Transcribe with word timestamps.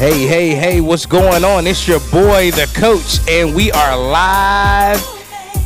Hey, 0.00 0.26
hey, 0.26 0.54
hey, 0.54 0.80
what's 0.80 1.04
going 1.04 1.44
on? 1.44 1.66
It's 1.66 1.86
your 1.86 2.00
boy, 2.10 2.52
the 2.52 2.66
coach, 2.74 3.18
and 3.28 3.54
we 3.54 3.70
are 3.70 3.98
live 3.98 4.98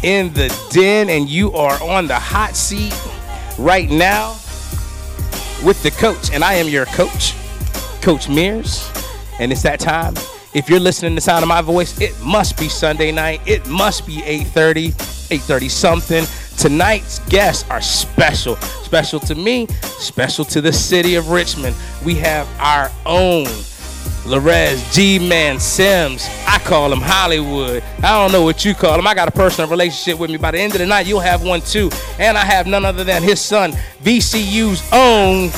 in 0.02 0.32
the 0.32 0.52
den, 0.70 1.08
and 1.08 1.28
you 1.28 1.52
are 1.52 1.80
on 1.80 2.08
the 2.08 2.18
hot 2.18 2.56
seat 2.56 2.92
right 3.60 3.88
now 3.88 4.32
with 5.64 5.80
the 5.84 5.92
coach. 5.92 6.32
And 6.32 6.42
I 6.42 6.54
am 6.54 6.66
your 6.66 6.84
coach, 6.86 7.36
Coach 8.02 8.28
Mears, 8.28 8.90
and 9.38 9.52
it's 9.52 9.62
that 9.62 9.78
time. 9.78 10.14
If 10.52 10.68
you're 10.68 10.80
listening 10.80 11.12
to 11.12 11.14
the 11.14 11.20
sound 11.20 11.44
of 11.44 11.48
my 11.48 11.62
voice, 11.62 12.00
it 12.00 12.20
must 12.20 12.58
be 12.58 12.68
Sunday 12.68 13.12
night. 13.12 13.40
It 13.46 13.68
must 13.68 14.04
be 14.04 14.20
8:30, 14.24 14.96
8:30 15.30 15.68
something. 15.68 16.26
Tonight's 16.58 17.20
guests 17.28 17.64
are 17.70 17.80
special. 17.80 18.56
Special 18.82 19.20
to 19.20 19.36
me, 19.36 19.68
special 20.00 20.44
to 20.46 20.60
the 20.60 20.72
city 20.72 21.14
of 21.14 21.28
Richmond. 21.28 21.76
We 22.04 22.16
have 22.16 22.48
our 22.58 22.90
own 23.06 23.46
Larez 24.24 24.92
G 24.92 25.18
Man 25.18 25.60
Sims. 25.60 26.26
I 26.46 26.58
call 26.58 26.92
him 26.92 27.00
Hollywood. 27.00 27.82
I 28.02 28.20
don't 28.20 28.32
know 28.32 28.42
what 28.42 28.64
you 28.64 28.74
call 28.74 28.98
him. 28.98 29.06
I 29.06 29.14
got 29.14 29.28
a 29.28 29.32
personal 29.32 29.68
relationship 29.68 30.18
with 30.18 30.30
me. 30.30 30.38
By 30.38 30.52
the 30.52 30.58
end 30.58 30.72
of 30.72 30.78
the 30.78 30.86
night, 30.86 31.06
you'll 31.06 31.20
have 31.20 31.42
one 31.42 31.60
too. 31.60 31.90
And 32.18 32.38
I 32.38 32.44
have 32.44 32.66
none 32.66 32.84
other 32.84 33.04
than 33.04 33.22
his 33.22 33.40
son, 33.40 33.72
VCU's 34.02 34.82
own 34.92 35.50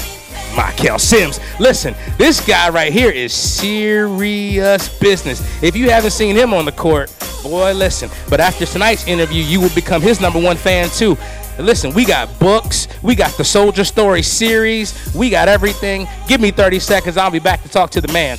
Michael 0.56 0.98
Sims. 0.98 1.39
Listen, 1.61 1.95
this 2.19 2.45
guy 2.45 2.69
right 2.70 2.92
here 2.92 3.11
is 3.11 3.33
serious 3.33 4.98
business. 4.98 5.62
If 5.62 5.77
you 5.77 5.91
haven't 5.91 6.11
seen 6.11 6.34
him 6.34 6.53
on 6.53 6.64
the 6.64 6.72
court, 6.72 7.14
boy, 7.42 7.72
listen. 7.72 8.11
But 8.28 8.41
after 8.41 8.67
tonight's 8.67 9.06
interview, 9.06 9.42
you 9.44 9.61
will 9.61 9.75
become 9.75 10.03
his 10.03 10.20
number 10.20 10.41
one 10.41 10.56
fan 10.56 10.89
too. 10.89 11.17
Listen, 11.59 11.94
we 11.94 12.05
got 12.05 12.39
books, 12.39 12.89
we 13.03 13.14
got 13.14 13.37
the 13.39 13.44
Soldier 13.44 13.84
Story 13.84 14.22
series, 14.22 15.14
we 15.14 15.31
got 15.31 15.48
everything. 15.48 16.06
Give 16.28 16.41
me 16.41 16.50
30 16.50 16.81
seconds, 16.81 17.17
I'll 17.17 17.31
be 17.31 17.39
back 17.39 17.62
to 17.62 17.69
talk 17.69 17.91
to 17.92 18.00
the 18.00 18.12
man. 18.12 18.39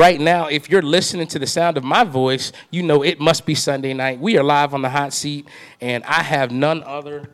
right 0.00 0.18
now, 0.18 0.46
if 0.46 0.70
you're 0.70 0.80
listening 0.80 1.26
to 1.26 1.38
the 1.38 1.46
sound 1.46 1.76
of 1.76 1.84
my 1.84 2.04
voice, 2.04 2.52
you 2.70 2.82
know 2.82 3.02
it 3.04 3.20
must 3.20 3.44
be 3.44 3.54
Sunday 3.54 3.92
night. 3.92 4.18
We 4.18 4.38
are 4.38 4.42
live 4.42 4.72
on 4.72 4.80
the 4.80 4.88
hot 4.88 5.12
seat, 5.12 5.46
and 5.78 6.02
I 6.04 6.22
have 6.22 6.50
none 6.50 6.82
other 6.84 7.28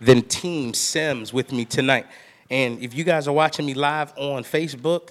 than 0.00 0.22
Team 0.22 0.72
Sims 0.74 1.32
with 1.32 1.50
me 1.50 1.64
tonight. 1.64 2.06
And 2.50 2.78
if 2.78 2.94
you 2.94 3.02
guys 3.02 3.26
are 3.26 3.32
watching 3.32 3.66
me 3.66 3.74
live 3.74 4.12
on 4.16 4.44
Facebook, 4.44 5.08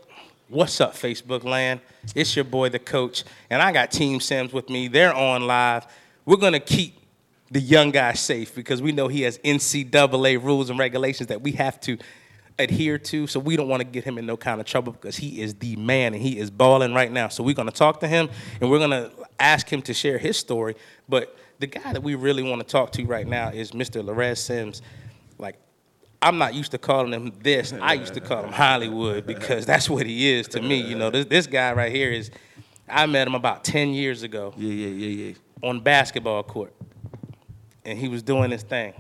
what's 0.48 0.80
up, 0.80 0.94
Facebook 0.94 1.44
land? 1.44 1.82
It's 2.16 2.34
your 2.38 2.45
boy, 2.45 2.70
the 2.70 2.80
coach, 2.80 3.26
and 3.50 3.62
I 3.62 3.73
got 3.73 3.92
Team 3.92 4.22
Sims 4.22 4.54
with 4.54 4.70
me. 4.70 4.88
They're 4.88 5.14
on 5.14 5.45
live. 5.45 5.88
We're 6.26 6.38
gonna 6.38 6.62
keep 6.62 7.00
the 7.52 7.60
young 7.60 7.92
guy 7.92 8.14
safe 8.14 8.56
because 8.56 8.82
we 8.82 8.94
know 8.94 9.10
he 9.10 9.23
has 9.23 9.40
NCAA 9.40 10.42
rules 10.42 10.70
and 10.70 10.80
regulations 10.80 11.28
that 11.28 11.42
we 11.42 11.52
have 11.54 11.82
to 11.82 11.98
adhere 12.60 12.98
to. 12.98 13.26
So 13.28 13.39
we 13.39 13.56
don't 13.56 13.67
want 13.67 13.80
to 13.82 13.86
get 13.88 14.04
him 14.04 14.17
in 14.17 14.26
no 14.26 14.38
kind 14.38 14.60
of 14.60 14.67
trouble 14.67 14.92
because 14.94 15.17
he 15.17 15.42
is 15.42 15.56
the 15.56 15.76
man 15.78 16.14
and 16.14 16.22
he 16.22 16.38
is 16.38 16.52
balling 16.52 16.94
right 16.94 17.11
now. 17.11 17.30
So 17.30 17.44
we're 17.44 17.56
going 17.56 17.70
to 17.70 17.76
talk 17.76 18.00
to 18.02 18.08
him 18.08 18.30
and 18.61 18.70
we're 18.70 18.80
going 18.80 18.92
to 18.92 19.11
ask 19.39 19.72
him 19.72 19.82
to 19.83 19.94
share 19.94 20.17
his 20.17 20.38
story. 20.38 20.76
But 21.08 21.36
the 21.60 21.67
guy 21.67 21.94
that 21.94 22.04
we 22.04 22.16
really 22.16 22.44
want 22.44 22.61
to 22.61 22.67
talk 22.67 22.92
to 22.94 23.04
right 23.06 23.28
now 23.28 23.50
is 23.50 23.72
Mr. 23.72 24.04
Larez 24.04 24.38
Sims. 24.38 24.82
Like, 25.38 25.56
I'm 26.22 26.38
not 26.38 26.54
used 26.54 26.72
to 26.72 26.78
calling 26.78 27.14
him 27.14 27.32
this. 27.42 27.72
I 27.73 27.94
used 27.94 28.14
to 28.16 28.22
call 28.22 28.44
him 28.44 28.52
Hollywood 28.52 29.26
because 29.26 29.66
that's 29.66 29.89
what 29.89 30.06
he 30.06 30.32
is 30.33 30.48
to 30.50 30.62
me. 30.62 30.76
You 30.82 30.95
know, 30.95 31.10
this, 31.10 31.26
this 31.26 31.48
guy 31.48 31.72
right 31.73 31.92
here 31.92 32.12
is, 32.12 32.30
I 32.89 33.06
met 33.06 33.28
him 33.28 33.36
about 33.36 33.64
10 33.64 33.89
years 33.89 34.23
ago 34.23 34.54
Yeah, 34.58 34.73
yeah, 34.73 34.88
yeah, 34.88 35.26
yeah. 35.28 35.33
on 35.70 35.80
basketball 35.80 36.44
court, 36.44 36.73
and 37.86 37.98
he 37.98 38.08
was 38.10 38.22
doing 38.23 38.52
his 38.52 38.64
thing, 38.64 38.94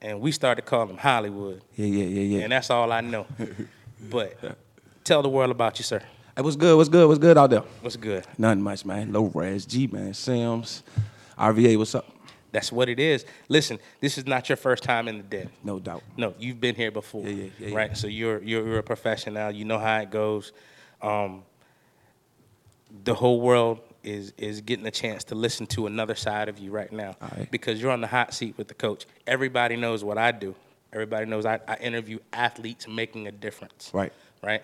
and 0.00 0.20
we 0.20 0.32
started 0.32 0.62
calling 0.64 0.90
him 0.90 0.96
Hollywood, 0.96 1.62
Yeah, 1.74 1.86
yeah, 1.86 2.04
yeah, 2.04 2.36
yeah. 2.38 2.42
and 2.44 2.52
that's 2.52 2.70
all 2.70 2.90
I 2.92 3.00
know. 3.00 3.26
But 4.10 4.58
tell 5.04 5.22
the 5.22 5.28
world 5.28 5.50
about 5.50 5.78
you, 5.78 5.82
sir. 5.84 6.00
Hey, 6.36 6.42
what's 6.42 6.54
good? 6.56 6.76
What's 6.76 6.90
good? 6.90 7.08
What's 7.08 7.18
good 7.18 7.38
out 7.38 7.48
there? 7.48 7.62
What's 7.80 7.96
good? 7.96 8.26
Nothing 8.36 8.62
much, 8.62 8.84
man. 8.84 9.10
Low 9.10 9.24
res, 9.34 9.64
G 9.64 9.86
man, 9.86 10.12
Sims, 10.12 10.82
RVA. 11.38 11.78
What's 11.78 11.94
up? 11.94 12.04
That's 12.52 12.70
what 12.70 12.88
it 12.90 13.00
is. 13.00 13.24
Listen, 13.48 13.78
this 14.00 14.18
is 14.18 14.26
not 14.26 14.48
your 14.50 14.56
first 14.56 14.82
time 14.82 15.08
in 15.08 15.16
the 15.16 15.22
den. 15.24 15.50
No 15.64 15.78
doubt. 15.78 16.02
No, 16.16 16.34
you've 16.38 16.60
been 16.60 16.74
here 16.74 16.90
before, 16.90 17.22
Yeah, 17.26 17.30
yeah, 17.30 17.50
yeah, 17.58 17.68
yeah. 17.68 17.76
right? 17.76 17.96
So 17.96 18.06
you're, 18.06 18.42
you're 18.42 18.66
you're 18.68 18.78
a 18.78 18.82
professional. 18.82 19.50
You 19.50 19.64
know 19.64 19.78
how 19.78 19.98
it 20.00 20.10
goes. 20.10 20.52
Um, 21.00 21.42
the 23.04 23.14
whole 23.14 23.40
world 23.40 23.80
is 24.06 24.32
is 24.38 24.60
getting 24.60 24.86
a 24.86 24.90
chance 24.90 25.24
to 25.24 25.34
listen 25.34 25.66
to 25.66 25.86
another 25.86 26.14
side 26.14 26.48
of 26.48 26.58
you 26.58 26.70
right 26.70 26.92
now 26.92 27.16
right. 27.20 27.48
because 27.50 27.80
you're 27.82 27.90
on 27.90 28.00
the 28.00 28.06
hot 28.06 28.32
seat 28.32 28.56
with 28.56 28.68
the 28.68 28.74
coach. 28.74 29.06
Everybody 29.26 29.76
knows 29.76 30.04
what 30.04 30.16
I 30.16 30.32
do. 30.32 30.54
Everybody 30.92 31.26
knows 31.26 31.44
I, 31.44 31.60
I 31.66 31.76
interview 31.76 32.18
athletes 32.32 32.86
making 32.88 33.26
a 33.26 33.32
difference. 33.32 33.90
Right. 33.92 34.12
Right. 34.42 34.62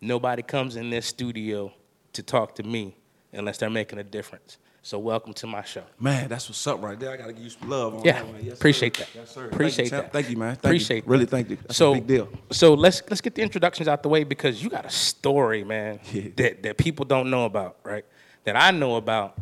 Nobody 0.00 0.42
comes 0.42 0.76
in 0.76 0.90
this 0.90 1.06
studio 1.06 1.72
to 2.12 2.22
talk 2.22 2.54
to 2.56 2.62
me 2.62 2.94
unless 3.32 3.58
they're 3.58 3.68
making 3.68 3.98
a 3.98 4.04
difference. 4.04 4.58
So 4.82 5.00
welcome 5.00 5.34
to 5.34 5.48
my 5.48 5.64
show. 5.64 5.82
Man, 5.98 6.28
that's 6.28 6.48
what's 6.48 6.64
up 6.64 6.80
right 6.80 6.98
there. 6.98 7.10
I 7.10 7.16
gotta 7.16 7.32
give 7.32 7.42
you 7.42 7.50
some 7.50 7.68
love 7.68 7.94
on 7.96 8.04
Yeah, 8.04 8.12
that 8.12 8.26
one. 8.26 8.36
Yes, 8.40 8.54
appreciate 8.54 8.96
sir. 8.96 9.02
that. 9.02 9.18
Yes, 9.18 9.30
sir. 9.32 9.46
Appreciate 9.46 9.90
thank 9.90 9.92
you, 9.92 10.02
that. 10.02 10.12
Thank 10.12 10.30
you, 10.30 10.36
man. 10.36 10.50
Thank 10.50 10.64
Appreciate 10.64 11.04
you. 11.04 11.10
Really, 11.10 11.26
thank 11.26 11.50
you. 11.50 11.56
That's 11.56 11.76
so 11.76 11.90
a 11.90 11.94
big 11.96 12.06
deal. 12.06 12.28
So 12.52 12.74
let's 12.74 13.02
let's 13.10 13.20
get 13.20 13.34
the 13.34 13.42
introductions 13.42 13.88
out 13.88 14.04
the 14.04 14.08
way 14.08 14.22
because 14.22 14.62
you 14.62 14.70
got 14.70 14.86
a 14.86 14.90
story, 14.90 15.64
man, 15.64 15.98
Yeah. 16.12 16.28
that 16.36 16.62
that 16.62 16.76
people 16.76 17.04
don't 17.04 17.30
know 17.30 17.46
about, 17.46 17.78
right? 17.82 18.04
That 18.46 18.54
I 18.54 18.70
know 18.70 18.94
about, 18.94 19.36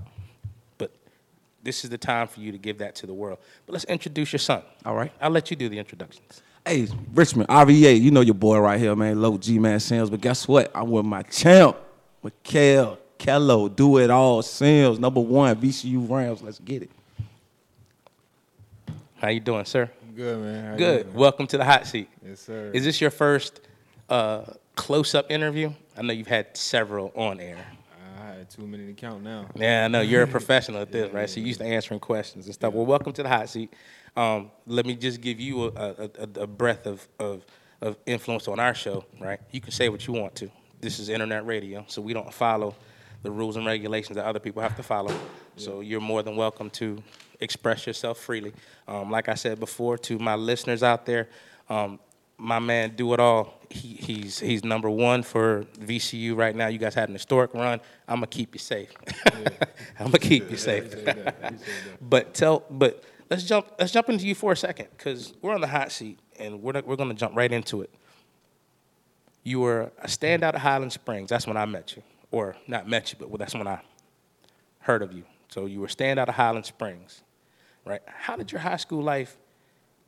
but 0.79 0.91
this 1.63 1.85
is 1.85 1.91
the 1.91 1.99
time 1.99 2.27
for 2.27 2.41
you 2.41 2.53
to 2.53 2.59
give 2.59 2.79
that 2.79 2.95
to 2.97 3.07
the 3.07 3.13
world. 3.13 3.39
But 3.67 3.75
let's 3.75 3.85
introduce 3.85 4.33
your 4.33 4.41
son. 4.41 4.63
All 4.87 4.95
right. 4.95 5.13
I'll 5.21 5.31
let 5.31 5.51
you 5.51 5.57
do 5.59 5.69
the 5.69 5.79
introductions. 5.79 6.41
Hey, 6.67 6.89
Richmond, 7.13 7.51
RVA, 7.51 8.01
you 8.01 8.11
know 8.11 8.23
your 8.23 8.35
boy 8.35 8.59
right 8.59 8.81
here, 8.81 8.97
man. 8.97 9.21
Low 9.21 9.37
G 9.37 9.59
man 9.59 9.79
Sims. 9.79 10.09
But 10.09 10.23
guess 10.23 10.49
what? 10.49 10.73
I'm 10.75 10.91
with 10.91 11.05
my 11.05 11.21
champ, 11.21 11.77
Mikael 12.23 12.99
Kello. 13.19 13.77
Do 13.77 13.99
it 13.99 14.09
all 14.09 14.41
Sims. 14.41 14.99
Number 14.99 15.21
one, 15.21 15.55
VCU 15.57 16.09
Rams. 16.09 16.41
Let's 16.41 16.59
get 16.59 16.85
it. 16.85 16.91
How 19.17 19.29
you 19.29 19.41
doing, 19.41 19.67
sir? 19.67 19.91
Good 20.17 20.39
man. 20.41 20.65
How 20.65 20.77
Good. 20.77 21.03
doing? 21.05 21.15
Welcome 21.15 21.47
to 21.49 21.59
the 21.59 21.65
hot 21.65 21.87
seat. 21.87 22.09
Yes, 22.27 22.41
sir. 22.41 22.71
Is 22.73 22.85
this 22.87 23.03
your 23.03 23.11
first 23.11 23.61
uh, 24.09 24.45
close-up 24.77 25.31
interview? 25.31 25.75
I 25.95 26.01
know 26.01 26.15
you've 26.15 26.27
had 26.27 26.57
several 26.57 27.13
on 27.15 27.39
air. 27.39 27.59
I 28.25 28.39
had 28.39 28.51
too 28.51 28.67
many 28.67 28.87
to 28.87 28.93
count 28.95 29.23
now. 29.23 29.47
Yeah, 29.55 29.85
I 29.85 29.89
know 29.89 30.01
you're 30.01 30.23
a 30.23 30.27
professional 30.39 30.81
at 30.81 30.91
this, 30.91 31.13
right? 31.13 31.29
So 31.29 31.41
you're 31.41 31.49
used 31.49 31.61
to 31.61 31.67
answering 31.67 32.01
questions 32.01 32.47
and 32.47 32.55
stuff. 32.55 32.73
Well, 32.73 32.87
welcome 32.87 33.13
to 33.13 33.23
the 33.23 33.29
hot 33.29 33.51
seat. 33.51 33.73
Um, 34.17 34.51
let 34.67 34.87
me 34.87 34.95
just 34.95 35.21
give 35.21 35.39
you 35.39 35.65
a, 35.65 35.69
a, 35.69 36.11
a, 36.19 36.41
a 36.43 36.47
breath 36.47 36.87
of, 36.87 37.07
of, 37.19 37.45
of 37.83 37.99
influence 38.07 38.49
on 38.49 38.59
our 38.59 38.75
show, 38.75 39.05
right? 39.21 39.41
You 39.51 39.61
can 39.61 39.73
say 39.73 39.91
what 39.91 40.07
you 40.07 40.15
want 40.15 40.35
to. 40.37 40.51
This 40.81 40.99
is 40.99 41.11
internet 41.11 41.45
radio, 41.45 41.85
so 41.87 42.01
we 42.01 42.15
don't 42.15 42.33
follow 42.33 42.75
the 43.23 43.31
rules 43.31 43.57
and 43.57 43.67
regulations 43.67 44.17
that 44.17 44.25
other 44.25 44.41
people 44.41 44.63
have 44.63 44.77
to 44.77 44.83
follow. 44.83 45.15
So 45.57 45.81
you're 45.81 46.01
more 46.01 46.23
than 46.23 46.35
welcome 46.35 46.71
to 46.71 47.03
express 47.41 47.87
yourself 47.87 48.19
freely. 48.19 48.55
Um, 48.89 49.11
like 49.11 49.29
I 49.29 49.35
said 49.35 49.61
before, 49.61 49.99
to 49.99 50.19
my 50.19 50.35
listeners 50.35 50.83
out 50.83 51.05
there, 51.05 51.29
um, 51.69 51.99
my 52.39 52.59
man 52.59 52.95
Do 52.97 53.13
It 53.13 53.21
All, 53.21 53.61
he, 53.75 53.95
he's 53.95 54.39
he's 54.39 54.65
number 54.65 54.89
one 54.89 55.23
for 55.23 55.65
VCU 55.81 56.37
right 56.37 56.55
now. 56.55 56.69
You 56.69 56.79
guys 56.79 56.95
had 56.95 57.09
an 57.09 57.15
historic 57.15 57.53
run. 57.55 57.81
I'm 58.07 58.17
gonna 58.17 58.29
keep 58.29 58.55
you 58.55 58.61
safe. 58.61 58.93
I'm 59.99 60.07
gonna 60.07 60.19
keep 60.19 60.51
you 60.51 60.57
safe. 60.57 60.95
but 62.01 62.35
tell, 62.35 62.65
but 62.71 63.03
let's 63.31 63.43
jump 63.43 63.67
let's 63.79 63.93
jump 63.93 64.09
into 64.09 64.27
you 64.27 64.35
for 64.35 64.53
a 64.53 64.57
second 64.57 64.89
because 64.97 65.35
we're 65.43 65.55
on 65.55 65.61
the 65.61 65.67
hot 65.67 65.91
seat 65.91 66.21
and 66.39 66.63
we're 66.63 66.81
we're 66.83 66.97
gonna 66.97 67.15
jump 67.15 67.37
right 67.37 67.51
into 67.51 67.83
it. 67.83 67.91
You 69.43 69.61
were 69.61 69.91
a 69.99 70.07
standout 70.07 70.55
at 70.55 70.59
Highland 70.59 70.93
Springs. 70.93 71.29
That's 71.29 71.47
when 71.47 71.57
I 71.57 71.65
met 71.65 71.97
you, 71.97 72.03
or 72.31 72.57
not 72.69 72.89
met 72.89 73.13
you, 73.13 73.19
but 73.19 73.37
that's 73.39 73.55
when 73.55 73.67
I 73.67 73.81
heard 74.79 75.03
of 75.03 75.13
you. 75.13 75.25
So 75.49 75.67
you 75.67 75.81
were 75.81 75.89
standout 75.89 76.29
at 76.29 76.31
Highland 76.31 76.67
Springs, 76.67 77.23
right? 77.85 78.01
How 78.07 78.37
did 78.37 78.53
your 78.53 78.61
high 78.61 78.77
school 78.77 79.03
life 79.03 79.37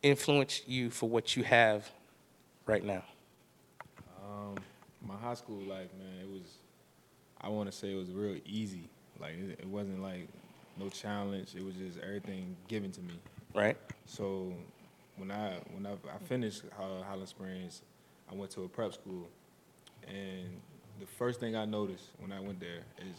influence 0.03 0.63
you 0.67 0.91
for 0.91 1.09
what 1.09 1.37
you 1.37 1.43
have 1.43 1.91
right 2.65 2.85
now? 2.85 3.03
Um, 4.27 4.57
my 5.07 5.17
high 5.17 5.35
school 5.35 5.61
life, 5.63 5.89
man, 5.99 6.21
it 6.23 6.29
was. 6.29 6.59
I 7.41 7.49
want 7.49 7.71
to 7.71 7.77
say 7.77 7.93
it 7.93 7.97
was 7.97 8.11
real 8.11 8.39
easy. 8.47 8.89
Like 9.21 9.33
it, 9.33 9.61
it 9.61 9.67
wasn't 9.67 10.03
like 10.03 10.29
no 10.79 10.89
challenge. 10.89 11.55
It 11.55 11.65
was 11.65 11.75
just 11.75 11.99
everything 11.99 12.57
given 12.69 12.91
to 12.93 13.01
me. 13.03 13.15
Right? 13.55 13.77
So 14.07 14.53
when 15.17 15.31
I 15.31 15.55
when 15.73 15.87
I, 15.87 15.93
I 15.93 16.19
finished 16.25 16.63
Highland 16.77 17.29
Springs, 17.29 17.83
I 18.31 18.35
went 18.35 18.51
to 18.53 18.63
a 18.65 18.69
prep 18.69 18.95
school, 18.95 19.29
and 20.07 20.61
the 20.99 21.07
first 21.07 21.41
thing 21.41 21.57
I 21.57 21.65
noticed 21.65 22.09
when 22.19 22.33
I 22.33 22.41
went 22.41 22.61
there 22.61 22.83
is 22.99 23.17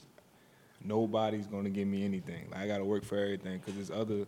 nobody's 0.83 1.47
gonna 1.47 1.69
give 1.69 1.87
me 1.87 2.03
anything. 2.03 2.47
Like 2.51 2.61
I 2.61 2.67
gotta 2.67 2.85
work 2.85 3.03
for 3.03 3.17
everything 3.17 3.59
because 3.59 3.75
there's 3.75 3.91
other 3.91 4.25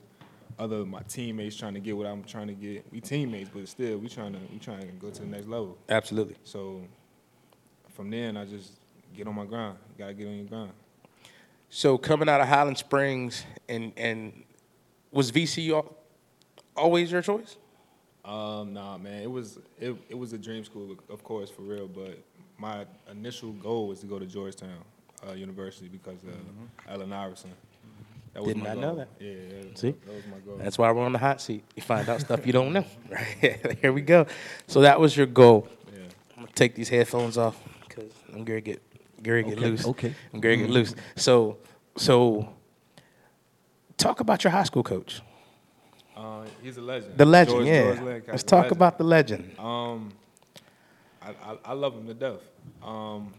other 0.57 0.85
my 0.85 1.01
teammates 1.03 1.55
trying 1.55 1.73
to 1.73 1.79
get 1.79 1.95
what 1.95 2.07
I'm 2.07 2.23
trying 2.23 2.47
to 2.47 2.53
get. 2.53 2.85
We 2.91 3.01
teammates, 3.01 3.49
but 3.53 3.67
still 3.67 3.97
we 3.97 4.09
trying 4.09 4.33
to 4.33 4.39
we 4.51 4.59
trying 4.59 4.81
to 4.81 4.93
go 4.93 5.09
to 5.09 5.21
the 5.21 5.27
next 5.27 5.47
level. 5.47 5.77
Absolutely. 5.87 6.35
So 6.43 6.81
from 7.89 8.09
then 8.09 8.37
I 8.37 8.45
just 8.45 8.73
get 9.15 9.27
on 9.27 9.35
my 9.35 9.45
grind. 9.45 9.77
You 9.89 10.03
gotta 10.03 10.13
get 10.13 10.27
on 10.27 10.35
your 10.35 10.45
grind. 10.45 10.71
So 11.69 11.97
coming 11.97 12.27
out 12.27 12.41
of 12.41 12.47
Highland 12.47 12.77
Springs 12.77 13.43
and 13.67 13.93
and 13.95 14.43
was 15.11 15.31
VCU 15.31 15.85
always 16.75 17.11
your 17.11 17.21
choice? 17.21 17.57
Um, 18.25 18.73
nah, 18.73 18.97
man, 18.97 19.21
it 19.23 19.31
was 19.31 19.59
it, 19.79 19.95
it 20.09 20.17
was 20.17 20.33
a 20.33 20.37
dream 20.37 20.63
school, 20.63 20.95
of 21.09 21.23
course, 21.23 21.49
for 21.49 21.61
real. 21.61 21.87
But 21.87 22.19
my 22.57 22.85
initial 23.09 23.51
goal 23.53 23.87
was 23.87 23.99
to 24.01 24.05
go 24.05 24.19
to 24.19 24.25
Georgetown 24.25 24.83
uh, 25.27 25.33
University 25.33 25.87
because 25.87 26.23
of 26.23 26.35
Allen 26.87 27.13
Iverson. 27.13 27.51
That 28.33 28.43
Did 28.45 28.57
not 28.57 28.77
know 28.77 28.95
that. 28.95 29.09
Yeah, 29.19 29.33
that, 29.63 29.77
See? 29.77 29.91
that 29.91 30.13
was 30.13 30.23
my 30.31 30.37
goal. 30.39 30.57
That's 30.57 30.77
why 30.77 30.91
we're 30.91 31.03
on 31.03 31.13
the 31.13 31.17
hot 31.19 31.41
seat. 31.41 31.63
You 31.75 31.81
find 31.81 32.07
out 32.07 32.21
stuff 32.21 32.45
you 32.45 32.53
don't 32.53 32.71
know. 32.73 32.85
Right 33.09 33.77
here 33.81 33.91
we 33.91 34.01
go. 34.01 34.27
So 34.67 34.81
that 34.81 34.99
was 34.99 35.15
your 35.17 35.25
goal. 35.25 35.67
yeah. 35.91 35.99
I'm 36.37 36.43
gonna 36.43 36.51
take 36.53 36.75
these 36.75 36.89
headphones 36.89 37.37
off 37.37 37.57
because 37.87 38.11
I'm 38.33 38.43
gonna 38.43 38.61
get 38.61 38.81
gonna 39.23 39.43
get 39.43 39.53
Okay, 39.57 39.61
loose. 39.61 39.85
okay. 39.87 40.15
I'm 40.33 40.39
gonna 40.39 40.57
get 40.57 40.69
loose. 40.69 40.93
So 41.15 41.57
so 41.97 42.49
talk 43.97 44.19
about 44.19 44.43
your 44.43 44.51
high 44.51 44.63
school 44.63 44.83
coach. 44.83 45.21
Uh, 46.15 46.43
he's 46.61 46.77
a 46.77 46.81
legend. 46.81 47.17
The 47.17 47.25
legend, 47.25 47.55
George- 47.57 47.67
yeah. 47.67 47.83
George 47.83 47.99
Lancaster, 48.01 48.31
Let's 48.31 48.43
talk 48.43 48.57
legend. 48.63 48.77
about 48.77 48.97
the 48.97 49.03
legend. 49.05 49.59
Um, 49.59 50.11
I, 51.21 51.29
I, 51.29 51.57
I 51.65 51.73
love 51.73 51.93
him 51.95 52.07
to 52.07 52.13
death. 52.13 52.41
Um, 52.83 53.33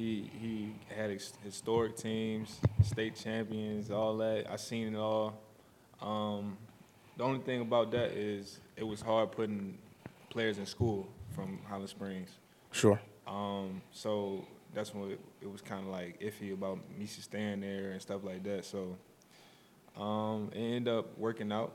he 0.00 0.30
he 0.40 0.72
had 0.94 1.10
ex- 1.10 1.34
historic 1.44 1.96
teams, 1.96 2.58
state 2.82 3.14
champions, 3.16 3.90
all 3.90 4.16
that. 4.18 4.46
I 4.50 4.56
seen 4.56 4.94
it 4.94 4.98
all. 4.98 5.38
Um, 6.00 6.56
the 7.18 7.24
only 7.24 7.40
thing 7.40 7.60
about 7.60 7.90
that 7.90 8.12
is 8.12 8.60
it 8.76 8.84
was 8.84 9.02
hard 9.02 9.32
putting 9.32 9.76
players 10.30 10.56
in 10.58 10.64
school 10.64 11.06
from 11.34 11.58
Highland 11.68 11.90
Springs. 11.90 12.30
Sure. 12.72 12.98
Um, 13.26 13.82
so 13.92 14.46
that's 14.74 14.94
when 14.94 15.10
it, 15.10 15.20
it 15.42 15.50
was 15.52 15.60
kind 15.60 15.84
of 15.86 15.92
like 15.92 16.18
iffy 16.20 16.52
about 16.54 16.78
me 16.98 17.04
staying 17.06 17.60
there 17.60 17.90
and 17.90 18.00
stuff 18.00 18.24
like 18.24 18.42
that. 18.44 18.64
So 18.64 18.96
um, 20.00 20.50
it 20.54 20.58
ended 20.60 20.88
up 20.94 21.18
working 21.18 21.52
out. 21.52 21.72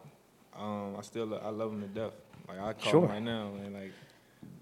Um, 0.58 0.96
I 0.98 1.02
still 1.02 1.40
I 1.44 1.50
love 1.50 1.74
him 1.74 1.82
to 1.82 1.88
death. 1.88 2.14
Like 2.48 2.60
I 2.60 2.74
call 2.74 2.92
Sure. 2.92 3.04
him 3.06 3.10
right 3.12 3.22
now 3.22 3.52
and 3.64 3.74
like, 3.74 3.92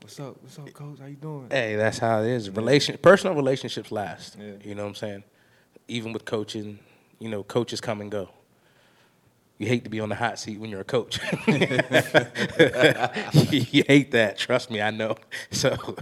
what's 0.03 0.19
up? 0.19 0.35
What's 0.41 0.59
up, 0.59 0.71
coach? 0.73 0.99
How 0.99 1.05
you 1.05 1.15
doing? 1.15 1.47
Hey, 1.49 1.77
that's 1.77 1.97
how 1.97 2.21
it 2.21 2.27
is. 2.27 2.49
Relation 2.49 2.97
personal 3.01 3.35
relationships 3.35 3.89
last. 3.91 4.35
Yeah. 4.37 4.51
You 4.61 4.75
know 4.75 4.83
what 4.83 4.89
I'm 4.89 4.95
saying? 4.95 5.23
Even 5.87 6.11
with 6.11 6.25
coaching, 6.25 6.79
you 7.19 7.29
know, 7.29 7.43
coaches 7.43 7.79
come 7.79 8.01
and 8.01 8.11
go. 8.11 8.27
You 9.57 9.67
hate 9.67 9.85
to 9.85 9.89
be 9.89 10.01
on 10.01 10.09
the 10.09 10.15
hot 10.15 10.39
seat 10.39 10.59
when 10.59 10.69
you're 10.69 10.81
a 10.81 10.83
coach. 10.83 11.19
you 11.47 11.55
hate 13.87 14.11
that, 14.11 14.35
trust 14.37 14.69
me, 14.69 14.81
I 14.81 14.91
know. 14.91 15.15
So, 15.51 15.95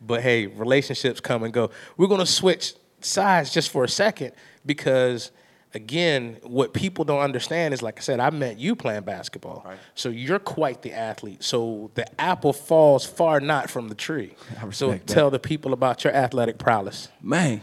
but 0.00 0.22
hey, 0.22 0.46
relationships 0.46 1.20
come 1.20 1.42
and 1.42 1.52
go. 1.52 1.70
We're 1.96 2.06
gonna 2.06 2.26
switch 2.26 2.74
sides 3.00 3.52
just 3.52 3.70
for 3.70 3.82
a 3.82 3.88
second 3.88 4.34
because, 4.64 5.32
again, 5.74 6.38
what 6.42 6.72
people 6.72 7.04
don't 7.04 7.20
understand 7.20 7.74
is, 7.74 7.82
like 7.82 7.98
I 7.98 8.02
said, 8.02 8.20
I 8.20 8.30
met 8.30 8.58
you 8.58 8.74
playing 8.74 9.02
basketball. 9.02 9.62
Right. 9.64 9.78
So 9.94 10.08
you're 10.08 10.38
quite 10.38 10.82
the 10.82 10.92
athlete. 10.92 11.42
So 11.42 11.90
the 11.94 12.20
apple 12.20 12.52
falls 12.52 13.04
far 13.04 13.40
not 13.40 13.70
from 13.70 13.88
the 13.88 13.94
tree. 13.94 14.34
So 14.70 14.92
that. 14.92 15.06
tell 15.06 15.30
the 15.30 15.38
people 15.38 15.72
about 15.72 16.04
your 16.04 16.14
athletic 16.14 16.58
prowess. 16.58 17.08
Man, 17.22 17.60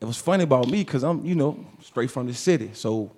it 0.00 0.04
was 0.04 0.16
funny 0.16 0.44
about 0.44 0.68
me 0.68 0.84
because 0.84 1.02
I'm, 1.02 1.24
you 1.24 1.34
know, 1.34 1.64
straight 1.82 2.10
from 2.10 2.26
the 2.26 2.34
city. 2.34 2.70
So 2.74 3.12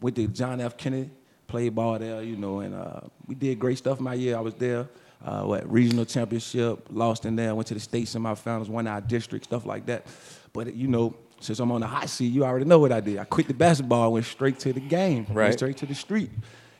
went 0.00 0.16
to 0.16 0.26
John 0.28 0.60
F. 0.60 0.76
Kennedy, 0.76 1.10
played 1.46 1.74
ball 1.74 1.98
there, 1.98 2.22
you 2.22 2.36
know, 2.36 2.60
and 2.60 2.74
uh, 2.74 3.00
we 3.26 3.34
did 3.34 3.58
great 3.58 3.78
stuff 3.78 4.00
my 4.00 4.14
year 4.14 4.36
I 4.36 4.40
was 4.40 4.54
there. 4.54 4.88
Uh, 5.24 5.42
what 5.42 5.70
regional 5.70 6.04
championship, 6.04 6.86
lost 6.90 7.24
in 7.24 7.36
there, 7.36 7.54
went 7.54 7.66
to 7.66 7.74
the 7.74 7.80
state 7.80 8.06
semifinals, 8.06 8.68
won 8.68 8.86
our 8.86 9.00
district, 9.00 9.46
stuff 9.46 9.64
like 9.64 9.86
that. 9.86 10.06
But 10.52 10.74
you 10.74 10.88
know, 10.88 11.16
since 11.40 11.58
I'm 11.60 11.70
on 11.72 11.80
the 11.80 11.86
hot 11.86 12.08
seat, 12.08 12.26
you 12.32 12.44
already 12.44 12.64
know 12.64 12.78
what 12.78 12.92
I 12.92 13.00
did. 13.00 13.18
I 13.18 13.24
quit 13.24 13.46
the 13.48 13.54
basketball, 13.54 14.12
went 14.12 14.26
straight 14.26 14.58
to 14.60 14.72
the 14.72 14.80
game, 14.80 15.26
Right. 15.28 15.44
went 15.44 15.54
straight 15.54 15.76
to 15.78 15.86
the 15.86 15.94
street. 15.94 16.30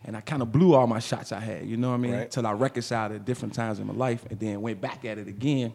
And 0.05 0.17
I 0.17 0.21
kind 0.21 0.41
of 0.41 0.53
blew 0.53 0.75
all 0.75 0.87
my 0.87 1.01
shots 1.01 1.33
I 1.33 1.41
had, 1.41 1.67
you 1.67 1.77
know 1.77 1.89
what 1.89 1.95
I 1.95 1.99
mean? 1.99 2.13
Right. 2.13 2.31
Till 2.31 2.47
I 2.47 2.53
reconciled 2.53 3.13
at 3.13 3.25
different 3.25 3.55
times 3.55 3.81
in 3.81 3.87
my 3.87 3.93
life 3.95 4.25
and 4.31 4.39
then 4.39 4.61
went 4.63 4.81
back 4.81 5.05
at 5.05 5.19
it 5.19 5.27
again. 5.27 5.75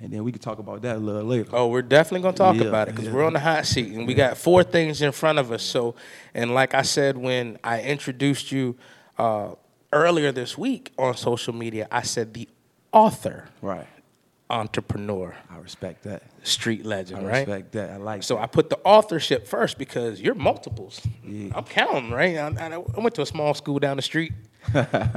And 0.00 0.10
then 0.10 0.24
we 0.24 0.32
could 0.32 0.40
talk 0.42 0.58
about 0.58 0.82
that 0.82 0.96
a 0.96 0.98
little 0.98 1.22
later. 1.22 1.50
Oh, 1.52 1.68
we're 1.68 1.82
definitely 1.82 2.22
gonna 2.22 2.36
talk 2.36 2.56
Yeah, 2.56 2.64
about 2.64 2.88
it 2.88 2.92
because 2.94 3.06
yeah. 3.08 3.14
we're 3.14 3.24
on 3.24 3.34
the 3.34 3.38
hot 3.38 3.66
seat 3.66 3.92
and 3.92 4.06
we 4.06 4.14
got 4.14 4.36
four 4.36 4.64
things 4.64 5.00
in 5.02 5.12
front 5.12 5.38
of 5.38 5.52
us. 5.52 5.62
So, 5.62 5.94
and 6.34 6.54
like 6.54 6.74
I 6.74 6.82
said 6.82 7.16
when 7.16 7.58
I 7.62 7.82
introduced 7.82 8.50
you 8.50 8.76
uh, 9.18 9.50
earlier 9.92 10.32
this 10.32 10.58
week 10.58 10.92
on 10.98 11.16
social 11.16 11.54
media, 11.54 11.86
I 11.92 12.02
said 12.02 12.34
the 12.34 12.48
author, 12.92 13.44
Right. 13.62 13.86
Entrepreneur, 14.48 15.34
I 15.50 15.58
respect 15.58 16.04
that. 16.04 16.22
street 16.42 16.82
I 16.84 16.88
legend, 16.88 17.26
right? 17.26 17.34
I 17.34 17.38
respect 17.40 17.72
that. 17.72 17.90
I 17.90 17.96
like 17.96 18.22
So 18.22 18.38
I 18.38 18.46
put 18.46 18.70
the 18.70 18.78
authorship 18.84 19.46
first 19.46 19.76
because 19.78 20.20
you're 20.20 20.34
multiples. 20.34 21.00
Yeah. 21.24 21.50
I'm 21.54 21.64
counting, 21.64 22.10
right? 22.10 22.36
I, 22.36 22.46
I 22.48 22.74
I 22.74 23.00
went 23.00 23.14
to 23.16 23.22
a 23.22 23.26
small 23.26 23.54
school 23.54 23.78
down 23.78 23.96
the 23.96 24.02
street. 24.02 24.32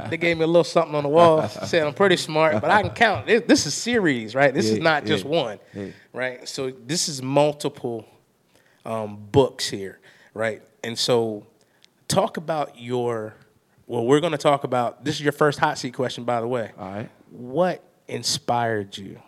they 0.09 0.17
gave 0.17 0.37
me 0.37 0.43
a 0.43 0.47
little 0.47 0.63
something 0.63 0.93
on 0.95 1.03
the 1.03 1.09
wall. 1.09 1.47
Said 1.47 1.85
I'm 1.85 1.93
pretty 1.93 2.17
smart, 2.17 2.61
but 2.61 2.69
I 2.69 2.81
can 2.83 2.91
count. 2.95 3.25
This, 3.27 3.43
this 3.47 3.65
is 3.65 3.73
series, 3.73 4.35
right? 4.35 4.53
This 4.53 4.69
is 4.69 4.77
Yeah, 4.77 4.83
not 4.83 5.05
just 5.05 5.25
one, 5.25 5.59
yeah. 5.73 5.87
right? 6.13 6.47
So 6.47 6.71
this 6.71 7.07
is 7.09 7.21
multiple 7.21 8.05
um, 8.85 9.17
books 9.31 9.67
here, 9.69 9.99
right? 10.33 10.61
And 10.83 10.97
so 10.97 11.45
talk 12.07 12.37
about 12.37 12.79
your. 12.79 13.35
Well, 13.87 14.05
we're 14.05 14.19
going 14.19 14.33
to 14.33 14.37
talk 14.37 14.63
about. 14.63 15.03
This 15.03 15.15
is 15.15 15.21
your 15.21 15.31
first 15.31 15.57
hot 15.57 15.79
seat 15.79 15.95
question, 15.95 16.23
by 16.25 16.41
the 16.41 16.47
way. 16.47 16.71
All 16.77 16.91
right. 16.91 17.09
What 17.31 17.83
inspired 18.09 18.97
you 18.97 19.19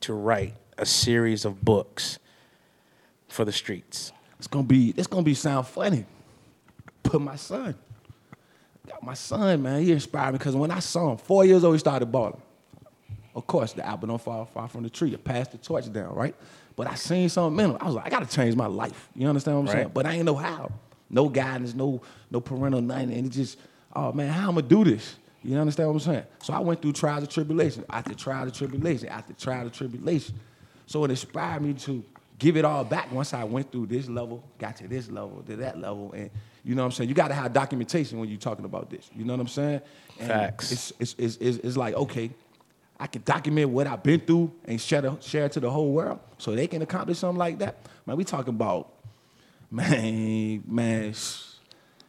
to 0.00 0.14
write 0.14 0.54
a 0.78 0.86
series 0.86 1.44
of 1.44 1.62
books 1.64 2.18
for 3.28 3.44
the 3.44 3.52
streets? 3.52 4.12
It's 4.38 4.46
gonna 4.46 4.64
be 4.64 4.94
it's 4.96 5.06
gonna 5.06 5.22
be 5.22 5.34
sound 5.34 5.66
funny. 5.66 6.06
Put 7.02 7.20
my 7.20 7.36
son. 7.36 7.74
Got 8.88 9.02
my 9.02 9.14
son, 9.14 9.62
man, 9.62 9.82
he 9.82 9.92
inspired 9.92 10.32
me 10.32 10.38
because 10.38 10.56
when 10.56 10.70
I 10.70 10.78
saw 10.78 11.12
him, 11.12 11.18
four 11.18 11.44
years 11.44 11.62
old, 11.62 11.74
he 11.74 11.78
started 11.78 12.06
balling. 12.06 12.40
Of 13.34 13.46
course, 13.46 13.72
the 13.72 13.86
apple 13.86 14.08
don't 14.08 14.20
fall 14.20 14.44
far 14.46 14.68
from 14.68 14.82
the 14.82 14.90
tree. 14.90 15.12
It 15.14 15.22
passed 15.22 15.52
the 15.52 15.58
torch 15.58 15.92
down, 15.92 16.14
right? 16.14 16.34
But 16.74 16.88
I 16.88 16.94
seen 16.94 17.28
something 17.28 17.62
in 17.64 17.70
him. 17.72 17.78
I 17.80 17.86
was 17.86 17.94
like, 17.94 18.06
I 18.06 18.08
gotta 18.08 18.26
change 18.26 18.56
my 18.56 18.66
life. 18.66 19.08
You 19.14 19.28
understand 19.28 19.58
what 19.58 19.70
I'm 19.70 19.76
saying? 19.76 19.90
But 19.94 20.06
I 20.06 20.14
ain't 20.14 20.24
know 20.24 20.34
how. 20.34 20.72
No 21.08 21.28
guidance, 21.28 21.74
no 21.74 22.00
no 22.30 22.40
parental 22.40 22.80
nothing. 22.80 23.12
And 23.12 23.26
it 23.26 23.30
just, 23.30 23.58
oh 23.94 24.12
man, 24.12 24.32
how 24.32 24.48
I'm 24.48 24.54
gonna 24.54 24.66
do 24.66 24.84
this? 24.84 25.16
You 25.42 25.56
understand 25.56 25.88
what 25.88 25.94
I'm 25.94 26.00
saying? 26.00 26.24
So 26.42 26.52
I 26.52 26.58
went 26.58 26.82
through 26.82 26.92
trials 26.92 27.22
and 27.22 27.30
tribulation, 27.30 27.84
after 27.88 28.14
trials 28.14 28.44
and 28.44 28.54
tribulation, 28.54 29.08
after 29.08 29.32
trials 29.32 29.64
and 29.64 29.72
tribulation. 29.72 30.34
So 30.86 31.04
it 31.04 31.10
inspired 31.10 31.62
me 31.62 31.74
to 31.74 32.04
give 32.38 32.56
it 32.56 32.64
all 32.64 32.84
back 32.84 33.10
once 33.12 33.32
I 33.32 33.44
went 33.44 33.70
through 33.70 33.86
this 33.86 34.08
level, 34.08 34.42
got 34.58 34.76
to 34.76 34.88
this 34.88 35.10
level, 35.10 35.42
to 35.46 35.56
that 35.56 35.78
level. 35.78 36.12
And 36.12 36.30
you 36.64 36.74
know 36.74 36.82
what 36.82 36.86
I'm 36.86 36.92
saying? 36.92 37.08
You 37.08 37.14
gotta 37.14 37.34
have 37.34 37.52
documentation 37.52 38.18
when 38.18 38.28
you're 38.28 38.38
talking 38.38 38.64
about 38.64 38.90
this. 38.90 39.08
You 39.14 39.24
know 39.24 39.32
what 39.32 39.40
I'm 39.40 39.48
saying? 39.48 39.80
And 40.18 40.28
Facts. 40.28 40.72
It's, 40.72 40.92
it's, 40.98 41.14
it's, 41.18 41.36
it's, 41.36 41.56
it's 41.58 41.76
like, 41.76 41.94
okay, 41.94 42.30
I 42.98 43.06
can 43.06 43.22
document 43.22 43.70
what 43.70 43.86
I've 43.86 44.02
been 44.02 44.20
through 44.20 44.52
and 44.66 44.78
share, 44.78 45.00
the, 45.00 45.18
share 45.20 45.46
it 45.46 45.52
to 45.52 45.60
the 45.60 45.70
whole 45.70 45.90
world 45.90 46.18
so 46.36 46.54
they 46.54 46.66
can 46.66 46.82
accomplish 46.82 47.18
something 47.18 47.38
like 47.38 47.58
that. 47.60 47.76
Man, 48.04 48.16
we 48.16 48.24
talking 48.24 48.54
about, 48.54 48.92
man, 49.70 50.62
man, 50.66 51.14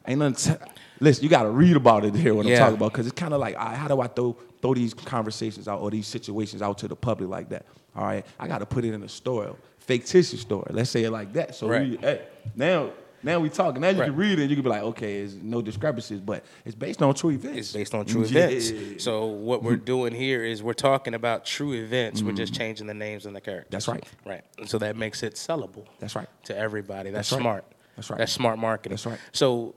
ain't 0.06 0.20
nothing. 0.20 0.58
T- 0.58 0.66
Listen, 1.02 1.24
you 1.24 1.30
got 1.30 1.44
to 1.44 1.50
read 1.50 1.76
about 1.76 2.06
it 2.06 2.16
here 2.16 2.34
what 2.36 2.46
Yeah. 2.46 2.54
I'm 2.54 2.60
talking 2.60 2.76
about 2.76 2.92
because 2.94 3.08
it's 3.08 3.20
kind 3.20 3.34
of 3.34 3.40
like, 3.42 3.58
right, 3.58 3.76
how 3.76 3.88
do 3.88 4.00
I 4.00 4.08
throw 4.08 4.38
throw 4.62 4.76
these 4.76 4.94
conversations 4.94 5.68
out 5.68 5.82
or 5.82 5.90
these 5.90 6.06
situations 6.08 6.62
out 6.62 6.78
to 6.78 6.88
the 6.88 6.96
public 6.96 7.30
like 7.30 7.50
that? 7.50 7.66
All 7.96 8.06
right, 8.06 8.26
I 8.40 8.48
got 8.48 8.60
to 8.60 8.66
put 8.66 8.86
it 8.86 8.94
in 8.94 9.02
a 9.04 9.10
story, 9.10 9.52
fictitious 9.80 10.40
story. 10.40 10.68
Let's 10.72 10.92
say 10.92 11.04
it 11.04 11.12
like 11.12 11.34
that. 11.34 11.56
So 11.56 11.68
Right. 11.68 11.90
we, 11.90 11.98
hey, 11.98 12.22
now, 12.56 12.92
now 13.24 13.40
we 13.40 13.50
talking. 13.50 13.82
Now 13.82 13.90
you 13.90 14.00
Right. 14.00 14.06
can 14.06 14.16
read 14.16 14.38
it. 14.38 14.44
and 14.44 14.50
You 14.52 14.56
can 14.56 14.64
be 14.64 14.70
like, 14.70 14.84
okay, 14.84 15.18
there's 15.20 15.36
no 15.36 15.62
discrepancies, 15.62 16.20
but 16.20 16.44
it's 16.66 16.76
based 16.76 17.02
on 17.02 17.14
true 17.16 17.32
events. 17.32 17.58
It's 17.58 17.74
based 17.74 17.96
on 17.96 18.06
true 18.06 18.24
Yeah. 18.26 18.48
events. 18.48 19.04
So 19.04 19.26
what 19.26 19.64
we're 19.64 19.76
doing 19.76 20.14
here 20.14 20.44
is 20.44 20.62
we're 20.62 20.74
talking 20.74 21.16
about 21.16 21.46
true 21.46 21.74
events. 21.74 22.22
We're 22.22 22.32
just 22.34 22.54
mm. 22.54 22.58
changing 22.58 22.86
the 22.88 22.94
names 22.94 23.26
and 23.26 23.36
the 23.36 23.42
characters. 23.42 23.72
That's 23.72 23.88
right. 23.88 24.04
Right. 24.26 24.44
And 24.60 24.70
so 24.70 24.78
that 24.78 24.96
makes 24.96 25.24
it 25.24 25.34
sellable. 25.34 25.86
That's 26.00 26.16
right. 26.16 26.28
To 26.46 26.56
everybody. 26.58 27.10
That's, 27.10 27.30
That's 27.32 27.40
right. 27.40 27.44
smart. 27.44 27.66
That's 27.96 28.10
right. 28.10 28.18
That's 28.20 28.32
smart 28.32 28.58
marketing. 28.60 28.96
That's 28.96 29.06
right. 29.08 29.20
So 29.34 29.76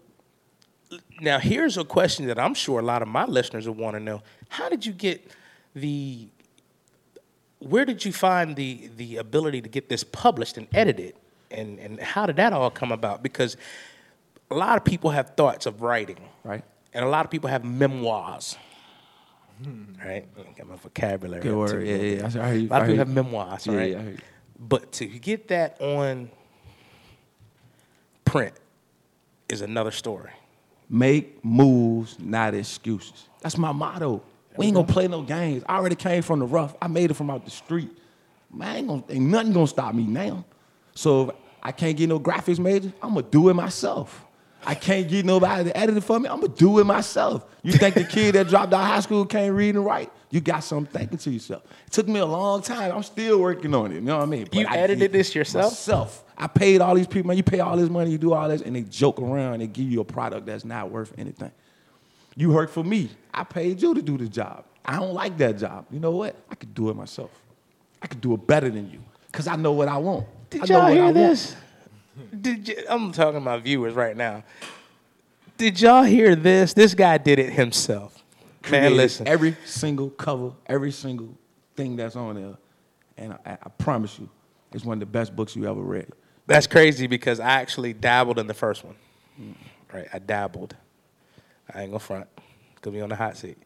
now 1.21 1.39
here's 1.39 1.77
a 1.77 1.85
question 1.85 2.27
that 2.27 2.39
I'm 2.39 2.55
sure 2.55 2.81
a 2.81 2.83
lot 2.83 3.03
of 3.03 3.09
my 3.09 3.25
listeners 3.25 3.67
would 3.69 3.77
want 3.77 3.95
to 3.97 4.01
know. 4.01 4.23
How 4.49 4.69
did 4.69 4.85
you 4.87 4.93
get 4.93 5.31
the 5.75 6.29
where 7.59 7.85
did 7.85 8.05
you 8.05 8.13
find 8.13 8.57
the 8.57 8.91
the 8.97 9.17
ability 9.17 9.63
to 9.63 9.69
get 9.69 9.89
this 9.89 10.05
published 10.05 10.57
and 10.59 10.67
edited? 10.75 11.15
And 11.51 11.79
and 11.79 12.01
how 12.01 12.27
did 12.27 12.37
that 12.37 12.53
all 12.53 12.71
come 12.71 12.93
about? 12.93 13.23
Because 13.23 13.57
a 14.51 14.55
lot 14.55 14.77
of 14.77 14.85
people 14.85 15.11
have 15.11 15.31
thoughts 15.37 15.67
of 15.67 15.83
writing. 15.83 16.19
Right. 16.45 16.65
And 16.93 17.05
a 17.05 17.09
lot 17.09 17.25
of 17.25 17.31
people 17.31 17.51
have 17.51 17.65
memoirs. 17.65 18.57
Hmm. 19.63 19.85
Right? 20.05 20.27
Got 20.57 20.67
my 20.69 20.77
vocabulary. 20.77 21.43
Good 21.43 21.57
word. 21.57 21.87
Yeah, 21.87 21.97
yeah. 21.97 22.31
Heard 22.31 22.61
you. 22.61 22.69
A 22.69 22.71
lot 22.71 22.83
I 22.83 22.85
of 22.85 22.87
people 22.87 22.99
have 22.99 23.09
memoirs, 23.09 23.67
Yeah, 23.67 23.77
right? 23.77 23.91
yeah, 23.91 23.99
I 23.99 24.03
heard 24.03 24.13
you. 24.15 24.19
But 24.59 24.93
to 24.93 25.07
get 25.07 25.49
that 25.49 25.81
on 25.81 26.31
print 28.25 28.55
is 29.49 29.61
another 29.61 29.91
story. 29.91 30.31
Make 30.95 31.45
moves, 31.45 32.17
not 32.21 32.55
excuses. 32.55 33.29
That's 33.41 33.59
my 33.59 33.73
motto. 33.73 34.23
We 34.57 34.67
ain't 34.67 34.77
gonna 34.77 34.87
play 34.87 35.09
no 35.09 35.23
games. 35.23 35.65
I 35.67 35.75
already 35.75 35.97
came 35.97 36.23
from 36.23 36.39
the 36.39 36.47
rough. 36.47 36.77
I 36.81 36.87
made 36.87 37.11
it 37.11 37.15
from 37.15 37.31
out 37.31 37.45
the 37.45 37.51
street. 37.51 37.91
Man, 38.49 38.77
ain't, 38.77 38.87
gonna, 38.87 39.05
ain't 39.09 39.25
nothing 39.27 39.53
gonna 39.53 39.67
stop 39.67 39.93
me 39.93 40.05
now. 40.05 40.45
So 40.95 41.31
if 41.31 41.37
I 41.61 41.73
can't 41.73 41.97
get 41.97 42.09
no 42.09 42.21
graphics 42.21 42.61
major, 42.61 42.93
I'm 43.03 43.15
gonna 43.15 43.23
do 43.23 43.49
it 43.49 43.55
myself. 43.55 44.25
I 44.65 44.77
can't 44.77 45.09
get 45.09 45.27
nobody 45.27 45.65
to 45.65 45.77
edit 45.77 45.97
it 45.97 46.03
for 46.03 46.21
me. 46.21 46.29
I'm 46.29 46.41
gonna 46.41 46.55
do 46.55 46.79
it 46.79 46.85
myself. 46.85 47.45
You 47.65 47.73
think 47.73 47.97
the 47.97 48.05
kid 48.05 48.37
that 48.37 48.47
dropped 48.47 48.73
out 48.73 48.83
of 48.83 48.87
high 48.87 49.01
school 49.01 49.27
can't 49.27 49.53
read 49.53 49.75
and 49.75 49.85
write? 49.85 50.13
You 50.35 50.41
got 50.41 50.65
something 50.65 50.93
thinking 50.93 51.19
to 51.19 51.31
yourself. 51.31 51.63
It 51.87 51.93
took 51.93 52.09
me 52.09 52.19
a 52.19 52.27
long 52.27 52.61
time. 52.61 52.91
I'm 52.91 53.05
still 53.05 53.41
working 53.41 53.73
on 53.73 53.93
it. 53.93 53.95
You 53.95 54.01
know 54.01 54.17
what 54.17 54.25
I 54.25 54.27
mean? 54.27 54.49
You 54.51 54.67
I 54.67 54.79
edited 54.79 55.13
this 55.13 55.33
yourself? 55.33 55.71
Myself. 55.71 56.25
I 56.37 56.49
paid 56.49 56.81
all 56.81 56.97
these 56.97 57.07
people, 57.07 57.29
man. 57.29 57.37
You 57.37 57.45
pay 57.45 57.61
all 57.61 57.77
this 57.77 57.89
money, 57.89 58.11
you 58.11 58.19
do 58.19 58.33
all 58.33 58.49
this, 58.49 58.61
and 58.61 58.75
they 58.75 58.83
joke 58.83 59.21
around 59.21 59.53
and 59.53 59.63
they 59.63 59.69
give 59.69 59.89
you 59.89 60.01
a 60.01 60.05
product 60.05 60.47
that's 60.47 60.65
not 60.65 60.91
worth 60.91 61.13
anything. 61.17 61.53
You 62.35 62.51
work 62.51 62.71
for 62.71 62.83
me. 62.83 63.11
I 63.33 63.45
paid 63.45 63.81
you 63.81 63.95
to 63.95 64.03
do 64.03 64.19
the 64.19 64.27
job. 64.27 64.65
I 64.85 64.99
don't 64.99 65.15
like 65.15 65.39
that 65.39 65.57
job. 65.57 65.87
You 65.93 66.01
know 66.01 66.11
what? 66.11 66.35
I 66.51 66.57
could 66.57 66.75
do 66.75 66.91
it 66.91 66.97
myself. 66.97 67.31
I 68.03 68.09
could 68.09 68.21
do 68.21 68.35
it 68.35 68.45
better 68.45 68.69
than 68.69 68.91
you 68.91 68.99
because 69.29 69.47
I 69.47 69.55
know 69.55 69.71
what 69.71 69.87
I 69.87 69.99
want. 69.99 70.27
Did 70.51 70.63
I 70.63 70.75
y'all 70.75 70.83
I 70.83 70.93
hear 70.95 71.05
want. 71.05 71.15
this? 71.15 71.55
Did 72.41 72.67
you, 72.67 72.77
I'm 72.89 73.13
talking 73.13 73.35
to 73.35 73.41
my 73.41 73.59
viewers 73.59 73.95
right 73.95 74.17
now. 74.17 74.43
Did 75.59 75.81
y'all 75.81 76.03
hear 76.03 76.35
this? 76.35 76.75
This 76.75 76.93
guy 76.93 77.19
did 77.19 77.39
it 77.39 77.53
himself. 77.53 78.14
Man, 78.71 78.97
listen. 78.97 79.27
Every 79.29 79.57
single 79.65 80.11
cover, 80.11 80.53
every 80.67 80.91
single 80.91 81.37
thing 81.77 81.97
that's 81.97 82.17
on 82.17 82.37
there, 82.37 82.57
and 83.17 83.33
I, 83.45 83.59
I 83.63 83.69
promise 83.79 84.19
you, 84.19 84.29
it's 84.73 84.85
one 84.85 84.97
of 84.97 85.01
the 85.01 85.07
best 85.07 85.35
books 85.35 85.55
you 85.55 85.69
ever 85.69 85.81
read. 85.81 86.09
That's 86.47 86.67
crazy 86.67 87.07
because 87.07 87.41
I 87.41 87.51
actually 87.51 87.93
dabbled 87.93 88.39
in 88.39 88.47
the 88.47 88.55
first 88.55 88.85
one. 88.85 88.97
Mm. 89.41 89.55
Right, 89.93 90.09
I 90.13 90.19
dabbled. 90.19 90.77
I 91.73 91.83
ain't 91.83 91.91
gonna 91.91 92.01
front 92.01 92.27
because 92.75 92.93
we 92.93 93.01
on 93.01 93.09
the 93.09 93.17
hot 93.17 93.37
seat. 93.37 93.57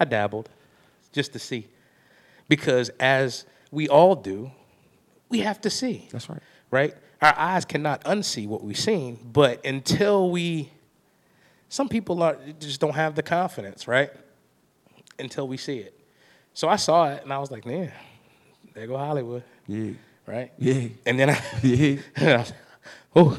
I 0.00 0.04
dabbled 0.04 0.48
just 1.12 1.32
to 1.34 1.38
see 1.38 1.68
because 2.48 2.88
as 3.00 3.44
we 3.70 3.88
all 3.88 4.14
do, 4.14 4.50
we 5.28 5.40
have 5.40 5.60
to 5.62 5.70
see. 5.70 6.08
That's 6.10 6.28
right. 6.28 6.42
Right, 6.70 6.94
our 7.22 7.34
eyes 7.36 7.64
cannot 7.64 8.02
unsee 8.04 8.48
what 8.48 8.64
we've 8.64 8.78
seen, 8.78 9.18
but 9.32 9.64
until 9.64 10.30
we, 10.30 10.70
some 11.68 11.88
people 11.88 12.22
are 12.22 12.36
just 12.58 12.80
don't 12.80 12.94
have 12.94 13.14
the 13.14 13.22
confidence, 13.22 13.86
right? 13.86 14.10
Until 15.18 15.46
we 15.48 15.56
see 15.56 15.78
it. 15.78 15.98
So 16.54 16.68
I 16.68 16.76
saw 16.76 17.08
it 17.10 17.22
and 17.22 17.32
I 17.32 17.38
was 17.38 17.50
like, 17.50 17.64
man, 17.66 17.92
there 18.74 18.86
go 18.86 18.96
Hollywood, 18.96 19.42
Yeah. 19.66 19.92
right? 20.26 20.52
Yeah. 20.58 20.88
And 21.06 21.18
then 21.18 21.30
I. 21.30 21.40
Yeah. 22.20 22.44
oh, 23.16 23.38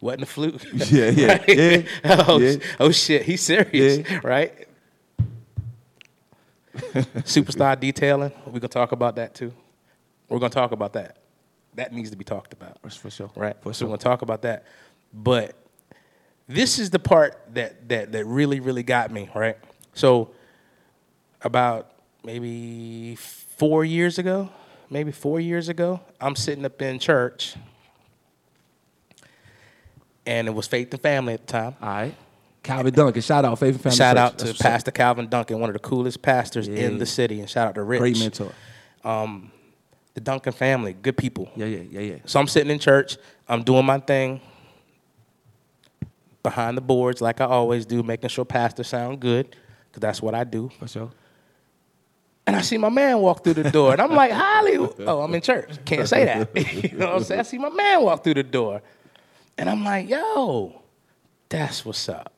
wasn't 0.00 0.22
a 0.22 0.26
fluke. 0.26 0.62
Yeah, 0.90 1.10
yeah, 1.10 1.26
Right? 1.28 1.48
yeah, 1.48 2.24
oh, 2.26 2.38
yeah. 2.40 2.56
oh 2.80 2.90
shit, 2.90 3.22
he's 3.22 3.42
serious, 3.42 3.98
Yeah. 4.08 4.20
right? 4.24 4.68
Superstar 6.74 7.78
detailing. 7.78 8.32
We're 8.46 8.52
gonna 8.60 8.68
talk 8.68 8.92
about 8.92 9.16
that 9.16 9.34
too. 9.34 9.52
We're 10.28 10.38
gonna 10.38 10.50
talk 10.50 10.72
about 10.72 10.94
that. 10.94 11.18
That 11.74 11.92
needs 11.92 12.10
to 12.10 12.16
be 12.16 12.24
talked 12.24 12.52
about. 12.52 12.78
For 12.90 13.10
sure. 13.10 13.30
Right. 13.36 13.56
For 13.62 13.72
so 13.72 13.78
sure. 13.80 13.88
we're 13.88 13.90
gonna 13.96 13.98
talk 14.02 14.22
about 14.22 14.42
that. 14.42 14.64
But 15.12 15.54
this 16.48 16.78
is 16.78 16.90
the 16.90 16.98
part 16.98 17.38
that 17.54 17.88
that 17.90 18.12
that 18.12 18.24
really, 18.26 18.60
really 18.60 18.82
got 18.82 19.10
me, 19.10 19.28
right? 19.34 19.56
So 19.94 20.30
about 21.42 21.90
maybe 22.24 23.16
four 23.16 23.84
years 23.84 24.18
ago, 24.18 24.48
maybe 24.90 25.12
four 25.12 25.40
years 25.40 25.68
ago, 25.68 26.00
I'm 26.20 26.36
sitting 26.36 26.64
up 26.64 26.80
in 26.82 26.98
church. 26.98 27.56
And 30.24 30.46
it 30.46 30.52
was 30.52 30.68
Faith 30.68 30.92
and 30.92 31.02
Family 31.02 31.34
at 31.34 31.46
the 31.46 31.52
time. 31.52 31.76
All 31.82 31.88
right. 31.88 32.14
Calvin 32.62 32.94
Duncan, 32.94 33.20
shout 33.22 33.44
out 33.44 33.58
Faith 33.58 33.74
and 33.74 33.82
Family. 33.82 33.96
Shout 33.96 34.16
Church. 34.16 34.22
out 34.22 34.38
That's 34.38 34.58
to. 34.58 34.62
Pastor 34.62 34.90
Calvin 34.92 35.28
Duncan, 35.28 35.58
one 35.58 35.68
of 35.68 35.74
the 35.74 35.80
coolest 35.80 36.22
pastors 36.22 36.68
in 36.68 36.98
the 36.98 37.06
city. 37.06 37.40
And 37.40 37.50
shout 37.50 37.66
out 37.66 37.74
to 37.74 37.82
Rich. 37.82 37.98
Great 38.00 38.18
mentor. 38.18 38.52
Um, 39.02 39.50
the 40.14 40.20
Duncan 40.20 40.52
family, 40.52 40.92
good 40.92 41.16
people. 41.16 41.50
Yeah, 41.56 41.66
yeah, 41.66 41.82
yeah, 41.90 42.00
yeah. 42.00 42.16
So 42.24 42.38
I'm 42.38 42.46
sitting 42.46 42.70
in 42.70 42.78
church, 42.78 43.16
I'm 43.48 43.64
doing 43.64 43.84
my 43.84 43.98
thing 43.98 44.40
behind 46.42 46.76
the 46.76 46.82
boards 46.82 47.20
like 47.20 47.40
I 47.40 47.46
always 47.46 47.86
do, 47.86 48.02
making 48.02 48.28
sure 48.28 48.44
pastor 48.44 48.84
sound 48.84 49.20
good, 49.20 49.56
because 49.88 50.00
that's 50.00 50.22
what 50.22 50.34
I 50.34 50.44
do. 50.44 50.70
For 50.78 50.86
sure. 50.86 51.10
And 52.46 52.56
I 52.56 52.62
see 52.62 52.76
my 52.76 52.88
man 52.88 53.18
walk 53.18 53.44
through 53.44 53.54
the 53.54 53.70
door, 53.70 53.92
and 53.92 54.00
I'm 54.00 54.12
like, 54.12 54.32
Holly, 54.32 54.76
oh, 54.76 55.20
I'm 55.20 55.32
in 55.34 55.40
church. 55.40 55.70
Can't 55.84 56.08
say 56.08 56.24
that. 56.24 56.56
you 56.92 56.98
know 56.98 57.06
what 57.06 57.16
I'm 57.16 57.24
saying? 57.24 57.40
I 57.40 57.42
see 57.44 57.58
my 57.58 57.68
man 57.68 58.02
walk 58.02 58.24
through 58.24 58.34
the 58.34 58.42
door, 58.42 58.82
and 59.56 59.70
I'm 59.70 59.84
like, 59.84 60.08
yo, 60.08 60.82
that's 61.48 61.84
what's 61.84 62.08
up. 62.08 62.32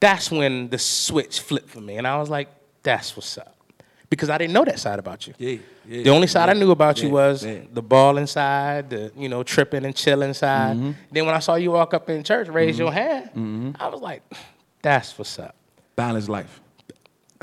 That's 0.00 0.30
when 0.30 0.68
the 0.70 0.78
switch 0.78 1.40
flipped 1.40 1.68
for 1.68 1.80
me, 1.80 1.98
and 1.98 2.06
I 2.06 2.16
was 2.18 2.30
like, 2.30 2.48
that's 2.82 3.14
what's 3.14 3.36
up. 3.36 3.54
Because 4.08 4.30
I 4.30 4.38
didn't 4.38 4.54
know 4.54 4.64
that 4.64 4.78
side 4.78 4.98
about 4.98 5.26
you. 5.26 5.34
Yeah, 5.36 5.58
yeah, 5.84 6.02
the 6.04 6.10
only 6.10 6.28
side 6.28 6.48
I 6.48 6.52
knew 6.52 6.70
about 6.70 7.02
you 7.02 7.10
was 7.10 7.44
yeah. 7.44 7.58
the 7.72 7.82
ball 7.82 8.16
inside, 8.18 8.88
the 8.88 9.12
you 9.16 9.28
know 9.28 9.42
tripping 9.42 9.84
and 9.84 9.94
chilling 9.94 10.32
side. 10.32 10.76
Mm-hmm. 10.76 10.92
Then 11.10 11.26
when 11.26 11.34
I 11.34 11.40
saw 11.40 11.56
you 11.56 11.72
walk 11.72 11.92
up 11.92 12.08
in 12.08 12.22
church, 12.22 12.48
raise 12.48 12.78
your 12.78 12.92
hand, 12.92 13.76
I 13.78 13.88
was 13.88 14.00
like, 14.00 14.22
"That's 14.80 15.18
what's 15.18 15.38
up." 15.38 15.56
Balanced 15.96 16.28
life. 16.28 16.60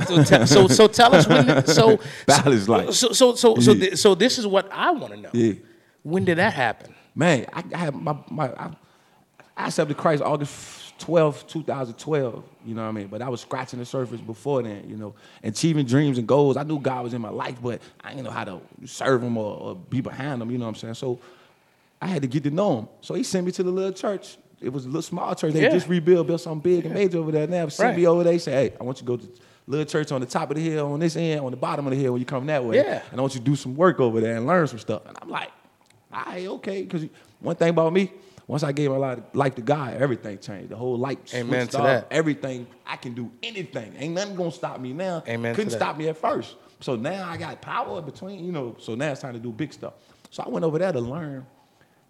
So, 0.07 0.23
te- 0.23 0.45
so, 0.47 0.67
so 0.67 0.87
tell 0.87 1.13
us 1.15 1.27
when. 1.27 1.45
the- 1.45 1.67
So, 1.67 1.99
life. 2.71 2.93
so, 2.93 3.11
so, 3.11 3.35
so, 3.35 3.55
so, 3.55 3.71
Yeah. 3.73 3.89
thi- 3.91 3.95
so 3.95 4.15
this 4.15 4.37
is 4.39 4.47
what 4.47 4.67
I 4.71 4.91
want 4.91 5.13
to 5.13 5.19
know. 5.19 5.29
Yeah. 5.33 5.53
When 6.03 6.25
did 6.25 6.37
that 6.37 6.53
happen? 6.53 6.93
Man, 7.15 7.45
I, 7.53 7.63
I 7.73 7.77
had 7.77 7.95
my, 7.95 8.17
my 8.29 8.47
I, 8.53 8.71
I 9.55 9.67
accepted 9.67 9.95
Christ 9.97 10.23
August 10.23 10.97
12, 10.99 11.45
2012, 11.47 12.43
you 12.65 12.73
know 12.75 12.81
what 12.81 12.87
I 12.87 12.91
mean? 12.91 13.07
But 13.07 13.21
I 13.21 13.29
was 13.29 13.41
scratching 13.41 13.79
the 13.79 13.85
surface 13.85 14.19
before 14.21 14.63
then, 14.63 14.89
you 14.89 14.95
know, 14.97 15.13
achieving 15.43 15.85
dreams 15.85 16.17
and 16.17 16.27
goals. 16.27 16.57
I 16.57 16.63
knew 16.63 16.79
God 16.79 17.03
was 17.03 17.13
in 17.13 17.21
my 17.21 17.29
life, 17.29 17.57
but 17.61 17.81
I 18.03 18.09
didn't 18.11 18.23
know 18.25 18.31
how 18.31 18.43
to 18.45 18.61
serve 18.85 19.21
him 19.21 19.37
or, 19.37 19.55
or 19.57 19.75
be 19.75 20.01
behind 20.01 20.41
him, 20.41 20.49
you 20.49 20.57
know 20.57 20.65
what 20.65 20.69
I'm 20.69 20.75
saying? 20.75 20.93
So 20.95 21.19
I 22.01 22.07
had 22.07 22.21
to 22.23 22.27
get 22.27 22.43
to 22.43 22.51
know 22.51 22.79
him. 22.79 22.87
So 23.01 23.13
he 23.13 23.23
sent 23.23 23.45
me 23.45 23.51
to 23.53 23.63
the 23.63 23.71
little 23.71 23.91
church. 23.93 24.37
It 24.61 24.69
was 24.71 24.85
a 24.85 24.87
little 24.87 25.01
small 25.01 25.35
church. 25.35 25.53
They 25.53 25.61
Yeah. 25.63 25.69
just 25.69 25.87
rebuilt, 25.87 26.25
built 26.27 26.41
something 26.41 26.61
big 26.61 26.85
and 26.85 26.93
major 26.93 27.17
over 27.19 27.31
there 27.31 27.47
now. 27.47 27.67
Sent 27.67 27.87
Right. 27.89 27.97
me 27.97 28.07
over 28.07 28.23
there. 28.23 28.33
He 28.33 28.39
said, 28.39 28.71
hey, 28.71 28.77
I 28.79 28.83
want 28.83 28.97
you 29.01 29.05
to 29.07 29.07
go 29.07 29.17
to 29.17 29.27
little 29.67 29.85
church 29.85 30.11
on 30.11 30.21
the 30.21 30.27
top 30.27 30.49
of 30.51 30.57
the 30.57 30.63
hill, 30.63 30.91
on 30.91 30.99
this 30.99 31.15
end, 31.15 31.41
on 31.41 31.51
the 31.51 31.57
bottom 31.57 31.85
of 31.87 31.91
the 31.91 31.97
hill 31.97 32.13
when 32.13 32.19
you 32.19 32.25
come 32.25 32.45
that 32.47 32.63
way. 32.63 32.77
Yeah. 32.77 33.01
And 33.11 33.19
I 33.19 33.21
want 33.21 33.33
you 33.33 33.39
to 33.39 33.45
do 33.45 33.55
some 33.55 33.75
work 33.75 33.99
over 33.99 34.19
there 34.19 34.35
and 34.35 34.45
learn 34.45 34.67
some 34.67 34.79
stuff. 34.79 35.03
And 35.07 35.17
I'm 35.21 35.29
like, 35.29 35.51
all 36.11 36.23
right, 36.25 36.47
okay. 36.47 36.83
Because 36.83 37.05
one 37.39 37.55
thing 37.55 37.69
about 37.69 37.93
me, 37.93 38.11
once 38.47 38.63
I 38.63 38.71
gave 38.71 38.89
my 38.89 38.97
life, 38.97 39.19
life 39.33 39.55
to 39.55 39.61
God, 39.61 39.95
everything 39.95 40.37
changed. 40.39 40.69
The 40.69 40.75
whole 40.75 40.97
light 40.97 41.33
Amen 41.33 41.67
to 41.69 41.77
off. 41.77 41.83
that. 41.83 42.07
Everything, 42.11 42.67
I 42.85 42.97
can 42.97 43.13
do 43.13 43.31
anything. 43.41 43.93
Ain't 43.97 44.13
nothing 44.13 44.35
gonna 44.35 44.51
stop 44.51 44.79
me 44.79 44.93
now. 44.93 45.23
Amen 45.27 45.55
Couldn't 45.55 45.71
stop 45.71 45.97
me 45.97 46.09
at 46.09 46.17
first. 46.17 46.55
So 46.81 46.95
now 46.97 47.29
I 47.29 47.37
got 47.37 47.61
power 47.61 48.01
between, 48.01 48.43
you 48.43 48.51
know, 48.51 48.75
so 48.79 48.95
now 48.95 49.11
it's 49.11 49.21
time 49.21 49.33
to 49.33 49.39
do 49.39 49.51
big 49.51 49.71
stuff. 49.71 49.93
So 50.29 50.43
I 50.43 50.49
went 50.49 50.65
over 50.65 50.77
there 50.77 50.91
to 50.91 50.99
learn 50.99 51.45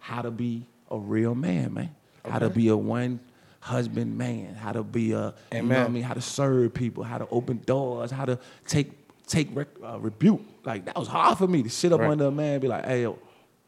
how 0.00 0.22
to 0.22 0.30
be 0.30 0.66
a 0.90 0.98
real 0.98 1.34
man, 1.34 1.74
man. 1.74 1.94
How 2.28 2.38
to 2.38 2.50
be 2.50 2.68
a 2.68 2.76
one 2.76 3.20
husband 3.64 4.16
man, 4.18 4.54
how 4.54 4.72
to 4.72 4.82
be 4.82 5.12
a, 5.12 5.32
you 5.52 5.62
know 5.62 5.68
what 5.78 5.86
I 5.86 5.88
mean, 5.88 6.02
how 6.02 6.12
to 6.12 6.20
serve 6.20 6.74
people, 6.74 7.02
how 7.02 7.16
to 7.16 7.26
open 7.30 7.62
doors, 7.64 8.10
how 8.10 8.26
to 8.26 8.38
take 8.66 8.90
take 9.26 9.48
rec- 9.56 9.68
uh, 9.82 9.98
rebuke. 9.98 10.42
Like 10.64 10.84
that 10.84 10.96
was 10.98 11.08
hard 11.08 11.38
for 11.38 11.46
me 11.46 11.62
to 11.62 11.70
sit 11.70 11.90
up 11.92 12.00
Right. 12.00 12.10
under 12.10 12.26
a 12.26 12.30
man 12.30 12.52
and 12.54 12.60
be 12.62 12.68
like, 12.68 12.84
hey 12.84 13.02
yo, 13.02 13.18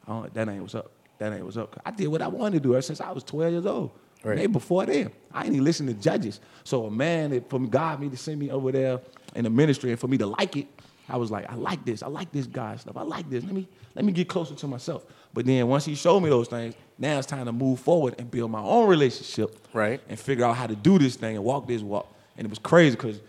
uh, 0.06 0.26
that 0.34 0.48
ain't 0.50 0.60
what's 0.60 0.74
up. 0.74 0.90
That 1.18 1.32
ain't 1.32 1.44
what's 1.44 1.56
up. 1.56 1.80
I 1.86 1.92
did 1.92 2.08
what 2.08 2.20
I 2.20 2.28
wanted 2.28 2.62
to 2.62 2.68
do 2.68 2.74
ever 2.74 2.82
since 2.82 3.00
I 3.00 3.10
was 3.10 3.24
12 3.24 3.52
years 3.52 3.66
old. 3.66 3.90
Right. 4.22 4.36
Maybe 4.36 4.52
before 4.52 4.84
then. 4.84 5.12
I 5.32 5.44
ain't 5.44 5.54
even 5.54 5.64
listen 5.64 5.86
to 5.86 5.94
judges. 5.94 6.40
So 6.64 6.84
a 6.84 6.90
man 6.90 7.30
that 7.30 7.48
from 7.48 7.68
God 7.70 8.00
me 8.00 8.10
to 8.10 8.16
send 8.18 8.38
me 8.38 8.50
over 8.50 8.70
there 8.72 9.00
in 9.34 9.44
the 9.44 9.50
ministry 9.50 9.92
and 9.92 9.98
for 9.98 10.08
me 10.08 10.18
to 10.18 10.26
like 10.26 10.56
it, 10.56 10.66
I 11.08 11.16
was 11.16 11.30
like, 11.30 11.50
I 11.50 11.54
like 11.54 11.84
this. 11.86 12.02
I 12.02 12.08
like 12.08 12.32
this 12.32 12.46
guy 12.46 12.76
stuff. 12.76 12.96
I 12.98 13.02
like 13.02 13.30
this. 13.30 13.44
Let 13.44 13.54
me 13.54 13.66
let 13.94 14.04
me 14.04 14.12
get 14.12 14.28
closer 14.28 14.54
to 14.56 14.66
myself. 14.66 15.06
But 15.32 15.46
then 15.46 15.66
once 15.68 15.84
he 15.86 15.94
showed 15.94 16.20
me 16.20 16.28
those 16.28 16.48
things, 16.48 16.74
now 16.98 17.18
it's 17.18 17.26
time 17.26 17.44
to 17.46 17.52
move 17.52 17.80
forward 17.80 18.14
and 18.18 18.30
build 18.30 18.50
my 18.50 18.60
own 18.60 18.88
relationship. 18.88 19.58
Right. 19.72 20.00
And 20.08 20.18
figure 20.18 20.44
out 20.44 20.56
how 20.56 20.66
to 20.66 20.76
do 20.76 20.98
this 20.98 21.16
thing 21.16 21.36
and 21.36 21.44
walk 21.44 21.66
this 21.66 21.82
walk. 21.82 22.12
And 22.38 22.46
it 22.46 22.50
was 22.50 22.58
crazy 22.58 22.96
because 22.96 23.20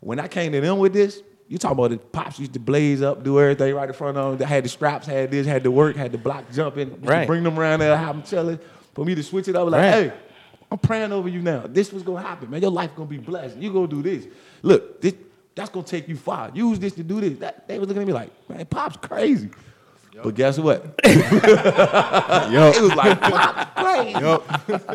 when 0.00 0.18
I 0.18 0.28
came 0.28 0.52
to 0.52 0.60
them 0.60 0.78
with 0.78 0.92
this, 0.92 1.22
you 1.48 1.58
talking 1.58 1.78
about 1.78 1.90
the 1.90 1.98
pops 1.98 2.38
used 2.38 2.54
to 2.54 2.58
blaze 2.58 3.02
up, 3.02 3.22
do 3.22 3.38
everything 3.38 3.74
right 3.74 3.88
in 3.88 3.94
front 3.94 4.16
of 4.16 4.30
them. 4.30 4.38
They 4.38 4.46
had 4.46 4.64
the 4.64 4.68
straps, 4.70 5.06
had 5.06 5.30
this, 5.30 5.46
had 5.46 5.62
the 5.62 5.70
work, 5.70 5.96
had 5.96 6.10
the 6.12 6.18
block 6.18 6.50
jumping. 6.52 7.00
Right. 7.02 7.26
Bring 7.26 7.42
them 7.42 7.58
around 7.58 7.80
there, 7.80 7.94
have 7.96 8.14
them 8.16 8.22
chilling. 8.22 8.58
For 8.94 9.04
me 9.04 9.14
to 9.14 9.22
switch 9.22 9.48
it 9.48 9.56
up, 9.56 9.68
like, 9.70 9.80
Right. 9.82 9.90
hey, 10.04 10.12
I'm 10.70 10.78
praying 10.78 11.12
over 11.12 11.28
you 11.28 11.42
now. 11.42 11.64
This 11.66 11.92
was 11.92 12.02
gonna 12.02 12.22
happen, 12.26 12.48
man. 12.50 12.62
Your 12.62 12.70
life 12.70 12.94
gonna 12.96 13.08
be 13.08 13.18
blessed. 13.18 13.58
You 13.58 13.70
gonna 13.72 13.86
do 13.86 14.02
this. 14.02 14.26
Look, 14.62 15.02
this, 15.02 15.14
that's 15.54 15.68
gonna 15.68 15.84
take 15.86 16.08
you 16.08 16.16
far. 16.16 16.50
Use 16.54 16.78
this 16.78 16.94
to 16.94 17.02
do 17.02 17.20
this. 17.20 17.38
That, 17.40 17.68
they 17.68 17.78
was 17.78 17.88
looking 17.88 18.02
at 18.02 18.06
me 18.06 18.14
like, 18.14 18.30
man, 18.48 18.64
Pop's 18.64 18.96
crazy. 18.96 19.50
But 20.22 20.34
guess 20.34 20.58
what? 20.58 20.84
It 21.04 22.82
was 22.82 22.94
like, 22.94 23.20
Pop's 23.20 23.80
crazy. 23.82 24.12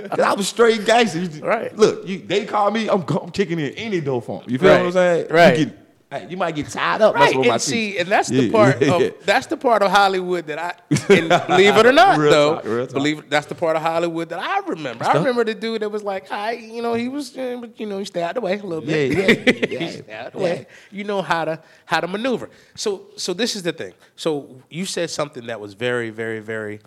'Cause 0.10 0.20
I 0.20 0.34
was 0.36 0.48
straight 0.48 0.86
gangster. 0.86 1.20
You 1.20 1.28
just- 1.28 1.42
Right. 1.42 1.76
Look, 1.78 2.08
you, 2.08 2.20
they 2.20 2.46
call 2.46 2.72
me, 2.72 2.90
I'm, 2.90 3.04
I'm 3.10 3.32
kicking 3.32 3.60
in 3.60 3.72
any 3.74 4.02
door 4.02 4.22
for 4.22 4.42
'em. 4.44 4.50
You 4.50 4.58
feel 4.60 4.70
Right. 4.70 4.78
what 4.80 4.86
I'm 4.88 4.92
saying? 4.94 5.28
Right. 5.30 5.58
You 5.60 5.66
get 5.66 5.76
Hey, 6.10 6.26
you 6.30 6.38
might 6.38 6.56
get 6.56 6.70
tied 6.70 7.02
up. 7.02 7.16
Right, 7.16 7.24
messing 7.26 7.40
with 7.40 7.48
my 7.50 7.54
and 7.56 7.62
see, 7.62 7.92
teeth. 7.92 8.00
and 8.00 8.10
that's 8.10 8.30
the 8.30 8.44
Yeah, 8.46 8.52
part. 8.52 8.82
yeah, 8.82 8.94
Of, 8.96 9.02
yeah. 9.02 9.10
That's 9.26 9.46
the 9.48 9.58
part 9.58 9.82
of 9.82 9.92
Hollywood 9.92 10.48
that 10.48 10.58
I, 10.58 10.74
and 11.14 11.28
believe 11.48 11.76
it 11.76 11.86
or 11.86 11.92
not, 11.92 12.18
Real 12.18 12.32
though, 12.32 12.56
talk, 12.56 12.64
real 12.64 12.88
talk. 12.88 12.94
believe 12.94 13.30
that's 13.30 13.46
the 13.48 13.56
part 13.56 13.76
of 13.76 13.82
Hollywood 13.82 14.30
that 14.30 14.40
I 14.40 14.60
remember. 14.70 15.04
I 15.04 15.16
remember 15.18 15.44
the 15.44 15.54
dude 15.54 15.82
that 15.82 15.90
was 15.90 16.04
like, 16.04 16.32
"I, 16.32 16.54
you 16.54 16.82
know, 16.82 16.94
he 16.94 17.10
was, 17.10 17.38
uh, 17.38 17.58
but, 17.60 17.78
you 17.78 17.88
know, 17.88 18.00
he 18.00 18.06
stayed 18.06 18.24
out 18.24 18.36
the 18.36 18.40
way 18.42 18.58
a 18.58 18.64
little 18.64 18.80
bit. 18.86 19.12
Yeah, 19.12 19.28
yeah, 19.28 19.52
he 19.68 19.74
yeah, 19.86 19.90
stayed 19.90 20.10
out 20.12 20.32
the 20.32 20.38
yeah. 20.40 20.44
way. 20.46 20.68
You 20.92 21.04
know 21.04 21.22
how 21.22 21.44
to 21.44 21.60
how 21.86 22.00
to 22.00 22.08
maneuver. 22.08 22.50
So, 22.76 23.08
so 23.18 23.34
this 23.34 23.58
is 23.58 23.64
the 23.64 23.74
thing. 23.74 23.94
So 24.16 24.62
you 24.70 24.86
said 24.86 25.10
something 25.10 25.48
that 25.48 25.60
was 25.60 25.74
very, 25.74 26.10
very, 26.10 26.40
very, 26.40 26.80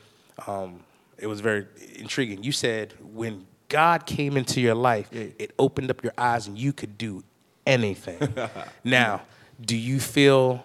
um, 0.46 0.80
it 1.18 1.26
was 1.26 1.40
very 1.42 1.66
intriguing. 1.96 2.42
You 2.42 2.52
said 2.52 2.94
when 3.12 3.46
God 3.68 4.06
came 4.06 4.38
into 4.38 4.62
your 4.62 4.74
life, 4.74 5.12
it 5.12 5.52
opened 5.58 5.90
up 5.90 6.02
your 6.02 6.14
eyes 6.16 6.46
and 6.46 6.56
you 6.58 6.72
could 6.72 6.96
do 6.96 7.22
anything. 7.70 8.18
now, 8.84 9.22
do 9.60 9.76
you 9.76 10.00
feel 10.00 10.64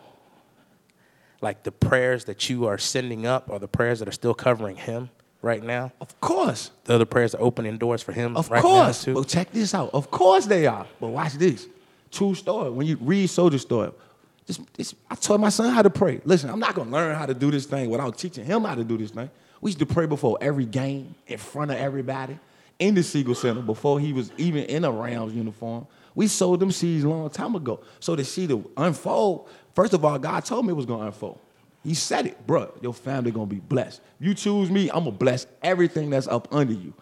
like 1.41 1.63
the 1.63 1.71
prayers 1.71 2.25
that 2.25 2.49
you 2.49 2.65
are 2.65 2.77
sending 2.77 3.25
up 3.25 3.49
are 3.51 3.59
the 3.59 3.67
prayers 3.67 3.99
that 3.99 4.07
are 4.07 4.13
still 4.13 4.33
covering 4.33 4.75
him 4.75 5.09
right 5.41 5.63
now? 5.63 5.91
Of 6.01 6.19
course. 6.21 6.71
The 6.85 6.95
other 6.95 7.05
prayers 7.05 7.35
are 7.35 7.41
opening 7.41 7.77
doors 7.77 8.01
for 8.01 8.11
him 8.11 8.35
Of 8.35 8.49
right 8.49 8.61
course. 8.61 9.05
now 9.07 9.13
too. 9.13 9.19
But 9.21 9.27
check 9.27 9.51
this 9.51 9.73
out. 9.73 9.91
Of 9.93 10.09
course 10.11 10.45
they 10.45 10.65
are. 10.65 10.87
But 10.99 11.07
watch 11.09 11.33
this. 11.33 11.67
True 12.11 12.33
story. 12.33 12.71
When 12.71 12.87
you 12.87 12.97
read 13.01 13.27
Soldier 13.29 13.57
Story, 13.57 13.91
just, 14.47 14.61
just, 14.75 14.95
I 15.09 15.15
taught 15.15 15.39
my 15.39 15.49
son 15.49 15.73
how 15.73 15.81
to 15.81 15.89
pray. 15.89 16.21
Listen, 16.23 16.49
I'm 16.49 16.59
not 16.59 16.75
gonna 16.75 16.91
learn 16.91 17.15
how 17.15 17.25
to 17.25 17.33
do 17.33 17.51
this 17.51 17.65
thing 17.65 17.89
without 17.89 18.17
teaching 18.17 18.45
him 18.45 18.63
how 18.63 18.75
to 18.75 18.83
do 18.83 18.97
this 18.97 19.11
thing. 19.11 19.29
We 19.59 19.69
used 19.71 19.79
to 19.79 19.85
pray 19.85 20.05
before 20.05 20.37
every 20.39 20.65
game, 20.65 21.15
in 21.27 21.37
front 21.39 21.71
of 21.71 21.77
everybody, 21.77 22.37
in 22.77 22.93
the 22.93 23.01
Siegel 23.03 23.33
Center, 23.35 23.61
before 23.61 23.99
he 23.99 24.13
was 24.13 24.31
even 24.37 24.65
in 24.65 24.85
a 24.85 24.91
Rams 24.91 25.33
uniform. 25.33 25.87
We 26.15 26.27
sowed 26.27 26.59
them 26.61 26.71
seeds 26.71 27.03
a 27.03 27.09
long 27.09 27.29
time 27.29 27.55
ago. 27.55 27.81
So 27.99 28.15
to 28.15 28.23
see 28.23 28.45
the 28.45 28.63
unfold, 28.77 29.49
first 29.73 29.93
of 29.93 30.03
all, 30.05 30.17
God 30.17 30.45
told 30.45 30.65
me 30.65 30.71
it 30.71 30.75
was 30.75 30.85
gonna 30.85 31.07
unfold. 31.07 31.39
He 31.83 31.93
said 31.93 32.25
it, 32.25 32.47
bro. 32.47 32.73
Your 32.81 32.93
family 32.93 33.31
gonna 33.31 33.45
be 33.45 33.59
blessed. 33.59 34.01
You 34.19 34.33
choose 34.33 34.71
me, 34.71 34.89
I'm 34.89 35.03
gonna 35.03 35.11
bless 35.11 35.45
everything 35.61 36.09
that's 36.09 36.27
up 36.27 36.47
under 36.51 36.73
you. 36.73 36.93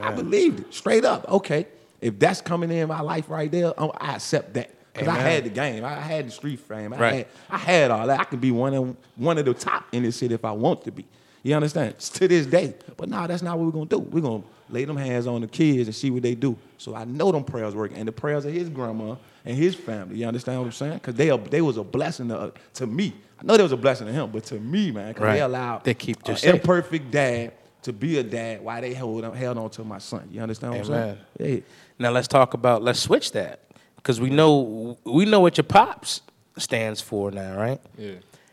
I 0.00 0.12
believed 0.12 0.60
it 0.60 0.74
straight 0.74 1.04
up. 1.04 1.28
Okay, 1.28 1.66
if 2.00 2.18
that's 2.18 2.40
coming 2.40 2.70
in 2.70 2.88
my 2.88 3.00
life 3.02 3.28
right 3.28 3.50
there, 3.50 3.78
I'm- 3.80 3.90
I 4.00 4.14
accept 4.14 4.54
that 4.54 4.70
because 4.92 5.08
I 5.08 5.18
had 5.18 5.44
the 5.44 5.50
game, 5.50 5.84
I 5.84 5.94
had 5.94 6.26
the 6.26 6.30
street 6.30 6.60
fame, 6.60 6.92
I 6.92 6.98
Right. 6.98 7.14
had, 7.14 7.26
I 7.50 7.58
had 7.58 7.90
all 7.90 8.06
that. 8.06 8.20
I 8.20 8.24
could 8.24 8.40
be 8.40 8.50
one 8.50 8.74
of 8.74 8.96
one 9.16 9.38
of 9.38 9.44
the 9.44 9.54
top 9.54 9.84
in 9.92 10.02
this 10.02 10.16
city 10.16 10.34
if 10.34 10.44
I 10.44 10.52
want 10.52 10.82
to 10.84 10.92
be. 10.92 11.04
You 11.42 11.54
understand? 11.56 11.90
It's 11.90 12.08
to 12.10 12.28
this 12.28 12.46
day. 12.46 12.74
But 12.96 13.08
no, 13.08 13.26
that's 13.26 13.42
not 13.42 13.58
what 13.58 13.66
we're 13.66 13.72
gonna 13.72 13.86
do. 13.86 13.98
We're 13.98 14.20
gonna 14.22 14.44
lay 14.70 14.84
them 14.84 14.96
hands 14.96 15.26
on 15.26 15.40
the 15.40 15.48
kids 15.48 15.88
and 15.88 15.94
see 15.94 16.10
what 16.10 16.22
they 16.22 16.34
do. 16.34 16.56
So 16.78 16.94
I 16.94 17.04
know 17.04 17.32
them 17.32 17.44
prayers 17.44 17.74
working, 17.74 17.96
and 17.98 18.06
the 18.06 18.12
prayers 18.12 18.44
of 18.44 18.52
his 18.52 18.68
grandma 18.68 19.16
and 19.44 19.56
his 19.56 19.74
family. 19.74 20.16
You 20.18 20.26
understand 20.26 20.60
what 20.60 20.66
I'm 20.66 20.72
saying? 20.72 20.94
Because 20.94 21.14
they 21.16 21.30
are, 21.30 21.38
they 21.38 21.60
was 21.60 21.76
a 21.78 21.84
blessing 21.84 22.28
to, 22.28 22.38
uh, 22.38 22.50
to 22.74 22.86
me. 22.86 23.12
I 23.40 23.44
know 23.44 23.56
there 23.56 23.64
was 23.64 23.72
a 23.72 23.76
blessing 23.76 24.06
to 24.06 24.12
him, 24.12 24.30
but 24.30 24.44
to 24.46 24.54
me, 24.60 24.92
man, 24.92 25.08
because 25.08 25.22
Right. 25.24 25.32
they 25.34 25.40
allowed 25.40 25.82
They 25.84 25.94
keep 25.94 26.18
an 26.18 26.22
just 26.26 26.42
safe. 26.42 26.54
imperfect 26.54 27.10
dad 27.10 27.52
to 27.82 27.92
be 27.92 28.18
a 28.18 28.22
dad 28.22 28.62
while 28.62 28.80
they 28.80 28.94
held 28.94 29.24
on, 29.24 29.34
held 29.34 29.58
on 29.58 29.68
to 29.70 29.82
my 29.82 29.98
son. 29.98 30.28
You 30.30 30.40
understand 30.42 30.74
what 30.74 30.86
Amen. 30.86 31.18
I'm 31.38 31.44
saying? 31.44 31.54
Yeah. 31.56 31.60
Now 31.98 32.10
let's 32.12 32.28
talk 32.28 32.54
about 32.54 32.84
let's 32.84 33.00
switch 33.00 33.32
that 33.32 33.58
because 33.96 34.20
we 34.20 34.30
know 34.30 34.96
we 35.04 35.24
know 35.24 35.40
what 35.40 35.56
your 35.56 35.64
pops 35.64 36.20
stands 36.56 37.00
for 37.00 37.32
now, 37.32 37.56
right? 37.58 37.80
Yeah. 37.98 38.12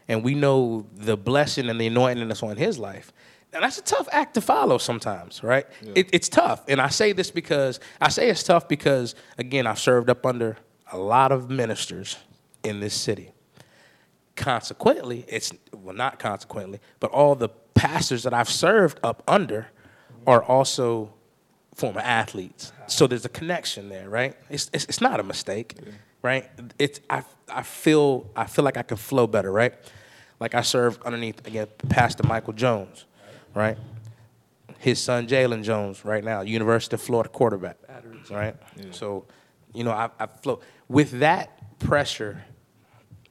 And 0.09 0.23
we 0.23 0.33
know 0.35 0.85
the 0.95 1.15
blessing 1.15 1.69
and 1.69 1.79
the 1.79 1.87
anointing 1.87 2.27
that's 2.27 2.43
on 2.43 2.57
his 2.57 2.77
life. 2.77 3.13
Now 3.53 3.61
that's 3.61 3.77
a 3.77 3.81
tough 3.83 4.09
act 4.11 4.33
to 4.33 4.41
follow 4.41 4.77
sometimes, 4.77 5.41
right? 5.43 5.65
It, 5.95 6.09
it's 6.11 6.27
tough, 6.29 6.63
and 6.67 6.81
I 6.81 6.89
say 6.89 7.13
this 7.13 7.31
because 7.31 7.79
I 8.01 8.09
say 8.09 8.29
it's 8.29 8.43
tough 8.43 8.67
because 8.67 9.15
again 9.37 9.65
I've 9.65 9.79
served 9.79 10.09
up 10.09 10.25
under 10.25 10.57
a 10.91 10.97
lot 10.97 11.31
of 11.31 11.49
ministers 11.49 12.17
in 12.63 12.79
this 12.79 12.93
city. 12.93 13.31
Consequently, 14.35 15.25
it's 15.27 15.51
well 15.73 15.95
not 15.95 16.19
consequently, 16.19 16.79
but 16.99 17.09
all 17.11 17.35
the 17.35 17.49
pastors 17.73 18.23
that 18.23 18.33
I've 18.33 18.49
served 18.49 18.99
up 19.03 19.23
under 19.27 19.67
are 20.27 20.43
also 20.43 21.13
former 21.75 22.01
athletes. 22.01 22.71
So 22.87 23.07
there's 23.07 23.25
a 23.25 23.29
connection 23.29 23.89
there, 23.89 24.09
right? 24.09 24.35
It's 24.49 24.69
it's, 24.73 24.85
it's 24.85 25.01
not 25.01 25.19
a 25.19 25.23
mistake, 25.23 25.75
right? 26.21 26.49
It's 26.77 26.99
I 27.09 27.23
I 27.51 27.63
feel 27.63 28.29
I 28.35 28.45
feel 28.45 28.63
like 28.63 28.77
I 28.77 28.83
can 28.83 28.97
flow 28.97 29.25
better, 29.27 29.51
right? 29.51 29.73
Like 30.39 30.55
I 30.55 30.61
served 30.61 31.01
underneath 31.03 31.45
again 31.45 31.67
Pastor 31.89 32.23
Michael 32.25 32.53
Jones, 32.53 33.05
right? 33.53 33.77
His 34.77 34.99
son 34.99 35.27
Jalen 35.27 35.63
Jones, 35.63 36.05
right 36.05 36.23
now, 36.23 36.41
University 36.41 36.93
of 36.95 37.01
Florida 37.01 37.29
quarterback, 37.29 37.77
right? 38.31 38.55
So, 38.91 39.25
you 39.73 39.83
know, 39.83 39.91
I, 39.91 40.09
I 40.17 40.27
flow 40.27 40.61
with 40.87 41.19
that 41.19 41.77
pressure. 41.79 42.43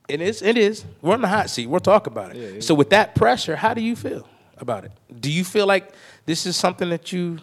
It 0.08 0.20
is. 0.20 0.42
It 0.42 0.58
is. 0.58 0.84
We're 1.00 1.14
in 1.14 1.22
the 1.22 1.28
hot 1.28 1.48
seat. 1.48 1.66
We'll 1.66 1.80
talk 1.80 2.06
about 2.06 2.34
it. 2.34 2.36
Yeah, 2.36 2.48
yeah. 2.48 2.60
So 2.60 2.74
with 2.74 2.90
that 2.90 3.14
pressure, 3.14 3.56
how 3.56 3.72
do 3.72 3.80
you 3.80 3.96
feel 3.96 4.28
about 4.58 4.84
it? 4.84 4.92
Do 5.20 5.30
you 5.30 5.44
feel 5.44 5.66
like 5.66 5.92
this 6.26 6.44
is 6.44 6.56
something 6.56 6.90
that 6.90 7.12
you? 7.12 7.38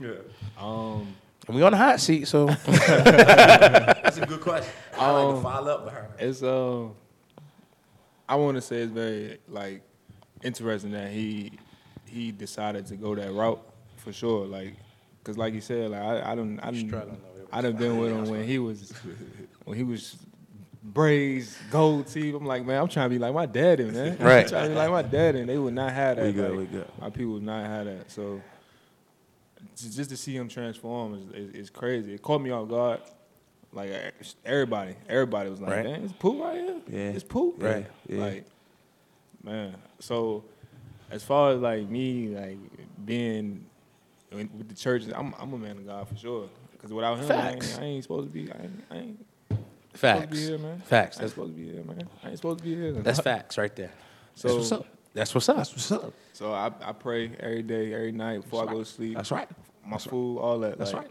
Yeah. 0.00 0.10
Um, 0.58 1.14
And 1.48 1.56
we 1.56 1.62
on 1.62 1.72
the 1.72 1.78
hot 1.78 2.00
seat, 2.00 2.26
so 2.28 2.46
That's 2.66 4.18
a 4.18 4.26
good 4.26 4.40
question. 4.40 4.70
I 4.98 5.10
like 5.10 5.36
to 5.36 5.42
follow 5.42 5.72
up 5.74 5.84
with 5.84 5.94
her. 5.94 6.08
it's 6.18 6.42
uh, 6.42 6.86
I 8.28 8.36
want 8.36 8.56
to 8.56 8.62
say 8.62 8.76
it's 8.82 8.92
very 8.92 9.38
like 9.48 9.82
interesting 10.42 10.92
that 10.92 11.10
he 11.10 11.52
he 12.06 12.32
decided 12.32 12.86
to 12.86 12.96
go 12.96 13.14
that 13.14 13.32
route 13.32 13.62
for 13.96 14.12
sure. 14.12 14.46
Like, 14.46 14.74
cause 15.24 15.36
like 15.36 15.54
you 15.54 15.60
said, 15.60 15.90
like 15.90 16.00
I 16.00 16.32
I 16.32 16.34
don't 16.34 16.58
I 16.60 16.70
done, 16.70 17.16
I 17.52 17.60
done 17.60 17.76
been 17.76 17.98
with 17.98 18.12
him 18.12 18.28
when 18.28 18.44
he 18.44 18.58
was 18.58 18.92
when 19.64 19.76
he 19.76 19.84
was 19.84 20.16
braids, 20.82 21.56
gold 21.70 22.06
teeth. 22.06 22.34
I'm 22.34 22.44
like, 22.44 22.64
man, 22.64 22.80
I'm 22.80 22.88
trying 22.88 23.06
to 23.06 23.14
be 23.14 23.18
like 23.18 23.34
my 23.34 23.46
daddy, 23.46 23.84
man. 23.84 24.16
Right. 24.20 24.44
I'm 24.44 24.48
trying 24.48 24.62
to 24.64 24.68
be 24.70 24.74
like 24.74 24.90
my 24.90 25.02
daddy, 25.02 25.40
and 25.40 25.48
they 25.48 25.58
would 25.58 25.74
not 25.74 25.92
have 25.92 26.16
that. 26.16 26.26
We 26.26 26.32
good, 26.32 26.50
like, 26.50 26.58
we 26.58 26.66
good. 26.66 26.88
My 27.00 27.10
people 27.10 27.34
would 27.34 27.42
not 27.42 27.64
have 27.64 27.86
that. 27.86 28.10
So 28.10 28.40
just 29.76 30.10
to 30.10 30.16
see 30.16 30.36
him 30.36 30.48
transform 30.48 31.14
is, 31.14 31.48
is, 31.48 31.54
is 31.54 31.70
crazy. 31.70 32.14
It 32.14 32.22
caught 32.22 32.40
me 32.40 32.50
off 32.50 32.68
guard. 32.68 33.00
Like 33.74 33.90
uh, 33.90 34.10
e- 34.22 34.26
everybody, 34.44 34.94
everybody 35.08 35.50
was 35.50 35.60
like, 35.60 35.70
Right. 35.70 35.82
"Damn, 35.82 36.04
it's 36.04 36.12
poop 36.12 36.40
right 36.40 36.54
here. 36.60 36.80
Yeah. 36.88 36.98
it's 37.10 37.24
poop." 37.24 37.62
Right. 37.62 37.86
Yeah. 38.08 38.20
Like, 38.20 38.44
man. 39.42 39.74
So 40.00 40.44
as 41.10 41.22
far 41.24 41.52
as 41.52 41.60
like 41.60 41.88
me, 41.88 42.28
like 42.28 42.58
being 43.04 43.66
with 44.32 44.68
the 44.68 44.74
church, 44.74 45.04
I'm 45.14 45.34
I'm 45.38 45.52
a 45.52 45.58
man 45.58 45.78
of 45.78 45.86
God 45.86 46.08
for 46.08 46.16
sure. 46.16 46.48
Because 46.72 46.92
without 46.92 47.18
him, 47.18 47.30
I 47.32 47.50
ain't, 47.52 47.78
I 47.80 47.84
ain't 47.84 48.02
supposed 48.04 48.28
to 48.28 48.32
be. 48.32 48.52
I 48.52 48.62
ain't, 48.62 48.84
I 48.90 48.96
ain't 48.96 49.26
supposed 49.48 49.64
to 49.92 49.98
facts, 49.98 50.30
be 50.38 50.44
here, 50.46 50.58
man. 50.58 50.78
facts. 50.80 50.90
I 50.90 50.96
ain't 50.98 51.20
That's 51.20 51.32
supposed 51.34 51.54
to 51.54 51.60
be 51.60 51.72
here, 51.72 51.82
man. 51.84 52.08
I 52.22 52.28
ain't 52.28 52.36
supposed 52.38 52.58
to 52.58 52.64
be 52.64 52.74
here. 52.74 52.92
that's 52.92 53.20
facts 53.20 53.56
right 53.58 53.74
there. 53.74 53.92
So 54.34 54.48
That's 54.48 54.58
what's 54.58 54.72
up. 54.72 54.86
That's 55.14 55.34
what's 55.34 55.48
up. 55.48 55.56
That's 55.56 55.72
what's 55.72 55.92
up. 55.92 56.12
so 56.32 56.52
I, 56.52 56.70
I 56.82 56.92
pray 56.92 57.30
every 57.40 57.62
day, 57.62 57.94
every 57.94 58.12
night 58.12 58.42
before 58.42 58.60
That's 58.66 58.68
I 58.68 58.72
go 58.72 58.78
right. 58.78 58.86
to 58.86 58.92
sleep. 58.92 59.16
That's 59.16 59.30
right. 59.30 59.48
My 59.86 59.98
food, 59.98 60.38
all 60.38 60.58
that. 60.60 60.76
That's 60.78 60.92
like, 60.92 61.02
right. 61.02 61.10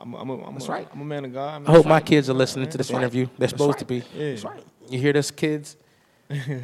I'm, 0.00 0.14
I'm, 0.14 0.30
a, 0.30 0.44
I'm, 0.46 0.52
That's 0.54 0.68
a, 0.68 0.72
right. 0.72 0.88
I'm 0.92 1.00
a 1.00 1.04
man 1.04 1.24
of 1.24 1.32
God. 1.32 1.68
I 1.68 1.70
hope 1.72 1.86
my 1.86 2.00
kids 2.00 2.30
are 2.30 2.34
listening 2.34 2.68
to 2.70 2.78
this 2.78 2.88
That's 2.88 2.94
right. 2.94 3.02
interview. 3.02 3.26
They're 3.26 3.48
That's 3.48 3.52
supposed 3.52 3.78
to 3.80 3.84
be. 3.84 4.02
Yeah. 4.14 4.30
That's 4.30 4.44
right. 4.44 4.62
You 4.88 4.98
hear 4.98 5.12
this, 5.12 5.30
kids? 5.30 5.76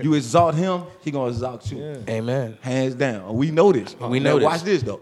You 0.03 0.13
exalt 0.13 0.55
him, 0.55 0.83
he 1.03 1.11
gonna 1.11 1.31
exalt 1.31 1.71
you. 1.73 1.79
Yeah. 1.79 1.97
Amen. 2.17 2.59
Hands 2.61 2.95
down. 2.95 3.25
Oh, 3.27 3.33
we 3.33 3.51
know 3.51 3.73
this. 3.73 3.97
We 3.99 4.21
Now 4.21 4.33
know 4.33 4.39
this. 4.39 4.45
Watch 4.45 4.63
this 4.63 4.83
though. 4.83 5.01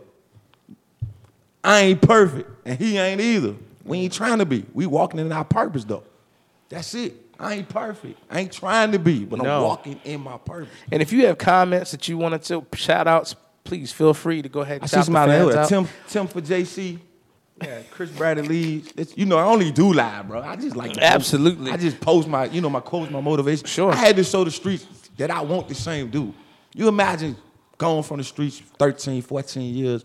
I 1.65 1.81
ain't 1.81 2.01
perfect, 2.01 2.49
and 2.65 2.79
he 2.79 2.97
ain't 2.97 3.21
either. 3.21 3.55
We 3.85 3.99
ain't 3.99 4.13
trying 4.13 4.39
to 4.39 4.47
be. 4.47 4.65
We 4.73 4.87
walking 4.87 5.19
in 5.21 5.33
our 5.33 5.45
purpose 5.45 5.85
though. 5.85 6.05
That's 6.69 6.95
it. 6.95 7.15
I 7.41 7.55
ain't 7.55 7.69
perfect. 7.69 8.21
I 8.31 8.41
ain't 8.41 8.53
trying 8.53 8.93
to 8.93 8.99
be, 9.01 9.25
but 9.25 9.41
No. 9.43 9.57
I'm 9.57 9.63
walking 9.63 10.01
in 10.05 10.21
my 10.21 10.39
purpose. 10.39 10.69
And 10.93 11.03
if 11.03 11.13
you 11.13 11.27
have 11.27 11.39
comments 11.39 11.91
that 11.91 12.07
you 12.07 12.17
wanted 12.17 12.43
to 12.45 12.65
shout 12.75 13.09
outs, 13.09 13.35
please 13.65 13.91
feel 13.91 14.15
free 14.15 14.43
to 14.43 14.49
go 14.49 14.61
ahead 14.61 14.81
I 14.81 14.83
and 14.83 14.91
see 14.91 14.95
shout 14.97 15.01
the 15.01 15.05
somebody 15.07 15.33
out. 15.33 15.55
out. 15.57 15.69
Tim, 15.69 15.89
Tim 16.09 16.27
for 16.29 16.41
JC. 16.41 16.99
Yeah, 17.63 17.83
Chris 17.91 18.11
Bradley 18.11 18.47
Leeds. 18.49 18.93
It's, 18.97 19.17
you 19.17 19.27
know, 19.27 19.39
I 19.39 19.45
only 19.45 19.71
do 19.71 19.93
live, 19.93 20.29
bro. 20.29 20.43
I 20.43 20.57
just 20.57 20.77
like 20.77 20.97
Absolutely. 20.99 21.71
I 21.71 21.77
just 21.77 22.01
post 22.01 22.29
my, 22.29 22.47
you 22.47 22.61
know, 22.61 22.71
my 22.71 22.81
quotes, 22.81 23.11
my 23.11 23.21
motivation. 23.21 23.67
Sure. 23.67 23.93
I 23.93 23.97
had 23.97 24.17
to 24.17 24.25
show 24.25 24.45
the 24.45 24.51
streets 24.51 24.87
that 25.17 25.31
I 25.31 25.41
want 25.43 25.69
the 25.69 25.75
same 25.75 26.11
dude. 26.11 26.35
You 26.75 26.89
imagine 26.89 27.37
going 27.79 28.03
from 28.03 28.19
the 28.19 28.25
streets 28.25 28.61
13, 28.79 29.23
14 29.23 29.75
years, 29.75 30.05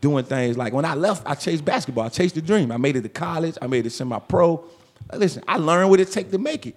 doing 0.00 0.24
things 0.24 0.56
like 0.56 0.72
when 0.72 0.84
I 0.84 0.94
left, 0.94 1.22
I 1.26 1.34
chased 1.34 1.64
basketball. 1.64 2.04
I 2.04 2.08
chased 2.08 2.34
the 2.34 2.42
dream. 2.42 2.72
I 2.72 2.76
made 2.76 2.96
it 2.96 3.02
to 3.02 3.08
college. 3.08 3.56
I 3.60 3.66
made 3.66 3.86
it 3.86 3.90
semi-pro. 3.90 4.64
Uh, 5.12 5.16
listen, 5.16 5.42
I 5.48 5.56
learned 5.56 5.90
what 5.90 6.00
it 6.00 6.10
take 6.10 6.30
to 6.30 6.38
make 6.38 6.66
it. 6.66 6.76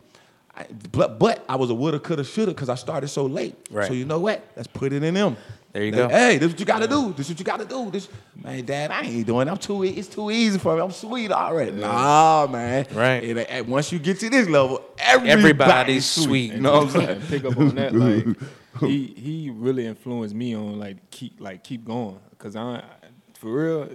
I, 0.56 0.68
but 0.92 1.18
but 1.18 1.44
I 1.50 1.56
was 1.56 1.70
a 1.72 1.74
woulda, 1.74 2.00
coulda, 2.00 2.24
shoulda 2.24 2.52
because 2.52 2.70
I 2.70 2.76
started 2.76 3.08
so 3.08 3.26
late. 3.26 3.56
Right. 3.72 3.88
So 3.88 3.94
you 3.94 4.06
know 4.06 4.20
what? 4.20 4.46
Let's 4.56 4.68
put 4.68 4.94
it 4.94 5.02
in 5.04 5.14
them. 5.16 5.36
There 5.74 5.84
you 5.84 5.92
Like, 5.92 6.10
go. 6.10 6.10
Hey, 6.10 6.38
this 6.38 6.48
is 6.48 6.54
what 6.54 6.60
you 6.60 6.66
gotta 6.68 6.88
do. 6.88 7.14
This 7.14 7.26
is 7.26 7.32
what 7.32 7.40
you 7.40 7.46
gotta 7.46 7.66
do. 7.66 7.90
This 7.90 8.08
man, 8.42 8.64
Dad, 8.64 8.92
I 8.92 9.02
ain't 9.02 9.26
doing. 9.26 9.48
it. 9.48 9.52
I'm 9.52 9.58
too. 9.58 9.84
e- 9.84 9.90
It's 9.90 10.08
too 10.08 10.30
easy 10.30 10.60
for 10.60 10.76
me. 10.76 10.82
I'm 10.82 10.92
sweet 10.92 11.32
already. 11.32 11.72
Nah, 11.72 12.46
man. 12.48 12.86
Right. 12.94 13.24
It- 13.24 13.38
uh, 13.38 13.42
and 13.50 13.68
once 13.68 13.92
you 13.92 13.98
get 14.00 14.20
to 14.20 14.30
this 14.30 14.48
level, 14.48 14.84
everybody's, 15.00 15.34
Everybody's 15.40 16.06
sweet. 16.06 16.54
You 16.54 16.60
know 16.62 16.74
what 16.84 16.84
I'm 16.84 16.90
saying? 17.08 17.22
pick 17.28 17.46
up 17.46 17.58
on 17.58 17.74
that. 17.76 17.94
Like 17.96 18.26
he 18.82 19.08
he 19.18 19.50
really 19.52 19.88
influenced 19.88 20.36
me 20.36 20.56
on 20.56 20.78
like 20.80 21.10
keep 21.10 21.42
like 21.42 21.64
keep 21.64 21.86
going. 21.86 22.20
Cause 22.38 22.56
I 22.56 22.84
for 23.40 23.52
real, 23.52 23.90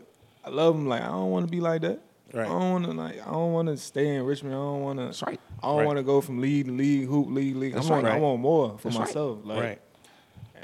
I 0.45 0.51
love 0.51 0.75
him. 0.75 0.89
Like 0.89 1.03
I 1.03 1.07
don't 1.07 1.31
want 1.31 1.47
to 1.47 1.51
be 1.51 1.61
like 1.61 1.83
that. 1.83 2.01
Right. 2.35 2.45
I 2.45 2.49
don't 2.49 2.73
want 2.73 2.85
to 2.87 2.91
like. 2.93 3.25
I 3.27 3.31
don't 3.31 3.53
want 3.53 3.69
to 3.69 3.77
stay 3.77 4.17
in 4.17 4.25
Richmond. 4.25 4.55
I 4.55 4.59
don't 4.59 4.83
want 4.83 4.99
to. 4.99 5.05
That's 5.07 5.23
right. 5.23 5.41
I 5.63 5.67
don't 5.69 5.77
Right. 5.79 5.87
want 5.87 5.97
to 5.99 6.03
go 6.03 6.21
from 6.21 6.41
league 6.41 6.67
to 6.67 6.73
league, 6.73 7.07
hoop 7.07 7.29
league, 7.31 7.55
league. 7.57 7.75
That's 7.75 7.87
I 7.87 7.91
want. 7.93 8.05
right. 8.05 8.15
I 8.15 8.19
want 8.19 8.41
more 8.41 8.77
for 8.79 8.89
That's 8.89 8.97
right. 8.99 9.07
myself. 9.07 9.39
Like, 9.45 9.63
Right. 9.63 9.81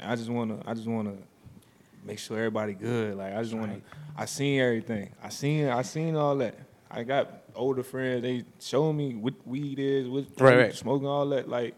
I 0.03 0.15
just 0.15 0.29
want 0.29 0.61
to. 0.61 0.69
I 0.69 0.73
just 0.73 0.87
want 0.87 1.07
to 1.07 1.23
make 2.05 2.19
sure 2.19 2.37
everybody 2.37 2.73
good. 2.73 3.15
Like 3.17 3.33
I 3.35 3.41
just 3.41 3.53
want 3.53 3.73
to. 3.73 3.81
I 4.17 4.25
seen 4.25 4.59
everything. 4.59 5.09
I 5.23 5.29
seen. 5.29 5.67
I 5.67 5.81
seen 5.81 6.15
all 6.15 6.35
that. 6.37 6.55
I 6.89 7.03
got 7.03 7.41
older 7.55 7.83
friends. 7.83 8.21
They 8.21 8.43
showed 8.59 8.93
me 8.93 9.15
what 9.15 9.33
weed 9.45 9.79
is, 9.79 10.07
what 10.07 10.25
Right, 10.39 10.57
right. 10.57 10.73
smoking 10.75 11.07
all 11.07 11.25
that. 11.29 11.49
Like, 11.49 11.75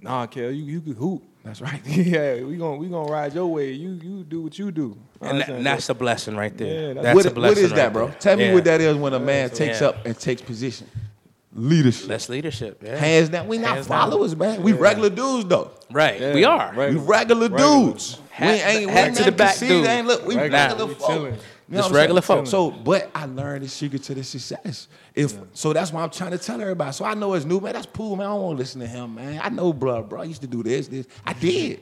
nah, 0.00 0.26
Kel, 0.26 0.50
you 0.50 0.64
you 0.64 0.80
could 0.80 0.96
hoop. 0.96 1.22
That's 1.44 1.60
right. 1.60 1.80
yeah, 1.86 2.42
we 2.42 2.56
gonna 2.56 2.76
we 2.76 2.88
gonna 2.88 3.10
ride 3.10 3.34
your 3.34 3.46
way. 3.46 3.72
You 3.72 3.90
you 4.02 4.24
do 4.24 4.42
what 4.42 4.58
you 4.58 4.70
do. 4.70 4.96
And, 5.20 5.40
that- 5.40 5.48
and 5.48 5.66
that's 5.66 5.88
a 5.88 5.94
blessing 5.94 6.36
right 6.36 6.56
there. 6.56 6.66
Yeah, 6.74 6.86
that's- 6.94 7.04
that's 7.04 7.14
What- 7.16 7.26
a 7.26 7.30
blessing. 7.30 7.56
what 7.56 7.64
is 7.64 7.70
right 7.70 7.76
that, 7.76 7.92
bro? 7.92 8.06
there. 8.08 8.16
Tell 8.18 8.36
me 8.36 8.46
Yeah. 8.46 8.54
what 8.54 8.64
that 8.64 8.80
is 8.80 8.96
when 8.96 9.12
a 9.14 9.20
man 9.20 9.50
takes 9.50 9.80
Yeah. 9.80 9.88
up 9.88 10.04
and 10.06 10.18
takes 10.18 10.42
position. 10.42 10.86
Leadership. 11.52 12.06
That's 12.06 12.28
leadership. 12.28 12.80
Yeah. 12.84 12.96
Hands 12.96 13.28
down. 13.28 13.48
We 13.48 13.58
not 13.58 13.74
Hands 13.74 13.86
down. 13.88 14.10
followers, 14.10 14.36
man. 14.36 14.62
We 14.62 14.72
regular 14.72 15.10
dudes 15.10 15.46
though. 15.46 15.72
Right. 15.90 16.20
Yeah, 16.20 16.34
we 16.34 16.44
are. 16.44 16.72
right. 16.74 16.90
We 16.92 16.96
regular 17.00 17.48
Regular. 17.48 17.58
dudes. 17.90 18.20
Hat- 18.30 18.46
we 18.46 18.60
ain't 18.60 18.90
hat 18.90 19.10
we 19.10 19.16
to 19.16 19.24
the 19.24 19.32
back 19.32 19.50
conceited, 19.56 19.76
dude. 19.78 19.86
Ain't 19.86 20.06
look, 20.06 20.24
we 20.26 20.36
Regular. 20.36 20.58
regular 20.68 20.86
We 20.86 20.94
folk. 20.94 21.10
You 21.68 21.76
know 21.76 21.82
Just 21.82 21.94
regular 21.94 22.22
saying? 22.22 22.38
folk. 22.38 22.46
So, 22.46 22.70
but 22.70 23.10
I 23.14 23.26
learned 23.26 23.64
the 23.64 23.68
secret 23.68 24.02
to 24.04 24.14
the 24.14 24.22
success. 24.24 24.86
If 25.14 25.36
so, 25.52 25.72
that's 25.72 25.92
why 25.92 26.02
I'm 26.02 26.10
trying 26.10 26.30
to 26.32 26.38
tell 26.38 26.60
everybody. 26.60 26.92
So 26.92 27.04
I 27.04 27.14
know 27.14 27.34
it's 27.34 27.44
new, 27.44 27.60
man. 27.60 27.72
That's 27.74 27.86
cool, 27.86 28.14
man. 28.16 28.26
I 28.26 28.30
don't 28.30 28.42
want 28.42 28.56
to 28.56 28.58
listen 28.60 28.80
to 28.80 28.86
him, 28.86 29.16
man. 29.16 29.40
I 29.42 29.48
know, 29.48 29.72
bro, 29.72 30.02
bro. 30.04 30.20
I 30.20 30.24
used 30.24 30.42
to 30.42 30.48
do 30.48 30.62
this, 30.62 30.86
this. 30.88 31.06
I 31.26 31.32
did. 31.32 31.80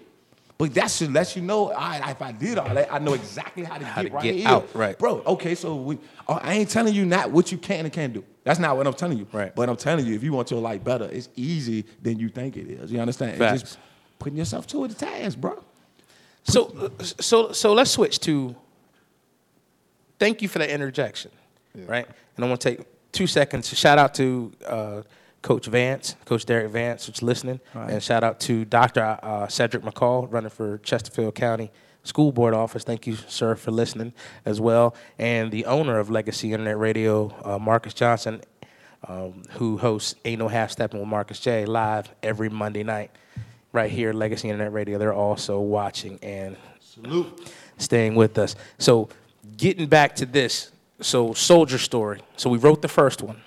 But 0.57 0.75
that 0.75 0.91
should 0.91 1.13
let 1.13 1.37
you 1.37 1.43
know, 1.43 1.67
all 1.69 1.75
right, 1.75 2.03
if 2.11 2.21
I 2.21 2.33
did 2.33 2.59
all 2.59 2.75
that, 2.75 2.93
I 2.93 2.99
know 2.99 3.13
exactly 3.15 3.63
how 3.63 3.79
to 3.79 3.85
How 3.85 4.03
get 4.03 4.09
to 4.09 4.15
right 4.17 4.23
get 4.25 4.35
here. 4.35 4.49
out, 4.49 4.69
right. 4.75 4.99
Bro, 4.99 5.23
okay, 5.25 5.55
so 5.55 5.77
we, 5.77 5.99
uh, 6.27 6.41
I 6.43 6.55
ain't 6.55 6.69
telling 6.69 6.95
you 6.95 7.07
not 7.07 7.31
what 7.31 7.53
you 7.53 7.59
can 7.59 7.85
and 7.85 7.93
can't 7.95 8.13
do. 8.13 8.25
That's 8.49 8.59
not 8.59 8.77
what 8.79 8.87
I'm 8.87 8.95
telling 8.95 9.19
you. 9.19 9.27
Right. 9.31 9.55
But 9.55 9.69
I'm 9.69 9.77
telling 9.77 10.07
you, 10.07 10.15
if 10.15 10.23
you 10.23 10.33
want 10.33 10.51
your 10.51 10.61
life 10.61 10.83
better, 10.83 11.05
it's 11.05 11.29
easy 11.37 11.85
than 12.03 12.19
you 12.19 12.31
think 12.31 12.57
it 12.57 12.67
is. 12.67 12.91
You 12.91 12.99
understand? 12.99 13.41
It's 13.41 13.63
just 13.63 13.79
putting 14.19 14.39
yourself 14.39 14.67
to 14.69 14.89
the 14.89 14.95
task, 14.95 15.39
bro. 15.39 15.63
So, 16.45 16.91
so, 17.21 17.53
so 17.53 17.75
let's 17.75 17.91
switch 17.91 18.21
to. 18.21 18.57
Thank 20.19 20.41
you 20.43 20.49
for 20.49 20.59
that 20.61 20.71
interjection, 20.71 21.31
right? 21.87 22.07
And 22.37 22.45
I 22.45 22.49
want 22.49 22.61
to 22.63 22.71
take 22.77 22.87
two 23.13 23.27
seconds 23.27 23.69
to 23.69 23.77
shout 23.77 23.99
out 23.99 24.15
to 24.15 24.51
uh, 24.67 25.03
Coach 25.43 25.67
Vance, 25.67 26.17
Coach 26.25 26.45
Derek 26.47 26.71
Vance, 26.73 27.07
who's 27.07 27.23
listening, 27.23 27.61
Right. 27.75 27.91
and 27.91 28.03
shout 28.03 28.25
out 28.25 28.41
to 28.41 28.65
Dr. 28.65 29.19
Uh, 29.23 29.47
Cedric 29.49 29.83
McCall, 29.85 30.33
running 30.33 30.51
for 30.51 30.79
Chesterfield 30.79 31.35
County 31.35 31.71
School 32.09 32.33
Board 32.33 32.55
Office. 32.55 32.83
Thank 32.85 33.07
you, 33.07 33.15
sir, 33.15 33.55
for 33.55 33.71
listening 33.71 34.13
as 34.45 34.61
well, 34.61 34.95
and 35.19 35.51
the 35.51 35.67
owner 35.67 35.99
of 35.99 36.11
Legacy 36.11 36.53
Internet 36.53 36.79
Radio, 36.79 37.35
uh, 37.45 37.59
Marcus 37.59 37.93
Johnson, 37.93 38.41
um, 39.07 39.43
who 39.53 39.77
hosts 39.77 40.15
Ain't 40.25 40.39
No 40.39 40.49
Half 40.49 40.71
Stepping 40.71 41.01
with 41.01 41.09
Marcus 41.09 41.39
J 41.39 41.67
live 41.67 42.11
every 42.23 42.49
Monday 42.49 42.83
night, 42.83 43.11
right 43.73 43.91
here 43.91 44.09
at 44.09 44.15
Legacy 44.15 44.49
Internet 44.49 44.73
Radio. 44.73 44.99
They're 44.99 45.13
also 45.13 45.61
watching 45.61 46.19
and 46.23 46.57
Salute. 46.81 47.53
staying 47.77 48.15
with 48.15 48.39
us. 48.39 48.57
So, 48.79 49.09
getting 49.57 49.87
back 49.87 50.17
to 50.17 50.27
this, 50.27 50.73
so 51.01 51.35
Soldier 51.35 51.79
Story. 51.79 52.21
So 52.37 52.49
we 52.51 52.59
wrote 52.59 52.83
the 52.83 52.89
first 52.89 53.23
one. 53.23 53.41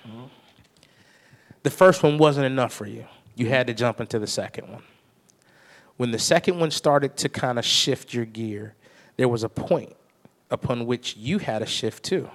The 1.64 1.70
first 1.70 2.02
one 2.02 2.16
wasn't 2.16 2.46
enough 2.46 2.72
for 2.72 2.86
you. 2.86 3.04
You 3.34 3.48
had 3.48 3.66
to 3.66 3.74
jump 3.74 4.00
into 4.00 4.18
the 4.18 4.26
second 4.26 4.68
one. 4.68 4.82
When 6.02 6.10
the 6.10 6.18
second 6.18 6.58
one 6.58 6.72
started 6.72 7.16
to 7.18 7.28
kind 7.28 7.60
of 7.60 7.64
shift 7.64 8.12
your 8.12 8.24
gear, 8.24 8.74
there 9.16 9.28
was 9.28 9.44
a 9.44 9.48
point 9.48 9.94
upon 10.50 10.84
which 10.84 11.16
you 11.16 11.38
had 11.38 11.62
a 11.62 11.66
shift 11.66 12.02
too. 12.02 12.28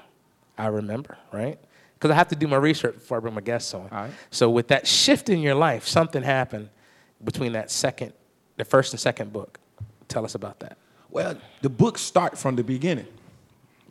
I 0.57 0.67
remember, 0.67 1.17
right? 1.33 1.59
Because 1.95 2.09
I 2.09 2.13
have 2.13 2.29
to 2.29 2.35
do 2.37 2.47
my 2.47 2.55
research 2.55 2.93
before 2.93 3.17
I 3.17 3.19
bring 3.19 3.33
my 3.33 3.41
guests 3.41 3.73
on. 3.73 3.89
All 3.91 4.03
right. 4.03 4.11
So 4.31 4.49
with 4.49 4.69
that 4.69 4.87
shift 4.87 5.27
in 5.27 5.41
your 5.41 5.53
life, 5.53 5.85
something 5.85 6.23
happened 6.23 6.69
between 7.21 7.51
that 7.51 7.69
second, 7.69 8.13
the 8.55 8.63
first 8.63 8.93
and 8.93 9.01
second 9.01 9.33
book. 9.33 9.59
Tell 10.07 10.23
us 10.23 10.33
about 10.33 10.61
that. 10.61 10.77
Well, 11.09 11.37
the 11.61 11.69
books 11.69 11.99
start 11.99 12.37
from 12.37 12.55
the 12.55 12.63
beginning. 12.63 13.07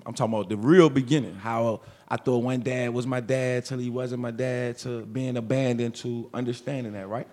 I'm 0.07 0.15
talking 0.15 0.33
about 0.33 0.49
the 0.49 0.57
real 0.57 0.89
beginning. 0.89 1.35
How 1.35 1.83
I 2.09 2.17
thought 2.17 2.39
one 2.39 2.61
dad 2.61 2.95
was 2.95 3.07
my 3.07 3.21
dad 3.21 3.67
till 3.67 3.77
he 3.77 3.91
wasn't 3.91 4.23
my 4.23 4.31
dad, 4.31 4.79
to 4.79 5.05
being 5.05 5.37
abandoned, 5.37 5.97
to 5.97 6.31
understanding 6.33 6.95
that, 6.95 7.09
right? 7.09 7.29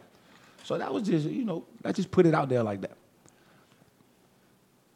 So 0.63 0.77
that 0.77 0.93
was 0.93 1.03
just, 1.03 1.27
you 1.27 1.45
know, 1.45 1.65
I 1.83 1.91
just 1.91 2.09
put 2.09 2.25
it 2.25 2.33
out 2.33 2.49
there 2.49 2.63
like 2.63 2.81
that. 2.81 2.97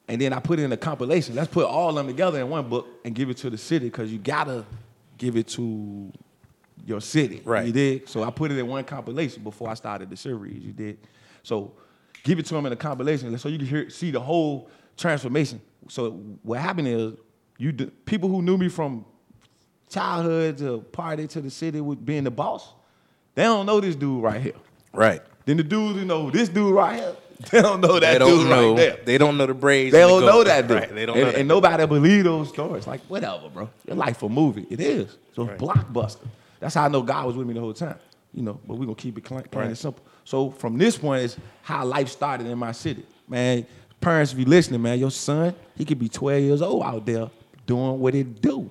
And 0.07 0.21
then 0.21 0.31
I 0.31 0.39
put 0.39 0.59
it 0.59 0.63
in 0.63 0.71
a 0.71 0.77
compilation. 0.77 1.35
Let's 1.35 1.51
put 1.51 1.65
all 1.65 1.89
of 1.89 1.95
them 1.95 2.07
together 2.07 2.39
in 2.39 2.49
one 2.49 2.69
book 2.69 2.87
and 3.03 3.13
give 3.13 3.29
it 3.29 3.37
to 3.37 3.49
the 3.49 3.57
city 3.57 3.87
because 3.87 4.11
you 4.11 4.17
gotta 4.19 4.65
give 5.17 5.35
it 5.35 5.47
to 5.49 6.11
your 6.85 7.01
city. 7.01 7.41
Right. 7.43 7.67
You 7.67 7.73
did. 7.73 8.07
So 8.07 8.23
I 8.23 8.31
put 8.31 8.51
it 8.51 8.57
in 8.57 8.67
one 8.67 8.85
compilation 8.85 9.43
before 9.43 9.69
I 9.69 9.73
started 9.73 10.09
the 10.09 10.15
series. 10.15 10.63
You 10.63 10.71
did. 10.71 10.97
So 11.43 11.73
give 12.23 12.39
it 12.39 12.45
to 12.45 12.53
them 12.53 12.65
in 12.65 12.71
a 12.71 12.77
compilation 12.77 13.37
so 13.37 13.49
you 13.49 13.57
can 13.57 13.67
hear, 13.67 13.89
see 13.89 14.11
the 14.11 14.19
whole 14.21 14.69
transformation. 14.95 15.59
So 15.89 16.11
what 16.43 16.59
happened 16.59 16.87
is 16.87 17.13
you 17.57 17.73
d- 17.73 17.91
people 18.05 18.29
who 18.29 18.41
knew 18.41 18.57
me 18.57 18.69
from 18.69 19.05
childhood 19.89 20.57
to 20.59 20.79
party 20.91 21.27
to 21.27 21.41
the 21.41 21.49
city 21.49 21.81
with 21.81 22.05
being 22.05 22.23
the 22.23 22.31
boss, 22.31 22.73
they 23.35 23.43
don't 23.43 23.65
know 23.65 23.81
this 23.81 23.95
dude 23.95 24.23
right 24.23 24.41
here. 24.41 24.55
Right. 24.93 25.21
Then 25.47 25.55
the 25.55 25.63
dudes 25.63 25.97
who 25.97 26.03
know 26.03 26.29
this 26.29 26.49
dude 26.49 26.75
right 26.75 26.99
here, 26.99 27.15
they 27.51 27.61
don't 27.61 27.79
know 27.79 27.99
that 28.01 28.13
they 28.13 28.19
don't 28.19 28.29
dude 28.39 28.49
know. 28.49 28.69
right 28.71 28.75
there. 28.75 28.99
They 29.05 29.17
don't 29.17 29.37
know 29.37 29.45
the 29.45 29.53
braids. 29.53 29.93
They 29.93 30.01
don't 30.01 30.25
know 30.25 30.43
that 30.43 30.67
dude. 30.67 30.77
Right. 30.77 30.93
They 30.93 31.05
don't 31.05 31.15
and, 31.15 31.25
know 31.25 31.31
that. 31.31 31.39
and 31.39 31.47
nobody 31.47 31.85
believe 31.87 32.25
those 32.25 32.49
stories. 32.49 32.85
Like, 32.85 32.99
whatever, 33.07 33.47
bro. 33.47 33.69
Your 33.87 33.95
life 33.95 34.21
a 34.23 34.27
movie. 34.27 34.67
It 34.69 34.81
is. 34.81 35.15
So 35.33 35.45
Right. 35.45 35.57
blockbuster. 35.57 36.27
That's 36.59 36.75
how 36.75 36.83
I 36.83 36.89
know 36.89 37.01
God 37.01 37.25
was 37.27 37.37
with 37.37 37.47
me 37.47 37.53
the 37.53 37.61
whole 37.61 37.73
time. 37.73 37.95
You 38.33 38.43
know, 38.43 38.59
but 38.67 38.77
we're 38.77 38.85
gonna 38.85 38.95
keep 38.95 39.17
it 39.17 39.23
plain, 39.23 39.43
plain 39.43 39.67
and 39.67 39.77
simple. 39.77 40.03
So 40.25 40.49
from 40.51 40.77
this 40.77 40.97
point 40.97 41.23
is 41.23 41.37
how 41.61 41.85
life 41.85 42.09
started 42.09 42.47
in 42.47 42.57
my 42.57 42.73
city. 42.73 43.05
Man, 43.29 43.65
parents, 44.01 44.33
if 44.33 44.39
you 44.39 44.45
listening, 44.45 44.81
man, 44.81 44.99
your 44.99 45.11
son, 45.11 45.55
he 45.77 45.85
could 45.85 45.97
be 45.97 46.09
12 46.09 46.43
years 46.43 46.61
old 46.61 46.83
out 46.83 47.05
there 47.05 47.29
doing 47.65 47.99
what 48.01 48.13
it 48.15 48.41
do. 48.41 48.69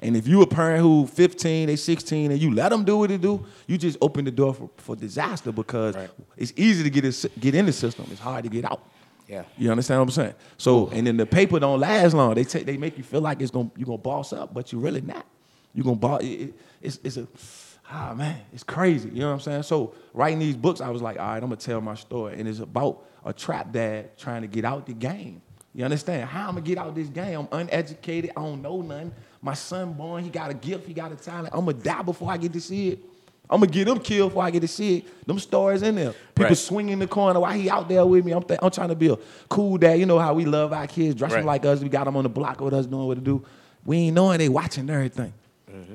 And 0.00 0.16
if 0.16 0.28
you 0.28 0.42
a 0.42 0.46
parent 0.46 0.80
who 0.82 1.06
15, 1.08 1.66
they 1.66 1.76
16, 1.76 2.30
and 2.30 2.40
you 2.40 2.52
let 2.54 2.68
them 2.68 2.84
do 2.84 2.98
what 2.98 3.08
they 3.10 3.18
do, 3.18 3.44
you 3.66 3.76
just 3.78 3.98
open 4.00 4.24
the 4.24 4.30
door 4.30 4.54
for, 4.54 4.70
for 4.76 4.94
disaster 4.96 5.50
because 5.52 5.96
Right. 5.96 6.10
it's 6.36 6.52
easy 6.56 6.84
to 6.84 6.90
get 6.90 7.04
it, 7.04 7.26
get 7.40 7.54
in 7.54 7.66
the 7.66 7.72
system. 7.72 8.06
It's 8.10 8.20
hard 8.20 8.44
to 8.44 8.50
get 8.50 8.64
out. 8.64 8.80
Yeah. 9.26 9.42
You 9.58 9.70
understand 9.70 10.00
what 10.00 10.04
I'm 10.06 10.10
saying? 10.12 10.34
So, 10.56 10.88
and 10.88 11.06
then 11.06 11.16
the 11.16 11.26
paper 11.26 11.58
don't 11.58 11.80
last 11.80 12.14
long. 12.14 12.34
They 12.34 12.44
take, 12.44 12.64
they 12.64 12.76
make 12.76 12.96
you 12.96 13.04
feel 13.04 13.20
like 13.20 13.42
it's 13.42 13.50
gonna 13.50 13.70
you 13.76 13.84
gonna 13.84 13.98
boss 13.98 14.32
up, 14.32 14.54
but 14.54 14.72
you're 14.72 14.80
really 14.80 15.00
not. 15.02 15.26
You're 15.74 15.84
gonna 15.84 15.96
boss. 15.96 16.22
It, 16.22 16.26
it- 16.26 16.54
it's 16.80 17.00
it's 17.02 17.16
a 17.16 17.26
ah 17.90 18.14
man, 18.14 18.40
it's 18.52 18.62
crazy. 18.62 19.08
You 19.08 19.20
know 19.20 19.26
what 19.28 19.32
I'm 19.34 19.40
saying? 19.40 19.62
So 19.64 19.94
writing 20.14 20.38
these 20.38 20.56
books, 20.56 20.80
I 20.80 20.90
was 20.90 21.02
like, 21.02 21.18
all 21.18 21.26
right, 21.26 21.36
I'm 21.42 21.48
gonna 21.48 21.56
tell 21.56 21.80
my 21.80 21.96
story, 21.96 22.38
and 22.38 22.48
it's 22.48 22.60
about 22.60 23.04
a 23.24 23.32
trap 23.32 23.72
dad 23.72 24.16
trying 24.16 24.42
to 24.42 24.48
get 24.48 24.64
out 24.64 24.86
the 24.86 24.94
game. 24.94 25.42
You 25.74 25.84
understand? 25.84 26.28
How 26.30 26.42
I'm 26.48 26.54
gonna 26.54 26.60
get 26.62 26.78
out 26.78 26.94
this 26.94 27.08
game? 27.08 27.40
I'm 27.40 27.48
uneducated. 27.60 28.30
I 28.36 28.40
don't 28.42 28.62
know 28.62 28.80
nothing. 28.80 29.12
My 29.40 29.54
son 29.54 29.92
born, 29.92 30.24
he 30.24 30.30
got 30.30 30.50
a 30.50 30.54
gift, 30.54 30.86
he 30.86 30.92
got 30.94 31.12
a 31.12 31.16
talent. 31.16 31.50
I'm 31.52 31.64
gonna 31.64 31.74
die 31.74 32.02
before 32.02 32.30
I 32.30 32.36
get 32.36 32.52
to 32.54 32.60
see 32.60 32.88
it. 32.88 32.98
I'm 33.50 33.60
gonna 33.60 33.70
get 33.72 33.88
him 33.88 33.98
killed 34.00 34.30
before 34.32 34.42
I 34.42 34.50
get 34.50 34.60
to 34.60 34.68
see 34.68 34.98
it. 34.98 35.26
Them 35.26 35.38
stories 35.38 35.82
in 35.82 35.94
there. 35.94 36.12
People 36.34 36.44
Right. 36.50 36.56
swinging 36.58 36.98
the 36.98 37.06
corner 37.06 37.40
while 37.40 37.52
he 37.52 37.70
out 37.70 37.88
there 37.88 38.04
with 38.04 38.24
me. 38.24 38.32
I'm, 38.32 38.42
th- 38.42 38.58
I'm 38.62 38.70
trying 38.70 38.88
to 38.90 38.94
be 38.96 39.08
a 39.08 39.16
cool 39.48 39.78
dad. 39.78 39.98
You 39.98 40.06
know 40.06 40.18
how 40.18 40.34
we 40.34 40.44
love 40.44 40.72
our 40.72 40.86
kids, 40.86 41.14
dressing 41.14 41.38
Right. 41.38 41.62
like 41.62 41.64
us. 41.64 41.80
We 41.80 41.88
got 41.88 42.04
them 42.04 42.16
on 42.16 42.24
the 42.24 42.28
block 42.28 42.60
with 42.60 42.74
us 42.74 42.84
doing 42.86 43.06
what 43.06 43.14
to 43.14 43.20
do. 43.20 43.42
We 43.86 43.96
ain't 43.98 44.14
knowing 44.16 44.38
they 44.38 44.48
watching 44.48 44.90
everything. 44.90 45.32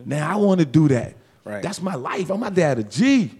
Now 0.05 0.31
I 0.33 0.35
want 0.37 0.59
to 0.61 0.65
do 0.65 0.87
that. 0.87 1.09
Mm-hmm. 1.09 1.49
Right. 1.49 1.61
That's 1.63 1.81
my 1.81 1.95
life. 1.95 2.29
I'm 2.31 2.39
my 2.39 2.49
dad 2.49 2.79
a 2.79 2.83
G. 2.83 3.31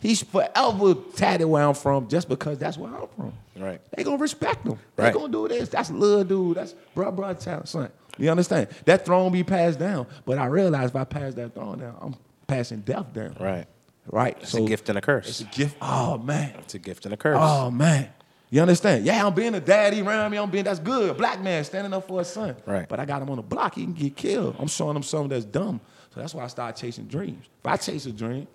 He's 0.00 0.22
forever 0.22 0.94
tatted 1.16 1.46
where 1.48 1.64
I'm 1.66 1.74
from 1.74 2.06
just 2.08 2.28
because 2.28 2.58
that's 2.58 2.76
where 2.78 2.94
I'm 2.94 3.08
from. 3.16 3.32
Right. 3.58 3.80
They 3.96 4.04
gonna 4.04 4.18
respect 4.18 4.64
him. 4.64 4.78
They 4.94 5.04
Right. 5.04 5.14
gonna 5.14 5.32
do 5.32 5.48
this. 5.48 5.68
That's 5.70 5.90
little 5.90 6.22
dude. 6.22 6.56
That's 6.58 6.74
bruh, 6.94 7.12
bruh, 7.14 7.36
talent, 7.42 7.68
son. 7.68 7.88
You 8.18 8.30
understand? 8.30 8.68
That 8.84 9.04
throne 9.04 9.32
be 9.32 9.44
passed 9.44 9.78
down. 9.78 10.06
But 10.24 10.38
I 10.38 10.46
realize 10.46 10.90
if 10.90 10.96
I 10.96 11.04
pass 11.04 11.34
that 11.34 11.54
throne 11.54 11.78
down, 11.78 11.96
I'm 12.00 12.14
passing 12.46 12.80
death 12.80 13.12
down. 13.12 13.36
Right. 13.40 13.66
Right. 14.10 14.36
It's 14.40 14.54
a 14.54 14.62
gift 14.62 14.88
and 14.88 14.98
a 14.98 15.00
curse. 15.00 15.28
It's 15.28 15.40
a 15.40 15.44
gift. 15.44 15.76
Oh 15.80 16.18
man. 16.18 16.54
It's 16.60 16.74
a 16.74 16.78
gift 16.78 17.04
and 17.04 17.14
a 17.14 17.16
curse. 17.16 17.36
Oh 17.38 17.70
man. 17.70 18.10
You 18.50 18.62
understand? 18.62 19.04
Yeah, 19.04 19.26
I'm 19.26 19.34
being 19.34 19.54
a 19.54 19.60
daddy 19.60 20.00
around 20.00 20.30
me. 20.30 20.38
I'm 20.38 20.50
being 20.50 20.64
that's 20.64 20.80
good. 20.80 21.18
Black 21.18 21.40
man 21.42 21.62
standing 21.64 21.92
up 21.92 22.08
for 22.08 22.20
his 22.20 22.28
son. 22.28 22.56
Right. 22.64 22.88
But 22.88 22.98
I 22.98 23.04
got 23.04 23.20
him 23.20 23.28
on 23.28 23.36
the 23.36 23.42
block. 23.42 23.74
He 23.74 23.84
can 23.84 23.92
get 23.92 24.16
killed. 24.16 24.56
I'm 24.58 24.68
showing 24.68 24.96
him 24.96 25.02
something 25.02 25.28
that's 25.28 25.44
dumb. 25.44 25.80
So 26.14 26.20
that's 26.20 26.34
why 26.34 26.44
I 26.44 26.46
started 26.46 26.80
chasing 26.80 27.06
dreams. 27.06 27.44
If 27.60 27.66
I 27.66 27.76
chase 27.76 28.06
a 28.06 28.12
dream, 28.12 28.46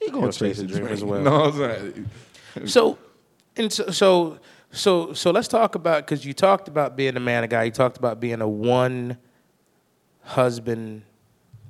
he 0.00 0.08
gonna 0.08 0.22
He'll 0.22 0.32
chase, 0.32 0.56
chase 0.56 0.58
a 0.60 0.66
dream 0.66 0.80
dream, 0.84 0.92
as 0.94 1.04
well. 1.04 1.18
You 1.18 1.24
know 1.24 1.38
what 1.40 1.54
I'm 1.54 1.58
saying? 2.54 2.68
So, 2.68 2.98
and 3.56 3.70
so, 3.72 3.90
so, 3.90 4.38
so, 4.74 5.12
so 5.12 5.30
let's 5.30 5.48
talk 5.48 5.74
about 5.74 6.04
because 6.04 6.24
you 6.24 6.32
talked 6.32 6.68
about 6.68 6.96
being 6.96 7.16
a 7.16 7.20
man, 7.20 7.44
a 7.44 7.48
guy. 7.48 7.64
You 7.64 7.70
talked 7.70 7.96
about 7.96 8.20
being 8.20 8.40
a 8.40 8.48
one 8.48 9.16
husband, 10.22 11.02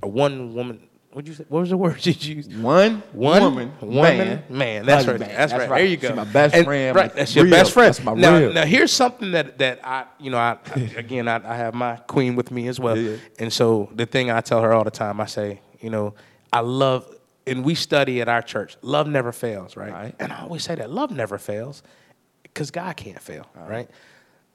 a 0.02 0.08
one 0.08 0.54
woman 0.54 0.80
What'd 1.14 1.28
you 1.28 1.34
say? 1.34 1.44
What 1.48 1.60
was 1.60 1.70
the 1.70 1.76
word 1.76 2.04
you 2.26 2.34
used? 2.34 2.60
One, 2.60 3.00
One 3.12 3.40
woman, 3.40 3.72
woman, 3.80 3.94
man, 3.94 4.44
man. 4.48 4.84
That's 4.84 5.06
right. 5.06 5.20
husband. 5.20 5.38
That's, 5.38 5.52
right. 5.52 5.68
There 5.68 5.84
you 5.84 5.96
go. 5.96 6.08
She's 6.08 6.16
my 6.16 6.24
best 6.24 6.54
And- 6.56 6.64
friend. 6.64 6.96
Right. 6.96 7.14
That's 7.14 7.36
your 7.36 7.44
real. 7.44 7.52
best 7.52 7.70
friend. 7.72 7.86
That's 7.94 8.02
my 8.04 8.14
now, 8.14 8.36
real. 8.36 8.52
now 8.52 8.64
here's 8.64 8.92
something 8.92 9.30
that 9.30 9.58
that 9.58 9.86
I, 9.86 10.06
you 10.18 10.30
know, 10.32 10.38
I, 10.38 10.58
I 10.74 10.80
again, 10.96 11.28
I, 11.28 11.36
I 11.48 11.54
have 11.56 11.72
my 11.72 11.98
queen 12.08 12.34
with 12.34 12.50
me 12.50 12.66
as 12.66 12.80
well, 12.80 12.98
yeah. 12.98 13.16
and 13.38 13.52
so 13.52 13.90
the 13.94 14.06
thing 14.06 14.32
I 14.32 14.40
tell 14.40 14.60
her 14.60 14.72
all 14.72 14.82
the 14.82 14.90
time, 14.90 15.20
I 15.20 15.26
say, 15.26 15.60
you 15.80 15.88
know, 15.88 16.14
I 16.52 16.60
love, 16.60 17.06
and 17.46 17.64
we 17.64 17.76
study 17.76 18.20
at 18.20 18.28
our 18.28 18.42
church, 18.42 18.76
love 18.82 19.06
never 19.06 19.30
fails, 19.30 19.76
right? 19.76 19.92
Right. 19.92 20.14
And 20.18 20.32
I 20.32 20.40
always 20.40 20.64
say 20.64 20.74
that 20.74 20.90
love 20.90 21.12
never 21.12 21.38
fails, 21.38 21.84
because 22.54 22.70
God 22.70 22.96
can't 22.96 23.20
fail, 23.20 23.46
right. 23.56 23.90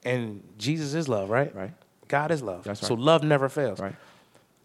And 0.04 0.42
Jesus 0.58 0.94
is 0.94 1.08
love, 1.08 1.28
right? 1.30 1.54
Right. 1.54 1.72
God 2.08 2.30
is 2.30 2.42
love. 2.42 2.64
That's 2.64 2.80
So 2.86 2.94
love 2.94 3.22
never 3.22 3.48
fails. 3.50 3.78
Right. 3.78 3.94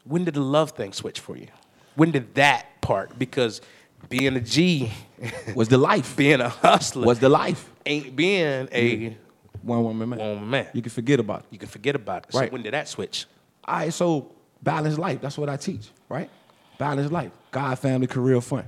When 0.05 0.23
did 0.23 0.35
the 0.35 0.41
love 0.41 0.71
thing 0.71 0.93
switch 0.93 1.19
for 1.19 1.35
you? 1.37 1.47
When 1.95 2.11
did 2.11 2.33
that 2.35 2.81
part? 2.81 3.19
Because 3.19 3.59
being 4.09 4.35
a 4.35 4.39
G, 4.41 4.91
Was 5.55 5.67
the 5.67 5.77
life? 5.77 6.15
being 6.15 6.39
a 6.41 6.49
hustler, 6.49 7.05
Was 7.05 7.19
the 7.19 7.29
life? 7.29 7.69
ain't 7.85 8.15
being 8.15 8.67
a 8.71 9.17
One 9.61 9.83
woman 9.83 10.09
man. 10.09 10.19
woman 10.19 10.49
man. 10.49 10.67
You 10.73 10.81
can 10.81 10.91
forget 10.91 11.19
about 11.19 11.41
it. 11.41 11.45
You 11.51 11.57
can 11.59 11.67
forget 11.67 11.95
about 11.95 12.25
it. 12.27 12.33
So 12.33 12.39
Right. 12.39 12.51
when 12.51 12.61
did 12.63 12.73
that 12.73 12.87
switch? 12.87 13.25
All 13.65 13.75
right, 13.77 13.93
so 13.93 14.31
balanced 14.63 14.99
life. 14.99 15.19
That's 15.21 15.37
what 15.37 15.49
I 15.49 15.57
teach, 15.57 15.89
right? 16.07 16.29
Balanced 16.77 17.11
life. 17.11 17.31
God, 17.51 17.77
family, 17.79 18.07
career, 18.07 18.39
fun. 18.41 18.65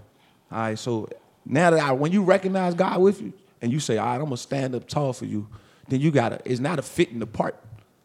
All 0.52 0.58
right, 0.60 0.78
so 0.80 1.08
now 1.46 1.70
that 1.72 1.80
I, 1.80 1.92
when 1.94 2.12
you 2.12 2.24
recognize 2.24 2.74
God 2.74 3.00
with 3.02 3.22
you 3.22 3.32
and 3.62 3.72
you 3.72 3.80
say, 3.80 3.98
all 3.98 4.06
right, 4.06 4.16
I'm 4.16 4.24
gonna 4.26 4.38
stand 4.38 4.76
up 4.76 4.88
tall 4.88 5.14
for 5.14 5.26
you, 5.26 5.48
then 5.88 6.02
you 6.02 6.12
gotta, 6.12 6.40
it's 6.46 6.60
not 6.60 6.80
a 6.80 6.82
fit 6.82 7.10
in 7.10 7.20
the 7.20 7.28
part, 7.28 7.56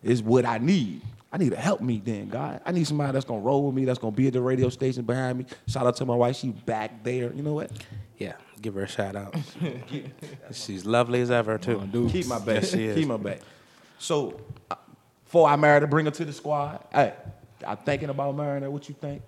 it's 0.03 0.21
what 0.21 0.45
I 0.45 0.59
need. 0.59 1.03
I 1.35 1.39
need 1.39 1.51
to 1.51 1.57
help 1.57 1.81
me 1.81 2.03
then, 2.05 2.29
God. 2.29 2.61
I 2.67 2.73
need 2.73 2.87
somebody 2.87 3.13
that's 3.13 3.25
gonna 3.25 3.41
roll 3.41 3.65
with 3.67 3.75
me, 3.75 3.85
that's 3.85 3.99
gonna 3.99 4.15
be 4.15 4.27
at 4.27 4.35
the 4.35 4.43
radio 4.43 4.69
station 4.69 5.05
behind 5.05 5.39
me. 5.39 5.47
Shout 5.67 5.87
out 5.87 5.97
to 5.97 6.05
my 6.05 6.15
wife, 6.15 6.37
she 6.37 6.51
back 6.51 7.03
there. 7.03 7.33
You 7.33 7.43
know 7.43 7.55
what? 7.55 7.71
Yeah, 8.19 8.35
give 8.61 8.75
her 8.75 8.83
a 8.83 8.89
shout 8.89 9.17
out. 9.17 9.35
She's 10.53 10.85
lovely 10.85 11.23
as 11.23 11.31
ever 11.31 11.57
too. 11.59 11.89
dude 11.91 12.13
Keep 12.13 12.27
my 12.27 12.39
back. 12.39 12.63
Yes, 12.63 12.71
she 12.71 12.85
is. 12.85 12.97
Keep 12.97 13.09
my 13.09 13.17
back. 13.17 13.41
So, 13.99 14.41
uh, 14.71 14.77
before 15.25 15.49
I 15.49 15.57
married 15.57 15.83
her, 15.83 15.87
bring 15.87 16.05
her 16.05 16.11
to 16.11 16.25
the 16.25 16.33
squad. 16.33 16.85
Hey, 16.93 17.15
I'm 17.67 17.79
thinking 17.79 18.11
about 18.11 18.37
marrying 18.37 18.63
her. 18.65 18.71
What 18.71 18.89
you 18.89 18.95
think? 18.95 19.23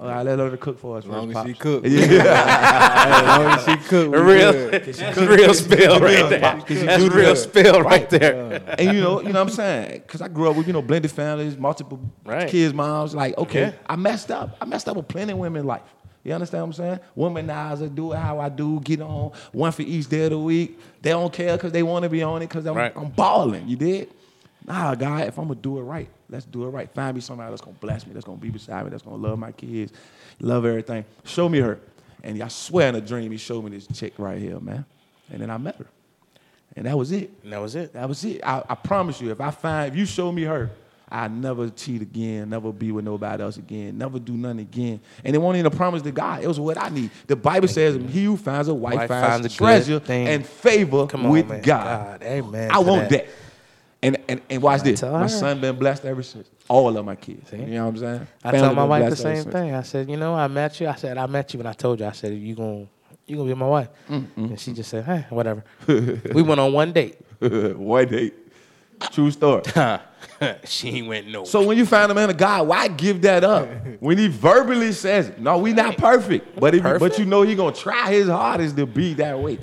All 0.00 0.06
right, 0.08 0.24
let 0.24 0.38
her 0.38 0.56
cook 0.56 0.78
for 0.78 0.96
us. 0.96 1.04
As 1.04 1.10
long 1.10 1.36
as 1.36 1.46
she 1.46 1.52
cook. 1.52 1.84
Yeah. 1.84 2.00
as 3.06 3.38
long 3.38 3.46
as 3.52 3.64
she 3.66 3.88
cook. 3.88 4.14
real, 4.14 4.70
that's 4.70 5.16
real 5.18 5.52
spill 5.52 6.00
right 6.00 6.30
there. 6.30 6.62
She 6.66 6.74
That's 6.74 7.02
real 7.04 7.36
spill 7.36 7.82
right 7.82 8.08
there. 8.08 8.62
and 8.78 8.96
you 8.96 9.02
know, 9.02 9.20
you 9.20 9.28
know 9.28 9.40
what 9.40 9.48
I'm 9.48 9.50
saying? 9.50 10.00
Because 10.00 10.22
I 10.22 10.28
grew 10.28 10.48
up 10.50 10.56
with, 10.56 10.66
you 10.66 10.72
know, 10.72 10.80
blended 10.80 11.10
families, 11.10 11.58
multiple 11.58 12.00
Right. 12.24 12.48
kids, 12.48 12.72
moms. 12.72 13.14
Like, 13.14 13.36
okay, 13.36 13.60
Yeah. 13.60 13.72
I 13.86 13.96
messed 13.96 14.30
up. 14.30 14.56
I 14.60 14.64
messed 14.64 14.88
up 14.88 14.96
with 14.96 15.06
plenty 15.08 15.32
of 15.32 15.38
women 15.38 15.66
life. 15.66 15.82
You 16.24 16.32
understand 16.32 16.62
what 16.62 16.66
I'm 16.68 16.72
saying? 16.74 17.00
Womanizer, 17.16 17.94
do 17.94 18.12
it 18.12 18.16
how 18.16 18.40
I 18.40 18.48
do, 18.50 18.80
get 18.80 19.00
on 19.02 19.32
one 19.52 19.72
for 19.72 19.82
each 19.82 20.08
day 20.08 20.24
of 20.24 20.30
the 20.30 20.38
week. 20.38 20.78
They 21.02 21.10
don't 21.10 21.32
care 21.32 21.56
because 21.56 21.72
they 21.72 21.82
want 21.82 22.02
to 22.04 22.08
be 22.08 22.22
on 22.22 22.42
it 22.42 22.48
because 22.48 22.66
I'm, 22.66 22.74
Right. 22.76 22.92
I'm 22.96 23.08
balling. 23.10 23.66
You 23.68 23.76
did? 23.76 24.10
Nah, 24.66 24.94
God, 24.94 25.26
if 25.26 25.38
I'm 25.38 25.48
gonna 25.48 25.60
do 25.60 25.78
it 25.78 25.82
right, 25.82 26.08
let's 26.28 26.44
do 26.44 26.64
it 26.64 26.68
right. 26.68 26.90
Find 26.90 27.14
me 27.14 27.20
somebody 27.20 27.50
that's 27.50 27.62
gonna 27.62 27.76
bless 27.80 28.06
me, 28.06 28.12
that's 28.12 28.24
gonna 28.24 28.38
be 28.38 28.50
beside 28.50 28.84
me, 28.84 28.90
that's 28.90 29.02
gonna 29.02 29.16
love 29.16 29.38
my 29.38 29.52
kids, 29.52 29.92
love 30.40 30.64
everything. 30.64 31.04
Show 31.24 31.48
me 31.48 31.60
her. 31.60 31.80
And 32.22 32.42
I 32.42 32.48
swear 32.48 32.88
in 32.88 32.94
a 32.94 33.00
dream, 33.00 33.30
he 33.32 33.38
showed 33.38 33.64
me 33.64 33.70
this 33.70 33.86
chick 33.86 34.14
right 34.18 34.38
here, 34.38 34.60
man. 34.60 34.84
And 35.30 35.40
then 35.40 35.50
I 35.50 35.56
met 35.56 35.76
her. 35.76 35.86
And 36.76 36.86
that 36.86 36.96
was 36.96 37.10
it. 37.12 37.30
And 37.42 37.52
that 37.52 37.60
was 37.60 37.74
it. 37.74 37.92
That 37.94 38.08
was 38.08 38.24
it. 38.24 38.42
I, 38.44 38.62
I 38.68 38.74
promise 38.74 39.20
you, 39.20 39.30
if 39.30 39.40
I 39.40 39.50
find, 39.50 39.92
if 39.92 39.98
you 39.98 40.04
show 40.04 40.30
me 40.30 40.42
her, 40.44 40.70
I 41.10 41.26
never 41.26 41.68
cheat 41.70 42.02
again, 42.02 42.50
never 42.50 42.72
be 42.72 42.92
with 42.92 43.04
nobody 43.04 43.42
else 43.42 43.56
again, 43.56 43.98
never 43.98 44.20
do 44.20 44.34
nothing 44.34 44.60
again. 44.60 45.00
And 45.24 45.34
it 45.34 45.40
wasn't 45.40 45.60
even 45.60 45.72
a 45.72 45.76
promise 45.76 46.02
to 46.02 46.12
God. 46.12 46.44
It 46.44 46.46
was 46.46 46.60
what 46.60 46.78
I 46.78 46.88
need. 46.88 47.10
The 47.26 47.34
Bible 47.34 47.66
says, 47.66 47.96
"He 48.10 48.24
who 48.24 48.36
finds 48.36 48.68
a 48.68 48.74
wife, 48.74 48.94
Wife 48.94 49.08
finds, 49.08 49.28
finds 49.28 49.54
a 49.54 49.56
treasure 49.56 50.00
and 50.08 50.46
favor 50.46 51.08
Come 51.08 51.26
on, 51.26 51.32
with 51.32 51.48
man. 51.48 51.62
God." 51.62 52.20
God, 52.20 52.22
amen 52.22 52.70
I 52.70 52.78
want 52.78 53.08
that. 53.08 53.26
that. 53.26 53.28
And, 54.02 54.16
and 54.28 54.40
and 54.48 54.62
watch 54.62 54.82
this. 54.82 55.02
My 55.02 55.26
son 55.26 55.60
been 55.60 55.76
blessed 55.76 56.06
ever 56.06 56.22
since. 56.22 56.48
All 56.68 56.96
of 56.96 57.04
my 57.04 57.16
kids. 57.16 57.50
See? 57.50 57.58
You 57.58 57.66
know 57.66 57.84
what 57.86 57.90
I'm 57.90 57.98
saying? 57.98 58.26
I 58.42 58.50
Family 58.52 58.66
told 58.66 58.76
my 58.76 58.84
wife 58.84 59.10
the 59.10 59.16
same 59.16 59.44
thing. 59.44 59.74
I 59.74 59.82
said, 59.82 60.08
you 60.08 60.16
know, 60.16 60.34
I 60.34 60.48
met 60.48 60.80
you. 60.80 60.88
I 60.88 60.94
said, 60.94 61.18
I 61.18 61.26
met 61.26 61.52
you 61.52 61.58
when 61.58 61.66
I 61.66 61.72
told 61.74 62.00
you. 62.00 62.06
I 62.06 62.12
said, 62.12 62.32
you 62.32 62.54
gonna 62.54 62.86
you 63.26 63.36
gonna 63.36 63.48
be 63.48 63.54
my 63.54 63.66
wife. 63.66 63.88
And 64.08 64.58
she 64.58 64.72
just 64.72 64.90
said, 64.90 65.04
hey, 65.04 65.26
whatever. 65.30 65.64
we 65.86 66.42
went 66.42 66.60
on 66.60 66.72
one 66.72 66.92
date. 66.92 67.18
One 67.40 68.06
date. 68.06 68.34
True 69.12 69.30
story. 69.30 69.62
she 70.64 70.88
ain't 70.90 71.08
went 71.08 71.28
no. 71.28 71.44
So 71.44 71.66
when 71.66 71.78
you 71.78 71.86
find 71.86 72.12
a 72.12 72.14
man 72.14 72.28
of 72.28 72.36
God, 72.36 72.68
why 72.68 72.88
give 72.88 73.22
that 73.22 73.44
up? 73.44 73.66
When 73.98 74.18
he 74.18 74.28
verbally 74.28 74.92
says, 74.92 75.32
"No, 75.38 75.56
we 75.56 75.72
not 75.72 75.96
perfect," 75.96 76.60
but 76.60 76.74
if 76.74 76.82
Perfect? 76.82 77.00
but 77.00 77.18
you 77.18 77.24
know 77.24 77.40
he 77.40 77.54
gonna 77.54 77.74
try 77.74 78.12
his 78.12 78.28
hardest 78.28 78.76
to 78.76 78.84
be 78.84 79.14
that 79.14 79.38
way. 79.38 79.58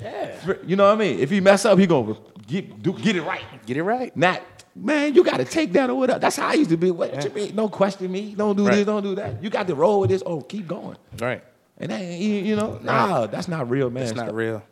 You 0.66 0.74
know 0.74 0.86
what 0.88 0.94
I 0.94 0.96
mean? 0.96 1.20
If 1.20 1.30
he 1.30 1.40
mess 1.40 1.64
up, 1.64 1.78
he 1.78 1.86
gonna 1.86 2.16
get 2.48 2.82
do, 2.82 2.92
get 2.94 3.14
it 3.14 3.22
right. 3.22 3.44
get 3.66 3.76
it 3.76 3.82
right. 3.84 4.14
Not 4.16 4.42
man, 4.74 5.14
you 5.14 5.22
gotta 5.22 5.44
take 5.44 5.72
that 5.74 5.90
or 5.90 5.94
whatever. 5.94 6.18
That's 6.18 6.36
how 6.36 6.48
I 6.48 6.54
used 6.54 6.70
to 6.70 6.76
be. 6.76 6.90
What 6.90 7.22
you 7.24 7.30
mean? 7.30 7.54
Don't 7.54 7.70
question 7.70 8.10
me. 8.10 8.34
Don't 8.34 8.56
do 8.56 8.66
Right. 8.66 8.76
this. 8.76 8.86
Don't 8.86 9.02
do 9.02 9.14
that. 9.16 9.42
You 9.42 9.50
got 9.50 9.66
to 9.68 9.74
roll 9.74 10.00
with 10.00 10.10
this. 10.10 10.22
Oh, 10.26 10.40
keep 10.40 10.66
going. 10.66 10.96
Right. 11.20 11.44
And 11.78 11.90
that 11.92 12.00
ain't, 12.00 12.44
you 12.46 12.56
know, 12.56 12.80
nah, 12.82 13.26
that's 13.26 13.46
not 13.46 13.70
real, 13.70 13.88
man. 13.90 14.06
Not 14.14 14.26
stuff. 14.26 14.34
real. 14.34 14.62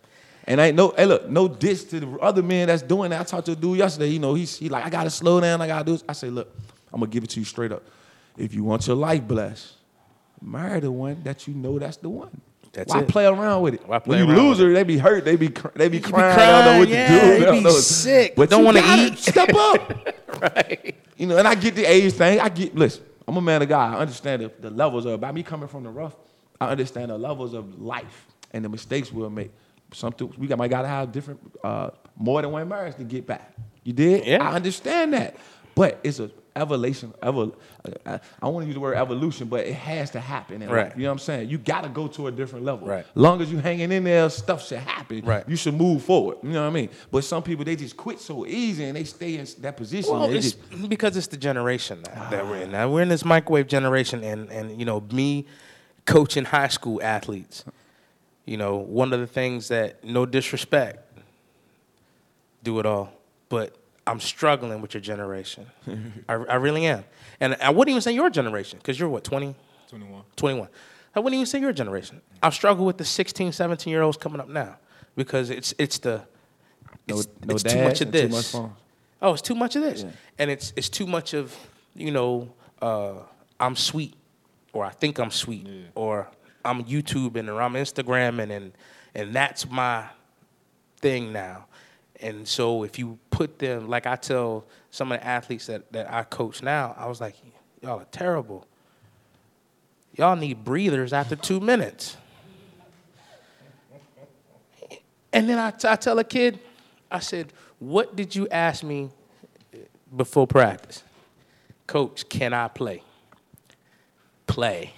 And 0.45 0.61
ain't 0.61 0.77
no, 0.77 0.93
hey, 0.97 1.07
look, 1.07 1.29
no 1.29 1.49
diss 1.49 1.85
to 1.85 2.01
the 2.01 2.19
other 2.19 2.43
man 2.43 2.69
that's 2.69 2.83
doing 2.83 3.11
that. 3.11 3.21
I 3.21 3.25
talked 3.25 3.47
to 3.47 3.53
a 3.53 3.57
dude 3.57 3.79
yesterday. 3.79 4.09
You 4.09 4.19
know, 4.21 4.35
he's 4.35 4.57
he 4.57 4.69
like, 4.69 4.85
I 4.85 4.91
gotta 4.91 5.11
slow 5.11 5.41
down. 5.41 5.61
I 5.61 5.67
gotta 5.67 5.85
do 5.85 5.93
this. 5.93 6.05
I 6.09 6.13
say, 6.13 6.31
look, 6.31 6.55
I'm 6.93 7.01
gonna 7.01 7.11
give 7.11 7.25
it 7.25 7.31
to 7.31 7.41
you 7.41 7.45
straight 7.47 7.73
up. 7.73 7.83
If 8.37 8.55
you 8.55 8.63
want 8.65 8.87
your 8.87 8.97
life 8.97 9.23
blessed, 9.27 9.73
marry 10.41 10.81
the 10.81 10.93
one 10.93 11.23
that 11.25 11.49
you 11.49 11.55
know 11.55 11.79
that's 11.79 11.97
the 11.97 12.09
one. 12.09 12.41
That's 12.77 12.93
Why 12.95 13.01
it. 13.01 13.09
play 13.09 13.27
around 13.27 13.63
with 13.63 13.75
it? 13.75 13.89
Why 13.89 13.99
play 13.99 14.19
when 14.19 14.29
you 14.29 14.35
around 14.35 14.49
lose 14.49 14.59
her, 14.59 14.73
they 14.73 14.83
be 14.85 14.99
hurt. 14.99 15.25
They 15.25 15.37
be 15.37 15.49
cr- 15.49 15.69
they 15.75 15.89
be 15.89 15.97
You 15.97 16.03
be 16.05 16.09
crying. 16.11 16.37
They 16.37 16.45
don't 16.47 16.65
know 16.65 16.79
what 16.79 16.89
crying, 16.89 17.09
to 17.09 17.09
do. 17.09 17.15
yeah, 17.15 17.21
They 17.31 17.39
they 17.39 17.45
don't 17.47 17.55
be 17.57 17.65
know- 17.65 17.71
sick, 17.71 18.35
But 18.37 18.51
don't 18.51 18.65
wanna 18.65 18.81
gotta 18.81 19.03
eat. 19.13 19.19
Step 19.33 19.49
up. 19.55 20.43
right. 20.43 20.95
You 21.17 21.27
know, 21.27 21.39
and 21.39 21.49
I 21.49 21.55
get 21.55 21.75
the 21.75 21.85
age 21.85 22.13
thing. 22.13 22.39
I 22.39 22.49
get 22.51 22.75
listen. 22.77 23.03
I'm 23.27 23.37
a 23.37 23.41
man 23.41 23.63
of 23.63 23.69
God. 23.69 23.95
I 23.95 23.99
understand 23.99 24.43
the, 24.43 24.53
the 24.61 24.71
levels 24.71 25.05
of 25.07 25.21
by 25.21 25.33
me 25.33 25.43
coming 25.43 25.69
from 25.69 25.83
the 25.85 25.91
rough. 25.91 26.15
I 26.61 26.69
understand 26.69 27.11
the 27.11 27.19
levels 27.19 27.55
of 27.55 27.81
life 27.81 28.27
and 28.53 28.65
the 28.65 28.69
mistakes 28.69 29.11
we'll 29.13 29.31
make. 29.31 29.51
Something 29.93 30.33
we 30.37 30.47
got 30.47 30.59
might 30.59 30.69
gotta 30.71 30.89
have 30.89 31.13
different, 31.13 31.41
uh, 31.65 31.91
more 32.17 32.43
than 32.43 32.51
one 32.53 32.69
marriage 32.69 32.97
to 32.97 33.05
get 33.05 33.27
back. 33.27 33.53
You 33.85 33.93
did? 33.93 34.27
Yeah. 34.27 34.43
I 34.49 34.55
understand 34.55 35.13
that, 35.15 35.37
but 35.75 35.99
it's 36.05 36.19
a 36.21 36.31
evolution. 36.57 37.13
Evol- 37.23 37.55
I, 38.05 38.19
I 38.43 38.49
want 38.49 38.65
to 38.65 38.67
use 38.67 38.75
the 38.75 38.81
word 38.81 38.97
evolution, 38.97 39.47
but 39.49 39.67
it 39.67 39.75
has 39.75 40.11
to 40.13 40.21
happen. 40.21 40.67
Right. 40.69 40.97
You 40.97 41.03
know 41.05 41.09
what 41.11 41.13
I'm 41.13 41.19
saying? 41.21 41.51
You 41.51 41.59
got 41.59 41.83
to 41.85 41.89
go 41.89 42.09
to 42.09 42.27
a 42.27 42.33
different 42.33 42.65
level. 42.65 42.89
Right. 42.89 43.07
Long 43.15 43.41
as 43.41 43.53
you 43.53 43.59
hanging 43.59 43.93
in 43.93 44.05
there, 44.05 44.29
stuff 44.31 44.67
should 44.67 44.79
happen. 44.79 45.25
Right. 45.25 45.49
You 45.49 45.57
should 45.57 45.75
move 45.75 46.03
forward. 46.03 46.39
You 46.43 46.51
know 46.51 46.63
what 46.63 46.69
I 46.69 46.73
mean? 46.73 46.89
But 47.11 47.23
some 47.25 47.43
people 47.43 47.65
they 47.65 47.77
just 47.77 47.97
quit 47.97 48.19
so 48.21 48.47
easy 48.47 48.85
and 48.85 48.97
they 48.97 49.05
stay 49.05 49.37
in 49.37 49.47
that 49.61 49.77
position. 49.77 50.13
Well, 50.13 50.31
it's 50.33 50.53
just- 50.53 50.89
because 50.89 51.17
it's 51.17 51.29
the 51.29 51.37
generation 51.37 52.03
now 52.03 52.31
that 52.31 52.45
we're 52.47 52.57
in. 52.63 52.69
Ah. 52.71 52.79
Now 52.79 52.91
we're 52.91 53.03
in 53.03 53.09
this 53.09 53.25
microwave 53.25 53.69
generation, 53.69 54.25
and 54.25 54.51
and 54.51 54.79
you 54.79 54.85
know 54.87 55.01
me 55.13 55.47
coaching 56.07 56.45
high 56.45 56.69
school 56.69 57.01
athletes. 57.03 57.65
You 58.45 58.57
know, 58.57 58.77
one 58.77 59.13
of 59.13 59.21
the 59.21 59.27
things 59.27 59.69
that 59.69 60.05
no 60.05 60.25
disrespect, 60.25 61.01
do 62.63 62.79
it 62.79 62.87
all, 62.87 63.13
but 63.49 63.77
I'm 64.07 64.21
struggling 64.21 64.81
with 64.81 64.95
your 64.95 65.01
generation. 65.01 65.67
I, 66.29 66.35
I 66.35 66.55
really 66.57 66.87
am, 66.87 67.05
and 67.41 67.57
I 67.61 67.71
wouldn't 67.71 67.91
even 67.91 68.03
say 68.03 68.13
your 68.13 68.31
generation 68.31 68.79
because 68.79 68.99
you're 69.01 69.09
what 69.09 69.25
20, 69.25 69.55
21. 69.89 70.23
21. 70.37 70.69
I 71.15 71.21
wouldn't 71.21 71.35
even 71.35 71.47
say 71.47 71.61
your 71.61 71.73
generation. 71.73 72.21
I 72.43 72.51
struggle 72.51 72.85
with 72.87 72.99
the 72.99 73.05
16, 73.05 73.53
17 73.53 73.91
year 73.91 74.03
olds 74.03 74.17
coming 74.17 74.41
up 74.41 74.49
now 74.49 74.77
because 75.17 75.51
it's 75.51 75.75
it's 75.79 75.99
the 75.99 76.23
it's, 77.09 77.27
no 77.45 77.55
it's 77.55 77.63
too 77.63 77.83
much 77.83 78.01
of 78.01 78.09
and 78.09 78.13
too 78.13 78.29
this. 78.29 78.55
much. 78.55 78.71
Oh, 79.23 79.33
it's 79.33 79.43
too 79.43 79.55
much 79.55 79.77
of 79.77 79.83
this, 79.83 80.03
Yeah. 80.03 80.11
and 80.39 80.51
it's 80.51 80.73
it's 80.77 80.89
too 80.89 81.07
much 81.07 81.33
of 81.35 81.57
you 81.95 82.11
know 82.11 82.53
uh, 82.83 83.15
I'm 83.59 83.75
sweet, 83.77 84.15
or 84.73 84.85
I 84.85 84.91
think 84.91 85.19
I'm 85.19 85.31
sweet, 85.31 85.67
Yeah. 85.67 85.83
or 85.95 86.29
I'm 86.65 86.85
YouTubing 86.85 87.49
or 87.49 87.63
I'm 87.63 87.75
Instagramming, 87.75 88.51
and 88.51 88.73
and 89.15 89.33
that's 89.35 89.69
my 89.71 90.05
thing 91.01 91.33
now. 91.33 91.67
And 92.21 92.47
so 92.49 92.83
if 92.83 92.99
you 92.99 93.19
put 93.37 93.59
them 93.59 93.87
like 93.87 94.07
I 94.07 94.17
tell 94.17 94.65
some 94.91 95.13
of 95.13 95.21
the 95.21 95.27
athletes 95.27 95.67
that 95.67 95.93
that 95.93 96.11
I 96.11 96.23
coach 96.23 96.63
now, 96.63 96.95
I 96.97 97.07
was 97.07 97.21
like, 97.21 97.35
y'all 97.83 98.01
are 98.01 98.07
terrible. 98.11 98.67
Y'all 100.15 100.37
need 100.37 100.65
breathers 100.65 101.13
after 101.13 101.37
two 101.37 101.61
minutes. 101.61 102.17
And 105.35 105.47
then 105.47 105.59
I, 105.59 105.71
t- 105.71 105.87
I 105.87 105.97
tell 105.97 106.19
a 106.19 106.25
kid, 106.25 106.59
I 107.11 107.19
said, 107.19 107.53
What 107.79 108.17
did 108.17 108.35
you 108.35 108.49
ask 108.49 108.83
me 108.83 109.11
before 110.17 110.47
practice? 110.47 111.03
Coach, 111.87 112.27
can 112.31 112.55
I 112.55 112.69
play? 112.69 113.03
Play. 114.47 114.95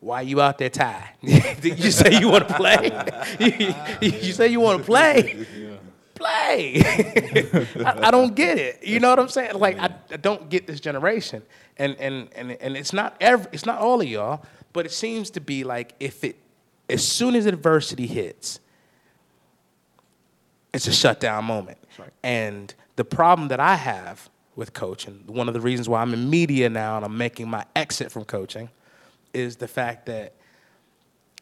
Why 0.00 0.22
you 0.22 0.40
out 0.40 0.58
there 0.58 0.70
tired? 0.70 1.10
Did 1.22 1.78
you 1.78 1.90
say 1.90 2.18
you 2.18 2.30
want 2.30 2.48
to 2.48 2.54
play? 2.54 2.90
you, 4.00 4.08
you 4.08 4.32
say 4.32 4.48
you 4.48 4.58
want 4.58 4.78
to 4.78 4.84
play? 4.84 5.46
I, 7.84 8.08
I 8.08 8.10
don't 8.10 8.34
get 8.34 8.58
it. 8.58 8.80
You 8.82 9.00
know 9.00 9.10
what 9.10 9.18
I'm 9.18 9.28
saying? 9.28 9.58
Like 9.58 9.78
I, 9.78 9.94
I 10.10 10.16
don't 10.16 10.48
get 10.48 10.66
this 10.66 10.80
generation, 10.80 11.42
and 11.76 11.96
and 11.98 12.28
and 12.34 12.52
and 12.52 12.76
it's 12.76 12.92
not 12.92 13.16
every, 13.20 13.48
it's 13.52 13.66
not 13.66 13.78
all 13.78 14.00
of 14.00 14.06
y'all, 14.06 14.44
but 14.72 14.86
it 14.86 14.92
seems 14.92 15.30
to 15.30 15.40
be 15.40 15.64
like 15.64 15.94
if 16.00 16.24
it 16.24 16.36
as 16.88 17.06
soon 17.06 17.34
as 17.34 17.46
adversity 17.46 18.06
hits, 18.06 18.60
it's 20.72 20.86
a 20.86 20.92
shutdown 20.92 21.44
moment. 21.44 21.78
right. 21.98 22.10
And 22.22 22.74
the 22.96 23.04
problem 23.04 23.48
that 23.48 23.60
I 23.60 23.76
have 23.76 24.28
with 24.56 24.72
coaching, 24.72 25.22
one 25.26 25.48
of 25.48 25.54
the 25.54 25.60
reasons 25.60 25.88
why 25.88 26.02
I'm 26.02 26.12
in 26.12 26.28
media 26.28 26.68
now 26.68 26.96
and 26.96 27.04
I'm 27.04 27.16
making 27.16 27.48
my 27.48 27.64
exit 27.74 28.10
from 28.12 28.24
coaching, 28.24 28.68
is 29.32 29.56
the 29.56 29.68
fact 29.68 30.06
that 30.06 30.34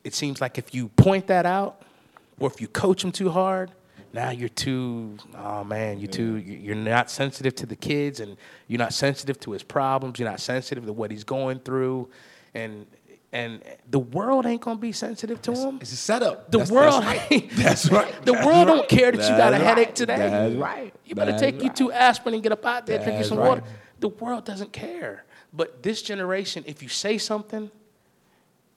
it 0.04 0.14
seems 0.14 0.40
like 0.40 0.58
if 0.58 0.74
you 0.74 0.88
point 0.88 1.26
that 1.28 1.46
out, 1.46 1.82
or 2.38 2.48
if 2.48 2.60
you 2.60 2.68
coach 2.68 3.02
them 3.02 3.10
too 3.10 3.30
hard, 3.30 3.70
now 4.12 4.30
you're 4.30 4.48
too, 4.48 5.16
oh 5.36 5.64
man, 5.64 5.98
you're 5.98 6.10
too, 6.10 6.36
you're 6.36 6.74
not 6.74 7.10
sensitive 7.10 7.54
to 7.56 7.66
the 7.66 7.76
kids, 7.76 8.20
and 8.20 8.36
you're 8.66 8.78
not 8.78 8.94
sensitive 8.94 9.38
to 9.40 9.52
his 9.52 9.62
problems. 9.62 10.18
You're 10.18 10.30
not 10.30 10.40
sensitive 10.40 10.86
to 10.86 10.92
what 10.92 11.10
he's 11.10 11.24
going 11.24 11.60
through, 11.60 12.08
and 12.54 12.86
and 13.32 13.62
the 13.90 13.98
world 13.98 14.46
ain't 14.46 14.62
gonna 14.62 14.78
be 14.78 14.92
sensitive 14.92 15.42
to 15.42 15.52
him. 15.52 15.78
It's 15.80 15.92
a 15.92 15.96
setup. 15.96 16.50
The 16.50 16.58
That's- 16.58 16.70
world, 16.76 17.02
That's 17.02 17.30
right. 17.30 17.50
That's 17.52 17.90
right. 17.90 18.24
The 18.24 18.32
That's 18.32 18.46
world 18.46 18.66
don't 18.68 18.88
care 18.88 19.12
that 19.12 19.30
you 19.30 19.36
got 19.36 19.52
a 19.52 19.58
headache 19.58 19.88
right. 19.88 19.96
today. 19.96 20.16
That's 20.16 20.54
right. 20.54 20.94
You 21.04 21.14
better 21.14 21.38
take 21.38 21.56
you 21.56 21.68
right. 21.68 21.76
two 21.76 21.92
aspirin 21.92 22.34
and 22.34 22.42
get 22.42 22.52
up 22.52 22.64
out 22.64 22.86
there, 22.86 23.02
drink 23.02 23.18
you 23.18 23.24
some 23.24 23.38
right. 23.38 23.48
water. 23.48 23.62
The 24.00 24.08
world 24.08 24.44
doesn't 24.44 24.72
care. 24.72 25.24
But 25.52 25.82
this 25.82 26.02
generation, 26.02 26.64
if 26.66 26.82
you 26.82 26.88
say 26.88 27.18
something, 27.18 27.70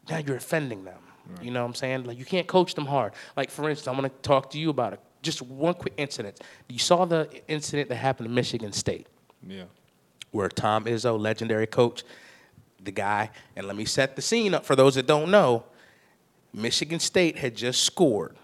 now 0.10 0.18
you're 0.18 0.38
offending 0.38 0.84
them. 0.84 1.00
You 1.42 1.52
know 1.52 1.62
what 1.62 1.70
I'm 1.70 1.76
saying? 1.76 2.04
Like 2.04 2.18
you 2.18 2.26
can't 2.26 2.48
coach 2.48 2.76
them 2.76 2.86
hard. 2.86 3.14
Like 3.38 3.50
for 3.50 3.70
instance, 3.70 3.88
I'm 3.88 3.96
gonna 3.96 4.10
talk 4.10 4.50
to 4.52 4.60
you 4.60 4.70
about 4.70 4.94
it. 4.94 5.00
Just 5.22 5.42
one 5.42 5.74
quick 5.76 5.94
incident. 5.98 6.40
You 6.68 6.80
saw 6.80 7.06
the 7.06 7.30
incident 7.48 7.90
that 7.90 7.96
happened 7.96 8.28
in 8.30 8.34
Michigan 8.36 8.72
State 8.74 9.08
Yeah. 9.48 9.64
where 10.32 10.50
Tom 10.50 10.86
Izzo, 10.86 11.20
legendary 11.20 11.68
coach, 11.68 12.04
the 12.84 12.92
guy, 12.92 13.30
and 13.56 13.68
let 13.68 13.76
me 13.76 13.86
set 13.86 14.16
the 14.16 14.22
scene 14.22 14.54
up 14.54 14.66
for 14.66 14.76
those 14.76 14.96
that 14.96 15.06
don't 15.06 15.30
know. 15.30 15.64
Michigan 16.54 17.00
State 17.00 17.38
had 17.38 17.56
just 17.56 17.84
scored. 17.84 18.36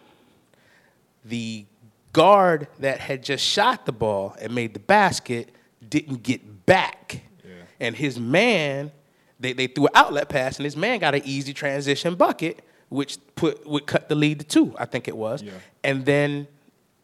The 1.26 1.66
guard 2.14 2.68
that 2.80 3.00
had 3.00 3.24
just 3.24 3.44
shot 3.44 3.86
the 3.86 3.92
ball 3.92 4.36
and 4.40 4.54
made 4.54 4.74
the 4.74 4.80
basket 4.80 5.50
didn't 5.88 6.24
get 6.24 6.66
back. 6.66 7.22
Yeah. 7.44 7.52
And 7.80 7.96
his 7.96 8.20
man, 8.20 8.92
they, 9.40 9.54
they 9.54 9.68
threw 9.68 9.86
an 9.88 9.92
outlet 9.96 10.30
pass, 10.30 10.58
and 10.58 10.64
his 10.66 10.78
man 10.78 11.00
got 11.00 11.16
an 11.16 11.22
easy 11.26 11.54
transition 11.54 12.16
bucket, 12.16 12.64
which 12.90 13.18
put 13.36 13.66
would 13.68 13.86
cut 13.88 14.08
the 14.10 14.16
lead 14.16 14.40
to 14.40 14.46
two, 14.46 14.74
I 14.78 14.86
think 14.86 15.08
it 15.08 15.18
was. 15.18 15.42
Yeah. 15.44 15.52
And 15.84 16.06
then 16.06 16.48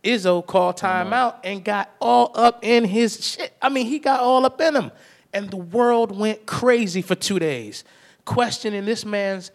Izzo 0.04 0.46
called 0.46 0.78
timeout 0.78 1.36
and 1.44 1.64
got 1.64 1.90
all 2.02 2.32
up 2.36 2.60
in 2.64 2.84
his 2.84 3.26
shit. 3.26 3.54
I 3.62 3.70
mean, 3.70 3.86
he 3.86 4.00
got 4.00 4.20
all 4.20 4.46
up 4.46 4.60
in 4.60 4.76
him. 4.76 4.92
And 5.32 5.50
the 5.50 5.58
world 5.58 6.16
went 6.16 6.46
crazy 6.46 7.02
for 7.02 7.16
two 7.16 7.40
days, 7.40 7.84
questioning 8.26 8.86
this 8.86 9.06
man's 9.06 9.52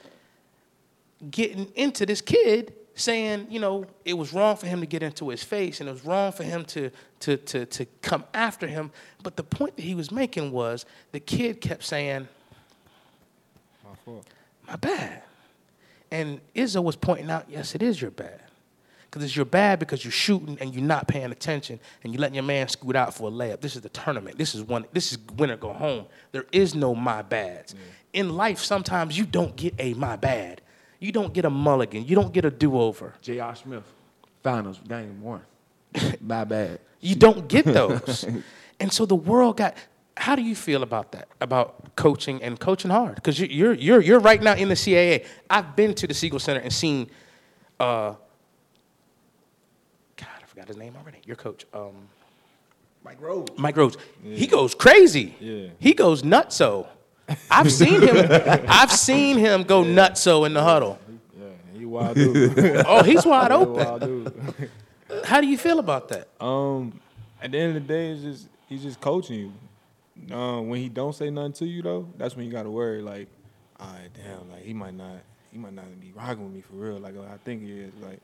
getting 1.31 1.67
into 1.75 2.07
this 2.07 2.21
kid, 2.21 2.73
saying, 2.95 3.47
you 3.51 3.61
know, 3.61 3.85
it 4.05 4.15
was 4.15 4.33
wrong 4.33 4.57
for 4.57 4.67
him 4.67 4.81
to 4.81 4.87
get 4.87 5.03
into 5.03 5.29
his 5.29 5.45
face 5.45 5.81
and 5.81 5.89
it 5.89 5.93
was 5.93 6.05
wrong 6.05 6.33
for 6.33 6.43
him 6.43 6.65
to, 6.65 6.91
to, 7.21 7.37
to, 7.37 7.67
to 7.67 7.85
come 8.03 8.25
after 8.35 8.67
him. 8.67 8.91
But 9.23 9.37
the 9.37 9.45
point 9.45 9.77
that 9.77 9.83
he 9.83 9.95
was 9.95 10.11
making 10.11 10.51
was 10.51 10.85
the 11.13 11.21
kid 11.21 11.61
kept 11.61 11.85
saying, 11.85 12.27
My 13.85 13.95
fault. 14.05 14.27
my 14.67 14.77
bad. 14.77 15.23
And 16.11 16.41
Izzo 16.55 16.83
was 16.83 16.97
pointing 16.97 17.31
out, 17.31 17.45
yes, 17.49 17.75
it 17.75 17.83
is 17.83 18.01
your 18.01 18.11
bad. 18.11 18.41
Because 19.11 19.25
it's 19.25 19.35
your 19.35 19.47
bad 19.47 19.79
because 19.79 20.05
you're 20.05 20.13
shooting 20.13 20.59
and 20.61 20.75
you're 20.75 20.85
not 20.85 21.09
paying 21.09 21.33
attention 21.33 21.81
and 22.03 22.13
you're 22.13 22.21
letting 22.21 22.35
your 22.35 22.45
man 22.45 22.69
scoot 22.69 22.95
out 22.95 23.15
for 23.15 23.29
a 23.29 23.33
layup. 23.33 23.61
This 23.61 23.75
is 23.75 23.81
the 23.81 23.89
tournament. 23.89 24.37
This 24.37 24.55
is 24.55 24.63
one. 24.63 24.85
This 24.93 25.13
is 25.13 25.19
winner 25.37 25.57
go 25.57 25.73
home. 25.73 26.07
There 26.33 26.45
is 26.53 26.75
no 26.75 26.95
my 26.95 27.23
bads. 27.23 27.75
In 28.13 28.37
life, 28.37 28.59
sometimes 28.59 29.17
you 29.17 29.25
don't 29.25 29.57
get 29.57 29.75
a 29.79 29.95
my 29.95 30.17
bad. 30.17 30.61
You 31.01 31.13
don't 31.13 31.33
get 31.33 31.45
a 31.45 31.51
mulligan. 31.51 32.05
You 32.05 32.17
don't 32.17 32.33
get 32.33 32.45
a 32.45 32.51
do 32.51 32.79
over. 32.79 33.15
J.R. 33.23 33.55
Smith, 33.55 33.85
finals, 34.43 34.81
game 34.87 35.23
one. 35.23 35.43
My 36.21 36.45
bad. 36.45 36.81
You 37.01 37.15
don't 37.15 37.49
get 37.49 37.65
those. 37.65 38.25
and 38.81 38.93
so 38.93 39.07
the 39.07 39.17
world 39.17 39.59
got. 39.59 39.77
How 40.17 40.35
do 40.35 40.43
you 40.43 40.57
feel 40.57 40.83
about 40.83 41.13
that? 41.13 41.29
About 41.41 41.95
coaching 41.95 42.43
and 42.43 42.59
coaching 42.59 42.91
hard? 42.91 43.15
Because 43.15 43.39
you're 43.39 43.73
you're 43.73 44.01
you're 44.01 44.19
right 44.19 44.43
now 44.43 44.55
in 44.55 44.69
the 44.69 44.75
CAA. 44.75 45.25
I've 45.49 45.77
been 45.77 45.95
to 45.95 46.09
the 46.09 46.15
Siegel 46.15 46.41
Center 46.41 46.61
and 46.61 46.73
seen. 46.73 47.09
Uh, 47.79 48.15
forgot 50.59 50.69
his 50.69 50.77
name 50.77 50.95
already. 51.01 51.19
Your 51.25 51.37
coach, 51.37 51.67
um, 51.73 51.93
Mike 53.05 53.21
Rhoades. 53.21 53.57
Mike 53.59 53.77
Rhoades. 53.77 53.97
He 54.23 54.47
goes 54.47 54.75
crazy. 54.75 55.35
Yeah. 55.41 55.69
He 55.79 55.95
goes 55.95 56.23
nutso. 56.23 56.87
I've 57.51 57.71
seen 57.71 58.01
him. 58.03 58.27
I've 58.69 58.91
seen 58.91 59.39
him 59.39 59.63
go 59.63 59.85
nutso 59.85 60.47
in 60.47 60.55
the 60.55 60.63
huddle. 60.63 60.99
Yeah, 61.39 61.47
he 61.79 61.85
wild 61.85 62.15
dude. 62.17 62.59
Oh, 62.87 63.03
he's 63.03 63.25
wide 63.25 63.53
open. 63.61 63.75
wild. 63.75 65.25
How 65.25 65.41
do 65.41 65.47
you 65.47 65.59
feel 65.59 65.79
about 65.79 66.09
that? 66.09 66.29
Um, 66.41 67.01
at 67.41 67.53
the 67.53 67.59
end 67.59 67.77
of 67.77 67.87
the 67.87 67.89
day, 67.93 68.11
it's 68.11 68.23
just 68.23 68.49
he's 68.69 68.83
just 68.83 69.01
coaching 69.01 69.53
you. 70.29 70.35
Um, 70.35 70.69
when 70.69 70.81
he 70.81 70.89
don't 70.89 71.15
say 71.15 71.31
nothing 71.31 71.53
to 71.55 71.67
you 71.67 71.83
though, 71.83 72.09
that's 72.17 72.35
when 72.35 72.47
you 72.47 72.51
gotta 72.53 72.71
worry. 72.71 73.01
Like, 73.03 73.29
all 73.79 73.87
right, 73.87 74.09
damn, 74.15 74.51
like 74.51 74.65
he 74.65 74.73
might 74.73 74.95
not, 74.95 75.19
he 75.53 75.59
might 75.59 75.75
not 75.75 75.85
be 76.01 76.13
rocking 76.17 76.45
with 76.45 76.53
me 76.55 76.63
for 76.63 76.75
real. 76.75 76.99
Like 76.99 77.15
I 77.17 77.37
think 77.45 77.63
he 77.63 77.73
is. 77.73 77.93
Like, 78.03 78.21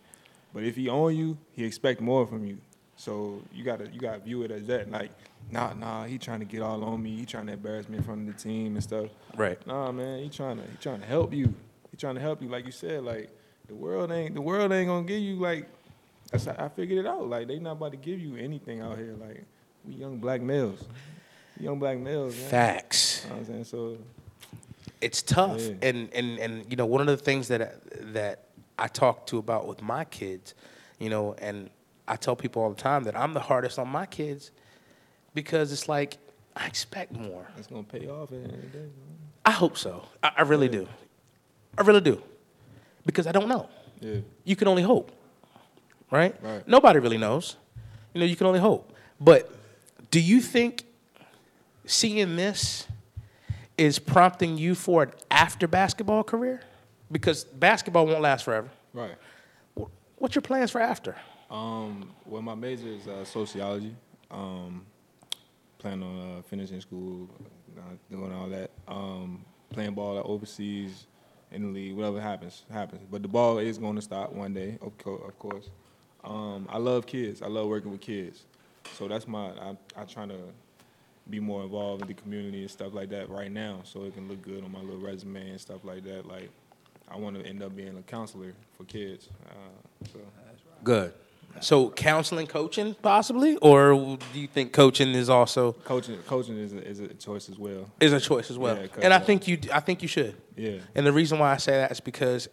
but 0.55 0.63
if 0.63 0.77
he 0.77 0.89
on 0.89 1.15
you, 1.17 1.37
he 1.53 1.65
expect 1.65 2.01
more 2.01 2.27
from 2.27 2.47
you. 2.47 2.57
So 2.97 3.43
you 3.53 3.65
gotta, 3.65 3.89
you 3.93 4.01
gotta 4.01 4.21
view 4.21 4.43
it 4.45 4.51
as 4.53 4.67
that. 4.69 4.91
Like, 4.91 5.11
nah, 5.51 5.73
nah, 5.75 6.05
he 6.05 6.17
trying 6.17 6.39
to 6.41 6.47
get 6.47 6.63
all 6.63 6.83
on 6.85 7.03
me. 7.03 7.17
He 7.17 7.27
trying 7.27 7.47
to 7.49 7.53
embarrass 7.55 7.89
me 7.89 7.99
in 7.99 8.05
front 8.05 8.29
of 8.29 8.35
the 8.37 8.41
team 8.41 8.75
and 8.77 8.83
stuff. 8.83 9.11
Right. 9.37 9.65
Nah, 9.67 9.91
man, 9.93 10.21
he 10.23 10.29
trying 10.31 10.57
to, 10.59 10.63
he 10.63 10.77
trying 10.81 11.01
to 11.01 11.07
help 11.07 11.33
you. 11.35 11.53
He 11.91 11.97
trying 11.97 12.15
to 12.15 12.21
help 12.21 12.41
you. 12.41 12.49
Like 12.49 12.65
you 12.67 12.73
said, 12.73 13.03
like 13.03 13.31
the 13.67 13.75
world 13.75 14.11
ain't, 14.13 14.35
the 14.35 14.41
world 14.41 14.71
ain't 14.73 14.89
gonna 14.89 15.07
give 15.07 15.21
you 15.21 15.37
like 15.37 15.69
that's 16.31 16.47
I 16.49 16.69
figured 16.69 16.99
it 16.99 17.07
out. 17.07 17.29
Like 17.29 17.49
they 17.49 17.59
not 17.59 17.73
about 17.73 17.91
to 17.93 17.97
give 17.99 18.19
you 18.21 18.37
anything 18.37 18.81
out 18.81 18.97
here. 18.97 19.15
Like 19.21 19.45
we 19.85 19.95
young 19.95 20.19
black 20.19 20.41
males, 20.41 20.85
We 21.59 21.65
young 21.67 21.79
black 21.79 21.99
males. 21.99 22.37
Man. 22.37 22.49
Facts. 22.51 23.23
You 23.25 23.31
know 23.31 23.37
what 23.37 23.41
I'm 23.41 23.47
saying 23.47 23.65
so. 23.65 23.99
it's 25.01 25.23
tough 25.23 25.61
Yeah. 25.61 25.75
and, 25.83 26.09
and 26.15 26.39
and 26.39 26.67
you 26.71 26.77
know 26.77 26.87
one 26.87 27.01
of 27.01 27.07
the 27.07 27.17
things 27.17 27.49
that 27.49 27.83
that 28.15 28.45
i 28.79 28.87
talk 28.87 29.27
to 29.27 29.39
about 29.39 29.67
with 29.67 29.83
my 29.83 30.05
kids 30.05 30.55
you 30.99 31.09
know 31.09 31.35
and 31.39 31.71
i 32.09 32.17
tell 32.17 32.37
people 32.37 32.63
all 32.63 32.71
the 32.71 32.81
time 32.81 33.05
that 33.05 33.17
i'm 33.17 33.33
the 33.33 33.41
hardest 33.41 33.79
on 33.79 33.89
my 33.89 34.07
kids 34.07 34.51
because 35.35 35.73
it's 35.73 35.89
like 35.89 36.19
i 36.57 36.67
expect 36.67 37.13
more. 37.13 37.47
It's 37.59 37.67
gonna 37.67 37.83
pay 37.83 38.07
off 38.09 38.31
at 38.33 38.43
the 38.45 38.53
end 38.55 38.73
day. 38.73 38.89
i 39.45 39.51
hope 39.51 39.77
so. 39.77 40.07
I, 40.23 40.31
I 40.39 40.43
really 40.43 40.69
do. 40.69 40.87
I 41.77 41.83
really 41.83 42.01
do. 42.01 42.23
Because 43.05 43.27
i 43.27 43.33
don't 43.33 43.49
know. 43.49 43.69
Yeah. 44.01 44.17
you 44.45 44.55
can 44.57 44.69
only 44.69 44.83
hope 44.83 45.11
right? 46.11 46.35
Right. 46.43 46.67
nobody 46.69 46.99
really 46.99 47.19
knows. 47.19 47.57
You 48.13 48.21
know 48.21 48.27
you 48.27 48.37
can 48.37 48.47
only 48.47 48.61
hope. 48.61 48.93
But 49.21 49.51
do 50.11 50.21
you 50.21 50.41
think 50.41 50.85
seeing 51.87 52.37
this 52.37 52.87
is 53.77 53.99
prompting 53.99 54.57
you 54.57 54.75
for 54.75 55.03
an 55.05 55.13
after 55.31 55.67
basketball 55.67 56.23
career 56.23 56.61
because 57.15 57.45
basketball 57.45 58.07
won't 58.07 58.21
last 58.21 58.45
forever 58.45 58.69
Right. 58.93 59.17
What's 60.19 60.35
your 60.35 60.43
plans 60.43 60.71
for 60.71 60.81
after 60.81 61.17
Um, 61.51 62.11
well, 62.27 62.43
my 62.43 62.55
major 62.55 62.89
is 62.89 63.07
uh, 63.07 63.25
sociology. 63.25 63.95
Um, 64.31 64.87
plan 65.79 66.03
on 66.03 66.39
uh, 66.39 66.43
finishing 66.43 66.81
school, 66.81 67.29
uh, 67.77 67.83
doing 68.11 68.33
all 68.33 68.49
that. 68.49 68.71
Um, 68.89 69.45
playing 69.71 69.95
ball 69.95 70.23
overseas, 70.25 71.07
in 71.55 71.63
the 71.63 71.69
league, 71.69 71.95
whatever 71.95 72.21
happens, 72.21 72.65
happens. 72.71 73.03
But 73.11 73.23
the 73.23 73.29
ball 73.29 73.59
is 73.59 73.79
going 73.79 73.97
to 73.97 74.03
stop 74.03 74.33
one 74.33 74.53
day, 74.53 74.79
of, 74.83 74.97
co- 74.99 75.17
of 75.17 75.39
course. 75.39 75.71
Um, 76.25 76.67
I 76.71 76.79
love 76.79 77.07
kids. 77.07 77.43
I 77.43 77.47
love 77.47 77.69
working 77.69 77.91
with 77.93 78.01
kids. 78.01 78.45
So 78.95 79.09
that's 79.09 79.29
my, 79.29 79.51
I, 79.51 79.77
I 79.97 80.05
trying 80.05 80.31
to 80.31 80.39
be 81.31 81.41
more 81.41 81.63
involved 81.63 82.03
in 82.03 82.09
the 82.09 82.15
community 82.15 82.63
and 82.63 82.71
stuff 82.71 82.93
like 82.93 83.09
that 83.11 83.31
right 83.31 83.51
now 83.51 83.81
so 83.85 84.05
it 84.05 84.15
can 84.15 84.29
look 84.29 84.43
good 84.43 84.65
on 84.65 84.73
my 84.73 84.81
little 84.81 85.01
resume 85.01 85.51
and 85.51 85.61
stuff 85.61 85.85
like 85.85 86.05
that. 86.05 86.27
Like, 86.27 86.51
I 87.09 87.17
want 87.17 87.37
to 87.37 87.47
end 87.47 87.63
up 87.63 87.77
being 87.77 87.97
a 87.97 88.03
counselor 88.03 88.53
for 88.77 88.85
kids. 88.85 89.29
Uh, 89.49 90.07
so. 90.13 90.19
good 90.83 91.13
so 91.61 91.89
counseling 91.91 92.49
coaching 92.49 92.97
possibly 93.01 93.57
or 93.59 94.19
do 94.33 94.41
you 94.41 94.49
think 94.49 94.73
coaching 94.73 95.11
is 95.11 95.31
also 95.31 95.71
Coaching, 95.85 96.19
coaching 96.27 96.59
is 96.59 96.73
a, 96.73 96.85
is 96.85 96.99
a 96.99 97.07
choice 97.15 97.49
as 97.49 97.57
well. 97.57 97.89
is 98.01 98.13
a 98.13 98.19
choice 98.19 98.51
as 98.51 98.59
well 98.59 98.77
Yeah, 98.77 98.89
and 99.03 99.15
i 99.15 99.21
think 99.21 99.47
you 99.47 99.59
i 99.73 99.79
think 99.79 100.03
you 100.03 100.09
should 100.09 100.35
Yeah, 100.57 100.79
And 100.97 101.07
the 101.07 101.13
reason 101.13 101.39
why 101.39 101.53
I 101.53 101.57
say 101.59 101.73
that 101.77 101.93
is 101.93 102.01
because 102.01 102.49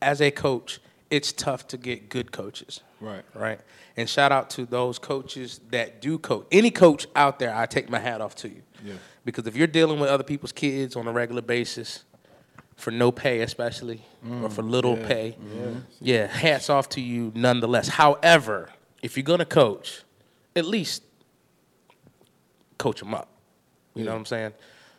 as 0.00 0.20
a 0.20 0.30
coach, 0.30 0.80
it's 1.10 1.32
tough 1.32 1.68
to 1.68 1.76
get 1.76 2.08
good 2.08 2.32
coaches. 2.32 2.80
right. 3.00 3.24
Right? 3.34 3.60
And 3.96 4.08
shout 4.08 4.32
out 4.32 4.50
to 4.50 4.66
those 4.66 4.98
coaches 4.98 5.60
that 5.70 6.02
do 6.02 6.18
coach. 6.18 6.46
Any 6.52 6.70
coach 6.70 7.06
out 7.16 7.38
there, 7.38 7.54
I 7.54 7.66
take 7.66 7.88
my 7.88 7.98
hat 7.98 8.20
off 8.20 8.34
to 8.36 8.48
you. 8.48 8.62
Yeah. 8.84 8.94
Because 9.24 9.46
if 9.46 9.56
you're 9.56 9.66
dealing 9.66 9.98
with 9.98 10.10
other 10.10 10.22
people's 10.24 10.52
kids 10.52 10.96
on 10.96 11.06
a 11.06 11.12
regular 11.12 11.42
basis, 11.42 12.04
for 12.76 12.90
no 12.90 13.10
pay 13.10 13.40
especially, 13.40 14.02
or 14.42 14.50
for 14.50 14.62
little 14.62 14.96
Yeah. 14.98 15.06
pay, 15.08 15.36
Yeah. 15.54 15.70
yeah, 16.00 16.26
hats 16.26 16.68
off 16.70 16.88
to 16.90 17.00
you 17.00 17.32
nonetheless. 17.34 17.88
However, 17.88 18.70
if 19.02 19.16
you're 19.16 19.24
gonna 19.24 19.44
coach, 19.46 20.02
at 20.54 20.64
least 20.66 21.02
coach 22.78 23.00
them 23.00 23.14
up. 23.14 23.28
You 23.94 24.04
know 24.04 24.10
what 24.12 24.18
I'm 24.18 24.24
saying? 24.26 24.52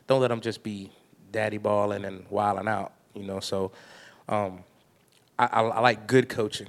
Don't 0.07 0.21
let 0.21 0.29
them 0.29 0.41
just 0.41 0.63
be 0.63 0.91
daddy 1.31 1.57
balling 1.59 2.03
and 2.05 2.25
wilding 2.29 2.67
out. 2.67 2.93
You 3.13 3.23
know, 3.23 3.39
so 3.39 3.71
um, 4.27 4.63
I, 5.37 5.45
I, 5.45 5.61
I 5.61 5.79
like 5.81 6.07
good 6.07 6.29
coaching. 6.29 6.67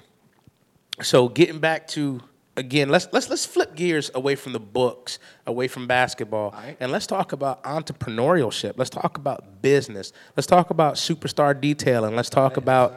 So 1.01 1.29
getting 1.29 1.59
back 1.59 1.89
to 1.89 2.21
again, 2.59 2.89
let's 2.89 3.09
let's 3.13 3.31
let's 3.31 3.47
flip 3.47 3.75
gears 3.75 4.11
away 4.15 4.35
from 4.35 4.53
the 4.53 4.61
books, 4.61 5.19
away 5.47 5.69
from 5.69 5.87
basketball, 5.87 6.51
right. 6.51 6.77
and 6.81 6.93
let's 6.93 7.07
talk 7.07 7.33
about 7.33 7.63
entrepreneurship. 7.63 8.75
Let's 8.77 8.91
talk 8.91 9.17
about 9.17 9.63
business. 9.63 10.13
Let's 10.37 10.47
talk 10.47 10.71
about 10.71 10.97
superstar 10.97 11.59
detailing. 11.59 12.15
Let's 12.17 12.31
talk 12.31 12.57
about 12.57 12.95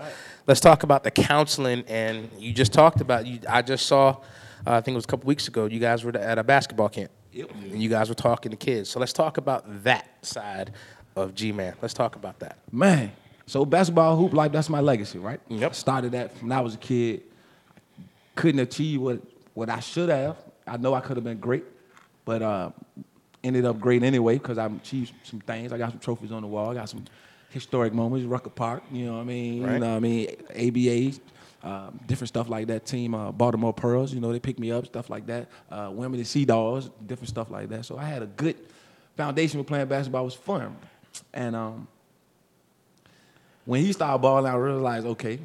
let's 0.47 0.59
talk 0.59 0.83
about 0.83 1.03
the 1.03 1.11
counseling. 1.11 1.83
And 1.87 2.29
you 2.37 2.53
just 2.53 2.73
talked 2.73 3.01
about 3.01 3.25
you. 3.25 3.39
I 3.47 3.61
just 3.61 3.85
saw, 3.85 4.09
uh, 4.65 4.73
I 4.73 4.81
think 4.81 4.95
it 4.95 4.97
was 4.97 5.05
a 5.05 5.07
couple 5.07 5.27
weeks 5.27 5.47
ago. 5.47 5.65
You 5.65 5.79
guys 5.79 6.03
were 6.03 6.15
at 6.17 6.37
a 6.37 6.43
basketball 6.43 6.89
camp. 6.89 7.11
Yep. 7.31 7.51
And 7.51 7.81
you 7.81 7.89
guys 7.89 8.09
were 8.09 8.15
talking 8.15 8.51
to 8.51 8.57
kids. 8.57 8.89
So 8.89 8.99
let's 8.99 9.13
talk 9.13 9.37
about 9.37 9.83
that 9.83 10.09
side 10.21 10.73
of 11.15 11.33
G 11.33 11.51
Man. 11.51 11.75
Let's 11.81 11.93
talk 11.93 12.15
about 12.15 12.39
that. 12.39 12.57
Man, 12.71 13.11
so 13.45 13.63
basketball 13.65 14.17
hoop 14.17 14.33
life, 14.33 14.51
that's 14.51 14.69
my 14.69 14.81
legacy, 14.81 15.19
right? 15.19 15.39
Yep. 15.47 15.75
Started 15.75 16.11
that 16.13 16.31
when 16.41 16.51
I 16.51 16.61
was 16.61 16.75
a 16.75 16.77
kid. 16.77 17.23
Couldn't 18.35 18.61
achieve 18.61 19.01
what, 19.01 19.21
what 19.53 19.69
I 19.69 19.79
should 19.79 20.09
have. 20.09 20.37
I 20.65 20.77
know 20.77 20.93
I 20.93 21.01
could 21.01 21.17
have 21.17 21.23
been 21.23 21.39
great, 21.39 21.63
but 22.25 22.41
uh, 22.41 22.71
ended 23.43 23.65
up 23.65 23.79
great 23.79 24.03
anyway 24.03 24.37
because 24.37 24.57
I 24.57 24.65
achieved 24.65 25.13
some 25.23 25.39
things. 25.41 25.73
I 25.73 25.77
got 25.77 25.91
some 25.91 25.99
trophies 25.99 26.31
on 26.31 26.41
the 26.41 26.47
wall. 26.47 26.71
I 26.71 26.75
got 26.75 26.89
some 26.89 27.05
historic 27.49 27.93
moments, 27.93 28.25
Rucker 28.25 28.49
Park, 28.49 28.83
you 28.91 29.05
know 29.05 29.13
what 29.13 29.21
I 29.21 29.23
mean? 29.25 29.63
Right. 29.63 29.73
You 29.73 29.79
know 29.79 29.89
what 29.89 29.95
I 29.95 29.99
mean? 29.99 30.27
ABA, 30.49 31.19
um, 31.63 31.99
different 32.07 32.29
stuff 32.29 32.49
like 32.49 32.67
that. 32.67 32.85
Team 32.85 33.13
uh, 33.13 33.31
Baltimore 33.31 33.73
Pearls, 33.73 34.13
you 34.13 34.19
know, 34.19 34.31
they 34.31 34.39
picked 34.39 34.59
me 34.59 34.71
up, 34.71 34.85
stuff 34.85 35.09
like 35.09 35.27
that. 35.27 35.49
Uh, 35.69 35.89
Women 35.91 36.19
and 36.19 36.27
Sea 36.27 36.45
Dogs, 36.45 36.89
different 37.05 37.29
stuff 37.29 37.51
like 37.51 37.69
that. 37.69 37.85
So 37.85 37.97
I 37.97 38.05
had 38.05 38.23
a 38.23 38.27
good 38.27 38.55
foundation 39.17 39.59
with 39.59 39.67
playing 39.67 39.87
basketball. 39.87 40.21
It 40.21 40.25
was 40.25 40.35
fun. 40.35 40.75
And 41.33 41.55
um, 41.55 41.87
when 43.65 43.81
he 43.81 43.91
started 43.91 44.19
balling, 44.19 44.51
I 44.51 44.55
realized, 44.55 45.05
okay, 45.05 45.39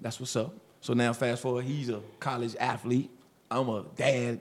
that's 0.00 0.20
what's 0.20 0.36
up. 0.36 0.54
So 0.80 0.92
now, 0.92 1.12
fast 1.12 1.42
forward, 1.42 1.64
he's 1.64 1.88
a 1.88 2.00
college 2.20 2.54
athlete. 2.60 3.10
I'm 3.50 3.68
a 3.68 3.84
dad 3.96 4.40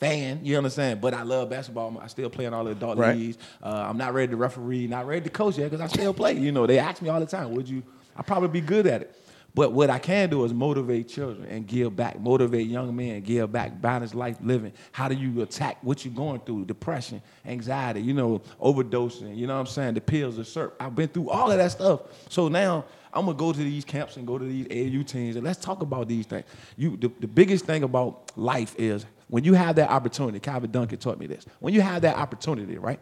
fan. 0.00 0.40
You 0.42 0.56
understand? 0.56 1.00
But 1.00 1.14
I 1.14 1.22
love 1.22 1.50
basketball. 1.50 1.98
I 2.02 2.06
still 2.08 2.28
play 2.30 2.44
in 2.46 2.54
all 2.54 2.64
the 2.64 2.72
adult 2.72 2.98
Right. 2.98 3.16
leagues. 3.16 3.38
Uh, 3.62 3.86
I'm 3.88 3.96
not 3.96 4.14
ready 4.14 4.30
to 4.30 4.36
referee, 4.36 4.86
not 4.86 5.06
ready 5.06 5.22
to 5.22 5.30
coach 5.30 5.58
yet 5.58 5.70
because 5.70 5.80
I 5.80 5.86
still 5.86 6.12
play. 6.12 6.34
You 6.38 6.52
know, 6.52 6.66
they 6.66 6.78
ask 6.78 7.00
me 7.02 7.08
all 7.08 7.20
the 7.20 7.26
time, 7.26 7.52
would 7.52 7.68
you? 7.68 7.82
I 8.16 8.22
probably 8.22 8.48
be 8.48 8.60
good 8.60 8.86
at 8.86 9.02
it. 9.02 9.18
But 9.54 9.72
what 9.72 9.90
I 9.90 9.98
can 9.98 10.30
do 10.30 10.44
is 10.46 10.54
motivate 10.54 11.08
children 11.08 11.46
and 11.46 11.66
give 11.66 11.94
back, 11.94 12.18
motivate 12.18 12.66
young 12.68 12.96
men, 12.96 13.20
give 13.20 13.52
back, 13.52 13.82
balance 13.82 14.14
life 14.14 14.38
living. 14.42 14.72
How 14.92 15.08
do 15.08 15.14
you 15.14 15.42
attack 15.42 15.76
what 15.82 16.06
you're 16.06 16.14
going 16.14 16.40
through? 16.40 16.64
Depression, 16.64 17.20
anxiety, 17.44 18.00
you 18.00 18.14
know, 18.14 18.40
overdosing, 18.62 19.36
you 19.36 19.46
know 19.46 19.52
what 19.54 19.60
I'm 19.60 19.66
saying? 19.66 19.92
The 19.94 20.00
pills, 20.00 20.38
the 20.38 20.44
syrup. 20.46 20.74
I've 20.80 20.94
been 20.96 21.08
through 21.08 21.28
all 21.28 21.50
of 21.50 21.58
that 21.58 21.70
stuff. 21.70 22.00
So 22.30 22.48
now 22.48 22.86
I'm 23.14 23.26
gonna 23.26 23.36
go 23.36 23.52
to 23.52 23.58
these 23.58 23.84
camps 23.84 24.16
and 24.16 24.26
go 24.26 24.38
to 24.38 24.44
these 24.44 24.66
AU 24.70 25.02
teams 25.02 25.36
and 25.36 25.44
let's 25.44 25.60
talk 25.60 25.82
about 25.82 26.08
these 26.08 26.26
things. 26.26 26.44
You 26.76 26.96
the, 26.96 27.10
the 27.20 27.26
biggest 27.26 27.66
thing 27.66 27.82
about 27.82 28.32
life 28.36 28.74
is 28.78 29.04
when 29.28 29.44
you 29.44 29.54
have 29.54 29.76
that 29.76 29.90
opportunity, 29.90 30.40
Calvin 30.40 30.70
Duncan 30.70 30.98
taught 30.98 31.18
me 31.18 31.26
this. 31.26 31.44
When 31.60 31.74
you 31.74 31.82
have 31.82 32.02
that 32.02 32.16
opportunity, 32.16 32.78
right? 32.78 33.00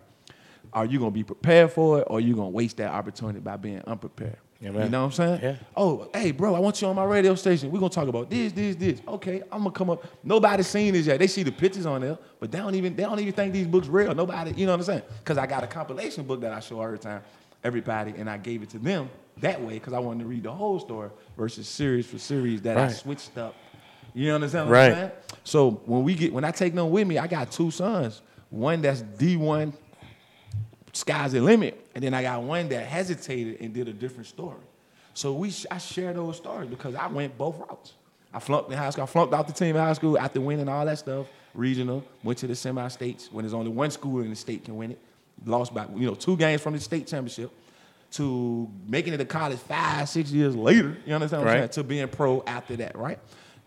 Are 0.73 0.85
you 0.85 0.99
gonna 0.99 1.11
be 1.11 1.23
prepared 1.23 1.71
for 1.73 2.01
it 2.01 2.07
or 2.09 2.19
are 2.19 2.21
you 2.21 2.35
gonna 2.35 2.49
waste 2.49 2.79
that 2.79 2.93
opportunity 2.93 3.41
by 3.41 3.57
being 3.57 3.83
unprepared? 3.87 4.37
Yeah, 4.61 4.73
you 4.73 4.91
know 4.91 5.01
what 5.01 5.07
I'm 5.07 5.13
saying? 5.13 5.41
Yeah. 5.43 5.57
Oh, 5.75 6.11
hey, 6.13 6.33
bro, 6.33 6.55
I 6.55 6.59
want 6.59 6.83
you 6.83 6.89
on 6.89 6.95
my 6.95 7.05
radio 7.05 7.35
station. 7.35 7.71
We're 7.71 7.79
gonna 7.79 7.89
talk 7.89 8.09
about 8.09 8.29
this, 8.29 8.53
this, 8.53 8.77
this. 8.77 9.01
Okay, 9.09 9.43
I'm 9.51 9.61
gonna 9.61 9.71
come 9.71 9.91
up. 9.91 10.05
Nobody's 10.23 10.67
seen 10.67 10.93
this 10.93 11.07
yet. 11.07 11.19
They 11.19 11.29
see 11.29 11.45
the 11.45 11.53
pictures 11.53 11.87
on 11.87 12.03
there, 12.03 12.19
but 12.39 12.53
they 12.53 12.59
don't 12.59 12.75
even 12.75 12.95
they 12.95 13.05
don't 13.05 13.19
even 13.21 13.33
think 13.33 13.53
these 13.53 13.67
books 13.67 13.87
real. 13.87 14.15
Nobody, 14.15 14.53
you 14.57 14.67
know 14.67 14.73
what 14.73 14.81
I'm 14.81 14.85
saying? 14.85 15.03
Because 15.19 15.39
I 15.39 15.47
got 15.47 15.65
a 15.65 15.67
compilation 15.67 16.25
book 16.25 16.41
that 16.43 16.53
I 16.53 16.61
show 16.61 16.83
every 16.83 16.99
time, 16.99 17.23
everybody, 17.65 18.13
and 18.19 18.29
I 18.29 18.37
gave 18.37 18.63
it 18.63 18.71
to 18.71 18.79
them 18.79 19.09
that 19.41 19.61
way 19.63 19.75
because 19.75 19.93
I 19.93 19.99
wanted 19.99 20.21
to 20.21 20.29
read 20.29 20.43
the 20.45 20.53
whole 20.53 20.79
story 20.81 21.11
versus 21.37 21.69
series 21.69 22.07
for 22.07 22.19
series 22.19 22.63
that 22.63 22.77
I 22.77 22.89
switched 22.93 23.37
up. 23.39 23.55
You 24.15 24.33
understand 24.33 24.69
what 24.69 24.75
Right. 24.75 24.91
I'm 24.91 24.95
saying? 24.97 25.11
So 25.45 25.71
when 25.87 26.03
we 26.05 26.15
get 26.15 26.33
when 26.33 26.45
I 26.45 26.51
take 26.51 26.75
them 26.75 26.91
with 26.91 27.07
me, 27.07 27.19
I 27.19 27.27
got 27.27 27.51
two 27.53 27.71
sons. 27.71 28.23
One 28.51 28.83
that's 28.83 29.03
D1 29.03 29.73
sky's 30.93 31.33
the 31.33 31.41
limit. 31.41 31.87
And 31.95 32.03
then 32.05 32.15
I 32.15 32.23
got 32.23 32.43
one 32.43 32.69
that 32.71 32.87
hesitated 32.87 33.61
and 33.61 33.73
did 33.73 33.89
a 33.89 33.93
different 33.93 34.27
story. 34.27 34.59
So 35.15 35.33
we, 35.35 35.53
I 35.71 35.79
share 35.79 36.13
those 36.13 36.37
stories 36.37 36.69
because 36.71 36.95
I 36.95 37.07
went 37.09 37.37
both 37.37 37.59
routes. 37.59 37.95
I 38.33 38.39
flunked 38.39 38.71
in 38.71 38.79
high 38.79 38.91
school. 38.91 39.05
I 39.05 39.07
flunked 39.07 39.35
out 39.35 39.47
the 39.47 39.53
team 39.53 39.75
in 39.77 39.83
high 39.83 39.93
school 39.93 40.19
after 40.19 40.41
winning 40.41 40.69
all 40.69 40.85
that 40.87 40.99
stuff. 40.99 41.27
Regional, 41.53 42.05
went 42.23 42.39
to 42.39 42.47
the 42.47 42.55
semi-states 42.55 43.29
when 43.33 43.45
there's 43.45 43.55
only 43.55 43.73
one 43.73 43.91
school 43.91 44.21
in 44.23 44.31
the 44.31 44.37
state 44.37 44.65
can 44.65 44.77
win 44.77 44.93
it. 44.93 44.99
Lost 45.45 45.75
by, 45.75 45.87
you 45.97 46.07
know, 46.07 46.15
two 46.15 46.37
games 46.37 46.61
from 46.61 46.75
the 46.75 46.81
state 46.81 47.07
championship 47.09 47.51
to 48.13 48.69
making 48.89 49.13
it 49.15 49.19
to 49.19 49.25
college 49.25 49.59
five, 49.61 50.09
six 50.09 50.31
years 50.33 50.57
later. 50.57 50.97
You 51.07 51.15
understand 51.15 51.43
what 51.43 51.49
I'm 51.51 51.61
Right. 51.61 51.73
saying? 51.75 51.85
To 51.85 51.89
being 51.89 52.09
pro 52.09 52.43
after 52.47 52.77
that, 52.77 52.97
right? 52.97 53.19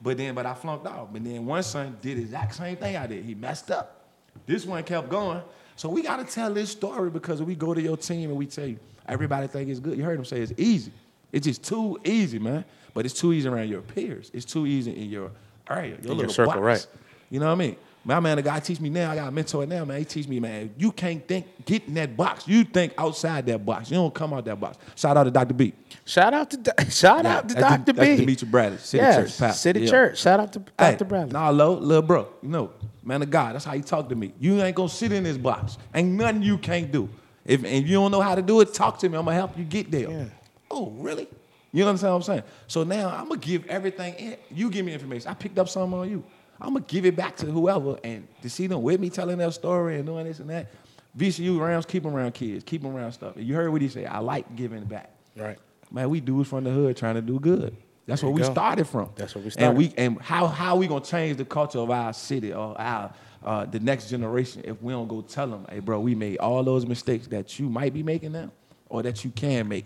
But 0.01 0.17
then, 0.17 0.35
but 0.35 0.45
I 0.45 0.53
flunked 0.53 0.85
out. 0.85 1.13
But 1.13 1.23
then 1.23 1.45
one 1.45 1.63
son 1.63 1.97
did 2.01 2.17
the 2.17 2.21
exact 2.23 2.55
same 2.55 2.75
thing 2.75 2.97
I 2.97 3.07
did. 3.07 3.23
He 3.23 3.35
messed 3.35 3.71
up. 3.71 4.01
This 4.45 4.65
one 4.65 4.83
kept 4.83 5.09
going. 5.09 5.41
So 5.75 5.87
we 5.89 6.01
got 6.01 6.17
to 6.17 6.25
tell 6.31 6.53
this 6.53 6.69
story 6.71 7.09
because 7.09 7.41
we 7.41 7.55
go 7.55 7.73
to 7.73 7.81
your 7.81 7.95
team 7.97 8.29
and 8.29 8.37
we 8.37 8.45
tell 8.45 8.65
you, 8.67 8.77
everybody 9.07 9.47
think 9.47 9.69
it's 9.69 9.79
good. 9.79 9.97
You 9.97 10.03
heard 10.03 10.19
him 10.19 10.25
say 10.25 10.41
it's 10.41 10.53
easy. 10.57 10.91
It's 11.31 11.45
just 11.47 11.63
too 11.63 11.97
easy, 12.03 12.37
man. 12.37 12.65
But 12.93 13.05
it's 13.05 13.13
too 13.19 13.33
easy 13.33 13.47
around 13.47 13.69
your 13.69 13.81
peers. 13.81 14.29
It's 14.33 14.45
too 14.45 14.67
easy 14.67 14.91
in 14.91 15.09
your 15.09 15.31
area, 15.69 15.91
your 15.95 15.99
your 16.07 16.15
little 16.15 16.33
circle, 16.33 16.53
box. 16.53 16.61
right. 16.63 16.87
You 17.31 17.39
know 17.39 17.47
what 17.47 17.53
I 17.53 17.55
mean? 17.55 17.75
My 18.05 18.19
man, 18.19 18.35
the 18.35 18.43
guy 18.43 18.59
teach 18.59 18.81
me 18.81 18.89
now. 18.89 19.11
I 19.11 19.15
got 19.15 19.29
a 19.29 19.31
mentor 19.31 19.65
now, 19.65 19.85
man. 19.85 19.99
He 19.99 20.03
teach 20.05 20.27
me, 20.27 20.37
man. 20.39 20.73
You 20.77 20.91
can't 20.91 21.25
think, 21.25 21.45
get 21.65 21.87
in 21.87 21.93
that 21.93 22.17
box. 22.17 22.45
You 22.47 22.65
think 22.65 22.93
outside 22.97 23.45
that 23.45 23.65
box. 23.65 23.89
You 23.89 23.95
don't 23.95 24.13
come 24.13 24.33
out 24.33 24.43
that 24.43 24.59
box. 24.59 24.77
Shout 24.95 25.15
out 25.15 25.23
to 25.23 25.31
Dr. 25.31 25.53
B. 25.53 25.73
Shout 26.03 26.33
out 26.33 26.49
to 26.51 26.57
Do- 26.57 26.71
shout 26.89 27.25
out 27.25 27.47
to 27.47 27.55
the- 27.55 27.61
Dr. 27.61 27.93
that's 27.93 28.09
B. 28.09 28.17
Demetri 28.17 28.47
Bradley, 28.49 28.77
City 28.79 29.01
yes, 29.03 29.15
Church 29.15 29.39
pastor. 29.39 29.57
City 29.59 29.79
Yeah. 29.81 29.89
Church. 29.89 30.19
Shout 30.19 30.39
out 30.41 30.51
to 30.53 30.59
Hey, 30.77 30.91
Dr. 30.91 31.05
Bradley. 31.05 31.31
Nah, 31.31 31.49
low, 31.49 31.75
little 31.75 32.01
bro. 32.01 32.27
You 32.41 32.49
know, 32.49 32.71
man 33.03 33.21
of 33.21 33.29
God. 33.29 33.55
That's 33.55 33.63
how 33.63 33.71
he 33.73 33.81
talk 33.81 34.09
to 34.09 34.15
me. 34.15 34.33
You 34.37 34.61
ain't 34.61 34.75
gonna 34.75 34.89
sit 34.89 35.13
in 35.13 35.23
this 35.23 35.37
box. 35.37 35.77
Ain't 35.95 36.09
nothing 36.09 36.43
you 36.43 36.57
can't 36.57 36.91
do. 36.91 37.07
If 37.45 37.63
and 37.63 37.87
you 37.87 37.93
don't 37.95 38.11
know 38.11 38.21
how 38.21 38.35
to 38.35 38.41
do 38.41 38.59
it, 38.59 38.73
talk 38.73 38.99
to 38.99 39.07
me. 39.09 39.17
I'm 39.17 39.23
gonna 39.23 39.37
help 39.37 39.57
you 39.57 39.63
get 39.63 39.91
there. 39.91 40.09
Yeah. 40.11 40.25
Oh, 40.69 40.91
really? 40.97 41.27
You 41.71 41.85
understand 41.87 42.11
what 42.13 42.17
I'm 42.17 42.23
saying? 42.23 42.43
So 42.67 42.83
now 42.83 43.07
I'm 43.09 43.29
gonna 43.29 43.39
give 43.39 43.65
everything. 43.67 44.13
In. 44.15 44.35
You 44.51 44.69
give 44.69 44.85
me 44.85 44.93
information. 44.93 45.29
I 45.29 45.33
picked 45.35 45.57
up 45.57 45.69
something 45.69 45.97
on 45.97 46.09
you. 46.09 46.23
I'm 46.63 46.73
gonna 46.73 46.85
give 46.87 47.05
it 47.05 47.15
back 47.15 47.35
to 47.37 47.45
whoever, 47.45 47.97
and 48.03 48.25
to 48.41 48.49
see 48.49 48.67
them 48.67 48.81
with 48.81 48.99
me 48.99 49.09
telling 49.09 49.37
their 49.37 49.51
story 49.51 49.97
and 49.97 50.05
doing 50.05 50.25
this 50.25 50.39
and 50.39 50.49
that. 50.49 50.71
VCU 51.17 51.59
rounds, 51.59 51.85
keep 51.85 52.03
them 52.03 52.15
around 52.15 52.33
kids, 52.33 52.63
keep 52.63 52.81
them 52.81 52.95
around 52.95 53.11
stuff. 53.11 53.35
And 53.35 53.45
you 53.45 53.53
heard 53.53 53.69
what 53.71 53.81
he 53.81 53.89
said. 53.89 54.07
I 54.07 54.19
like 54.19 54.55
giving 54.55 54.83
back. 54.85 55.11
Right. 55.35 55.59
Man, 55.91 56.09
we 56.09 56.21
dudes 56.21 56.49
from 56.49 56.63
the 56.63 56.71
hood 56.71 56.97
trying 56.97 57.15
to 57.15 57.21
do 57.21 57.39
good. 57.39 57.75
That's 58.07 58.21
There 58.21 58.29
where 58.29 58.35
we 58.35 58.41
go. 58.41 58.51
started 58.51 58.87
from. 58.87 59.09
That's 59.15 59.35
where 59.35 59.43
we 59.43 59.49
started. 59.51 59.67
And 59.69 59.77
we 59.77 59.93
and 59.97 60.21
how 60.21 60.47
how 60.47 60.75
we 60.77 60.87
gonna 60.87 61.03
change 61.05 61.37
the 61.37 61.45
culture 61.45 61.79
of 61.79 61.91
our 61.91 62.13
city 62.13 62.53
or 62.53 62.79
our 62.79 63.13
uh, 63.43 63.65
the 63.65 63.79
next 63.79 64.09
generation 64.09 64.61
if 64.65 64.81
we 64.81 64.93
don't 64.93 65.07
go 65.07 65.21
tell 65.21 65.47
them, 65.47 65.65
hey, 65.69 65.79
bro, 65.79 65.99
we 65.99 66.15
made 66.15 66.37
all 66.37 66.63
those 66.63 66.85
mistakes 66.85 67.27
that 67.27 67.59
you 67.59 67.69
might 67.69 67.93
be 67.93 68.01
making 68.01 68.31
now 68.31 68.49
or 68.89 69.03
that 69.03 69.23
you 69.25 69.31
can 69.31 69.67
make. 69.67 69.85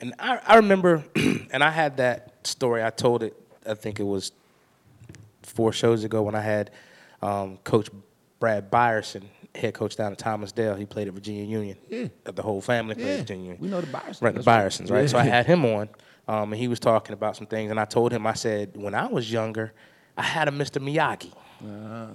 And 0.00 0.14
I, 0.18 0.40
I 0.46 0.56
remember, 0.56 1.04
and 1.16 1.62
I 1.62 1.70
had 1.70 1.98
that 1.98 2.46
story. 2.46 2.82
I 2.82 2.90
told 2.90 3.22
it. 3.22 3.34
I 3.66 3.74
think 3.74 4.00
it 4.00 4.04
was 4.04 4.32
four 5.54 5.72
shows 5.72 6.04
ago 6.04 6.22
when 6.22 6.34
I 6.34 6.40
had 6.40 6.70
um, 7.22 7.58
Coach 7.64 7.88
Brad 8.40 8.70
Byerson, 8.70 9.24
head 9.54 9.72
coach 9.74 9.96
down 9.96 10.12
at 10.12 10.18
Thomas 10.18 10.52
Dale. 10.52 10.74
He 10.74 10.84
played 10.84 11.08
at 11.08 11.14
Virginia 11.14 11.44
Union. 11.44 11.78
Yeah. 11.88 12.08
Uh, 12.26 12.32
The 12.32 12.42
whole 12.42 12.60
family 12.60 12.94
played 12.94 13.06
Yeah, 13.06 13.12
at 13.14 13.18
Virginia 13.20 13.42
Union. 13.44 13.60
we 13.62 13.68
know 13.68 13.80
the 13.80 13.86
Byersons. 13.86 14.22
Right, 14.22 14.34
the 14.34 14.40
Byersons, 14.42 14.90
right? 14.90 15.08
So 15.08 15.16
I 15.18 15.24
had 15.24 15.46
him 15.46 15.64
on, 15.64 15.88
um, 16.28 16.52
and 16.52 16.60
he 16.60 16.68
was 16.68 16.80
talking 16.80 17.12
about 17.14 17.36
some 17.36 17.46
things. 17.46 17.70
And 17.70 17.78
I 17.80 17.84
told 17.84 18.12
him, 18.12 18.26
I 18.26 18.34
said, 18.34 18.72
when 18.76 18.94
I 18.94 19.06
was 19.06 19.30
younger, 19.32 19.72
I 20.16 20.22
had 20.22 20.48
a 20.48 20.50
Mr. 20.50 20.82
Miyagi. 20.82 21.32
Uh-huh. 21.64 22.06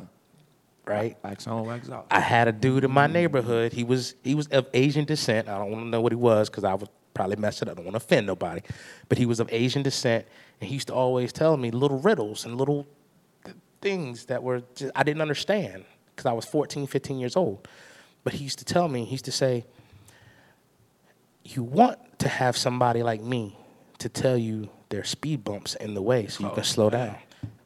Right? 0.85 1.17
Wax 1.23 1.45
on, 1.47 1.65
wax 1.67 1.89
off. 1.89 2.05
I 2.09 2.19
had 2.19 2.47
a 2.47 2.51
dude 2.51 2.83
in 2.83 2.91
my 2.91 3.05
neighborhood. 3.07 3.73
He 3.73 3.83
was 3.83 4.15
he 4.23 4.33
was 4.33 4.47
of 4.47 4.67
Asian 4.73 5.05
descent. 5.05 5.47
I 5.47 5.57
don't 5.59 5.69
want 5.71 5.83
to 5.85 5.89
know 5.89 6.01
what 6.01 6.11
he 6.11 6.15
was 6.15 6.49
because 6.49 6.63
I 6.63 6.73
would 6.73 6.89
probably 7.13 7.35
mess 7.35 7.61
it 7.61 7.67
up. 7.67 7.73
I 7.73 7.75
don't 7.75 7.85
want 7.85 7.93
to 7.93 8.03
offend 8.03 8.25
nobody, 8.25 8.61
but 9.07 9.19
he 9.19 9.27
was 9.27 9.39
of 9.39 9.49
Asian 9.53 9.83
descent, 9.83 10.25
and 10.59 10.67
he 10.67 10.73
used 10.73 10.87
to 10.87 10.95
always 10.95 11.31
tell 11.31 11.57
me 11.57 11.69
little 11.69 11.99
riddles 11.99 12.43
and 12.45 12.57
little 12.57 12.87
things 13.81 14.25
that 14.25 14.43
were 14.43 14.63
just, 14.75 14.91
I 14.95 15.03
didn't 15.03 15.21
understand 15.21 15.85
because 16.15 16.25
I 16.25 16.33
was 16.33 16.45
14, 16.45 16.87
15 16.87 17.19
years 17.19 17.35
old. 17.35 17.67
But 18.23 18.33
he 18.33 18.43
used 18.43 18.59
to 18.59 18.65
tell 18.65 18.87
me, 18.87 19.05
he 19.05 19.11
used 19.11 19.25
to 19.25 19.31
say, 19.31 19.65
"You 21.43 21.63
want 21.63 22.19
to 22.19 22.27
have 22.27 22.57
somebody 22.57 23.01
like 23.01 23.21
me 23.21 23.57
to 23.99 24.09
tell 24.09 24.37
you 24.37 24.69
their 24.89 25.03
speed 25.03 25.43
bumps 25.43 25.75
in 25.75 25.93
the 25.93 26.01
way 26.01 26.27
so 26.27 26.43
you 26.43 26.49
can 26.49 26.59
oh, 26.59 26.63
slow 26.63 26.89
down." 26.89 27.15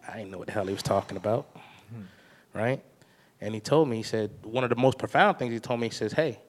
I 0.08 0.18
didn't 0.18 0.32
know 0.32 0.38
what 0.38 0.48
the 0.48 0.54
hell 0.54 0.68
he 0.68 0.74
was 0.74 0.84
talking 0.84 1.18
about, 1.18 1.46
hmm. 1.92 2.04
right? 2.54 2.84
And 3.44 3.54
he 3.54 3.60
told 3.60 3.90
me, 3.90 3.98
he 3.98 4.04
said, 4.04 4.32
one 4.44 4.64
of 4.64 4.70
the 4.70 4.76
most 4.78 4.98
profound 4.98 5.38
things 5.38 5.52
he 5.52 5.60
told 5.60 5.80
me, 5.80 5.88
he 5.88 5.94
says, 5.94 6.14
hey, 6.14 6.40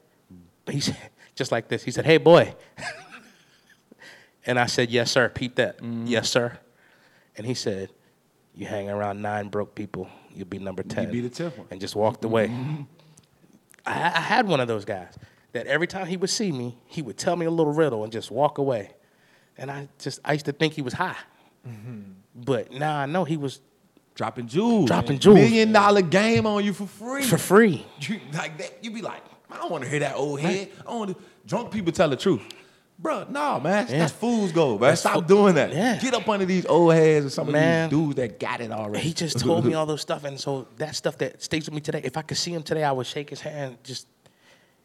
he 0.70 0.78
said, 0.80 0.96
just 1.34 1.50
like 1.50 1.66
this, 1.66 1.82
he 1.82 1.90
said, 1.90 2.04
hey, 2.04 2.18
boy. 2.18 2.54
and 4.46 4.60
I 4.60 4.66
said, 4.66 4.90
yes, 4.90 5.10
sir, 5.10 5.28
peep 5.28 5.56
that. 5.56 5.78
Mm-hmm. 5.78 6.06
Yes, 6.06 6.30
sir. 6.30 6.58
And 7.36 7.46
he 7.46 7.54
said, 7.54 7.90
You 8.54 8.66
hang 8.66 8.88
around 8.88 9.20
nine 9.20 9.48
broke 9.48 9.74
people, 9.74 10.08
you'll 10.32 10.46
be 10.46 10.58
number 10.58 10.82
ten. 10.82 11.06
You 11.06 11.12
be 11.12 11.20
the 11.20 11.34
tenth 11.34 11.58
one. 11.58 11.66
And 11.70 11.80
just 11.80 11.96
walked 11.96 12.24
away. 12.24 12.48
Mm-hmm. 12.48 12.82
I, 13.86 13.92
I 13.92 14.20
had 14.20 14.46
one 14.46 14.60
of 14.60 14.68
those 14.68 14.84
guys 14.84 15.16
that 15.52 15.66
every 15.66 15.86
time 15.86 16.06
he 16.06 16.16
would 16.16 16.30
see 16.30 16.52
me, 16.52 16.78
he 16.86 17.02
would 17.02 17.18
tell 17.18 17.36
me 17.36 17.46
a 17.46 17.50
little 17.50 17.72
riddle 17.72 18.04
and 18.04 18.12
just 18.12 18.30
walk 18.30 18.58
away. 18.58 18.92
And 19.58 19.70
I 19.70 19.88
just 19.98 20.20
I 20.24 20.32
used 20.32 20.46
to 20.46 20.52
think 20.52 20.74
he 20.74 20.82
was 20.82 20.94
high, 20.94 21.16
mm-hmm. 21.66 22.02
but 22.34 22.72
now 22.72 22.96
I 22.96 23.06
know 23.06 23.24
he 23.24 23.36
was 23.36 23.60
Dropping 24.14 24.46
jewels. 24.46 24.86
Dropping 24.86 25.18
jewels. 25.18 25.40
Million 25.40 25.72
dollar 25.72 26.02
game 26.02 26.46
on 26.46 26.64
you 26.64 26.72
for 26.72 26.86
free. 26.86 27.24
for 27.24 27.38
free. 27.38 27.84
You, 28.00 28.20
like 28.32 28.58
that, 28.58 28.84
you 28.84 28.90
be 28.90 29.02
like, 29.02 29.22
I 29.50 29.56
don't 29.56 29.70
want 29.70 29.82
to 29.84 29.90
hear 29.90 30.00
that 30.00 30.14
old 30.14 30.40
head. 30.40 30.70
I 30.86 30.94
want 30.94 31.16
to. 31.16 31.24
Drunk 31.46 31.70
people 31.70 31.92
tell 31.92 32.08
the 32.08 32.16
truth. 32.16 32.42
Bro, 33.04 33.26
no, 33.28 33.60
man. 33.60 33.86
Yeah. 33.90 33.98
That's 33.98 34.12
fool's 34.12 34.50
gold, 34.50 34.80
man. 34.80 34.92
That's 34.92 35.02
Stop 35.02 35.12
fo- 35.14 35.20
doing 35.20 35.56
that. 35.56 35.74
Yeah. 35.74 35.98
Get 36.00 36.14
up 36.14 36.26
under 36.26 36.46
these 36.46 36.64
old 36.64 36.94
heads 36.94 37.24
and 37.26 37.32
some 37.32 37.52
Man. 37.52 37.84
of 37.84 37.90
these 37.90 37.98
dudes 37.98 38.14
that 38.16 38.40
got 38.40 38.62
it 38.62 38.72
already. 38.72 39.04
He 39.06 39.12
just 39.12 39.38
told 39.38 39.66
me 39.66 39.74
all 39.78 39.84
those 39.84 40.00
stuff, 40.00 40.24
and 40.24 40.40
so 40.40 40.66
that 40.78 40.96
stuff 40.96 41.18
that 41.18 41.42
stays 41.42 41.66
with 41.66 41.74
me 41.74 41.82
today. 41.82 42.00
If 42.02 42.16
I 42.16 42.22
could 42.22 42.38
see 42.38 42.54
him 42.54 42.62
today, 42.62 42.82
I 42.82 42.92
would 42.92 43.06
shake 43.06 43.28
his 43.28 43.42
hand, 43.42 43.76
just 43.84 44.06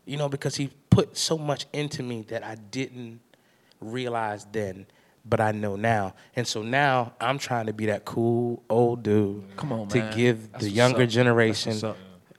you 0.05 0.17
know, 0.17 0.27
because 0.27 0.57
he 0.57 0.69
put 0.89 1.15
so 1.17 1.37
much 1.37 1.65
into 1.71 2.03
me 2.03 2.23
that 2.23 2.43
I 2.43 2.55
didn't 2.55 3.21
realize 3.79 4.45
then, 4.51 4.85
but 5.23 5.39
I 5.39 5.53
know 5.53 5.77
now. 5.77 6.13
And 6.35 6.45
so 6.45 6.61
now 6.61 7.13
I'm 7.21 7.37
trying 7.37 7.67
to 7.67 7.73
be 7.73 7.85
that 7.85 8.03
cool 8.03 8.61
old 8.69 9.01
dude. 9.01 9.43
Come 9.55 9.71
on, 9.71 9.87
to 9.87 9.97
man. 9.99 10.13
give 10.17 10.51
That's 10.51 10.65
the 10.65 10.69
younger 10.71 11.03
up. 11.03 11.09
generation 11.09 11.71
That's 11.71 11.83
what's 11.83 11.97
up. 11.97 11.97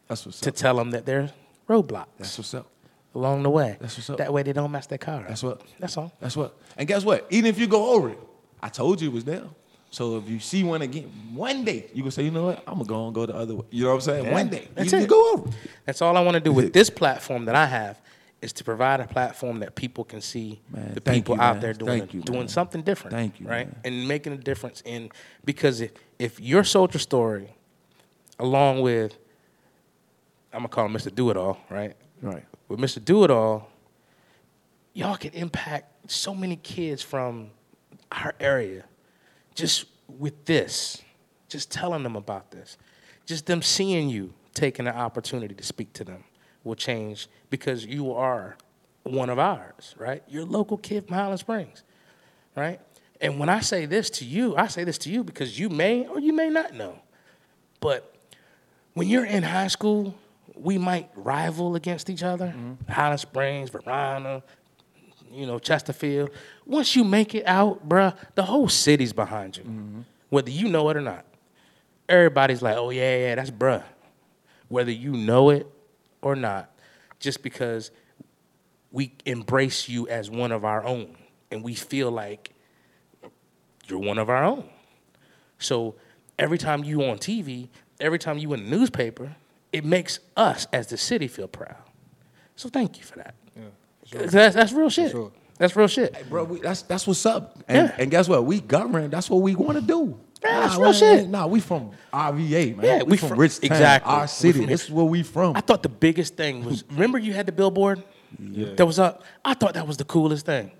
That's 0.09 0.27
what's 0.27 0.41
to 0.41 0.51
tell 0.51 0.77
them 0.77 0.91
that 0.91 1.07
they're 1.07 1.31
roadblocks 1.69 2.07
That's 2.19 2.37
what's 2.37 2.53
up. 2.53 2.67
Along 3.15 3.43
the 3.43 3.51
way. 3.51 3.77
That's 3.81 3.97
what's 3.97 4.11
up. 4.11 4.19
That 4.19 4.33
way 4.33 4.43
they 4.43 4.53
don't 4.53 4.71
mess 4.71 4.87
their 4.87 4.99
car. 4.99 5.21
up. 5.23 5.29
That's 5.29 5.43
what. 5.43 5.63
That's 5.79 5.97
all. 5.97 6.13
That's 6.21 6.37
what. 6.37 6.57
And 6.77 6.87
guess 6.89 7.05
what? 7.05 7.27
Even 7.31 7.47
if 7.51 7.59
you 7.59 7.67
go 7.67 7.93
over 7.95 8.11
it, 8.11 8.19
I 8.63 8.69
told 8.69 9.01
you 9.01 9.09
it 9.11 9.15
was 9.15 9.25
there. 9.25 9.45
So 9.93 10.19
if 10.19 10.29
you 10.29 10.39
see 10.39 10.63
one 10.63 10.83
again, 10.83 11.11
one 11.35 11.65
day 11.65 11.91
you 11.93 12.03
can 12.03 12.13
say, 12.13 12.23
you 12.23 12.31
know 12.31 12.45
what? 12.47 12.63
I'm 12.67 12.75
gonna 12.75 12.85
go 12.85 13.07
and 13.07 13.15
go 13.15 13.27
the 13.27 13.35
other 13.35 13.57
way. 13.57 13.65
You 13.71 13.85
know 13.85 13.89
what 13.91 13.95
I'm 13.97 14.01
saying? 14.03 14.25
Yeah, 14.27 14.33
One 14.33 14.49
day, 14.49 14.69
that's 14.75 14.93
if 14.93 14.99
it. 14.99 15.03
you 15.03 15.07
go 15.09 15.33
over. 15.33 15.51
That's 15.85 16.01
all 16.01 16.17
I 16.17 16.21
want 16.21 16.35
to 16.35 16.41
do 16.41 16.53
with 16.53 16.73
this 16.73 16.89
platform 16.91 17.47
that 17.47 17.57
I 17.57 17.67
have 17.67 18.01
is 18.41 18.53
to 18.55 18.65
provide 18.65 19.01
a 19.01 19.07
platform 19.09 19.59
that 19.61 19.75
people 19.75 20.05
can 20.05 20.21
see 20.21 20.61
Man, 20.71 20.95
the 20.95 21.01
people 21.01 21.35
you, 21.35 21.41
out 21.43 21.57
man. 21.57 21.61
there 21.63 21.73
doing 21.75 22.09
you, 22.13 22.21
doing 22.23 22.39
man. 22.39 22.49
something 22.49 22.83
different. 22.83 23.15
Thank 23.17 23.41
you, 23.41 23.47
right? 23.49 23.69
And 23.85 24.07
making 24.07 24.33
a 24.33 24.37
difference 24.39 24.81
in 24.87 25.11
because 25.45 25.81
if 25.81 25.91
if 26.21 26.39
your 26.39 26.63
soldier 26.63 27.01
story, 27.01 27.53
along 28.39 28.83
with 28.83 29.19
I'm 30.53 30.61
gonna 30.61 30.69
call 30.69 30.87
him 30.87 30.93
Mr. 30.93 31.13
Do 31.13 31.31
It 31.31 31.37
All, 31.37 31.59
right? 31.69 31.95
Right. 32.23 32.45
With 32.71 32.79
Mr. 32.79 33.05
Do 33.05 33.25
It 33.25 33.33
All, 33.33 33.69
y'all 34.93 35.17
can 35.17 35.33
impact 35.33 36.09
so 36.09 36.33
many 36.33 36.55
kids 36.55 37.03
from 37.03 37.51
our 38.13 38.33
area 38.39 38.85
just 39.57 39.87
with 40.07 40.45
this, 40.45 41.03
just 41.49 41.73
telling 41.73 42.05
them 42.05 42.15
about 42.15 42.53
this, 42.53 42.79
just 43.27 43.47
them 43.47 43.61
seeing 43.61 44.09
you 44.09 44.33
taking 44.55 44.85
the 44.85 44.97
opportunity 44.97 45.53
to 45.53 45.65
speak 45.65 45.93
to 45.95 46.05
them 46.05 46.23
will 46.63 46.77
change 46.77 47.27
because 47.51 47.85
you 47.85 48.13
are 48.13 48.57
one 49.03 49.31
of 49.31 49.41
ours, 49.41 49.97
right? 49.99 50.23
You're 50.29 50.45
a 50.45 50.47
local 50.47 50.77
kid 50.77 51.09
from 51.09 51.17
Highland 51.17 51.41
Springs, 51.41 51.83
right? 52.55 52.81
And 53.21 53.41
when 53.41 53.49
I 53.49 53.61
say 53.61 53.85
this 53.87 54.11
to 54.11 54.25
you, 54.25 54.55
I 54.57 54.69
say 54.69 54.85
this 54.85 54.99
to 54.99 55.11
you 55.11 55.25
because 55.25 55.59
you 55.59 55.71
may 55.71 56.07
or 56.07 56.21
you 56.21 56.33
may 56.33 56.49
not 56.49 56.73
know. 56.75 57.01
But 57.81 58.15
when 58.95 59.09
you're 59.09 59.27
in 59.27 59.43
high 59.43 59.67
school, 59.67 60.15
we 60.61 60.79
might 60.79 61.11
rival 61.15 61.75
against 61.75 62.11
each 62.11 62.23
other. 62.23 62.47
Mm-hmm. 62.47 62.91
Highland 62.91 63.21
Springs, 63.21 63.71
Verona, 63.71 64.43
you 65.33 65.47
know, 65.47 65.59
Chesterfield. 65.59 66.31
Once 66.67 66.95
you 66.95 67.05
make 67.05 67.35
it 67.35 67.47
out, 67.47 67.89
bruh, 67.89 68.17
the 68.35 68.43
whole 68.43 68.69
city's 68.69 69.13
behind 69.13 69.57
you, 69.57 69.65
mm-hmm. 69.65 70.01
whether 70.29 70.51
you 70.51 70.69
know 70.69 70.89
it 70.91 70.97
or 70.97 71.01
not. 71.01 71.25
Everybody's 72.09 72.61
like, 72.61 72.77
oh, 72.77 72.91
yeah, 72.91 73.17
yeah, 73.17 73.35
that's 73.37 73.51
bruh. 73.51 73.85
Whether 74.69 74.91
you 74.91 75.13
know 75.13 75.51
it 75.51 75.67
or 76.23 76.35
not, 76.37 76.71
just 77.21 77.43
because 77.43 77.91
we 78.93 79.13
embrace 79.25 79.89
you 79.89 80.09
as 80.09 80.29
one 80.31 80.53
of 80.53 80.65
our 80.65 80.85
own 80.85 81.17
and 81.51 81.63
we 81.63 81.75
feel 81.75 82.11
like 82.11 82.53
you're 83.87 83.99
one 83.99 84.19
of 84.19 84.29
our 84.29 84.45
own. 84.45 84.69
So 85.59 85.95
every 86.39 86.59
time 86.59 86.83
you 86.85 87.03
on 87.05 87.19
TV, 87.19 87.69
every 88.01 88.19
time 88.19 88.39
you 88.39 88.53
in 88.53 88.65
the 88.65 88.77
newspaper, 88.77 89.37
it 89.73 89.85
makes 89.85 90.21
us 90.37 90.67
as 90.73 90.89
the 90.89 90.97
city 90.97 91.29
feel 91.29 91.49
proud. 91.49 91.77
So 92.57 92.69
thank 92.69 92.99
you 92.99 93.05
for 93.05 93.17
that. 93.17 93.35
Yeah, 93.57 93.63
for 94.03 94.07
sure. 94.19 94.27
That's, 94.27 94.55
that's 94.55 94.73
real 94.73 94.91
shit. 94.91 95.11
sure. 95.13 95.33
That's 95.59 95.77
real 95.77 95.89
shit. 95.89 96.17
Hey, 96.17 96.23
bro, 96.29 96.45
we, 96.45 96.61
that's 96.61 96.83
that's 96.83 97.07
what's 97.07 97.25
up. 97.27 97.59
And, 97.69 97.89
Yeah. 97.89 97.97
and 97.99 98.11
guess 98.11 98.29
what? 98.29 98.45
We 98.45 98.61
government. 98.61 99.11
That's 99.11 99.29
what 99.29 99.43
we 99.43 99.55
want 99.55 99.77
to 99.79 99.83
do. 99.83 100.19
Yeah, 100.43 100.61
that's 100.61 100.79
nah, 100.79 100.83
real 100.85 100.93
shit. 100.95 101.29
Nah, 101.29 101.47
we 101.47 101.61
from 101.61 101.91
RVA, 102.15 102.77
man. 102.77 102.87
Yeah, 102.87 102.99
we, 103.03 103.11
we 103.11 103.17
from 103.19 103.29
from- 103.29 103.43
exactly. 103.43 104.11
Our 104.11 104.27
city. 104.27 104.65
This 104.65 104.85
is 104.85 104.91
where 104.91 105.05
we 105.05 105.23
from. 105.23 105.55
I 105.57 105.61
thought 105.61 105.83
the 105.83 105.91
biggest 105.91 106.35
thing 106.37 106.65
was 106.65 106.83
remember 106.91 107.19
you 107.19 107.35
had 107.35 107.45
the 107.47 107.53
billboard 107.53 108.03
Yeah. 108.39 108.73
that 108.75 108.87
was 108.87 108.99
up. 108.99 109.23
I 109.45 109.53
thought 109.53 109.75
that 109.75 109.87
was 109.87 109.99
the 109.99 110.05
coolest 110.05 110.47
thing. 110.47 110.71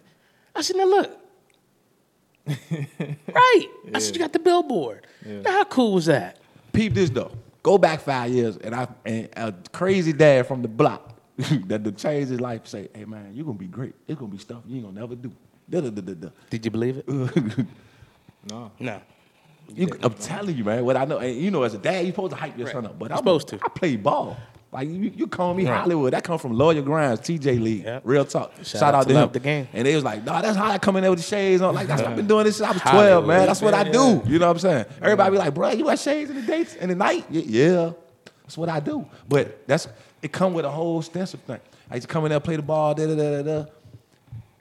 I 0.57 0.63
said, 0.63 0.77
now 0.77 0.85
look. 0.87 1.17
right. 2.47 3.67
I 3.95 3.99
said, 3.99 4.15
you 4.15 4.21
got 4.21 4.33
the 4.33 4.39
billboard. 4.39 5.07
Now 5.25 5.53
how 5.53 5.65
cool 5.65 5.93
was 5.95 6.07
that? 6.07 6.39
Peep 6.73 6.95
this 6.95 7.11
though. 7.11 7.33
Go 7.63 7.77
back 7.79 8.01
five 8.01 8.31
years, 8.31 8.57
and 8.57 8.75
I 8.75 8.89
and 9.05 9.29
a 9.37 9.55
crazy 9.73 10.13
dad 10.13 10.47
from 10.47 10.63
the 10.63 10.69
block 10.69 11.15
that 11.67 11.85
to 11.85 11.93
change 11.93 12.29
his 12.29 12.41
life 12.41 12.67
say, 12.67 12.89
"Hey 12.95 13.05
man, 13.05 13.33
you're 13.35 13.45
gonna 13.45 13.59
be 13.59 13.67
great. 13.67 13.95
It's 14.09 14.19
gonna 14.19 14.33
be 14.33 14.39
stuff 14.39 14.63
you 14.67 14.77
ain't 14.77 14.87
gonna 14.87 15.01
never 15.01 15.15
do." 15.15 15.31
Da, 15.69 15.81
da, 15.83 15.91
da, 15.91 16.01
da, 16.01 16.15
da. 16.15 16.29
Did 16.49 16.65
you 16.65 16.71
believe 16.71 16.99
it? 16.99 17.07
No. 18.49 18.73
No. 18.81 19.03
You, 19.75 19.87
I'm 20.03 20.15
telling 20.15 20.57
you, 20.57 20.65
man. 20.65 20.83
What 20.85 20.97
I 20.97 21.05
know, 21.05 21.19
and 21.19 21.37
you 21.37 21.51
know, 21.51 21.63
as 21.63 21.75
a 21.75 21.79
dad, 21.79 22.01
you're 22.07 22.13
supposed 22.15 22.31
to 22.33 22.37
hype 22.39 22.57
your 22.57 22.67
Right. 22.67 22.73
son 22.73 22.87
up. 22.87 22.99
But 22.99 23.13
I'm 23.13 23.19
supposed 23.19 23.49
to. 23.49 23.57
I 23.63 23.69
play 23.69 23.97
ball. 23.97 24.37
Like 24.73 24.89
you, 24.89 25.13
you 25.17 25.27
call 25.27 25.53
me 25.55 25.67
Right. 25.67 25.81
Hollywood. 25.81 26.13
That 26.13 26.23
come 26.23 26.39
from 26.39 26.53
Lawyer 26.57 26.81
Grimes, 26.83 27.19
TJ 27.21 27.61
Lee. 27.61 27.83
Yep. 27.83 28.03
Real 28.05 28.25
talk. 28.25 28.53
Shout, 28.63 28.83
out 28.83 28.95
out, 28.95 29.09
to 29.09 29.15
him. 29.15 29.31
the 29.33 29.41
Game. 29.41 29.67
And 29.73 29.85
they 29.85 29.95
was 29.97 30.05
like, 30.05 30.25
nah, 30.25 30.41
that's 30.41 30.57
how 30.57 30.71
I 30.71 30.79
come 30.79 30.95
in 30.97 31.03
there 31.03 31.11
with 31.11 31.19
the 31.19 31.25
shades 31.27 31.61
on. 31.61 31.75
Like 31.75 31.89
that's 31.89 32.03
what 32.03 32.11
I've 32.13 32.17
been 32.17 32.29
doing 32.29 32.45
this 32.45 32.59
since 32.59 32.69
I 32.69 32.73
was 32.73 32.83
12, 32.83 32.95
Hollywood. 32.95 33.27
man. 33.27 33.47
That's 33.47 33.61
what 33.63 33.75
I 33.75 33.83
do. 33.85 34.23
You 34.27 34.39
know 34.39 34.47
what 34.47 34.53
I'm 34.53 34.59
saying? 34.61 34.85
Everybody 35.03 35.31
be 35.33 35.39
like, 35.39 35.55
bro, 35.55 35.71
you 35.71 35.85
wear 35.87 35.97
shades 35.97 36.31
in 36.31 36.37
the 36.37 36.43
dates 36.43 36.77
in 36.77 36.89
the 36.89 36.95
night? 36.95 37.25
Yeah, 37.31 37.93
that's 38.45 38.57
what 38.57 38.69
I 38.69 38.79
do. 38.79 39.05
But 39.29 39.67
that's 39.67 39.89
it. 40.23 40.31
Come 40.31 40.55
with 40.55 40.65
a 40.65 40.71
whole 40.71 41.03
stencil 41.03 41.41
thing. 41.47 41.61
I 41.91 41.97
used 41.97 42.07
to 42.07 42.13
come 42.13 42.25
in 42.25 42.31
there, 42.31 42.39
play 42.39 42.55
the 42.55 42.63
ball, 42.63 42.95
da 42.95 43.07
da 43.07 43.17
da 43.17 43.43
da 43.43 43.43
da. 43.43 43.71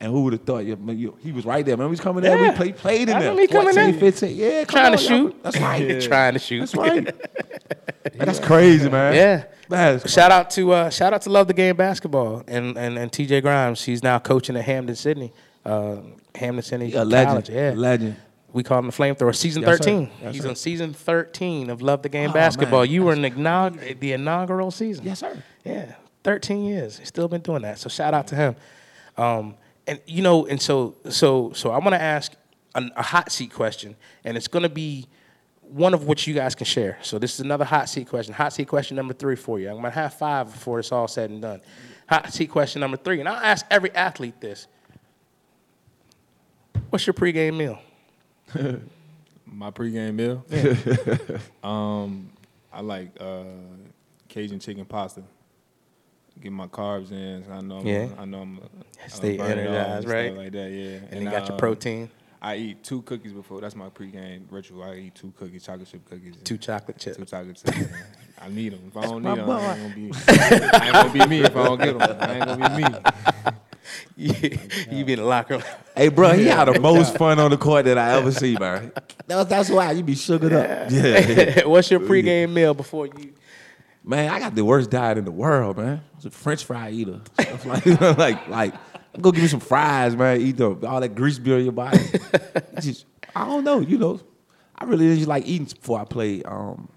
And 0.01 0.11
who 0.13 0.23
would 0.23 0.33
have 0.33 0.43
thought? 0.43 0.59
Yeah, 0.65 0.75
man, 0.75 0.97
you, 0.97 1.17
he 1.19 1.31
was 1.33 1.45
right 1.45 1.65
there. 1.65 1.75
Man, 1.75 1.87
we 1.87 1.91
was 1.91 1.99
coming 1.99 2.23
there. 2.23 2.37
Yeah. 2.37 2.51
We 2.51 2.55
played, 2.55 2.77
played 2.77 3.09
in 3.09 3.15
I 3.15 3.19
there. 3.19 3.31
remember 3.31 3.41
he 3.41 3.47
coming 3.47 3.73
14, 3.73 3.93
in. 3.95 3.99
15. 3.99 4.35
Yeah, 4.37 4.63
come 4.63 4.79
Trying 4.79 4.97
to 4.97 5.03
on, 5.03 5.11
y'all. 5.23 5.27
shoot. 5.31 5.43
That's 5.43 5.59
right. 5.59 6.01
Trying 6.09 6.33
to 6.33 6.39
shoot. 6.39 6.59
That's 6.59 6.75
right. 6.75 7.03
Man, 8.15 8.25
that's 8.27 8.39
crazy, 8.39 8.89
man. 8.89 9.13
Yeah. 9.13 9.43
That's 9.67 10.09
Shout 10.11 10.31
out 10.31 10.49
to 10.51 10.71
uh, 10.71 10.89
shout 10.89 11.13
out 11.13 11.21
to 11.23 11.29
Love 11.29 11.47
the 11.47 11.53
Game 11.53 11.75
basketball 11.75 12.43
and, 12.47 12.77
and, 12.77 12.97
and 12.97 13.11
TJ 13.11 13.41
Grimes. 13.41 13.83
He's 13.83 14.01
now 14.01 14.17
coaching 14.19 14.55
at 14.55 14.63
Hampden 14.63 14.95
Sydney. 14.95 15.31
Uh, 15.65 15.97
Hampden 16.33 16.63
Sydney 16.63 16.93
a 16.93 17.03
legend. 17.03 17.27
College. 17.29 17.49
Yeah. 17.49 17.73
Legend. 17.75 18.15
We 18.53 18.63
call 18.63 18.79
him 18.79 18.85
the 18.87 18.91
flamethrower. 18.93 19.35
Season 19.35 19.61
Yes, 19.61 19.77
13. 19.79 20.09
Yes, 20.23 20.33
He's 20.33 20.43
sir. 20.43 20.49
on 20.49 20.55
season 20.55 20.93
13 20.93 21.69
of 21.69 21.81
Love 21.81 22.01
the 22.01 22.09
Game 22.09 22.29
Oh, 22.31 22.33
basketball. 22.33 22.81
man. 22.81 22.89
You 22.89 23.03
were 23.03 23.13
in 23.13 23.21
the, 23.21 23.31
inaug- 23.31 23.99
the 23.99 24.13
inaugural 24.13 24.71
season. 24.71 25.05
Yes, 25.05 25.19
sir. 25.19 25.43
Yeah, 25.65 25.93
13 26.23 26.63
years. 26.65 26.97
He's 26.97 27.09
still 27.09 27.27
been 27.27 27.41
doing 27.41 27.61
that. 27.61 27.77
So 27.79 27.89
shout 27.89 28.13
out 28.13 28.27
to 28.27 28.35
him. 28.35 28.55
Um, 29.17 29.55
and 29.89 29.99
you 30.05 30.21
know, 30.21 30.45
and 30.45 30.61
so 30.61 30.95
so 31.09 31.51
so 31.53 31.71
I 31.71 31.79
want 31.79 31.93
to 31.93 32.01
ask 32.01 32.33
an, 32.75 32.91
a 32.95 33.01
hot 33.01 33.31
seat 33.31 33.51
question, 33.51 33.95
and 34.23 34.37
it's 34.37 34.47
going 34.47 34.63
to 34.63 34.69
be 34.69 35.07
one 35.61 35.93
of 35.93 36.05
which 36.05 36.27
you 36.27 36.33
guys 36.33 36.55
can 36.55 36.65
share. 36.65 36.97
So 37.01 37.19
this 37.19 37.33
is 37.33 37.39
another 37.41 37.65
hot 37.65 37.89
seat 37.89 38.07
question. 38.07 38.33
Hot 38.33 38.53
seat 38.53 38.67
question 38.67 38.95
number 38.95 39.13
three 39.13 39.35
for 39.35 39.59
you. 39.59 39.69
I'm 39.69 39.75
gonna 39.75 39.89
have 39.91 40.13
five 40.13 40.51
before 40.51 40.79
it's 40.79 40.91
all 40.91 41.07
said 41.07 41.29
and 41.29 41.41
done. 41.41 41.61
Hot 42.07 42.31
seat 42.31 42.49
question 42.49 42.81
number 42.81 42.97
three, 42.97 43.19
and 43.19 43.27
I'll 43.27 43.35
ask 43.35 43.65
every 43.69 43.93
athlete 43.95 44.39
this. 44.39 44.67
What's 46.89 47.05
your 47.05 47.13
pregame 47.13 47.57
meal? 47.57 47.79
My 49.45 49.71
pregame 49.71 50.15
meal. 50.15 50.45
Yeah. 50.49 51.37
um, 51.63 52.29
I 52.71 52.81
like 52.81 53.09
uh, 53.19 53.43
Cajun 54.27 54.59
chicken 54.59 54.85
pasta. 54.85 55.23
Get 56.41 56.51
my 56.51 56.67
carbs 56.67 57.11
in. 57.11 57.43
So 57.45 57.51
I 57.51 57.61
know. 57.61 57.77
I'm, 57.77 57.87
Yeah. 57.87 58.07
I 58.17 58.25
know 58.25 58.41
I'm. 58.41 58.59
I'm 58.59 59.09
Stay 59.09 59.37
burn 59.37 59.57
it 59.57 59.67
off 59.67 59.67
and 59.67 59.75
energized, 59.75 60.01
stuff 60.03 60.13
right? 60.13 60.37
Like 60.37 60.51
that, 60.51 60.71
yeah. 60.71 60.99
And, 61.11 61.23
you 61.23 61.29
got 61.29 61.47
your 61.47 61.55
uh, 61.55 61.59
protein, 61.59 62.09
I 62.41 62.55
eat 62.55 62.83
two 62.83 63.01
cookies 63.01 63.33
before. 63.33 63.59
That's 63.61 63.75
my 63.75 63.89
pregame 63.89 64.43
ritual. 64.49 64.83
I 64.83 64.95
eat 64.95 65.15
two 65.15 65.33
cookies, 65.37 65.63
chocolate 65.63 65.89
chip 65.89 66.07
cookies. 66.09 66.35
two 66.43 66.57
chocolate 66.57 66.97
chips. 66.97 67.17
Two 67.17 67.25
chocolate 67.25 67.57
chips. 67.57 67.77
I 68.41 68.47
need 68.49 68.73
them. 68.73 68.79
If 68.87 68.95
I 68.95 69.01
don't 69.01 69.21
my 69.21 69.35
need 69.35 69.39
them. 69.41 69.49
I 69.49 69.75
ain't, 69.75 69.81
gonna 69.81 69.95
be, 69.95 70.11
I 70.27 70.85
ain't 70.85 70.93
gonna 70.93 71.13
be 71.13 71.25
me 71.27 71.41
if 71.41 71.55
I 71.55 71.63
don't 71.63 71.81
get 71.81 71.99
them. 71.99 72.17
I 72.19 72.35
ain't 72.35 72.45
gonna 72.45 72.77
be 72.77 72.83
me. 72.83 73.53
you 74.91 75.05
be 75.05 75.13
in 75.13 75.19
the 75.19 75.25
locker 75.25 75.55
room. 75.55 75.63
Hey, 75.95 76.07
bro, 76.07 76.31
he 76.33 76.45
had 76.45 76.65
the 76.65 76.79
most 76.79 77.17
fun 77.17 77.39
on 77.39 77.51
the 77.51 77.57
court 77.57 77.85
that 77.85 77.97
I 77.97 78.17
ever 78.17 78.31
see, 78.31 78.55
man. 78.55 78.91
That's, 79.27 79.47
that's 79.47 79.69
why 79.69 79.91
you 79.91 80.01
be 80.01 80.15
sugared 80.15 80.53
up. 80.53 80.89
Yeah. 80.89 81.65
What's 81.65 81.91
your 81.91 81.99
pregame 81.99 82.51
meal 82.51 82.73
before 82.73 83.05
you? 83.05 83.33
Man, 84.03 84.31
I 84.31 84.39
got 84.39 84.55
the 84.55 84.63
worst 84.65 84.89
diet 84.89 85.17
in 85.17 85.25
the 85.25 85.31
world, 85.31 85.77
man. 85.77 85.97
I 86.13 86.15
was 86.15 86.25
a 86.25 86.31
French 86.31 86.63
fry 86.63 86.89
eater. 86.91 87.19
Stuff 87.39 87.65
like, 87.65 87.85
like, 88.17 88.47
like, 88.47 88.73
go 89.19 89.31
give 89.31 89.41
me 89.43 89.47
some 89.49 89.59
fries, 89.59 90.15
man. 90.15 90.41
Eat 90.41 90.57
the, 90.57 90.71
all 90.87 90.99
that 91.01 91.15
grease 91.15 91.37
on 91.39 91.45
your 91.63 91.71
body. 91.71 91.99
Just, 92.81 93.05
I 93.35 93.45
don't 93.45 93.63
know, 93.63 93.79
you 93.81 93.97
know. 93.97 94.19
I 94.75 94.85
really 94.85 95.13
just 95.17 95.27
like 95.27 95.45
eating 95.45 95.65
before 95.65 95.99
I 95.99 96.05
played. 96.05 96.45
Um, 96.45 96.87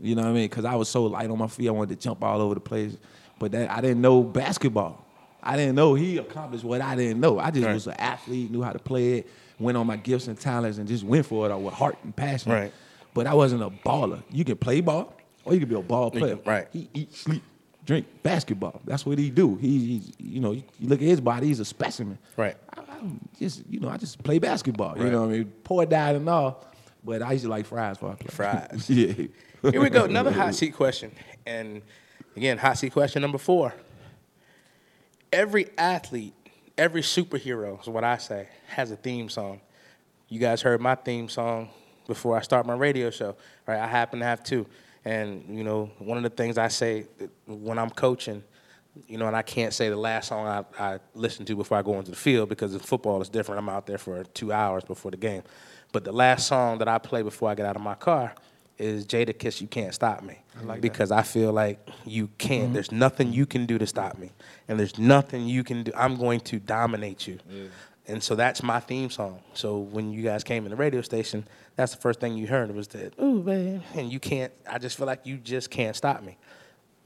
you 0.00 0.14
know 0.14 0.22
what 0.22 0.30
I 0.30 0.32
mean? 0.32 0.48
Because 0.48 0.64
I 0.64 0.74
was 0.74 0.88
so 0.88 1.04
light 1.04 1.28
on 1.28 1.36
my 1.36 1.46
feet, 1.48 1.68
I 1.68 1.70
wanted 1.72 1.90
to 2.00 2.02
jump 2.02 2.24
all 2.24 2.40
over 2.40 2.54
the 2.54 2.60
place. 2.60 2.96
But 3.38 3.52
that, 3.52 3.70
I 3.70 3.82
didn't 3.82 4.00
know 4.00 4.22
basketball. 4.22 5.04
I 5.42 5.56
didn't 5.56 5.74
know 5.74 5.92
he 5.94 6.16
accomplished 6.16 6.64
what 6.64 6.80
I 6.80 6.96
didn't 6.96 7.20
know. 7.20 7.38
I 7.38 7.50
just 7.50 7.66
Right. 7.66 7.74
was 7.74 7.86
an 7.86 7.94
athlete, 7.98 8.50
knew 8.50 8.62
how 8.62 8.72
to 8.72 8.78
play 8.78 9.18
it, 9.18 9.30
went 9.58 9.76
on 9.76 9.86
my 9.86 9.96
gifts 9.96 10.28
and 10.28 10.40
talents, 10.40 10.78
and 10.78 10.88
just 10.88 11.04
went 11.04 11.26
for 11.26 11.44
it 11.46 11.52
all 11.52 11.60
with 11.60 11.74
heart 11.74 11.98
and 12.04 12.16
passion. 12.16 12.52
Right. 12.52 12.72
But 13.12 13.26
I 13.26 13.34
wasn't 13.34 13.62
a 13.62 13.68
baller. 13.68 14.22
You 14.30 14.44
can 14.46 14.56
play 14.56 14.80
ball, 14.80 15.14
or 15.44 15.54
you 15.54 15.60
can 15.60 15.68
be 15.68 15.74
a 15.74 15.82
ball 15.82 16.10
player. 16.10 16.38
right. 16.44 16.68
He 16.72 16.88
eat, 16.94 17.14
sleep, 17.14 17.42
drink 17.84 18.06
basketball. 18.22 18.80
That's 18.84 19.04
what 19.04 19.18
he 19.18 19.30
do. 19.30 19.56
He, 19.56 19.78
he's, 19.78 20.12
you 20.18 20.40
know, 20.40 20.52
you 20.52 20.62
look 20.80 21.00
at 21.00 21.06
his 21.06 21.20
body. 21.20 21.46
He's 21.46 21.60
a 21.60 21.64
specimen. 21.64 22.18
Right. 22.36 22.56
I, 22.76 22.80
I 22.80 23.00
just, 23.38 23.62
you 23.68 23.80
know, 23.80 23.88
I 23.88 23.96
just 23.96 24.22
play 24.22 24.38
basketball. 24.38 24.98
You 24.98 25.10
know 25.10 25.22
what 25.22 25.30
I 25.30 25.38
mean? 25.38 25.52
Poor 25.64 25.86
dad 25.86 26.16
and 26.16 26.28
all. 26.28 26.64
But 27.02 27.22
I 27.22 27.32
used 27.32 27.44
to 27.44 27.50
like 27.50 27.66
fries 27.66 27.96
before 27.96 28.12
I 28.12 28.14
play. 28.16 28.28
Fries. 28.30 28.90
yeah. 28.90 29.12
Here 29.70 29.80
we 29.80 29.90
go. 29.90 30.04
Another 30.04 30.30
hot 30.30 30.54
seat 30.54 30.74
question. 30.74 31.12
And 31.46 31.82
again, 32.36 32.58
hot 32.58 32.78
seat 32.78 32.92
question 32.92 33.22
number 33.22 33.38
four. 33.38 33.74
Every 35.32 35.68
athlete, 35.78 36.34
every 36.76 37.02
superhero 37.02 37.80
is 37.80 37.86
what 37.86 38.04
I 38.04 38.18
say, 38.18 38.48
has 38.68 38.90
a 38.90 38.96
theme 38.96 39.28
song. 39.28 39.60
You 40.28 40.38
guys 40.38 40.62
heard 40.62 40.80
my 40.80 40.94
theme 40.94 41.28
song 41.28 41.70
before 42.06 42.36
I 42.36 42.42
start 42.42 42.66
my 42.66 42.74
radio 42.74 43.10
show, 43.10 43.36
right? 43.66 43.78
I 43.78 43.86
happen 43.86 44.18
to 44.20 44.24
have 44.24 44.42
two. 44.42 44.66
And, 45.04 45.56
you 45.56 45.64
know, 45.64 45.90
one 45.98 46.16
of 46.16 46.22
the 46.22 46.30
things 46.30 46.58
I 46.58 46.68
say 46.68 47.06
when 47.46 47.78
I'm 47.78 47.90
coaching, 47.90 48.42
you 49.06 49.18
know, 49.18 49.26
and 49.26 49.36
I 49.36 49.42
can't 49.42 49.72
say 49.72 49.88
the 49.88 49.96
last 49.96 50.28
song 50.28 50.46
I, 50.46 50.64
I 50.78 50.98
listen 51.14 51.46
to 51.46 51.56
before 51.56 51.78
I 51.78 51.82
go 51.82 51.98
into 51.98 52.10
the 52.10 52.16
field 52.16 52.48
because 52.48 52.74
in 52.74 52.80
football 52.80 53.22
is 53.22 53.28
different. 53.28 53.58
I'm 53.58 53.68
out 53.68 53.86
there 53.86 53.98
for 53.98 54.24
two 54.24 54.52
hours 54.52 54.84
before 54.84 55.10
the 55.10 55.16
game. 55.16 55.42
But 55.92 56.04
the 56.04 56.12
last 56.12 56.46
song 56.46 56.78
that 56.78 56.88
I 56.88 56.98
play 56.98 57.22
before 57.22 57.50
I 57.50 57.54
get 57.54 57.66
out 57.66 57.76
of 57.76 57.82
my 57.82 57.94
car 57.94 58.34
is 58.78 59.06
Jadakiss 59.06 59.60
You 59.60 59.66
Can't 59.66 59.94
Stop 59.94 60.22
Me. 60.22 60.38
because 60.80 61.10
I 61.12 61.22
feel 61.22 61.52
like 61.52 61.78
you 62.04 62.28
can't. 62.38 62.64
Mm-hmm. 62.64 62.72
There's 62.74 62.92
nothing 62.92 63.32
you 63.32 63.46
can 63.46 63.66
do 63.66 63.78
to 63.78 63.86
stop 63.86 64.18
me. 64.18 64.30
And 64.68 64.78
there's 64.78 64.98
nothing 64.98 65.46
you 65.46 65.62
can 65.64 65.82
do. 65.82 65.92
I'm 65.94 66.16
going 66.16 66.40
to 66.40 66.58
dominate 66.58 67.26
you. 67.26 67.38
And 68.06 68.22
so 68.22 68.34
that's 68.34 68.62
my 68.62 68.80
theme 68.80 69.10
song. 69.10 69.40
So 69.54 69.78
when 69.78 70.10
you 70.10 70.22
guys 70.22 70.42
came 70.42 70.64
in 70.64 70.70
the 70.70 70.76
radio 70.76 71.02
station, 71.02 71.46
that's 71.76 71.94
the 71.94 72.00
first 72.00 72.20
thing 72.20 72.36
you 72.36 72.46
heard 72.46 72.74
was 72.74 72.88
that, 72.88 73.18
ooh, 73.20 73.42
babe. 73.42 73.82
And 73.94 74.12
you 74.12 74.20
can't, 74.20 74.52
I 74.68 74.78
just 74.78 74.96
feel 74.96 75.06
like 75.06 75.26
you 75.26 75.38
just 75.38 75.70
can't 75.70 75.96
stop 75.96 76.22
me. 76.22 76.36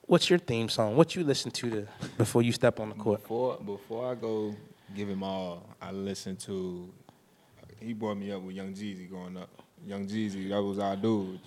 What's 0.07 0.29
your 0.29 0.39
theme 0.39 0.69
song? 0.69 0.97
What 0.97 1.15
you 1.15 1.25
listen 1.25 1.51
to, 1.53 1.71
to 1.71 1.89
before 2.19 2.43
you 2.43 2.53
step 2.53 2.79
on 2.79 2.91
the 2.91 2.95
court? 2.95 3.23
Before 3.23 3.57
before 3.57 4.11
I 4.11 4.15
go 4.15 4.55
give 4.95 5.09
him 5.09 5.23
all, 5.23 5.67
I 5.81 5.93
listen 5.93 6.37
to. 6.37 6.93
He 7.81 7.95
brought 7.95 8.17
me 8.17 8.31
up 8.33 8.43
with 8.43 8.55
Young 8.55 8.75
Jeezy 8.75 9.09
growing 9.09 9.37
up. 9.37 9.49
Young 9.87 10.07
Jeezy, 10.07 10.49
that 10.51 10.63
was 10.63 10.79
our 10.79 10.97
dude. 10.97 11.41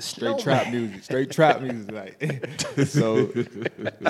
And 0.00 0.04
Straight 0.04 0.40
Snowman. 0.40 0.42
trap 0.42 0.72
music, 0.72 1.04
straight 1.04 1.30
trap 1.30 1.60
music, 1.60 1.92
like 1.92 2.78
so. 2.86 3.30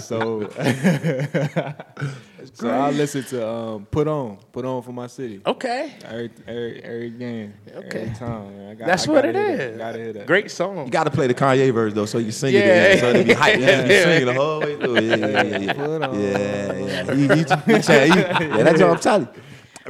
So, 0.00 0.48
so 2.54 2.70
I 2.70 2.90
listen 2.90 3.24
to 3.24 3.48
um, 3.48 3.86
"Put 3.86 4.06
On," 4.06 4.38
"Put 4.52 4.64
On" 4.64 4.82
for 4.82 4.92
my 4.92 5.08
city. 5.08 5.40
Okay. 5.44 5.92
Every 6.04 6.30
every 6.46 6.84
every 6.84 7.10
game, 7.10 7.54
Okay. 7.74 8.02
every 8.02 8.14
time. 8.14 8.70
I 8.70 8.74
got, 8.74 8.86
That's 8.86 9.08
I 9.08 9.10
what 9.10 9.24
gotta 9.24 9.28
it 9.30 9.34
hear 9.34 9.56
that. 9.56 9.70
is. 9.72 9.78
Gotta 9.78 9.98
hear 9.98 10.12
that. 10.12 10.26
Great 10.26 10.50
song. 10.52 10.84
You 10.86 10.92
got 10.92 11.04
to 11.04 11.10
play 11.10 11.26
the 11.26 11.34
Kanye 11.34 11.72
verse 11.74 11.92
though, 11.92 12.06
so 12.06 12.18
you 12.18 12.24
can 12.26 12.32
sing 12.32 12.54
Yeah. 12.54 12.60
it. 12.60 12.70
Again, 12.70 12.98
so 13.00 13.08
it'll 13.10 13.24
be 13.24 13.32
hype. 13.34 13.58
You 13.58 13.64
have 13.64 13.82
to 13.82 13.88
be 13.88 13.94
Yeah. 13.94 14.02
singing 14.04 14.26
the 14.26 14.34
whole 14.34 14.60
way 14.60 14.76
through. 14.76 15.00
Yeah, 15.00 15.16
yeah, 15.16 15.42
yeah, 15.42 15.58
yeah. 15.58 15.72
Put 15.72 16.02
on. 16.02 16.20
Yeah, 16.20 16.78
yeah. 16.78 17.14
He, 17.14 17.22
he, 17.22 17.28
he, 17.38 17.44
try- 17.44 18.06
he- 18.06 18.20
yeah, 18.20 18.62
that's 18.62 18.80
what 18.80 18.90
I'm 18.90 19.00
telling 19.00 19.28
you. 19.34 19.42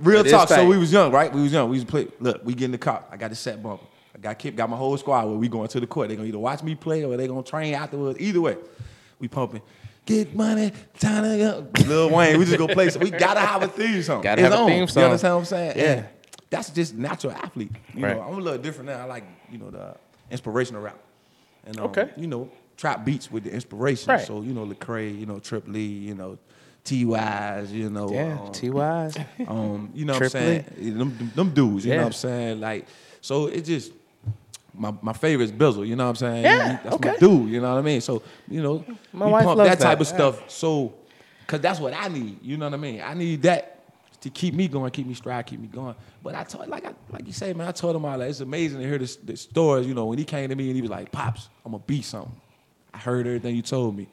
Real 0.03 0.21
It 0.21 0.27
is 0.27 0.33
talk. 0.33 0.49
So 0.49 0.67
we 0.67 0.79
was 0.79 0.91
young, 0.93 1.13
right? 1.13 1.31
We 1.33 1.43
was 1.43 1.53
young. 1.53 1.69
We 1.69 1.77
was 1.77 1.85
to 1.85 1.91
play. 1.91 2.09
Look, 2.21 2.41
we 2.45 2.55
get 2.55 2.67
in 2.67 2.73
the 2.73 2.79
car. 2.79 3.05
I 3.11 3.17
got 3.19 3.31
the 3.31 3.37
set 3.37 3.63
bumper. 3.63 3.85
Got 4.21 4.39
Kip, 4.39 4.55
got 4.57 4.69
my 4.69 4.77
whole 4.77 4.97
squad. 4.99 5.27
Where 5.27 5.37
we 5.37 5.49
going 5.49 5.69
to 5.69 5.81
the 5.81 5.87
court? 5.87 6.09
They 6.09 6.17
gonna 6.17 6.29
either 6.29 6.39
watch 6.39 6.63
me 6.63 6.75
play 6.75 7.05
or 7.05 7.17
they 7.17 7.27
gonna 7.27 7.43
train 7.43 7.75
afterwards. 7.75 8.19
Either 8.21 8.41
way, 8.41 8.57
we 9.19 9.29
pumping. 9.29 9.63
Get 10.07 10.35
money, 10.35 10.73
time 10.99 11.23
to 11.25 11.39
go. 11.39 11.67
Lil 11.87 12.11
Wayne, 12.11 12.39
we 12.39 12.45
just 12.45 12.59
go 12.59 12.67
play. 12.69 12.91
So 12.91 12.99
we 13.01 13.11
gotta 13.11 13.41
have 13.41 13.63
a 13.63 13.69
theme 13.69 14.03
song. 14.03 14.23
Gotta 14.23 14.43
It's 14.45 14.53
have 14.55 14.61
a 14.63 14.67
theme 14.71 14.87
song. 14.89 15.01
You 15.03 15.07
understand 15.07 15.35
what 15.35 15.39
I'm 15.41 15.45
saying? 15.47 15.73
Yeah. 15.77 15.85
And 15.93 16.07
that's 16.51 16.71
just 16.71 16.95
natural 16.95 17.33
athlete. 17.33 17.71
You 17.95 18.05
Right. 18.05 18.17
know, 18.17 18.23
I'm 18.23 18.35
a 18.35 18.41
little 18.41 18.59
different 18.59 18.91
now. 18.91 19.01
I 19.01 19.05
like 19.05 19.25
you 19.51 19.59
know 19.59 19.71
the 19.71 19.97
inspirational 20.31 20.83
rap. 20.83 20.99
And 21.65 21.79
um, 21.79 21.87
Okay. 21.87 22.11
you 22.17 22.27
know, 22.27 22.51
trap 22.77 23.05
beats 23.05 23.31
with 23.31 23.45
the 23.45 23.53
inspiration. 23.53 24.11
Right. 24.13 24.27
So 24.27 24.43
you 24.43 24.53
know, 24.53 24.67
Lecrae, 24.67 25.19
you 25.19 25.27
know, 25.27 25.39
Trip 25.39 25.65
Lee, 25.69 25.81
you 25.87 26.15
know, 26.15 26.39
T 26.85 27.05
Wise, 27.05 27.73
you 27.73 27.89
know, 27.91 28.11
Yeah, 28.11 28.39
um, 28.43 28.53
T.Y.'s. 28.53 29.17
um, 29.47 29.91
you 29.95 30.05
know 30.07 30.15
what 30.15 30.23
I'm 30.23 30.29
saying? 30.31 30.65
Them, 30.79 31.17
them, 31.17 31.33
them 31.35 31.51
dudes, 31.51 31.85
you 31.85 31.91
Yeah. 31.93 31.97
know 31.99 32.03
what 32.05 32.07
I'm 32.09 32.13
saying? 32.15 32.61
Like, 32.61 32.87
so 33.21 33.47
it 33.47 33.63
just 33.67 33.93
my 34.75 34.93
my 35.03 35.13
favorite 35.13 35.45
is 35.47 35.53
Bizzle, 35.53 35.87
you 35.87 35.97
know 35.97 36.05
what 36.05 36.11
I'm 36.11 36.17
saying? 36.17 36.45
Yeah, 36.45 36.71
He- 36.77 36.83
that's 36.85 36.97
okay. 36.97 37.11
my 37.11 37.17
dude, 37.17 37.49
you 37.51 37.61
know 37.61 37.73
what 37.73 37.79
I 37.79 37.83
mean? 37.83 38.01
So, 38.01 38.23
you 38.49 38.63
know, 38.63 38.85
My 39.13 39.27
we 39.27 39.33
wife 39.33 39.45
pump 39.45 39.59
loves 39.59 39.71
that 39.71 39.79
type 39.81 39.99
that, 39.99 40.03
of 40.03 40.07
stuff. 40.07 40.51
So, 40.51 40.95
cause 41.47 41.61
that's 41.61 41.81
what 41.81 41.93
I 41.95 42.09
need, 42.09 42.39
you 42.43 42.57
know 42.57 42.67
what 42.67 42.75
I 42.75 42.79
mean? 42.79 43.01
I 43.03 43.15
need 43.15 43.43
that 43.43 43.77
to 44.21 44.31
keep 44.31 44.53
me 44.55 44.69
going, 44.69 44.91
keep 44.91 45.07
me 45.07 45.15
stride, 45.15 45.47
keep 45.47 45.61
me 45.61 45.67
going. 45.67 45.95
But 46.23 46.35
I 46.35 46.45
told, 46.45 46.69
like 46.69 46.85
I, 46.85 46.93
like 47.11 47.27
you 47.27 47.33
say, 47.33 47.53
man, 47.55 47.69
I 47.69 47.73
told 47.73 47.97
him 47.97 48.05
all 48.05 48.19
that. 48.19 48.29
It's 48.29 48.41
amazing 48.41 48.81
to 48.81 48.87
hear 48.87 48.99
the, 48.99 49.17
the 49.25 49.37
stories. 49.37 49.87
You 49.87 49.95
know, 49.95 50.07
when 50.07 50.19
he 50.19 50.25
came 50.25 50.49
to 50.51 50.55
me 50.55 50.67
and 50.67 50.77
he 50.77 50.83
was 50.83 50.91
like, 50.91 51.11
"Pops, 51.11 51.49
I'm 51.65 51.73
gonna 51.73 51.83
be 51.87 52.03
something." 52.03 52.33
I 52.93 52.99
heard 52.99 53.27
everything 53.27 53.57
you 53.57 53.63
told 53.63 53.97
me. 53.97 54.09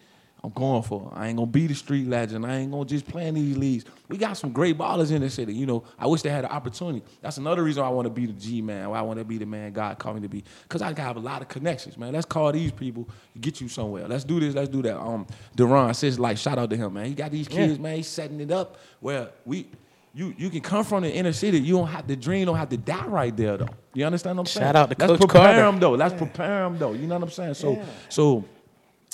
I'm 0.48 0.54
going 0.54 0.82
for. 0.82 1.12
I 1.14 1.28
ain't 1.28 1.36
gonna 1.36 1.52
be 1.52 1.68
the 1.68 1.74
street 1.76 2.08
legend. 2.08 2.46
I 2.46 2.60
ain't 2.60 2.72
gonna 2.72 2.86
just 2.86 3.06
play 3.06 3.28
in 3.28 3.36
these 3.36 3.58
leagues. 3.58 3.84
We 4.08 4.18
got 4.18 4.38
some 4.38 4.54
great 4.54 4.78
ballers 4.78 5.12
in 5.12 5.22
the 5.22 5.30
city. 5.30 5.54
You 5.54 5.66
know, 5.66 5.84
I 6.00 6.08
wish 6.08 6.22
they 6.22 6.30
had 6.30 6.46
an 6.46 6.52
opportunity. 6.52 7.04
That's 7.22 7.38
another 7.38 7.64
reason 7.64 7.84
why 7.84 7.90
I 7.90 7.92
want 7.92 8.06
to 8.06 8.10
be 8.14 8.28
the 8.28 8.34
G 8.34 8.62
man. 8.62 8.90
Why 8.90 9.00
I 9.00 9.02
want 9.02 9.20
to 9.20 9.26
be 9.26 9.38
the 9.38 9.46
man 9.46 9.74
God 9.74 10.00
called 10.00 10.16
me 10.16 10.22
to 10.22 10.30
be. 10.30 10.46
Cause 10.70 10.82
I 10.82 10.98
have 10.98 11.18
a 11.18 11.20
lot 11.20 11.42
of 11.42 11.50
connections, 11.50 11.98
man. 11.98 12.14
Let's 12.14 12.26
call 12.26 12.54
these 12.54 12.72
people, 12.72 13.10
get 13.42 13.60
you 13.60 13.68
somewhere. 13.68 14.08
Let's 14.08 14.24
do 14.24 14.40
this. 14.40 14.56
Let's 14.56 14.70
do 14.70 14.82
that. 14.84 14.98
Um, 14.98 15.28
Deron 15.58 15.94
says 15.94 16.18
like 16.18 16.38
shout 16.38 16.58
out 16.58 16.70
to 16.70 16.78
him, 16.78 16.94
man. 16.94 17.08
He 17.08 17.14
got 17.14 17.32
these 17.32 17.50
kids, 17.50 17.78
man. 17.78 17.98
He's 17.98 18.08
setting 18.08 18.40
it 18.40 18.52
up 18.52 18.78
where 19.02 19.30
we. 19.46 19.68
You, 20.14 20.34
you 20.36 20.50
can 20.50 20.62
come 20.62 20.84
from 20.84 21.04
the 21.04 21.14
inner 21.14 21.34
city. 21.34 21.60
You 21.60 21.78
don't 21.78 21.90
have 21.90 22.08
to 22.08 22.16
dream. 22.16 22.48
Don't 22.48 22.56
have 22.56 22.70
to 22.70 22.78
die 22.78 23.06
right 23.06 23.36
there 23.36 23.58
though. 23.58 23.68
You 23.94 24.04
understand 24.04 24.38
what 24.38 24.44
I'm 24.44 24.46
saying? 24.48 24.66
Shout 24.66 24.76
out 24.76 24.90
to 24.90 24.96
Let's 24.98 25.12
Coach 25.12 25.20
prepare 25.20 25.44
Carter. 25.44 25.66
him 25.66 25.80
though. 25.80 25.92
Let's 25.92 26.16
prepare 26.16 26.64
them 26.64 26.80
though. 26.80 26.94
You 26.94 27.06
know 27.06 27.16
what 27.16 27.26
I'm 27.26 27.30
saying? 27.30 27.54
So 27.54 27.80
so 28.10 28.44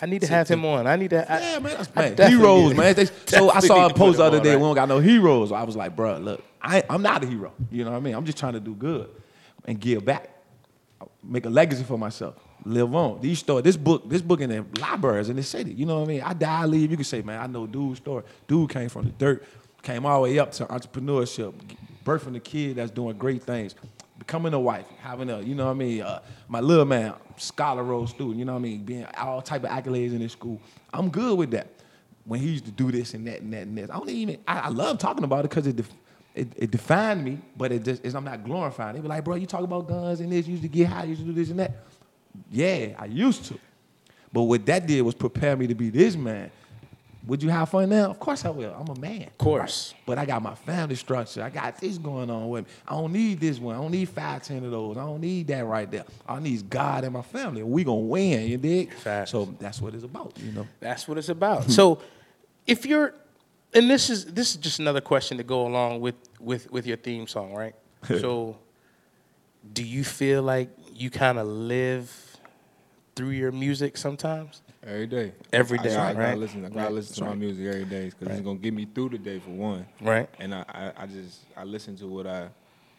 I 0.03 0.05
need 0.05 0.19
to 0.21 0.27
have 0.27 0.49
him 0.49 0.65
on. 0.65 0.85
I 0.85 0.97
need 0.97 1.11
to. 1.11 1.31
I, 1.31 1.39
yeah, 1.39 1.59
man, 1.59 1.77
that's 1.77 1.89
I 1.95 2.01
man. 2.01 2.15
definitely 2.15 2.45
Heroes, 2.45 2.73
man. 2.75 2.93
They- 2.93 3.05
so 3.25 3.49
I 3.49 3.59
saw 3.61 3.85
a 3.87 3.93
post 3.93 4.17
the 4.17 4.25
other 4.25 4.37
on, 4.39 4.43
day. 4.43 4.49
right? 4.49 4.57
We 4.57 4.63
don't 4.63 4.75
got 4.75 4.89
no 4.89 4.99
heroes. 4.99 5.53
I 5.53 5.63
was 5.63 5.77
like, 5.77 5.95
bro, 5.95 6.17
look, 6.17 6.43
I, 6.61 6.83
I'm 6.89 7.01
not 7.01 7.23
a 7.23 7.27
hero. 7.27 7.53
You 7.71 7.85
know 7.85 7.91
what 7.91 7.97
I 7.97 8.01
mean? 8.01 8.13
I'm 8.13 8.25
just 8.25 8.37
trying 8.37 8.53
to 8.53 8.59
do 8.59 8.75
good 8.75 9.09
and 9.63 9.79
give 9.79 10.03
back, 10.03 10.29
make 11.23 11.45
a 11.45 11.49
legacy 11.49 11.85
for 11.85 11.97
myself, 11.97 12.35
live 12.65 12.93
on. 12.93 13.21
These 13.21 13.39
stories, 13.39 13.63
this 13.63 13.77
book, 13.77 14.09
this 14.09 14.21
book 14.21 14.41
in 14.41 14.49
the 14.49 14.65
libraries 14.81 15.29
in 15.29 15.37
the 15.37 15.43
city. 15.43 15.71
You 15.71 15.85
know 15.85 15.99
what 15.99 16.05
I 16.05 16.11
mean? 16.11 16.21
I 16.21 16.33
die, 16.33 16.61
I 16.63 16.65
leave. 16.65 16.91
You 16.91 16.97
can 16.97 17.05
say, 17.05 17.21
man, 17.21 17.39
I 17.39 17.47
know 17.47 17.65
dude's 17.65 17.99
story. 17.99 18.23
Dude 18.45 18.69
came 18.69 18.89
from 18.89 19.05
the 19.05 19.11
dirt, 19.11 19.45
came 19.83 20.05
all 20.05 20.21
the 20.21 20.29
way 20.31 20.37
up 20.39 20.51
to 20.53 20.65
entrepreneurship, 20.65 21.53
birthing 22.03 22.35
a 22.35 22.41
kid 22.41 22.75
that's 22.75 22.91
doing 22.91 23.17
great 23.17 23.41
things. 23.43 23.73
Becoming 24.25 24.53
a 24.53 24.59
wife, 24.59 24.85
having 25.01 25.29
a, 25.29 25.41
you 25.41 25.53
know 25.53 25.65
what 25.65 25.71
I 25.71 25.73
mean, 25.73 26.01
uh, 26.01 26.21
my 26.47 26.61
little 26.61 26.85
man, 26.85 27.13
scholar 27.35 27.83
roll 27.83 28.07
student, 28.07 28.37
you 28.37 28.45
know 28.45 28.53
what 28.53 28.59
I 28.59 28.61
mean, 28.61 28.83
being 28.85 29.05
all 29.17 29.41
type 29.41 29.65
of 29.65 29.69
accolades 29.69 30.11
in 30.11 30.19
this 30.19 30.31
school. 30.31 30.61
I'm 30.93 31.09
good 31.09 31.37
with 31.37 31.51
that. 31.51 31.67
When 32.23 32.39
he 32.39 32.51
used 32.51 32.63
to 32.63 32.71
do 32.71 32.89
this 32.89 33.15
and 33.15 33.27
that 33.27 33.41
and 33.41 33.51
that 33.51 33.63
and 33.63 33.77
this, 33.77 33.89
I 33.89 33.97
don't 33.97 34.09
even. 34.09 34.37
I, 34.47 34.59
I 34.59 34.67
love 34.69 34.97
talking 34.97 35.25
about 35.25 35.43
it 35.43 35.49
because 35.49 35.67
it, 35.67 35.75
def, 35.75 35.89
it 36.35 36.47
it 36.55 36.71
defined 36.71 37.25
me, 37.25 37.39
but 37.57 37.73
it 37.73 37.83
just 37.83 38.15
I'm 38.15 38.23
not 38.23 38.45
glorifying. 38.45 38.95
They 38.95 39.01
be 39.01 39.09
like, 39.09 39.25
bro, 39.25 39.35
you 39.35 39.45
talk 39.45 39.61
about 39.61 39.89
guns 39.89 40.21
and 40.21 40.31
this, 40.31 40.47
you 40.47 40.51
used 40.51 40.63
to 40.63 40.69
get 40.69 40.87
high, 40.87 41.03
you 41.03 41.09
used 41.09 41.21
to 41.23 41.27
do 41.27 41.33
this 41.33 41.49
and 41.49 41.59
that. 41.59 41.73
Yeah, 42.49 42.95
I 42.97 43.07
used 43.07 43.43
to. 43.47 43.59
But 44.31 44.43
what 44.43 44.65
that 44.67 44.87
did 44.87 45.01
was 45.01 45.15
prepare 45.15 45.57
me 45.57 45.67
to 45.67 45.75
be 45.75 45.89
this 45.89 46.15
man. 46.15 46.49
Would 47.25 47.41
you 47.41 47.49
have 47.49 47.69
fun 47.69 47.89
now? 47.89 48.09
Of 48.09 48.19
course 48.19 48.43
I 48.43 48.49
will. 48.49 48.73
I'm 48.77 48.87
a 48.89 48.99
man. 48.99 49.27
Of 49.27 49.37
course. 49.37 49.93
But 50.05 50.17
I 50.17 50.25
got 50.25 50.41
my 50.41 50.55
family 50.55 50.95
structure. 50.95 51.41
I 51.41 51.49
got 51.49 51.79
this 51.79 51.97
going 51.97 52.29
on 52.29 52.49
with 52.49 52.65
me. 52.65 52.71
I 52.85 52.91
don't 52.91 53.13
need 53.13 53.39
this 53.39 53.59
one. 53.59 53.75
I 53.75 53.79
don't 53.79 53.91
need 53.91 54.09
five, 54.09 54.43
ten 54.43 54.63
of 54.65 54.71
those. 54.71 54.97
I 54.97 55.01
don't 55.01 55.21
need 55.21 55.47
that 55.47 55.65
right 55.65 55.89
there. 55.89 56.03
I 56.27 56.39
need 56.39 56.69
God 56.69 57.05
and 57.05 57.13
my 57.13 57.21
family. 57.21 57.63
We 57.63 57.85
gonna 57.85 57.99
win, 57.99 58.47
you 58.47 58.57
dig? 58.57 58.93
Facts. 58.93 59.31
So 59.31 59.45
that's 59.57 59.81
what 59.81 59.93
it's 59.93 60.03
about, 60.03 60.33
you 60.37 60.51
know. 60.51 60.67
That's 60.81 61.07
what 61.07 61.17
it's 61.17 61.29
about. 61.29 61.71
so, 61.71 61.99
if 62.67 62.85
you're, 62.85 63.13
and 63.73 63.89
this 63.89 64.09
is 64.09 64.25
this 64.25 64.51
is 64.51 64.57
just 64.57 64.79
another 64.79 65.01
question 65.01 65.37
to 65.37 65.43
go 65.43 65.65
along 65.65 66.01
with 66.01 66.15
with 66.41 66.69
with 66.71 66.85
your 66.85 66.97
theme 66.97 67.27
song, 67.27 67.53
right? 67.53 67.75
so, 68.07 68.57
do 69.71 69.83
you 69.83 70.03
feel 70.03 70.43
like 70.43 70.69
you 70.93 71.09
kind 71.09 71.39
of 71.39 71.47
live 71.47 72.37
through 73.15 73.29
your 73.29 73.53
music 73.53 73.95
sometimes? 73.95 74.61
Every 74.85 75.07
day. 75.07 75.31
Every 75.53 75.79
I 75.79 75.83
day, 75.83 75.95
I 75.95 76.13
gotta 76.13 76.35
listen. 76.37 76.65
I 76.65 76.69
gotta 76.69 76.81
Right. 76.85 76.91
listen 76.93 77.15
to 77.15 77.29
my 77.29 77.35
music 77.35 77.65
every 77.65 77.85
day 77.85 78.05
because 78.09 78.27
Right. 78.27 78.35
it's 78.37 78.43
gonna 78.45 78.59
get 78.59 78.73
me 78.73 78.85
through 78.85 79.09
the 79.09 79.17
day 79.17 79.39
for 79.39 79.51
one. 79.51 79.85
Right. 80.01 80.29
And 80.39 80.53
I, 80.53 80.65
I, 80.67 81.03
I 81.03 81.05
just 81.07 81.45
I 81.55 81.63
listen 81.63 81.95
to 81.97 82.07
what 82.07 82.27
I 82.27 82.49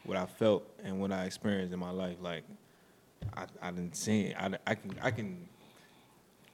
what 0.05 0.17
I 0.17 0.25
felt 0.27 0.67
and 0.83 1.01
what 1.01 1.13
I 1.13 1.25
experienced 1.25 1.75
in 1.75 1.79
my 1.79 1.91
life. 1.91 2.17
Like 2.23 2.45
I 3.37 3.45
I 3.61 3.71
didn't 3.71 3.97
see 3.97 4.27
it. 4.27 4.37
I, 4.39 4.57
I 4.67 4.75
can 4.75 4.95
I 5.03 5.11
can 5.11 5.47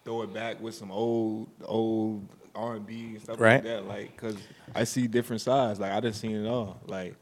throw 0.05 0.23
it 0.23 0.35
back 0.35 0.61
with 0.61 0.75
some 0.75 0.91
old 0.91 1.49
old 1.65 2.27
R 2.57 2.75
and 2.77 2.87
B 2.87 3.11
and 3.11 3.23
stuff 3.23 3.39
Right. 3.39 3.55
like 3.55 3.63
that. 3.65 3.87
Like 3.87 4.17
because 4.17 4.37
I 4.75 4.83
see 4.83 5.07
different 5.07 5.43
sides. 5.43 5.79
Like 5.79 5.93
I 5.93 6.01
didn't 6.01 6.17
see 6.17 6.33
it 6.33 6.47
all. 6.47 6.81
Like 6.87 7.15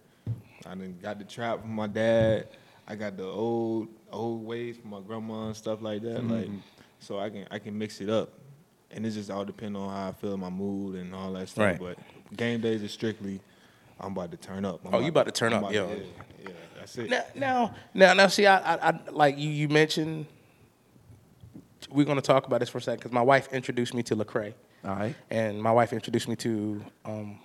I 0.65 0.71
done 0.71 0.97
got 1.03 1.19
the 1.19 1.25
trap 1.27 1.61
from 1.61 1.75
my 1.75 1.87
dad. 1.87 2.49
I 2.87 2.95
got 2.95 3.19
the 3.19 3.25
old 3.27 3.89
old 4.11 4.47
ways 4.47 4.79
from 4.79 4.91
my 4.91 5.01
grandma 5.03 5.49
and 5.49 5.57
stuff 5.57 5.83
like 5.83 6.01
that. 6.03 6.17
Mm-hmm. 6.23 6.31
Like, 6.33 6.49
so 7.01 7.19
I 7.19 7.31
can 7.31 7.47
I 7.51 7.59
can 7.59 7.77
mix 7.79 8.01
it 8.01 8.09
up, 8.11 8.31
and 8.91 9.05
it 9.07 9.11
just 9.11 9.31
all 9.31 9.45
depend 9.45 9.77
on 9.77 9.89
how 9.91 10.09
I 10.09 10.13
feel, 10.13 10.37
my 10.37 10.51
mood, 10.51 10.97
and 10.97 11.15
all 11.15 11.33
that 11.35 11.49
stuff. 11.49 11.65
Right. 11.65 11.79
But 11.79 11.99
game 12.37 12.61
days 12.61 12.83
is 12.83 12.93
strictly, 12.93 13.41
I'm 14.01 14.13
about 14.13 14.31
to 14.33 14.37
turn 14.37 14.65
up. 14.65 14.81
I'm 14.85 14.95
Oh, 14.95 14.99
you 15.01 15.09
about 15.09 15.27
to 15.27 15.33
turn 15.33 15.53
I'm 15.53 15.65
up, 15.65 15.71
about 15.71 15.75
yo. 15.75 15.89
yeah, 15.89 15.97
yeah, 16.43 16.49
that's 16.79 16.99
it. 16.99 17.11
Now, 17.11 17.25
now, 17.35 17.75
now, 17.95 18.13
now 18.15 18.27
see, 18.27 18.47
I, 18.47 18.75
I, 18.75 18.89
I 18.91 19.01
like 19.11 19.39
you. 19.39 19.49
You 19.51 19.69
mentioned 19.69 20.27
we're 21.91 22.05
going 22.05 22.17
to 22.17 22.23
talk 22.23 22.47
about 22.47 22.61
this 22.61 22.69
for 22.69 22.79
a 22.79 22.83
second 22.83 22.99
because 22.99 23.13
my 23.13 23.23
wife 23.23 23.49
introduced 23.53 23.95
me 23.95 24.03
to 24.03 24.17
Lecrae, 24.17 24.53
All 24.85 24.95
right. 24.97 25.15
and 25.31 25.63
my 25.63 25.73
wife 25.73 25.93
introduced 25.93 26.29
me 26.29 26.37
to 26.37 26.85
um, 27.05 27.39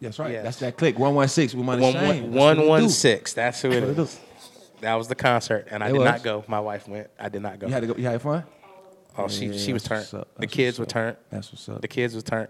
That's 0.00 0.18
right. 0.18 0.30
Yes. 0.32 0.44
That's 0.44 0.56
that 0.60 0.76
click. 0.78 0.98
One 0.98 1.14
one 1.14 1.28
six. 1.28 1.54
We 1.54 1.62
might 1.62 1.78
one 1.80 1.92
to 1.92 1.98
one 2.06 2.32
one 2.32 2.66
one 2.68 2.88
six. 2.88 3.32
That's 3.34 3.60
who 3.60 3.70
it 3.72 3.80
That's 3.80 3.86
what 3.86 3.98
it 3.98 4.02
is. 4.02 4.20
That 4.82 4.94
was 4.96 5.08
the 5.08 5.14
concert, 5.14 5.68
and 5.70 5.82
I 5.82 5.88
It 5.88 5.92
did 5.92 5.98
was. 6.00 6.04
not 6.06 6.22
go. 6.22 6.44
My 6.48 6.60
wife 6.60 6.86
went. 6.86 7.08
I 7.18 7.28
did 7.28 7.40
not 7.42 7.58
go. 7.58 7.66
You 7.68 7.72
had 7.72 7.80
to 7.80 7.86
go. 7.86 7.94
You 7.96 8.04
had 8.04 8.20
fun. 8.20 8.44
oh, 9.16 9.28
she 9.28 9.46
Yeah, 9.46 9.58
she 9.58 9.72
was 9.72 9.82
turned. 9.84 10.00
what's 10.02 10.14
up. 10.14 10.34
The 10.34 10.40
That's 10.42 10.52
kids 10.52 10.78
were 10.78 10.82
what's 10.82 10.92
up. 10.92 10.94
turned. 10.94 11.16
That's 11.30 11.52
what's 11.52 11.68
up. 11.68 11.80
The 11.80 11.88
kids 11.88 12.14
was 12.14 12.24
turned. 12.24 12.48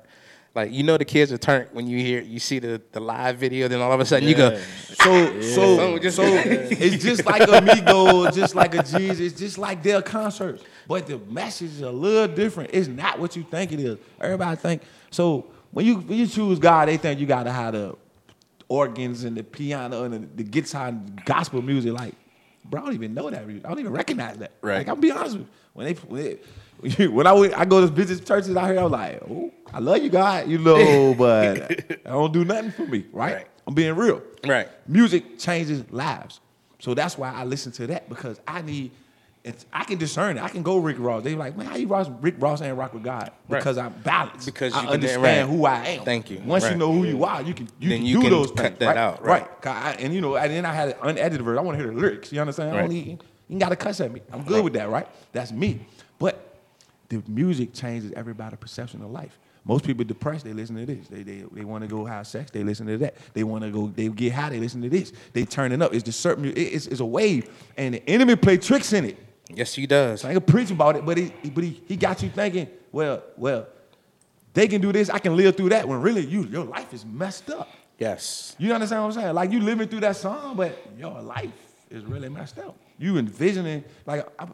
Like 0.55 0.71
you 0.71 0.83
know, 0.83 0.99
the 0.99 1.05
kids 1.07 1.33
are 1.33 1.39
turned 1.39 1.69
when 1.73 1.87
you 1.87 1.99
hear 1.99 2.21
you 2.21 2.39
see 2.39 2.59
the, 2.59 2.81
the 2.93 3.01
live 3.01 3.39
video. 3.39 3.69
Then 3.69 3.81
all 3.81 3.91
of 3.93 4.01
a 4.01 4.05
sudden 4.05 4.29
you 4.29 4.35
go, 4.35 4.59
So 4.85 5.41
so 5.41 5.99
So 6.11 6.23
it's 6.27 7.03
just 7.03 7.25
like 7.25 7.49
Amigo, 7.49 8.31
just 8.31 8.55
like 8.55 8.75
a 8.75 8.83
Jesus, 8.83 9.21
it's 9.21 9.39
just 9.39 9.57
like 9.57 9.83
their 9.83 10.03
concerts. 10.03 10.63
But 10.87 11.07
the 11.07 11.19
message 11.19 11.71
is 11.71 11.81
a 11.81 11.91
little 11.91 12.35
different. 12.35 12.71
It's 12.75 12.87
not 12.89 13.19
what 13.19 13.35
you 13.35 13.45
think 13.45 13.73
it 13.73 13.81
is. 13.81 13.99
Everybody 14.21 14.57
think 14.57 14.83
so 15.11 15.47
when 15.71 15.87
you 15.87 15.97
when 15.97 16.19
you 16.19 16.27
choose 16.27 16.59
God, 16.59 16.89
they 16.89 16.99
think 16.99 17.19
you 17.19 17.27
gotta 17.27 17.51
have 17.53 17.73
the 17.73 17.97
organs 18.69 19.25
and 19.25 19.37
the 19.37 19.43
piano 19.43 20.05
and 20.05 20.15
the, 20.15 20.19
the 20.37 20.45
guitar 20.45 20.89
and 20.89 21.23
gospel 21.25 21.63
music. 21.63 21.93
Like, 21.93 22.15
bro, 22.65 22.83
I 22.83 22.85
don't 22.87 22.95
even 22.95 23.15
know 23.15 23.31
that. 23.31 23.43
I 23.43 23.47
don't 23.47 23.79
even 23.79 23.93
recognize 23.93 24.39
that. 24.39 24.53
Right. 24.63 24.79
Like, 24.79 24.89
I'll 24.89 24.97
be 24.97 25.11
honest 25.11 25.37
with 25.39 25.43
you. 25.43 25.49
When 25.75 25.87
they 25.87 25.93
when, 25.95 26.39
they, 26.97 27.07
when 27.09 27.27
I 27.27 27.33
went, 27.33 27.55
I 27.55 27.65
go 27.65 27.81
to 27.81 27.87
visit 27.87 28.27
churches 28.27 28.57
out 28.57 28.71
here, 28.71 28.79
I'm 28.79 28.91
like, 28.91 29.23
oh, 29.23 29.53
I 29.73 29.79
love 29.79 30.03
you, 30.03 30.11
God, 30.11 30.49
you 30.49 30.59
know, 30.59 31.15
but 31.19 31.73
I 32.05 32.11
don't 32.11 32.33
do 32.33 32.45
nothing 32.45 32.73
for 32.73 32.87
me, 32.87 33.07
right? 33.13 33.35
Right. 33.35 33.47
I'm 33.67 33.75
being 33.75 33.95
real. 33.95 34.23
Right. 34.45 34.69
Music 34.89 35.39
changes 35.39 35.85
lives. 35.91 36.41
So 36.79 36.95
that's 36.95 37.17
why 37.17 37.33
I 37.33 37.45
listen 37.45 37.71
to 37.73 37.87
that 37.89 38.09
because 38.09 38.41
I 38.47 38.61
need, 38.63 38.91
it's, 39.45 39.67
I 39.73 39.83
can 39.85 39.99
discern 39.99 40.37
it. 40.37 40.43
I 40.43 40.49
can 40.49 40.63
go 40.63 40.79
Rick 40.79 40.97
Ross. 41.01 41.25
They 41.25 41.35
like, 41.35 41.57
man, 41.57 41.67
how 41.67 41.77
you 41.77 41.89
rock, 41.89 42.09
Rick 42.21 42.37
Ross 42.39 42.61
and 42.61 42.79
rock 42.79 42.95
with 42.95 43.03
God? 43.03 43.33
Right. 43.49 43.59
Because 43.59 43.77
I'm 43.77 43.93
balanced. 44.05 44.47
Because 44.47 44.73
I 44.73 44.81
you 44.83 44.85
can- 44.87 44.95
understand 44.95 45.49
right. 45.51 45.57
who 45.57 45.65
I 45.67 45.85
am. 45.87 46.05
Thank 46.05 46.31
you. 46.31 46.41
Once 46.45 46.63
Right. 46.65 46.73
you 46.73 46.79
know 46.79 46.93
who 46.93 47.05
you 47.05 47.25
are, 47.25 47.43
you 47.43 47.53
can 47.53 47.69
you 47.81 47.89
Then 47.89 47.99
can 47.99 48.07
you 48.07 48.17
do 48.19 48.23
can 48.23 48.31
those 48.31 48.51
cut 48.53 48.57
things. 48.67 48.79
that 48.79 48.87
right? 48.87 48.97
out, 48.97 49.23
right. 49.25 49.43
Right. 49.43 49.61
'Cause 49.63 49.77
I- 49.77 49.93
and 49.99 50.15
you 50.15 50.21
know, 50.21 50.37
and 50.37 50.51
then 50.53 50.65
I 50.65 50.73
had 50.73 50.91
an 50.91 50.95
unedited 51.03 51.43
version. 51.43 51.59
I 51.59 51.63
want 51.63 51.77
to 51.79 51.85
hear 51.85 51.93
the 51.93 51.99
lyrics. 52.01 52.33
You 52.33 52.41
understand? 52.41 52.71
I 52.71 52.73
don't 52.73 52.81
Right. 52.83 52.91
need, 52.91 53.07
you 53.07 53.19
ain't 53.51 53.61
got 53.61 53.71
to 53.71 53.77
cuss 53.77 54.01
at 54.01 54.13
me. 54.13 54.21
I'm 54.33 54.43
good 54.45 54.55
Right. 54.57 54.65
with 54.65 54.73
that, 54.75 54.89
right? 54.91 55.09
That's 55.33 55.51
me. 55.51 55.87
But 56.21 56.59
the 57.09 57.21
music 57.27 57.73
changes 57.75 58.13
everybody's 58.15 58.59
perception 58.61 59.03
of 59.03 59.11
life. 59.11 59.39
Most 59.65 59.85
people 59.85 60.05
depressed, 60.05 60.45
they 60.45 60.53
listen 60.53 60.75
to 60.77 60.87
this. 60.87 61.07
They 61.09 61.23
they, 61.23 61.45
they 61.53 61.65
want 61.65 61.83
to 61.83 61.89
go 61.89 62.05
have 62.05 62.27
sex, 62.27 62.51
they 62.53 62.63
listen 62.65 62.87
to 62.87 62.99
that. 62.99 63.15
They 63.35 63.43
want 63.45 63.63
to 63.65 63.71
go, 63.71 63.93
they 63.95 64.09
get 64.09 64.33
high, 64.33 64.51
they 64.51 64.59
listen 64.59 64.83
to 64.83 64.89
this. 64.89 65.13
They 65.33 65.45
turn 65.45 65.73
it 65.73 65.83
up. 65.83 65.93
It's 65.95 66.03
the 66.05 66.13
certain, 66.13 66.45
it- 66.47 66.59
it's, 66.59 66.87
it's 66.87 67.01
a 67.01 67.05
wave, 67.05 67.49
and 67.77 67.95
the 67.95 68.09
enemy 68.09 68.37
play 68.37 68.57
tricks 68.57 68.93
in 68.93 69.05
it. 69.05 69.19
Yes, 69.49 69.75
he 69.75 69.87
does. 69.87 70.21
So 70.21 70.29
I 70.29 70.33
ain't 70.33 70.41
gonna 70.41 70.53
preach 70.53 70.71
about 70.71 70.97
it, 70.97 71.05
but 71.05 71.19
he, 71.19 71.33
but 71.55 71.65
he, 71.65 71.83
he 71.87 71.97
got 71.97 72.23
you 72.23 72.29
thinking, 72.29 72.69
well, 72.91 73.23
well, 73.37 73.67
they 74.55 74.69
can 74.69 74.81
do 74.81 74.93
this, 74.93 75.09
I 75.09 75.19
can 75.19 75.37
live 75.37 75.57
through 75.57 75.71
that. 75.71 75.89
When 75.89 76.01
really, 76.01 76.25
you 76.25 76.43
your 76.45 76.65
life 76.65 76.93
is 76.93 77.05
messed 77.05 77.51
up. 77.51 77.69
Yes. 77.99 78.57
You 78.59 78.73
understand 78.73 79.03
what 79.03 79.09
I'm 79.09 79.23
saying? 79.23 79.35
Like 79.35 79.53
you 79.53 79.61
living 79.61 79.89
through 79.89 80.01
that 80.01 80.17
song, 80.17 80.57
but 80.57 80.77
your 80.99 81.23
life 81.23 81.51
is 81.91 82.05
really 82.05 82.29
messed 82.29 82.59
up. 82.59 82.77
You 82.99 83.17
envisioning 83.17 83.85
like, 84.07 84.27
I, 84.39 84.49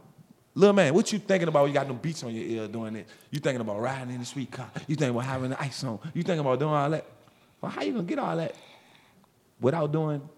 little 0.54 0.74
man, 0.74 0.94
what 0.94 1.12
you 1.12 1.18
thinking 1.18 1.48
about? 1.48 1.62
when 1.62 1.70
You 1.70 1.74
got 1.74 1.88
no 1.88 1.94
beats 1.94 2.22
on 2.24 2.34
your 2.34 2.44
ear 2.44 2.68
doing 2.68 2.96
it. 2.96 3.08
You 3.30 3.40
thinking 3.40 3.60
about 3.60 3.80
riding 3.80 4.12
in 4.12 4.20
the 4.20 4.26
sweet 4.26 4.50
car. 4.50 4.70
You 4.86 4.96
thinking 4.96 5.10
about 5.10 5.24
having 5.24 5.50
the 5.50 5.60
ice 5.60 5.82
on. 5.84 5.98
You 6.14 6.22
thinking 6.22 6.40
about 6.40 6.58
doing 6.58 6.72
all 6.72 6.90
that. 6.90 7.04
Well, 7.60 7.72
how 7.72 7.82
you 7.82 7.92
gonna 7.92 8.04
get 8.04 8.18
all 8.18 8.36
that 8.36 8.54
without 9.60 9.90
doing 9.90 10.28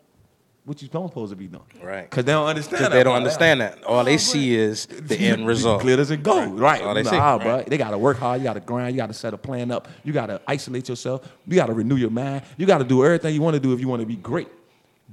what 0.64 0.82
you 0.82 0.88
don't 0.88 1.08
supposed 1.08 1.30
to 1.30 1.36
be 1.36 1.46
doing? 1.46 1.62
Right. 1.82 2.08
Because 2.08 2.24
they 2.24 2.32
don't 2.32 2.46
understand. 2.46 2.84
That 2.84 2.92
they 2.92 3.02
don't 3.02 3.16
understand 3.16 3.60
that. 3.60 3.82
All 3.84 4.00
Oh, 4.00 4.04
they 4.04 4.12
bro. 4.12 4.18
see 4.18 4.54
is 4.54 4.86
the 4.86 5.16
end 5.16 5.46
result. 5.46 5.82
Glitters 5.82 6.10
and 6.10 6.22
gold, 6.22 6.60
right? 6.60 6.82
All 6.82 6.94
they 6.94 7.04
see, 7.04 7.16
nah, 7.16 7.36
right. 7.36 7.42
bro. 7.42 7.64
They 7.66 7.78
gotta 7.78 7.98
work 7.98 8.18
hard. 8.18 8.40
You 8.40 8.44
gotta 8.44 8.60
grind. 8.60 8.94
You 8.94 8.98
gotta 9.00 9.14
set 9.14 9.34
a 9.34 9.38
plan 9.38 9.70
up. 9.70 9.88
You 10.04 10.12
gotta 10.12 10.40
isolate 10.46 10.88
yourself. 10.88 11.26
You 11.46 11.56
gotta 11.56 11.72
renew 11.72 11.96
your 11.96 12.10
mind. 12.10 12.42
You 12.56 12.66
gotta 12.66 12.84
do 12.84 13.04
everything 13.04 13.34
you 13.34 13.42
want 13.42 13.54
to 13.54 13.60
do 13.60 13.72
if 13.72 13.80
you 13.80 13.88
want 13.88 14.00
to 14.00 14.06
be 14.06 14.16
great. 14.16 14.48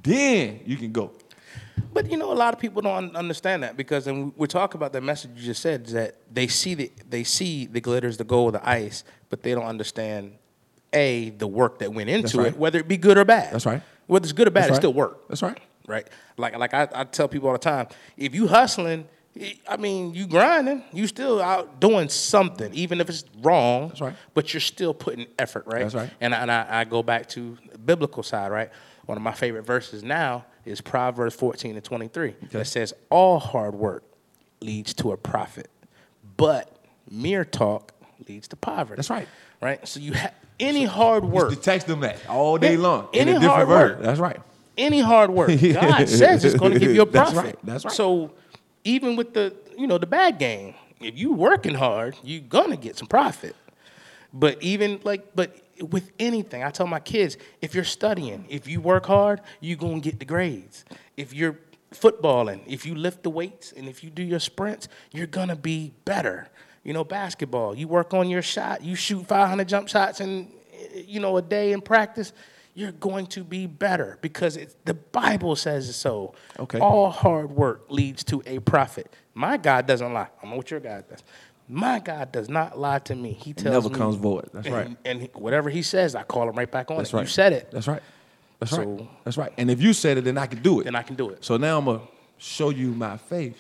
Then 0.04 0.60
you 0.66 0.76
can 0.78 0.92
go. 0.92 1.12
But 1.94 2.12
you 2.12 2.18
know, 2.18 2.32
a 2.32 2.36
lot 2.36 2.54
of 2.54 2.60
people 2.60 2.82
don't 2.82 3.16
understand 3.16 3.64
that 3.64 3.78
because, 3.78 4.08
and 4.08 4.32
we're 4.36 4.48
talking 4.48 4.78
about 4.78 4.94
the 4.94 5.02
message 5.02 5.32
you 5.36 5.44
just 5.44 5.62
said, 5.62 5.88
is 5.88 5.94
that 5.94 6.16
they 6.32 6.48
see 6.48 6.74
the 6.74 6.92
they 7.10 7.24
see 7.24 7.66
the 7.66 7.82
glitters, 7.82 8.18
the 8.18 8.24
gold, 8.24 8.54
the 8.54 8.70
ice, 8.70 9.04
but 9.30 9.44
they 9.44 9.54
don't 9.54 9.66
understand 9.66 10.34
a 10.94 11.32
the 11.32 11.48
work 11.48 11.80
that 11.80 11.94
went 11.94 12.10
into 12.10 12.38
right. 12.38 12.48
it, 12.48 12.58
whether 12.58 12.80
it 12.80 12.88
be 12.88 12.98
good 12.98 13.18
or 13.18 13.26
bad. 13.26 13.54
That's 13.54 13.66
right. 13.66 13.82
Whether 14.08 14.26
it's 14.26 14.34
good 14.34 14.48
or 14.48 14.52
bad, 14.52 14.66
That's 14.66 14.78
it 14.78 14.82
still 14.82 14.94
work. 14.94 15.28
That's 15.28 15.42
right. 15.42 15.60
Right. 15.88 16.08
Like 16.38 16.58
like 16.58 16.74
I, 16.74 16.88
I 16.94 17.04
tell 17.04 17.28
people 17.28 17.48
all 17.48 17.54
the 17.54 17.60
time, 17.60 17.88
if 18.18 18.34
you 18.34 18.48
hustling, 18.48 19.08
I 19.68 19.78
mean, 19.78 20.14
you 20.14 20.28
grinding, 20.28 20.84
you 20.92 21.08
still 21.08 21.42
out 21.42 21.80
doing 21.80 22.10
something, 22.10 22.74
even 22.74 23.00
if 23.00 23.10
it's 23.10 23.24
wrong. 23.42 23.90
That's 23.90 24.02
right. 24.02 24.16
But 24.34 24.54
you're 24.54 24.62
still 24.62 24.94
putting 24.94 25.28
effort, 25.38 25.66
right? 25.68 25.84
That's 25.84 25.96
right. 25.96 26.10
And 26.20 26.34
I, 26.34 26.42
and 26.42 26.52
I, 26.52 26.68
I 26.70 26.84
go 26.86 27.04
back 27.04 27.28
to 27.30 27.58
the 27.72 27.78
biblical 27.78 28.24
side, 28.24 28.52
right? 28.52 28.70
One 29.06 29.18
of 29.18 29.22
my 29.22 29.34
favorite 29.34 29.66
verses 29.66 30.04
now 30.04 30.46
is 30.66 30.82
Proverbs 30.82 31.36
14 31.36 31.76
and 31.76 31.84
23 31.84 32.36
that 32.52 32.66
says, 32.66 32.94
All 33.10 33.40
hard 33.40 33.76
work 33.76 34.04
leads 34.62 34.94
to 34.96 35.12
a 35.12 35.18
profit, 35.18 35.70
but 36.36 36.76
mere 37.10 37.46
talk 37.46 37.94
leads 38.28 38.48
to 38.50 38.56
poverty. 38.56 38.98
That's 38.98 39.10
right. 39.10 39.28
Right? 39.62 39.88
So 39.88 40.00
you 40.00 40.14
have 40.14 40.34
any 40.60 40.86
hard 40.86 41.24
work, 41.26 41.50
to 41.52 41.56
text 41.56 41.88
them 41.88 42.00
that 42.02 42.18
all 42.28 42.58
day 42.58 42.78
long 42.78 43.08
in 43.14 43.22
any 43.28 43.32
a 43.32 43.34
different 43.40 43.54
hard 43.54 43.68
word. 43.68 43.92
work. 43.98 44.02
That's 44.02 44.20
right. 44.20 44.40
any 44.78 45.00
hard 45.02 45.30
work, 45.30 45.50
God 45.74 46.08
says 46.10 46.44
it's 46.46 46.56
going 46.56 46.74
to 46.74 46.80
give 46.80 46.94
you 46.94 47.02
a 47.04 47.06
That's 47.06 47.32
profit. 47.32 47.56
right. 47.56 47.66
That's 47.66 47.86
right. 47.86 47.94
So 47.94 48.34
even 48.84 49.16
with 49.16 49.34
the 49.34 49.56
you 49.78 49.88
know 49.88 49.98
the 49.98 50.08
bad 50.08 50.40
game, 50.40 50.74
if 51.00 51.18
you 51.18 51.34
working 51.34 51.76
hard, 51.76 52.16
you're 52.24 52.42
gonna 52.42 52.78
get 52.78 52.98
some 52.98 53.08
profit. 53.08 53.56
But 54.34 54.62
even 54.62 55.00
like, 55.04 55.36
but 55.36 55.56
with 55.90 56.12
anything, 56.20 56.64
I 56.64 56.70
tell 56.72 56.88
my 56.88 57.00
kids, 57.00 57.38
if 57.62 57.76
you're 57.76 57.84
studying, 57.84 58.46
if 58.50 58.68
you 58.68 58.82
work 58.82 59.06
hard, 59.06 59.42
you're 59.62 59.78
gonna 59.78 60.00
get 60.00 60.20
the 60.20 60.26
grades. 60.26 60.86
If 61.16 61.34
you're 61.34 61.60
footballing, 61.94 62.62
if 62.68 62.86
you 62.86 62.96
lift 62.96 63.24
the 63.24 63.30
weights, 63.30 63.72
and 63.72 63.88
if 63.88 64.04
you 64.04 64.10
do 64.10 64.24
your 64.24 64.40
sprints, 64.40 64.88
you're 65.12 65.28
gonna 65.28 65.56
be 65.56 65.94
better. 66.06 66.50
You 66.88 66.94
know, 66.94 67.04
basketball, 67.04 67.76
you 67.76 67.86
work 67.86 68.14
on 68.14 68.30
your 68.30 68.42
shot, 68.42 68.82
you 68.82 68.96
shoot 68.96 69.28
500 69.28 69.68
jump 69.68 69.90
shots 69.90 70.22
in, 70.22 70.48
you 70.96 71.20
know, 71.20 71.36
a 71.36 71.42
day 71.42 71.74
in 71.74 71.82
practice, 71.82 72.32
you're 72.76 72.94
going 72.94 73.28
to 73.28 73.44
be 73.44 73.68
better 73.68 74.18
because 74.22 74.56
it's, 74.56 74.74
the 74.86 74.94
Bible 74.94 75.58
says 75.58 75.94
so. 75.98 76.34
Okay. 76.58 76.80
All 76.80 77.10
hard 77.10 77.52
work 77.52 77.88
leads 77.90 78.24
to 78.24 78.42
a 78.46 78.60
profit. 78.60 79.14
My 79.34 79.58
God 79.58 79.86
doesn't 79.86 80.14
lie. 80.14 80.22
I 80.22 80.42
don't 80.42 80.52
know 80.52 80.56
what 80.56 80.72
your 80.72 80.80
God 80.80 81.04
does. 81.10 81.26
My 81.68 82.00
God 82.00 82.32
does 82.32 82.48
not 82.48 82.80
lie 82.80 83.00
to 83.00 83.16
me. 83.16 83.34
He 83.34 83.52
tells 83.52 83.74
never 83.74 83.90
me, 83.90 83.96
comes 83.96 84.16
void. 84.16 84.50
That's 84.54 84.68
and, 84.68 84.74
right. 84.74 84.98
And 85.04 85.30
whatever 85.34 85.70
he 85.70 85.82
says, 85.82 86.16
I 86.16 86.24
call 86.24 86.48
him 86.48 86.56
right 86.56 86.72
back 86.72 86.90
on 86.90 87.00
That's 87.00 87.10
it. 87.10 87.18
right. 87.18 87.24
You 87.24 87.28
said 87.28 87.52
it. 87.52 87.70
That's 87.70 87.90
right. 87.90 88.02
That's 88.60 88.72
right. 88.72 89.10
That's 89.26 89.38
right. 89.38 89.52
And 89.58 89.70
if 89.70 89.82
you 89.82 89.92
said 89.92 90.20
it, 90.20 90.24
then 90.24 90.38
I 90.38 90.46
can 90.46 90.62
do 90.62 90.80
it. 90.80 90.86
Then 90.86 90.96
I 90.96 91.04
can 91.04 91.18
do 91.18 91.32
it. 91.32 91.44
So 91.44 91.58
now 91.58 91.80
I'm 91.80 91.84
gonna 91.84 92.00
show 92.38 92.70
you 92.70 92.92
my 92.92 93.18
faith 93.18 93.60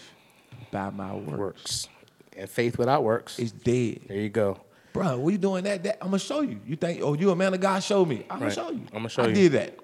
by 0.71 0.91
my 0.91 1.13
works. 1.13 1.37
Works. 1.37 1.89
And 2.37 2.49
faith 2.49 2.77
without 2.77 3.03
works. 3.03 3.39
is 3.39 3.51
dead. 3.51 4.01
there 4.07 4.17
you 4.17 4.29
go. 4.29 4.59
Bro, 4.93 5.17
what 5.19 5.31
you 5.31 5.37
doing 5.37 5.63
that? 5.65 5.83
That 5.83 5.97
I'm 6.01 6.07
gonna 6.07 6.19
show 6.19 6.41
you. 6.41 6.59
You 6.65 6.75
think, 6.75 7.01
oh, 7.03 7.13
you 7.13 7.29
a 7.31 7.35
man 7.35 7.53
of 7.53 7.59
God? 7.59 7.83
Show 7.83 8.05
me. 8.05 8.25
I'm 8.29 8.39
Right. 8.39 8.39
gonna 8.39 8.51
show 8.51 8.71
you. 8.71 8.81
I'ma 8.93 9.07
show 9.09 9.23
I 9.23 9.25
you. 9.27 9.31
I 9.31 9.35
did 9.35 9.51
that. 9.53 9.79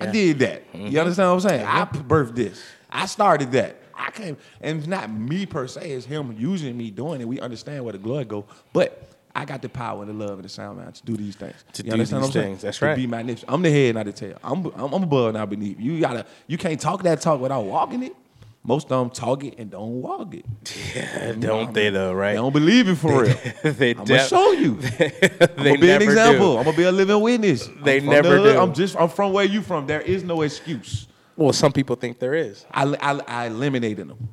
I 0.00 0.06
did 0.06 0.38
that. 0.38 0.62
You 0.72 0.80
mm-hmm. 0.80 0.98
understand 0.98 1.28
what 1.30 1.34
I'm 1.34 1.40
saying? 1.40 1.66
I 1.66 1.84
birthed 1.84 2.34
this. 2.36 2.62
I 2.90 3.06
started 3.06 3.52
that. 3.52 3.82
I 3.94 4.10
came, 4.12 4.36
and 4.60 4.78
it's 4.78 4.86
not 4.86 5.10
me 5.10 5.44
per 5.44 5.66
se. 5.66 5.90
It's 5.90 6.06
him 6.06 6.34
using 6.38 6.76
me 6.76 6.90
doing 6.90 7.20
it. 7.20 7.26
We 7.26 7.40
understand 7.40 7.84
where 7.84 7.92
the 7.92 7.98
glory 7.98 8.24
go, 8.24 8.44
but. 8.72 9.04
I 9.36 9.44
got 9.44 9.62
the 9.62 9.68
power 9.68 10.02
and 10.02 10.08
the 10.10 10.26
love 10.26 10.36
and 10.38 10.44
the 10.44 10.48
sound 10.48 10.78
man 10.78 10.90
to 10.90 11.02
do 11.04 11.16
these 11.16 11.36
things. 11.36 11.54
To 11.74 11.84
You 11.84 11.90
do 11.90 11.92
understand 11.92 12.22
these 12.24 12.26
what 12.26 12.26
I'm 12.26 12.32
saying? 12.32 12.46
things. 12.54 12.62
That's 12.62 12.78
to 12.78 12.86
right. 12.86 12.96
Be 12.96 13.06
magnificent. 13.06 13.52
I'm 13.52 13.62
the 13.62 13.70
head, 13.70 13.94
not 13.94 14.06
the 14.06 14.12
tail. 14.12 14.36
I'm, 14.42 14.64
I'm, 14.74 14.92
I'm 14.92 15.02
above, 15.04 15.34
not 15.34 15.48
beneath. 15.48 15.78
You 15.78 16.00
gotta. 16.00 16.26
You 16.48 16.58
can't 16.58 16.80
talk 16.80 17.04
that 17.04 17.20
talk 17.20 17.40
without 17.40 17.60
walking 17.64 18.02
it. 18.02 18.16
Most 18.64 18.90
of 18.90 18.98
them 19.00 19.10
talk 19.10 19.44
it 19.44 19.54
and 19.58 19.70
don't 19.70 20.02
walk 20.02 20.34
it. 20.34 20.44
Yeah, 20.94 21.32
don't 21.32 21.72
they 21.72 21.90
though, 21.90 22.12
right? 22.12 22.32
They 22.32 22.36
don't 22.36 22.52
believe 22.52 22.88
it 22.88 22.96
for 22.96 23.22
real. 23.22 23.36
they 23.62 23.94
I'm 23.94 24.04
gonna 24.04 24.26
show 24.26 24.52
you. 24.52 24.74
they 24.80 25.12
I'm 25.40 25.56
gonna 25.56 25.78
be 25.78 25.90
an 25.90 26.02
example. 26.02 26.54
do. 26.54 26.58
I'm 26.58 26.64
gonna 26.64 26.76
be 26.76 26.82
a 26.84 26.92
living 26.92 27.20
witness. 27.20 27.68
I'm 27.68 27.82
They 27.84 28.00
never 28.00 28.40
the 28.40 28.52
do. 28.54 28.58
I'm 28.58 28.74
just 28.74 28.96
I'm 28.96 29.08
from 29.08 29.32
where 29.32 29.44
you 29.44 29.62
from. 29.62 29.86
There 29.86 30.00
is 30.00 30.24
no 30.24 30.42
excuse. 30.42 31.06
Well, 31.36 31.52
some 31.52 31.72
people 31.72 31.94
think 31.96 32.18
there 32.18 32.34
is. 32.34 32.66
I, 32.70 32.84
I, 33.00 33.20
I 33.26 33.46
eliminated 33.46 34.08
them. 34.08 34.28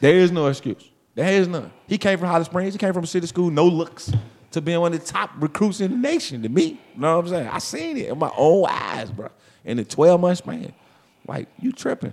There 0.00 0.16
is 0.16 0.30
no 0.30 0.48
excuse. 0.48 0.90
There 1.14 1.32
is 1.32 1.48
none. 1.48 1.72
He 1.86 1.96
came 1.96 2.18
from 2.18 2.28
Holly 2.28 2.44
Springs. 2.44 2.74
He 2.74 2.78
came 2.78 2.92
from 2.92 3.04
a 3.04 3.06
city 3.06 3.26
school, 3.26 3.50
no 3.50 3.66
looks, 3.66 4.12
to 4.50 4.60
being 4.60 4.80
one 4.80 4.92
of 4.92 5.00
the 5.00 5.06
top 5.06 5.30
recruits 5.38 5.80
in 5.80 5.90
the 5.92 5.96
nation. 5.96 6.42
To 6.42 6.48
me, 6.48 6.80
you 6.94 7.00
know 7.00 7.16
what 7.16 7.24
I'm 7.24 7.30
saying? 7.30 7.48
I 7.48 7.58
seen 7.58 7.96
it 7.96 8.10
in 8.10 8.18
my 8.18 8.30
own 8.36 8.66
eyes, 8.68 9.10
bro. 9.10 9.30
In 9.64 9.78
the 9.78 9.84
12 9.84 10.20
month 10.20 10.38
span, 10.38 10.72
like 11.26 11.48
you 11.58 11.72
tripping. 11.72 12.12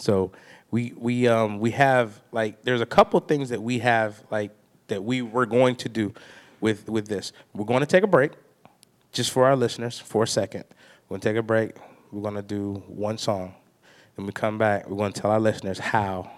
So 0.00 0.32
we 0.70 0.92
we 0.96 1.28
um 1.28 1.58
we 1.58 1.72
have 1.72 2.20
like 2.32 2.62
there's 2.62 2.80
a 2.80 2.86
couple 2.86 3.20
things 3.20 3.50
that 3.50 3.62
we 3.62 3.80
have 3.80 4.22
like 4.30 4.52
that 4.88 5.04
we 5.04 5.22
were 5.22 5.46
going 5.46 5.76
to 5.76 5.88
do 5.88 6.12
with 6.60 6.88
with 6.88 7.08
this. 7.08 7.32
We're 7.54 7.64
going 7.64 7.80
to 7.80 7.86
take 7.86 8.02
a 8.02 8.08
break, 8.08 8.32
just 9.12 9.30
for 9.30 9.46
our 9.46 9.56
listeners 9.56 9.98
for 9.98 10.24
a 10.24 10.28
second. 10.28 10.64
We're 11.08 11.16
gonna 11.16 11.32
take 11.32 11.36
a 11.36 11.42
break. 11.42 11.72
We're 12.12 12.22
gonna 12.22 12.42
do 12.42 12.82
one 12.86 13.18
song. 13.18 13.54
Then 14.16 14.26
we 14.26 14.32
come 14.32 14.58
back. 14.58 14.88
We're 14.88 14.96
gonna 14.96 15.12
tell 15.12 15.30
our 15.30 15.40
listeners 15.40 15.78
how 15.78 16.30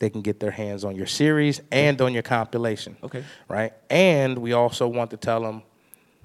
they 0.00 0.10
can 0.10 0.22
get 0.22 0.40
their 0.40 0.50
hands 0.50 0.84
on 0.84 0.96
your 0.96 1.06
series 1.06 1.60
and 1.70 2.00
on 2.00 2.12
your 2.12 2.22
compilation. 2.22 2.96
Okay. 3.02 3.22
Right. 3.48 3.72
And 3.88 4.38
we 4.38 4.52
also 4.54 4.88
want 4.88 5.10
to 5.10 5.16
tell 5.16 5.42
them 5.42 5.62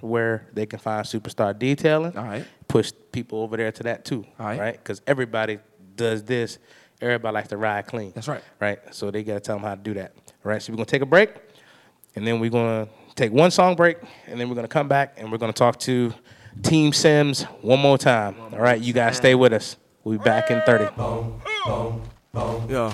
where 0.02 0.48
they 0.54 0.66
can 0.66 0.80
find 0.80 1.06
Superstar 1.06 1.58
Detailing. 1.58 2.18
All 2.18 2.24
right. 2.24 2.46
Push 2.68 2.92
people 3.12 3.42
over 3.42 3.58
there 3.58 3.72
to 3.72 3.84
that 3.84 4.06
too. 4.06 4.26
All 4.40 4.46
right. 4.46 4.60
Right. 4.60 4.74
Because 4.78 5.02
everybody 5.08 5.60
does 5.96 6.24
this. 6.24 6.60
Everybody 7.02 7.34
likes 7.34 7.50
to 7.50 7.58
ride 7.58 7.88
clean. 7.88 8.12
That's 8.14 8.28
right. 8.28 8.44
Right. 8.60 8.80
So 8.94 9.12
they 9.12 9.24
gotta 9.24 9.40
tell 9.40 9.56
them 9.58 9.64
how 9.64 9.76
to 9.76 9.82
do 9.82 9.94
that. 9.96 10.14
All 10.18 10.52
right. 10.52 10.62
So 10.62 10.72
we're 10.72 10.78
gonna 10.78 10.86
take 10.86 11.02
a 11.02 11.06
break, 11.06 11.30
and 12.16 12.26
then 12.26 12.40
we're 12.40 12.50
gonna 12.50 12.88
take 13.16 13.32
one 13.32 13.52
song 13.52 13.76
break, 13.76 13.98
and 14.28 14.40
then 14.40 14.50
we're 14.50 14.56
gonna 14.56 14.68
come 14.68 14.88
back 14.88 15.16
and 15.18 15.32
we're 15.32 15.38
gonna 15.38 15.54
talk 15.54 15.80
to 15.82 16.14
Team 16.64 16.94
Sims 16.94 17.44
one 17.62 17.80
more 17.80 17.98
time. 17.98 18.36
All 18.40 18.60
right. 18.60 18.80
You 18.82 18.94
guys 18.94 19.18
stay 19.18 19.36
with 19.36 19.54
us. 19.54 19.78
We'll 20.04 20.18
be 20.18 20.24
back 20.24 20.52
in 20.52 20.62
30. 20.62 20.86
Yeah. 22.70 22.94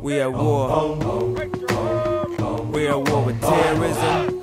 We 0.00 0.20
at 0.20 0.32
war. 0.32 1.99
We 2.72 2.86
at 2.86 2.96
war 3.10 3.24
with 3.24 3.40
terrorism, 3.40 4.40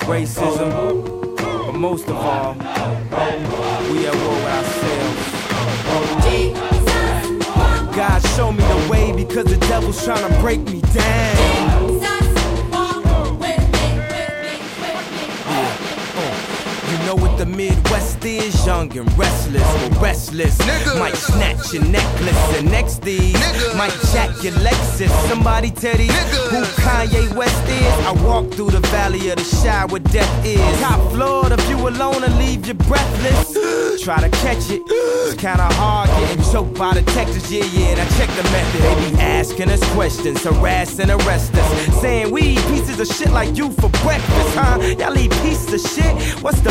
racism, 0.00 1.36
but 1.36 1.72
most 1.72 2.08
of 2.08 2.16
all, 2.16 2.54
we 2.54 4.06
at 4.06 4.14
war 4.14 4.34
with 4.34 4.56
ourselves. 4.58 5.20
God 7.94 8.20
show 8.36 8.50
me 8.50 8.64
the 8.64 8.88
way 8.90 9.12
because 9.12 9.44
the 9.44 9.56
devil's 9.68 10.04
trying 10.04 10.28
to 10.32 10.40
break 10.40 10.60
me 10.62 10.80
down. 10.92 11.69
Know 17.06 17.14
what 17.14 17.38
the 17.38 17.46
Midwest 17.46 18.24
is? 18.24 18.66
Young 18.66 18.96
and 18.96 19.18
restless, 19.18 19.68
or 19.82 20.00
restless. 20.00 20.58
Might 20.98 21.16
snatch 21.16 21.72
your 21.72 21.84
necklace, 21.84 22.58
and 22.58 22.70
next 22.70 23.02
these 23.02 23.34
might 23.76 23.92
jack 24.12 24.30
your 24.42 24.52
Lexus. 24.64 25.10
Somebody 25.28 25.70
tell 25.70 25.96
these 25.96 26.12
who 26.50 26.62
Kanye 26.82 27.34
West 27.34 27.68
is. 27.68 27.92
I 28.06 28.12
walk 28.24 28.52
through 28.52 28.70
the 28.70 28.80
valley 28.88 29.30
of 29.30 29.36
the 29.36 29.44
shadow 29.44 29.92
where 29.92 30.00
death 30.00 30.44
is. 30.44 30.80
Top 30.80 31.00
floor, 31.12 31.48
the 31.48 31.56
view 31.56 31.88
alone 31.88 32.22
and 32.24 32.36
leave 32.38 32.66
you 32.66 32.74
breathless. 32.74 33.56
Try 34.04 34.20
to 34.20 34.30
catch 34.38 34.70
it, 34.70 34.80
it's 34.86 35.34
kinda 35.34 35.68
hard 35.74 36.08
getting 36.08 36.42
choked 36.50 36.78
by 36.78 36.94
the 36.94 37.02
Texas. 37.12 37.50
Yeah, 37.50 37.64
yeah, 37.64 37.92
and 37.92 38.00
I 38.00 38.06
check 38.16 38.28
the 38.30 38.42
method. 38.44 38.80
They 38.82 39.10
be 39.10 39.20
asking 39.20 39.70
us 39.70 39.82
questions, 39.92 40.42
harass 40.42 40.98
and 40.98 41.10
arrest 41.10 41.54
us. 41.54 42.00
Saying 42.00 42.30
we 42.30 42.42
eat 42.42 42.66
pieces 42.68 42.98
of 42.98 43.06
shit 43.06 43.30
like 43.30 43.56
you 43.56 43.70
for 43.72 43.90
breakfast, 44.02 44.54
huh? 44.54 44.78
Y'all 44.98 45.18
eat 45.18 45.32
pieces 45.42 45.72
of 45.74 45.90
shit? 45.90 46.42
What's 46.42 46.60
the 46.60 46.70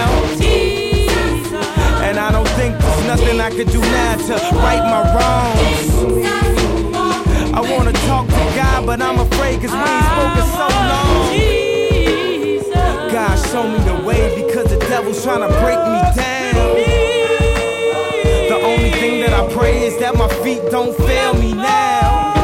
Nothing 3.17 3.41
I 3.41 3.49
could 3.49 3.69
do 3.69 3.81
now 3.81 4.15
to 4.15 4.35
right 4.55 4.83
my 4.93 5.01
wrongs. 5.11 5.91
I 7.53 7.59
wanna 7.59 7.91
talk 8.07 8.25
to 8.27 8.43
God, 8.55 8.85
but 8.85 9.01
I'm 9.01 9.19
afraid 9.19 9.59
cause 9.59 9.73
we 9.73 9.83
ain't 9.95 10.05
spoken 10.13 10.45
so 10.59 10.67
long. 10.91 11.25
God 13.11 13.35
show 13.51 13.63
me 13.67 13.79
the 13.83 13.97
way 14.07 14.21
because 14.41 14.67
the 14.69 14.77
devil's 14.87 15.21
trying 15.25 15.41
to 15.41 15.49
break 15.59 15.79
me 15.93 15.99
down. 16.15 16.75
The 18.47 18.59
only 18.71 18.91
thing 18.91 19.19
that 19.19 19.33
I 19.33 19.45
pray 19.53 19.83
is 19.87 19.97
that 19.99 20.15
my 20.15 20.29
feet 20.41 20.61
don't 20.71 20.95
fail 20.95 21.33
me 21.33 21.51
now. 21.51 22.40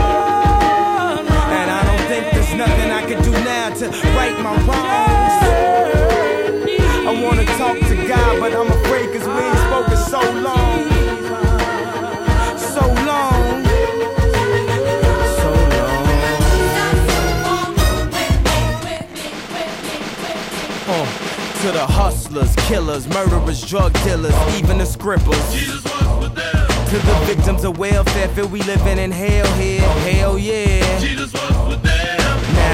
The 21.77 21.85
hustlers, 21.85 22.55
killers, 22.67 23.07
murderers, 23.07 23.61
drug 23.63 23.93
dealers, 24.03 24.33
even 24.57 24.79
the 24.79 24.85
scribblers. 24.85 25.37
To 25.53 26.97
the 26.97 27.23
victims 27.27 27.63
of 27.63 27.77
welfare, 27.77 28.27
feel 28.29 28.47
we 28.47 28.63
living 28.63 28.97
in 28.97 29.11
hell 29.11 29.45
here. 29.53 29.81
Hell 29.81 30.39
yeah. 30.39 31.66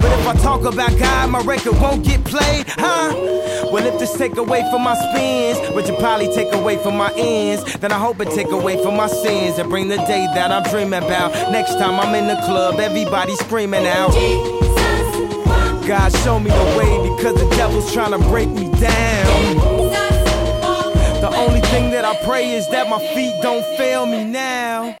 But 0.00 0.18
if 0.18 0.26
I 0.26 0.34
talk 0.34 0.64
about 0.64 0.98
God, 0.98 1.30
my 1.30 1.40
record 1.42 1.74
won't 1.80 2.04
get 2.04 2.24
played, 2.24 2.66
huh? 2.68 3.12
Well, 3.72 3.86
if 3.86 3.98
this 3.98 4.16
take 4.16 4.36
away 4.36 4.62
from 4.70 4.82
my 4.82 4.94
spins, 4.94 5.58
which 5.74 5.88
will 5.88 5.96
probably 5.96 6.28
take 6.28 6.52
away 6.52 6.76
from 6.76 6.96
my 6.96 7.12
ends, 7.16 7.64
then 7.78 7.92
I 7.92 7.98
hope 7.98 8.20
it 8.20 8.30
take 8.30 8.50
away 8.50 8.82
from 8.82 8.96
my 8.96 9.06
sins 9.06 9.58
and 9.58 9.68
bring 9.68 9.88
the 9.88 9.96
day 9.96 10.26
that 10.34 10.50
I'm 10.50 10.62
dreaming 10.70 11.02
about. 11.02 11.32
Next 11.50 11.74
time 11.74 11.98
I'm 11.98 12.14
in 12.14 12.26
the 12.26 12.36
club, 12.46 12.78
everybody 12.78 13.34
screaming 13.36 13.86
out. 13.86 14.12
God 15.86 16.12
show 16.24 16.38
me 16.38 16.50
the 16.50 16.76
way 16.78 17.14
because 17.16 17.34
the 17.34 17.48
devil's 17.56 17.92
trying 17.92 18.12
to 18.12 18.18
break 18.28 18.48
me 18.48 18.70
down. 18.80 19.56
The 21.20 21.30
only 21.36 21.60
thing 21.60 21.90
that 21.90 22.04
I 22.04 22.16
pray 22.24 22.52
is 22.52 22.68
that 22.70 22.88
my 22.88 22.98
feet 23.14 23.34
don't 23.42 23.64
fail 23.76 24.06
me 24.06 24.24
now. 24.24 24.96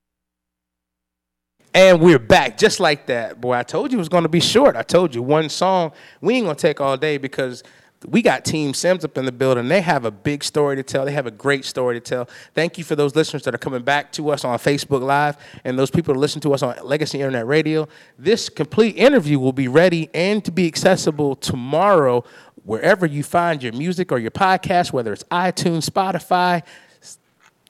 And 1.74 2.00
we're 2.00 2.20
back 2.20 2.56
just 2.56 2.78
like 2.78 3.06
that. 3.06 3.40
Boy, 3.40 3.54
I 3.54 3.64
told 3.64 3.90
you 3.90 3.98
it 3.98 4.00
was 4.00 4.08
going 4.08 4.22
to 4.22 4.28
be 4.28 4.40
short. 4.40 4.76
I 4.76 4.82
told 4.82 5.12
you 5.12 5.22
one 5.24 5.48
song. 5.48 5.90
We 6.20 6.36
ain't 6.36 6.44
going 6.44 6.54
to 6.54 6.62
take 6.62 6.80
all 6.80 6.96
day 6.96 7.18
because 7.18 7.64
we 8.06 8.22
got 8.22 8.44
Team 8.44 8.74
Sims 8.74 9.04
up 9.04 9.18
in 9.18 9.24
the 9.24 9.32
building. 9.32 9.66
They 9.66 9.80
have 9.80 10.04
a 10.04 10.10
big 10.12 10.44
story 10.44 10.76
to 10.76 10.84
tell. 10.84 11.04
They 11.04 11.12
have 11.12 11.26
a 11.26 11.32
great 11.32 11.64
story 11.64 11.96
to 11.96 12.00
tell. 12.00 12.28
Thank 12.54 12.78
you 12.78 12.84
for 12.84 12.94
those 12.94 13.16
listeners 13.16 13.42
that 13.42 13.56
are 13.56 13.58
coming 13.58 13.82
back 13.82 14.12
to 14.12 14.30
us 14.30 14.44
on 14.44 14.56
Facebook 14.58 15.02
Live 15.02 15.36
and 15.64 15.76
those 15.76 15.90
people 15.90 16.14
that 16.14 16.20
listen 16.20 16.40
to 16.42 16.54
us 16.54 16.62
on 16.62 16.76
Legacy 16.84 17.18
Internet 17.18 17.46
Radio. 17.48 17.88
This 18.18 18.48
complete 18.48 18.96
interview 18.96 19.40
will 19.40 19.52
be 19.52 19.66
ready 19.66 20.10
and 20.14 20.44
to 20.44 20.52
be 20.52 20.68
accessible 20.68 21.34
tomorrow 21.34 22.24
wherever 22.62 23.04
you 23.04 23.24
find 23.24 23.62
your 23.62 23.72
music 23.72 24.12
or 24.12 24.18
your 24.18 24.30
podcast, 24.30 24.92
whether 24.92 25.12
it's 25.12 25.24
iTunes, 25.24 25.88
Spotify, 25.88 26.62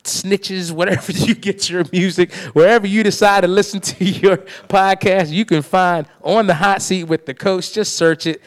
snitches, 0.05 0.71
whatever 0.71 1.13
you 1.13 1.35
get 1.35 1.69
your 1.69 1.85
music, 1.93 2.33
wherever 2.53 2.87
you 2.87 3.03
decide 3.03 3.43
to 3.43 3.49
listen 3.49 3.81
to 3.81 4.05
your 4.05 4.39
podcast, 4.69 5.31
you 5.31 5.45
can 5.45 5.63
find 5.63 6.07
on 6.23 6.47
the 6.47 6.55
hot 6.55 6.83
seat 6.83 7.05
with 7.05 7.27
the 7.27 7.35
coach. 7.35 7.73
Just 7.73 7.97
search 7.97 8.27
it. 8.27 8.41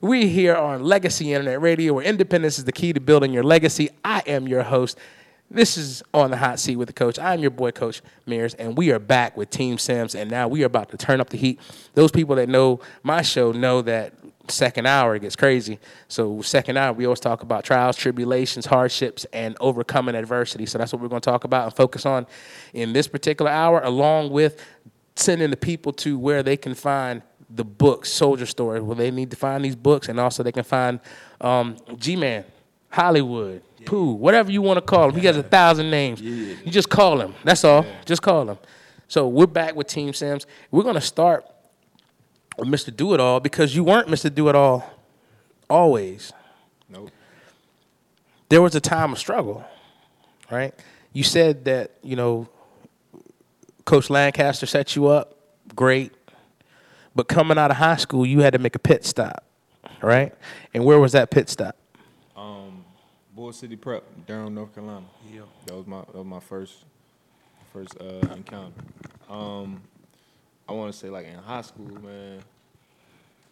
We're 0.00 0.26
here 0.26 0.56
on 0.56 0.82
Legacy 0.82 1.32
Internet 1.32 1.60
Radio, 1.60 1.92
where 1.92 2.04
independence 2.04 2.58
is 2.58 2.64
the 2.64 2.72
key 2.72 2.92
to 2.92 2.98
building 2.98 3.32
your 3.32 3.44
legacy. 3.44 3.90
I 4.04 4.22
am 4.26 4.48
your 4.48 4.64
host. 4.64 4.98
This 5.48 5.76
is 5.76 6.02
on 6.14 6.30
the 6.30 6.38
hot 6.38 6.58
seat 6.58 6.76
with 6.76 6.88
the 6.88 6.94
coach. 6.94 7.18
I'm 7.18 7.40
your 7.40 7.50
boy, 7.50 7.72
Coach 7.72 8.00
Mears, 8.26 8.54
and 8.54 8.76
we 8.76 8.90
are 8.90 8.98
back 8.98 9.36
with 9.36 9.50
Team 9.50 9.76
Sims. 9.76 10.14
And 10.14 10.30
now 10.30 10.48
we 10.48 10.62
are 10.62 10.66
about 10.66 10.90
to 10.90 10.96
turn 10.96 11.20
up 11.20 11.28
the 11.28 11.36
heat. 11.36 11.60
Those 11.92 12.10
people 12.10 12.36
that 12.36 12.48
know 12.48 12.80
my 13.02 13.20
show 13.20 13.52
know 13.52 13.82
that 13.82 14.14
second 14.48 14.86
hour 14.86 15.14
it 15.14 15.20
gets 15.20 15.36
crazy. 15.36 15.78
So 16.08 16.42
second 16.42 16.76
hour 16.76 16.92
we 16.92 17.04
always 17.06 17.20
talk 17.20 17.42
about 17.42 17.64
trials, 17.64 17.96
tribulations, 17.96 18.66
hardships, 18.66 19.24
and 19.32 19.56
overcoming 19.60 20.14
adversity. 20.14 20.66
So 20.66 20.78
that's 20.78 20.92
what 20.92 21.00
we're 21.00 21.08
going 21.08 21.22
to 21.22 21.30
talk 21.30 21.44
about 21.44 21.64
and 21.64 21.74
focus 21.74 22.06
on 22.06 22.26
in 22.72 22.92
this 22.92 23.06
particular 23.06 23.50
hour, 23.50 23.80
along 23.82 24.30
with 24.30 24.64
sending 25.16 25.50
the 25.50 25.56
people 25.56 25.92
to 25.92 26.18
where 26.18 26.42
they 26.42 26.56
can 26.56 26.74
find 26.74 27.22
the 27.54 27.64
books, 27.64 28.10
Soldier 28.10 28.46
Story, 28.46 28.80
where 28.80 28.96
they 28.96 29.10
need 29.10 29.30
to 29.30 29.36
find 29.36 29.64
these 29.64 29.76
books, 29.76 30.08
and 30.08 30.18
also 30.18 30.42
they 30.42 30.52
can 30.52 30.64
find 30.64 31.00
um, 31.40 31.76
G-Man, 31.96 32.44
Hollywood, 32.88 33.62
Pooh, 33.84 34.12
whatever 34.12 34.50
you 34.50 34.62
want 34.62 34.78
to 34.78 34.80
call 34.80 35.10
him. 35.10 35.20
He 35.20 35.26
has 35.26 35.36
a 35.36 35.42
thousand 35.42 35.90
names. 35.90 36.20
You 36.20 36.56
just 36.70 36.88
call 36.88 37.20
him. 37.20 37.34
That's 37.44 37.64
all. 37.64 37.84
Just 38.04 38.22
call 38.22 38.48
him. 38.48 38.58
So 39.08 39.28
we're 39.28 39.46
back 39.46 39.74
with 39.74 39.88
Team 39.88 40.14
Sims. 40.14 40.46
We're 40.70 40.84
gonna 40.84 41.00
start 41.00 41.44
with 41.44 41.51
Mr. 42.58 42.94
Do 42.94 43.14
It 43.14 43.20
All 43.20 43.40
because 43.40 43.74
you 43.74 43.84
weren't 43.84 44.08
Mr. 44.08 44.32
Do 44.32 44.48
It 44.48 44.54
All 44.54 44.90
always. 45.68 46.32
Nope. 46.88 47.10
There 48.48 48.60
was 48.60 48.74
a 48.74 48.80
time 48.80 49.12
of 49.12 49.18
struggle, 49.18 49.64
right? 50.50 50.74
You 51.12 51.22
said 51.22 51.64
that 51.64 51.92
you 52.02 52.16
know 52.16 52.48
Coach 53.84 54.10
Lancaster 54.10 54.66
set 54.66 54.94
you 54.94 55.06
up, 55.06 55.36
great. 55.74 56.12
But 57.14 57.28
coming 57.28 57.58
out 57.58 57.70
of 57.70 57.76
high 57.76 57.96
school, 57.96 58.24
you 58.24 58.40
had 58.40 58.54
to 58.54 58.58
make 58.58 58.74
a 58.74 58.78
pit 58.78 59.04
stop, 59.04 59.44
right? 60.02 60.34
And 60.72 60.84
where 60.84 60.98
was 60.98 61.12
that 61.12 61.30
pit 61.30 61.50
stop? 61.50 61.76
Um, 62.34 62.84
Bull 63.34 63.52
City 63.52 63.76
Prep, 63.76 64.04
Durham, 64.26 64.54
North 64.54 64.74
Carolina. 64.74 65.04
Yeah. 65.30 65.42
That 65.66 65.76
was 65.76 65.86
my 65.86 66.00
that 66.00 66.14
was 66.14 66.26
my 66.26 66.40
first 66.40 66.84
first 67.72 67.96
uh, 68.00 68.34
encounter. 68.34 68.72
Um, 69.28 69.82
I 70.72 70.74
want 70.74 70.90
to 70.90 70.98
say 70.98 71.10
like 71.10 71.26
in 71.26 71.34
high 71.34 71.60
school, 71.60 71.86
man, 72.02 72.40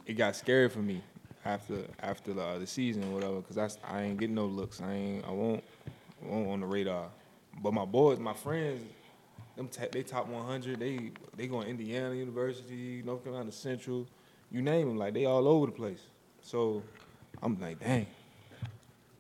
it 0.06 0.14
got 0.14 0.34
scary 0.34 0.70
for 0.70 0.78
me 0.78 1.02
after 1.44 1.84
after 2.00 2.32
the, 2.32 2.42
uh, 2.42 2.64
season 2.64 3.04
or 3.04 3.14
whatever, 3.14 3.42
cause 3.42 3.78
I, 3.84 4.02
ain't 4.04 4.18
getting 4.18 4.34
no 4.34 4.46
looks. 4.46 4.80
I 4.80 4.90
ain't 4.94 5.26
I 5.26 5.30
won't 5.30 5.62
I 6.24 6.28
won't 6.28 6.48
on 6.48 6.60
the 6.60 6.66
radar. 6.66 7.08
But 7.62 7.74
my 7.74 7.84
boys, 7.84 8.18
my 8.18 8.32
friends, 8.32 8.82
them 9.54 9.68
ta- 9.68 9.88
they 9.92 10.02
top 10.02 10.28
100. 10.28 10.80
They 10.80 11.10
they 11.36 11.46
going 11.46 11.64
to 11.64 11.70
Indiana 11.70 12.14
University, 12.14 13.02
North 13.04 13.22
Carolina 13.22 13.52
Central, 13.52 14.06
you 14.50 14.62
name 14.62 14.88
them. 14.88 14.96
Like 14.96 15.12
they 15.12 15.26
all 15.26 15.46
over 15.46 15.66
the 15.66 15.72
place. 15.72 16.00
So 16.40 16.82
I'm 17.42 17.60
like, 17.60 17.80
dang, 17.80 18.06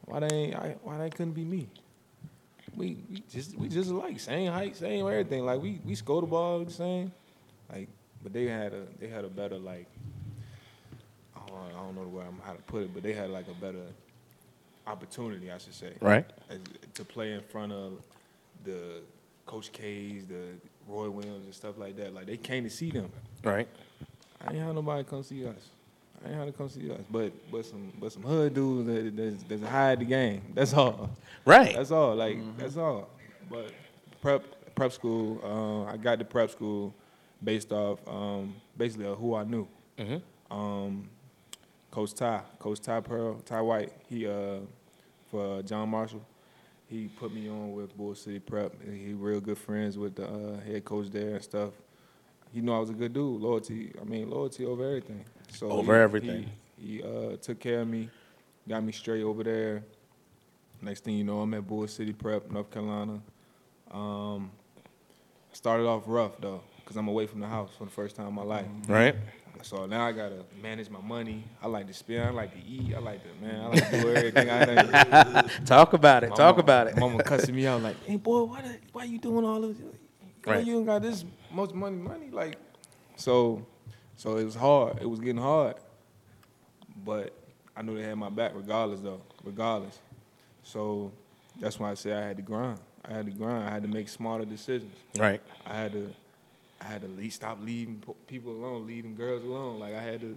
why 0.06 0.20
they 0.20 0.34
ain't, 0.34 0.78
why 0.82 0.96
they 0.96 1.10
couldn't 1.10 1.32
be 1.32 1.44
me? 1.44 1.68
We, 2.74 2.96
we 3.10 3.22
just 3.30 3.58
we 3.58 3.68
just 3.68 3.90
alike, 3.90 4.18
same 4.20 4.50
height, 4.50 4.74
same 4.74 5.06
everything. 5.06 5.44
Like 5.44 5.60
we 5.60 5.82
we 5.84 5.94
score 5.94 6.22
the 6.22 6.26
ball 6.26 6.64
the 6.64 6.70
same. 6.70 7.12
Like, 8.22 8.22
but 8.22 8.32
they 8.32 8.46
had 8.46 8.72
a 8.72 8.82
they 9.00 9.08
had 9.08 9.24
a 9.24 9.28
better 9.28 9.58
like 9.58 9.86
I 11.36 11.40
don't, 11.48 11.58
I 11.58 11.82
don't 11.84 11.94
know 11.96 12.02
the 12.02 12.08
way 12.08 12.24
I'm 12.26 12.40
how 12.44 12.52
to 12.52 12.62
put 12.62 12.82
it, 12.82 12.94
but 12.94 13.02
they 13.02 13.12
had 13.12 13.30
like 13.30 13.46
a 13.48 13.54
better 13.54 13.84
opportunity, 14.86 15.50
I 15.50 15.58
should 15.58 15.74
say, 15.74 15.92
Right. 16.00 16.26
as, 16.48 16.58
to 16.94 17.04
play 17.04 17.32
in 17.32 17.40
front 17.42 17.72
of 17.72 17.92
the 18.64 19.00
Coach 19.46 19.72
K's, 19.72 20.26
the 20.26 20.54
Roy 20.88 21.08
Williams, 21.10 21.44
and 21.44 21.54
stuff 21.54 21.78
like 21.78 21.96
that. 21.96 22.14
Like 22.14 22.26
they 22.26 22.36
came 22.36 22.64
to 22.64 22.70
see 22.70 22.90
them. 22.90 23.10
Right. 23.42 23.68
I 24.46 24.52
ain't 24.52 24.62
had 24.62 24.74
nobody 24.74 25.04
come 25.04 25.22
see 25.22 25.46
us. 25.46 25.56
I 26.24 26.28
ain't 26.28 26.36
had 26.38 26.46
to 26.46 26.52
come 26.52 26.68
see 26.68 26.90
us, 26.90 27.00
but 27.10 27.32
but 27.50 27.64
some 27.64 27.92
but 27.98 28.12
some 28.12 28.22
hood 28.22 28.54
dudes 28.54 28.86
that 28.86 29.16
that's, 29.16 29.42
that's 29.44 29.62
hide 29.70 30.00
the 30.00 30.04
game. 30.04 30.42
That's 30.54 30.74
all. 30.74 31.10
Right. 31.46 31.74
That's 31.74 31.90
all. 31.90 32.14
Like 32.14 32.36
that's 32.58 32.76
all. 32.76 33.08
But 33.50 33.72
prep 34.20 34.42
prep 34.74 34.92
school. 34.92 35.40
Uh, 35.42 35.90
I 35.92 35.96
got 35.96 36.18
to 36.18 36.24
prep 36.24 36.50
school 36.50 36.94
based 37.42 37.72
off 37.72 37.98
um, 38.06 38.54
basically 38.76 39.06
of 39.06 39.18
who 39.18 39.34
I 39.34 39.44
knew. 39.44 39.66
Um, 40.50 41.08
Coach 41.90 42.14
Ty, 42.14 42.42
Coach 42.58 42.80
Ty 42.80 43.00
Pearl, 43.00 43.34
Ty 43.44 43.60
White. 43.62 43.92
He 44.08 44.26
uh, 44.26 44.58
for 45.30 45.62
John 45.62 45.88
Marshall. 45.88 46.24
He 46.88 47.06
put 47.08 47.32
me 47.32 47.48
on 47.48 47.72
with 47.72 47.96
Bull 47.96 48.14
City 48.14 48.38
Prep. 48.40 48.72
He 48.82 49.12
real 49.12 49.40
good 49.40 49.58
friends 49.58 49.96
with 49.96 50.16
the 50.16 50.26
uh, 50.26 50.60
head 50.60 50.84
coach 50.84 51.08
there 51.10 51.34
and 51.36 51.42
stuff. 51.44 51.70
He 52.52 52.60
knew 52.60 52.72
I 52.72 52.78
was 52.80 52.90
a 52.90 52.94
good 52.94 53.12
dude. 53.12 53.40
Loyalty. 53.40 53.92
I 54.00 54.04
mean, 54.04 54.28
loyalty 54.28 54.64
over 54.66 54.84
everything. 54.84 55.24
So 55.52 55.70
Over 55.70 55.94
he- 55.96 56.02
everything. 56.02 56.50
He, 56.80 56.96
he 56.96 57.02
uh, 57.02 57.36
took 57.36 57.60
care 57.60 57.80
of 57.82 57.88
me, 57.88 58.08
got 58.68 58.82
me 58.82 58.90
straight 58.92 59.22
over 59.22 59.44
there. 59.44 59.82
Next 60.82 61.04
thing 61.04 61.14
you 61.14 61.24
know, 61.24 61.40
I'm 61.40 61.52
at 61.54 61.66
Bull 61.66 61.86
City 61.86 62.12
Prep, 62.12 62.50
North 62.50 62.70
Carolina. 62.70 63.20
Um, 63.90 64.50
started 65.52 65.86
off 65.86 66.04
rough 66.06 66.40
though, 66.40 66.62
cause 66.90 66.96
I'm 66.96 67.06
away 67.06 67.24
from 67.28 67.38
the 67.38 67.46
house 67.46 67.70
for 67.78 67.84
the 67.84 67.90
first 67.90 68.16
time 68.16 68.26
in 68.26 68.34
my 68.34 68.42
life. 68.42 68.66
Mm-hmm. 68.66 68.92
Right. 68.92 69.14
So 69.62 69.86
now 69.86 70.04
I 70.06 70.10
gotta 70.10 70.44
manage 70.60 70.90
my 70.90 71.00
money. 71.00 71.44
I 71.62 71.68
like 71.68 71.86
to 71.86 71.94
spend. 71.94 72.22
I 72.28 72.30
like 72.30 72.52
to 72.52 72.66
eat. 72.68 72.96
I 72.96 72.98
like 72.98 73.22
to 73.22 73.46
man. 73.46 73.60
I 73.60 73.66
like 73.68 73.90
to 73.90 74.00
do 74.02 74.12
everything. 74.12 74.50
I 74.50 74.64
like. 74.64 75.50
Talk 75.66 75.92
about 75.92 76.24
it. 76.24 76.30
Talk 76.30 76.56
Mama- 76.56 76.58
about 76.58 76.86
it. 76.88 76.96
Mama 76.96 77.22
cussing 77.22 77.54
me 77.56 77.64
out 77.68 77.80
like, 77.80 78.02
"Hey 78.04 78.16
boy, 78.16 78.42
why 78.42 78.62
the, 78.62 78.76
why 78.90 79.04
you 79.04 79.18
doing 79.18 79.44
all 79.44 79.60
this? 79.60 79.76
Girl, 79.76 80.54
Right. 80.54 80.66
You 80.66 80.78
ain't 80.78 80.86
got 80.86 81.02
this 81.02 81.24
much 81.52 81.72
money, 81.72 81.96
money 81.98 82.30
like." 82.32 82.56
So, 83.14 83.64
so 84.16 84.36
it 84.38 84.44
was 84.44 84.56
hard. 84.56 84.98
It 85.00 85.08
was 85.08 85.20
getting 85.20 85.40
hard, 85.40 85.76
but 87.04 87.32
I 87.76 87.82
knew 87.82 87.96
they 87.96 88.02
had 88.02 88.16
my 88.16 88.30
back 88.30 88.52
regardless, 88.56 88.98
though. 89.00 89.20
Regardless, 89.44 89.96
so 90.64 91.12
that's 91.60 91.78
why 91.78 91.92
I 91.92 91.94
said 91.94 92.20
I 92.20 92.26
had 92.26 92.36
to 92.38 92.42
grind. 92.42 92.80
I 93.08 93.12
had 93.12 93.26
to 93.26 93.32
grind. 93.32 93.68
I 93.68 93.70
had 93.70 93.82
to 93.82 93.88
make 93.88 94.08
smarter 94.08 94.44
decisions. 94.44 94.94
Right. 95.18 95.40
I 95.66 95.74
had 95.76 95.92
to, 95.92 96.10
I 96.80 96.84
had 96.84 97.02
to 97.02 97.08
leave, 97.08 97.32
stop 97.32 97.58
leaving 97.62 98.02
people 98.26 98.52
alone, 98.52 98.86
leaving 98.86 99.14
girls 99.14 99.42
alone. 99.44 99.78
Like 99.78 99.94
I 99.94 100.02
had 100.02 100.20
to 100.22 100.36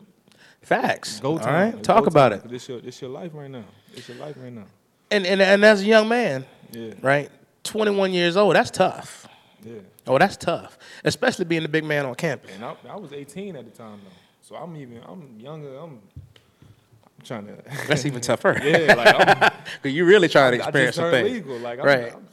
Facts. 0.62 1.20
go 1.20 1.38
time. 1.38 1.54
right. 1.54 1.74
Like, 1.76 1.84
Talk 1.84 2.08
about 2.08 2.30
time. 2.30 2.41
it. 2.46 2.50
This 2.50 2.68
your, 2.68 2.82
this 2.82 3.02
your 3.02 3.10
life 3.12 3.32
right 3.34 3.50
now. 3.50 3.64
It's 3.94 4.08
your 4.10 4.18
life 4.18 4.36
right 4.38 4.52
now. 4.52 4.66
And, 5.12 5.26
and 5.26 5.41
and 5.41 5.64
as 5.64 5.82
a 5.82 5.86
young 5.86 6.08
man, 6.10 6.46
Yeah. 6.72 6.94
right? 7.02 7.30
21 7.64 8.12
years 8.14 8.36
old. 8.36 8.56
That's 8.56 8.72
tough. 8.72 9.28
Yeah. 9.64 9.76
Oh, 10.08 10.18
that's 10.18 10.36
tough. 10.36 10.78
Especially 11.06 11.46
being 11.46 11.62
the 11.62 11.70
big 11.70 11.86
man 11.86 12.06
on 12.06 12.16
campus. 12.16 12.52
And 12.56 12.66
I, 12.66 12.76
I 12.89 12.96
was 12.98 13.14
18 13.14 13.56
at 13.56 13.64
the 13.66 13.72
time 13.72 14.02
though, 14.04 14.10
so 14.41 14.56
I'm 14.56 14.76
even 14.76 15.02
I'm 15.08 15.39
younger. 15.39 15.78
I'm, 15.78 16.02
I'm 16.26 17.24
trying 17.24 17.48
to. 17.48 17.56
That's 17.88 18.06
even 18.06 18.20
tougher. 18.20 18.60
yeah, 18.64 18.94
like 18.96 19.54
I'm, 19.86 19.89
you 19.91 20.04
really 20.06 20.28
trying 20.28 20.52
to 20.54 20.58
experience 20.58 20.98
I 20.98 21.02
just 21.02 21.12
some 21.12 21.12
turned 21.12 21.34
legal. 21.34 21.58
Like 21.60 21.80
I'm, 21.80 21.86
Right. 21.86 22.14
I'm, 22.14 22.28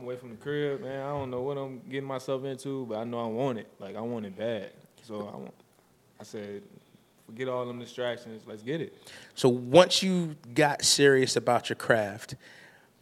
I'm 0.00 0.06
away 0.06 0.16
from 0.16 0.30
the 0.30 0.36
crib, 0.36 0.80
man. 0.80 1.02
I 1.02 1.10
don't 1.10 1.30
know 1.30 1.42
what 1.42 1.58
I'm 1.58 1.82
getting 1.90 2.08
myself 2.08 2.44
into, 2.44 2.86
but 2.86 2.98
I 2.98 3.04
know 3.04 3.22
I 3.22 3.26
want 3.26 3.58
it. 3.58 3.68
Like 3.78 3.96
I 3.96 4.00
want 4.00 4.24
it 4.24 4.34
bad. 4.34 4.70
So 5.02 5.30
I 5.32 5.36
want. 5.36 5.52
I 6.18 6.22
said, 6.22 6.62
forget 7.26 7.48
all 7.48 7.66
them 7.66 7.78
distractions. 7.78 8.44
Let's 8.46 8.62
get 8.62 8.80
it. 8.80 8.94
So 9.34 9.50
once 9.50 10.02
you 10.02 10.36
got 10.54 10.82
serious 10.84 11.36
about 11.36 11.68
your 11.68 11.76
craft, 11.76 12.36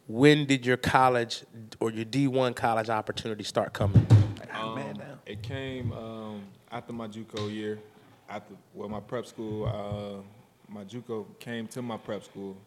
when 0.07 0.45
did 0.45 0.65
your 0.65 0.75
college 0.75 1.43
or 1.79 1.89
your 1.89 2.03
D1 2.03 2.55
college 2.55 2.89
opportunity 2.89 3.45
start 3.45 3.71
coming? 3.71 4.05
Um, 4.53 4.79
it 5.25 5.41
came 5.41 5.93
um, 5.93 6.43
after 6.69 6.91
my 6.91 7.07
JUCO 7.07 7.53
year. 7.53 7.79
After 8.29 8.55
well, 8.73 8.89
my 8.89 8.99
prep 8.99 9.25
school, 9.25 9.65
uh, 9.65 10.71
my 10.71 10.83
JUCO 10.83 11.25
came 11.39 11.65
to 11.67 11.81
my 11.81 11.95
prep 11.95 12.25
school 12.25 12.57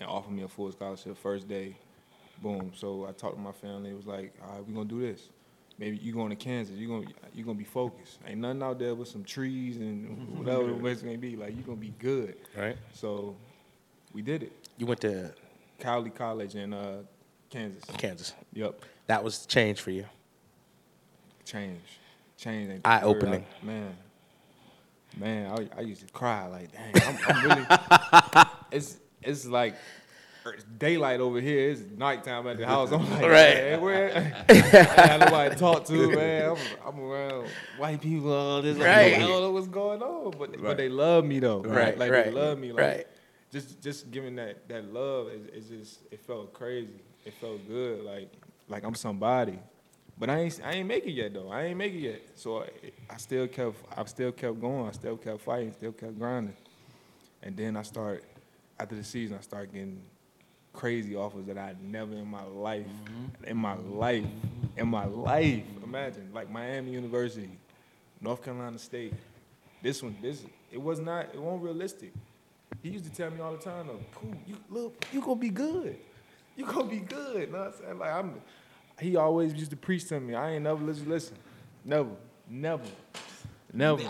and 0.00 0.08
offered 0.08 0.32
me 0.32 0.44
a 0.44 0.48
full 0.48 0.72
scholarship 0.72 1.18
first 1.18 1.46
day. 1.46 1.76
Boom. 2.42 2.72
So 2.74 3.06
I 3.08 3.12
talked 3.12 3.36
to 3.36 3.40
my 3.40 3.52
family. 3.52 3.90
It 3.90 3.96
was 3.96 4.06
like, 4.06 4.32
all 4.44 4.54
right, 4.56 4.66
we're 4.66 4.74
gonna 4.74 4.88
do 4.88 5.00
this. 5.00 5.28
Maybe 5.78 5.96
you 5.96 6.12
going 6.12 6.30
to 6.30 6.36
Kansas. 6.36 6.76
You 6.76 6.88
gonna 6.88 7.06
you 7.34 7.44
gonna 7.44 7.58
be 7.58 7.64
focused. 7.64 8.18
Ain't 8.26 8.40
nothing 8.40 8.62
out 8.62 8.78
there 8.78 8.94
with 8.94 9.08
some 9.08 9.24
trees 9.24 9.76
and 9.76 10.38
whatever 10.38 10.88
it's 10.88 11.02
gonna 11.02 11.16
be. 11.18 11.36
Like 11.36 11.56
you 11.56 11.62
gonna 11.62 11.76
be 11.76 11.94
good. 11.98 12.36
Right. 12.56 12.76
So 12.92 13.36
we 14.12 14.22
did 14.22 14.42
it. 14.42 14.52
You 14.76 14.86
went 14.86 15.00
to 15.02 15.32
Cowley 15.78 16.10
College 16.10 16.54
in 16.56 16.72
uh, 16.72 17.02
Kansas. 17.48 17.84
Kansas. 17.96 18.34
Yep. 18.52 18.84
That 19.06 19.22
was 19.24 19.46
change 19.46 19.80
for 19.80 19.90
you. 19.90 20.04
change, 21.44 21.80
change. 22.36 22.70
ain't 22.70 22.86
Eye-opening. 22.86 23.44
I- 23.62 23.64
Man, 23.66 23.96
man, 25.16 25.50
I, 25.74 25.78
I 25.78 25.80
used 25.82 26.06
to 26.06 26.12
cry 26.12 26.46
like, 26.46 26.70
dang, 26.72 26.92
I'm, 27.06 27.18
I'm 27.28 27.44
really. 27.48 28.46
it's 28.72 28.98
it's 29.22 29.46
like 29.46 29.74
it's 30.46 30.64
daylight 30.78 31.20
over 31.20 31.40
here. 31.40 31.70
It's 31.70 31.82
nighttime 31.96 32.46
at 32.48 32.56
the 32.58 32.66
house. 32.66 32.90
I'm 32.92 33.08
like, 33.10 33.22
Right. 33.22 33.30
man, 33.30 33.80
where? 33.80 34.44
I 34.48 34.52
ain't 34.52 34.64
have 34.66 35.20
nobody 35.20 35.50
to 35.54 35.56
talk 35.60 35.84
to, 35.86 36.10
man. 36.16 36.50
I'm, 36.50 36.56
I'm 36.86 37.00
around 37.00 37.48
white 37.78 38.00
people, 38.00 38.32
all 38.32 38.62
this. 38.62 38.76
Like, 38.76 38.86
Right. 38.86 39.14
I 39.14 39.18
don't 39.20 39.42
know 39.42 39.50
what's 39.52 39.68
going 39.68 40.02
on, 40.02 40.34
but 40.38 40.60
but 40.60 40.76
they 40.76 40.88
love 40.88 41.24
me 41.24 41.38
though. 41.38 41.62
Right, 41.62 41.96
like 41.98 42.10
right, 42.10 42.24
they 42.26 42.30
love 42.30 42.58
me. 42.58 42.72
Like, 42.72 42.84
right. 42.84 43.06
Just 43.50 43.80
just 43.82 44.10
giving 44.10 44.36
that 44.36 44.68
that 44.68 44.92
love 44.92 45.28
is, 45.28 45.46
is 45.48 45.68
just 45.68 46.00
it 46.10 46.20
felt 46.20 46.52
crazy. 46.54 47.00
It 47.24 47.34
felt 47.34 47.66
good. 47.68 48.02
Like 48.02 48.32
like 48.68 48.84
I'm 48.84 48.94
somebody. 48.94 49.58
But 50.18 50.30
I 50.30 50.38
ain't 50.40 50.60
I 50.64 50.72
ain't 50.72 50.88
make 50.88 51.04
it 51.06 51.12
yet 51.12 51.34
though. 51.34 51.50
I 51.50 51.64
ain't 51.64 51.76
make 51.78 51.92
it 51.92 51.98
yet. 51.98 52.20
So 52.34 52.62
I, 52.62 52.68
I 53.10 53.16
still 53.18 53.46
kept 53.48 53.76
I 53.96 54.04
still 54.04 54.32
kept 54.32 54.60
going. 54.60 54.88
I 54.88 54.92
still 54.92 55.16
kept 55.16 55.40
fighting. 55.42 55.72
Still 55.72 55.92
kept 55.92 56.18
grinding. 56.18 56.56
And 57.42 57.56
then 57.56 57.76
I 57.76 57.82
start 57.82 58.24
after 58.78 58.94
the 58.94 59.04
season. 59.04 59.36
I 59.38 59.42
start 59.42 59.72
getting 59.72 60.02
crazy 60.72 61.14
offers 61.14 61.46
that 61.46 61.58
I 61.58 61.74
never 61.82 62.12
in 62.12 62.28
my 62.28 62.44
life, 62.44 62.86
mm-hmm. 62.86 63.44
in 63.44 63.56
my 63.56 63.74
life, 63.74 64.24
in 64.76 64.88
my 64.88 65.04
life. 65.04 65.62
Imagine 65.84 66.30
like 66.32 66.50
Miami 66.50 66.92
University, 66.92 67.50
North 68.20 68.42
Carolina 68.42 68.78
State. 68.78 69.14
This 69.82 70.02
one, 70.02 70.16
this 70.22 70.44
it 70.70 70.80
was 70.80 71.00
not. 71.00 71.26
It 71.34 71.40
wasn't 71.40 71.62
realistic. 71.62 72.12
He 72.82 72.90
used 72.90 73.04
to 73.04 73.10
tell 73.10 73.30
me 73.30 73.40
all 73.40 73.52
the 73.52 73.62
time, 73.62 73.86
though, 73.86 74.00
"Pooh, 74.12 74.34
you 74.46 74.56
look, 74.70 75.04
you 75.12 75.20
gonna 75.20 75.36
be 75.36 75.50
good. 75.50 75.96
You 76.56 76.64
gonna 76.64 76.88
be 76.88 77.00
good." 77.00 77.48
You 77.48 77.52
Know 77.52 77.58
what 77.58 77.66
I'm 77.68 77.74
saying? 77.74 77.98
Like 77.98 78.12
I'm. 78.12 78.40
He 79.00 79.16
always 79.16 79.54
used 79.54 79.70
to 79.70 79.76
preach 79.76 80.06
to 80.08 80.20
me. 80.20 80.34
I 80.34 80.52
ain't 80.52 80.64
never 80.64 80.82
listen. 80.82 81.08
Listen, 81.08 81.36
never. 81.84 82.10
never, 82.48 82.84
never, 83.72 84.02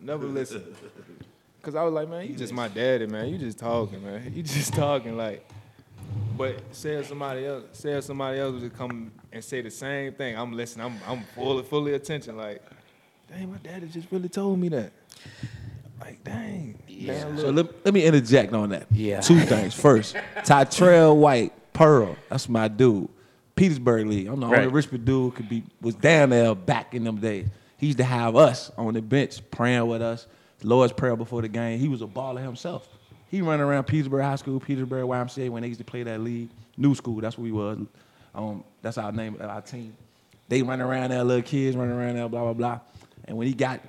never 0.00 0.26
listen. 0.26 0.62
Cause 1.62 1.74
I 1.74 1.82
was 1.82 1.92
like, 1.92 2.08
man, 2.08 2.28
you 2.28 2.36
just 2.36 2.52
my 2.52 2.68
daddy, 2.68 3.06
man. 3.06 3.28
You 3.28 3.38
just 3.38 3.58
talking, 3.58 4.00
man. 4.04 4.32
You 4.36 4.42
just 4.42 4.72
talking 4.72 5.16
like. 5.16 5.44
But 6.36 6.74
say 6.74 6.94
if 6.94 7.06
somebody 7.06 7.46
else, 7.46 7.64
say 7.72 7.92
if 7.92 8.04
somebody 8.04 8.38
else 8.38 8.60
would 8.60 8.76
come 8.76 9.12
and 9.32 9.42
say 9.42 9.60
the 9.62 9.70
same 9.70 10.12
thing, 10.12 10.36
I'm 10.36 10.52
listening. 10.52 10.86
I'm 10.86 10.98
I'm 11.06 11.24
fully 11.34 11.62
fully 11.62 11.94
attention. 11.94 12.36
Like, 12.36 12.62
dang, 13.30 13.50
my 13.50 13.58
daddy 13.58 13.88
just 13.88 14.08
really 14.10 14.28
told 14.28 14.58
me 14.58 14.68
that. 14.70 14.92
Like, 16.00 16.22
dang. 16.24 16.78
Yeah. 16.88 17.36
So 17.36 17.50
let, 17.50 17.84
let 17.84 17.94
me 17.94 18.04
interject 18.04 18.52
on 18.52 18.68
that. 18.70 18.86
Yeah. 18.90 19.20
Two 19.20 19.40
things. 19.40 19.74
First, 19.74 20.16
Tytrell 20.38 21.16
White, 21.16 21.52
Pearl, 21.72 22.16
that's 22.28 22.48
my 22.48 22.68
dude. 22.68 23.08
Petersburg 23.54 24.06
League. 24.06 24.26
I'm 24.26 24.38
the 24.40 24.46
only 24.46 24.58
Right. 24.58 24.70
Richmond 24.72 25.06
dude 25.06 25.34
could 25.34 25.48
be 25.48 25.62
was 25.80 25.94
down 25.94 26.30
there 26.30 26.54
back 26.54 26.94
in 26.94 27.04
them 27.04 27.16
days. 27.16 27.48
He 27.78 27.86
used 27.86 27.98
to 27.98 28.04
have 28.04 28.36
us 28.36 28.70
on 28.76 28.94
the 28.94 29.02
bench 29.02 29.40
praying 29.50 29.86
with 29.86 30.02
us. 30.02 30.26
Lord's 30.62 30.92
prayer 30.92 31.16
before 31.16 31.42
the 31.42 31.48
game. 31.48 31.78
He 31.78 31.88
was 31.88 32.02
a 32.02 32.06
baller 32.06 32.42
himself. 32.42 32.86
He 33.30 33.42
run 33.42 33.60
around 33.60 33.84
Petersburg 33.84 34.22
High 34.22 34.36
School, 34.36 34.60
Petersburg 34.60 35.04
YMCA 35.04 35.50
when 35.50 35.62
they 35.62 35.68
used 35.68 35.80
to 35.80 35.84
play 35.84 36.02
that 36.04 36.20
league. 36.20 36.48
New 36.76 36.94
school, 36.94 37.20
that's 37.20 37.36
what 37.36 37.44
we 37.44 37.52
was. 37.52 37.78
Um, 38.34 38.62
that's 38.82 38.98
our 38.98 39.10
name, 39.12 39.36
our 39.40 39.60
team. 39.62 39.96
They 40.48 40.62
run 40.62 40.80
around 40.80 41.10
there, 41.10 41.24
little 41.24 41.42
kids 41.42 41.76
running 41.76 41.94
around 41.96 42.16
there, 42.16 42.28
blah 42.28 42.42
blah 42.42 42.52
blah. 42.52 42.80
And 43.24 43.36
when 43.36 43.46
he 43.48 43.54
got 43.54 43.80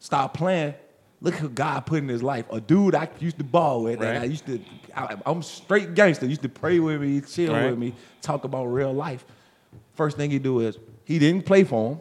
stopped 0.00 0.36
playing, 0.36 0.74
look 1.20 1.34
who 1.34 1.48
God 1.48 1.86
put 1.86 1.98
in 1.98 2.08
his 2.08 2.22
life. 2.22 2.46
A 2.50 2.60
dude 2.60 2.94
I 2.94 3.08
used 3.20 3.38
to 3.38 3.44
ball 3.44 3.84
with, 3.84 4.00
and 4.00 4.10
Right. 4.10 4.22
I 4.22 4.24
used 4.24 4.46
to, 4.46 4.60
I, 4.96 5.16
I'm 5.24 5.42
straight 5.42 5.94
gangster. 5.94 6.26
Used 6.26 6.42
to 6.42 6.48
pray 6.48 6.78
with 6.80 7.00
me, 7.00 7.20
chill 7.20 7.52
Right. 7.52 7.70
with 7.70 7.78
me, 7.78 7.94
talk 8.20 8.44
about 8.44 8.66
real 8.66 8.92
life. 8.92 9.24
First 9.94 10.16
thing 10.16 10.30
he 10.30 10.38
do 10.38 10.60
is 10.60 10.78
he 11.04 11.18
didn't 11.18 11.46
play 11.46 11.64
for 11.64 11.92
him. 11.92 12.00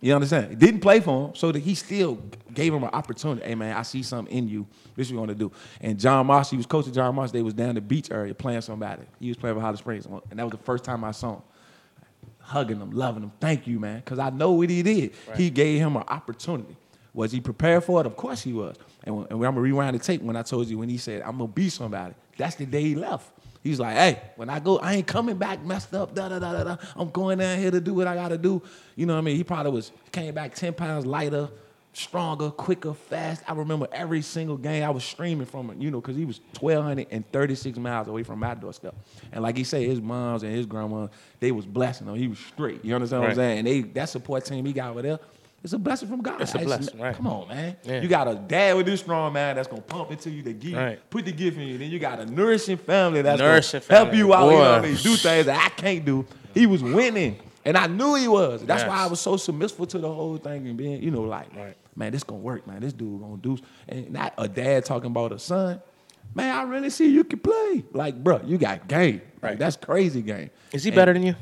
You 0.00 0.14
understand? 0.14 0.50
He 0.50 0.56
didn't 0.56 0.80
play 0.80 1.00
for 1.00 1.28
him, 1.28 1.34
so 1.34 1.50
that 1.50 1.58
he 1.58 1.74
still 1.74 2.20
gave 2.54 2.72
him 2.72 2.84
an 2.84 2.90
opportunity. 2.90 3.46
Hey 3.46 3.54
man, 3.54 3.76
I 3.76 3.82
see 3.82 4.02
something 4.02 4.32
in 4.32 4.48
you. 4.48 4.66
This 4.94 5.08
is 5.08 5.12
what 5.12 5.22
we're 5.22 5.26
gonna 5.26 5.38
do. 5.38 5.52
And 5.80 5.98
John 5.98 6.26
Moss, 6.26 6.50
he 6.50 6.56
was 6.56 6.66
coaching 6.66 6.92
John 6.92 7.14
Moss. 7.14 7.32
They 7.32 7.42
was 7.42 7.54
down 7.54 7.74
the 7.74 7.80
beach 7.80 8.10
area 8.10 8.34
playing 8.34 8.60
somebody. 8.60 9.02
He 9.18 9.28
was 9.28 9.36
playing 9.36 9.56
for 9.56 9.60
Holly 9.60 9.76
Springs, 9.76 10.06
and 10.06 10.38
that 10.38 10.44
was 10.44 10.52
the 10.52 10.58
first 10.58 10.84
time 10.84 11.02
I 11.02 11.10
saw 11.10 11.34
him 11.34 11.42
hugging 12.48 12.80
him, 12.80 12.90
loving 12.90 13.22
him. 13.22 13.32
Thank 13.40 13.66
you, 13.66 13.78
man. 13.78 13.98
Because 13.98 14.18
I 14.18 14.30
know 14.30 14.52
what 14.52 14.70
he 14.70 14.82
did. 14.82 15.12
He 15.36 15.50
gave 15.50 15.80
him 15.80 15.96
an 15.96 16.04
opportunity. 16.08 16.76
Was 17.12 17.30
he 17.30 17.40
prepared 17.40 17.84
for 17.84 18.00
it? 18.00 18.06
Of 18.06 18.16
course 18.16 18.42
he 18.42 18.52
was. 18.52 18.76
And, 19.04 19.16
when, 19.16 19.24
and 19.26 19.32
I'm 19.34 19.40
going 19.40 19.54
to 19.54 19.60
rewind 19.60 19.94
the 19.94 20.02
tape 20.02 20.22
when 20.22 20.36
I 20.36 20.42
told 20.42 20.66
you 20.68 20.78
when 20.78 20.88
he 20.88 20.96
said, 20.96 21.22
I'm 21.22 21.36
going 21.38 21.50
to 21.50 21.54
be 21.54 21.68
somebody. 21.68 22.14
That's 22.36 22.54
the 22.54 22.64
day 22.64 22.82
he 22.82 22.94
left. 22.94 23.30
He's 23.68 23.80
like, 23.80 23.94
hey, 23.94 24.20
when 24.36 24.48
I 24.48 24.60
go, 24.60 24.78
I 24.78 24.94
ain't 24.94 25.06
coming 25.06 25.36
back 25.36 25.64
messed 25.64 25.94
up, 25.94 26.14
da 26.14 26.28
da 26.28 26.38
da 26.38 26.52
da 26.52 26.64
da. 26.64 26.76
I'm 26.96 27.10
going 27.10 27.38
down 27.38 27.58
here 27.58 27.70
to 27.70 27.80
do 27.80 27.94
what 27.94 28.06
I 28.06 28.14
got 28.14 28.28
to 28.28 28.38
do. 28.38 28.62
You 28.96 29.06
know 29.06 29.14
what 29.14 29.20
I 29.20 29.22
mean? 29.22 29.36
He 29.36 29.44
probably 29.44 29.72
was, 29.72 29.92
came 30.10 30.34
back 30.34 30.54
10 30.54 30.72
pounds 30.74 31.04
lighter, 31.04 31.50
stronger, 31.92 32.50
quicker, 32.50 32.94
fast. 32.94 33.42
I 33.46 33.52
remember 33.52 33.88
every 33.92 34.22
single 34.22 34.56
game 34.56 34.84
I 34.84 34.90
was 34.90 35.04
streaming 35.04 35.46
from 35.46 35.70
it, 35.70 35.78
you 35.78 35.90
know, 35.90 36.00
because 36.00 36.16
he 36.16 36.24
was 36.24 36.40
1,236 36.60 37.78
miles 37.78 38.08
away 38.08 38.22
from 38.22 38.38
my 38.38 38.54
doorstep. 38.54 38.94
And 39.32 39.42
like 39.42 39.56
he 39.56 39.64
said, 39.64 39.82
his 39.82 40.00
moms 40.00 40.42
and 40.42 40.54
his 40.54 40.66
grandma, 40.66 41.08
they 41.40 41.52
was 41.52 41.66
blessing 41.66 42.06
him. 42.06 42.14
He 42.14 42.28
was 42.28 42.38
straight. 42.38 42.84
You 42.84 42.94
understand 42.94 43.22
what 43.22 43.30
I'm 43.30 43.36
saying? 43.36 43.58
And 43.58 43.66
they 43.66 43.80
that 43.82 44.08
support 44.08 44.44
team 44.44 44.64
he 44.64 44.72
got 44.72 44.90
over 44.90 45.02
there, 45.02 45.18
it's 45.62 45.72
a 45.72 45.78
blessing 45.78 46.08
from 46.08 46.22
God. 46.22 46.40
It's 46.40 46.54
a 46.54 46.58
blessing, 46.58 47.00
right. 47.00 47.14
Come 47.16 47.26
on, 47.26 47.48
man. 47.48 47.76
Yeah. 47.82 48.00
You 48.00 48.08
got 48.08 48.28
a 48.28 48.34
dad 48.34 48.76
with 48.76 48.86
this 48.86 49.00
strong 49.00 49.32
man 49.32 49.56
that's 49.56 49.68
gonna 49.68 49.82
pump 49.82 50.10
into 50.10 50.30
you, 50.30 50.42
to 50.42 50.52
give, 50.52 50.74
Right. 50.74 51.10
put 51.10 51.24
the 51.24 51.32
gift 51.32 51.56
in 51.58 51.64
you. 51.68 51.78
Then 51.78 51.90
you 51.90 51.98
got 51.98 52.20
a 52.20 52.26
nourishing 52.26 52.76
family 52.76 53.22
that's 53.22 53.40
Nourishing 53.40 53.80
gonna 53.88 54.04
help 54.04 54.14
you 54.14 54.32
out. 54.34 54.44
You 54.46 54.50
know 54.52 54.58
what 54.58 54.66
I 54.68 54.80
Boy. 54.80 54.86
mean? 54.88 54.96
Do 54.96 55.16
things 55.16 55.46
that 55.46 55.64
I 55.64 55.68
can't 55.70 56.04
do. 56.04 56.26
He 56.54 56.66
was 56.66 56.82
winning. 56.82 57.38
And 57.64 57.76
I 57.76 57.86
knew 57.86 58.14
he 58.14 58.28
was. 58.28 58.64
That's 58.64 58.84
why 58.84 58.96
I 58.96 59.06
was 59.06 59.20
so 59.20 59.36
submissive 59.36 59.88
to 59.88 59.98
the 59.98 60.10
whole 60.10 60.38
thing 60.38 60.66
and 60.68 60.76
being, 60.76 61.02
you 61.02 61.10
know, 61.10 61.22
like, 61.22 61.54
Right. 61.54 61.76
man, 61.96 62.12
this 62.12 62.22
gonna 62.24 62.40
work, 62.40 62.66
man. 62.66 62.80
This 62.80 62.92
dude 62.94 63.20
gonna 63.20 63.36
do. 63.36 63.58
And 63.88 64.10
not 64.12 64.32
a 64.38 64.48
dad 64.48 64.84
talking 64.86 65.10
about 65.10 65.32
a 65.32 65.38
son. 65.38 65.82
Man, 66.34 66.54
I 66.54 66.62
really 66.62 66.88
see 66.90 67.08
you 67.08 67.24
can 67.24 67.38
play. 67.40 67.84
Like, 67.92 68.22
bro, 68.22 68.40
you 68.44 68.58
got 68.58 68.86
game. 68.88 69.20
Like, 69.34 69.42
Right. 69.42 69.58
that's 69.58 69.76
crazy 69.76 70.22
game. 70.22 70.50
Is 70.72 70.84
he 70.84 70.90
And 70.90 70.96
better 70.96 71.12
than 71.12 71.22
you? 71.24 71.34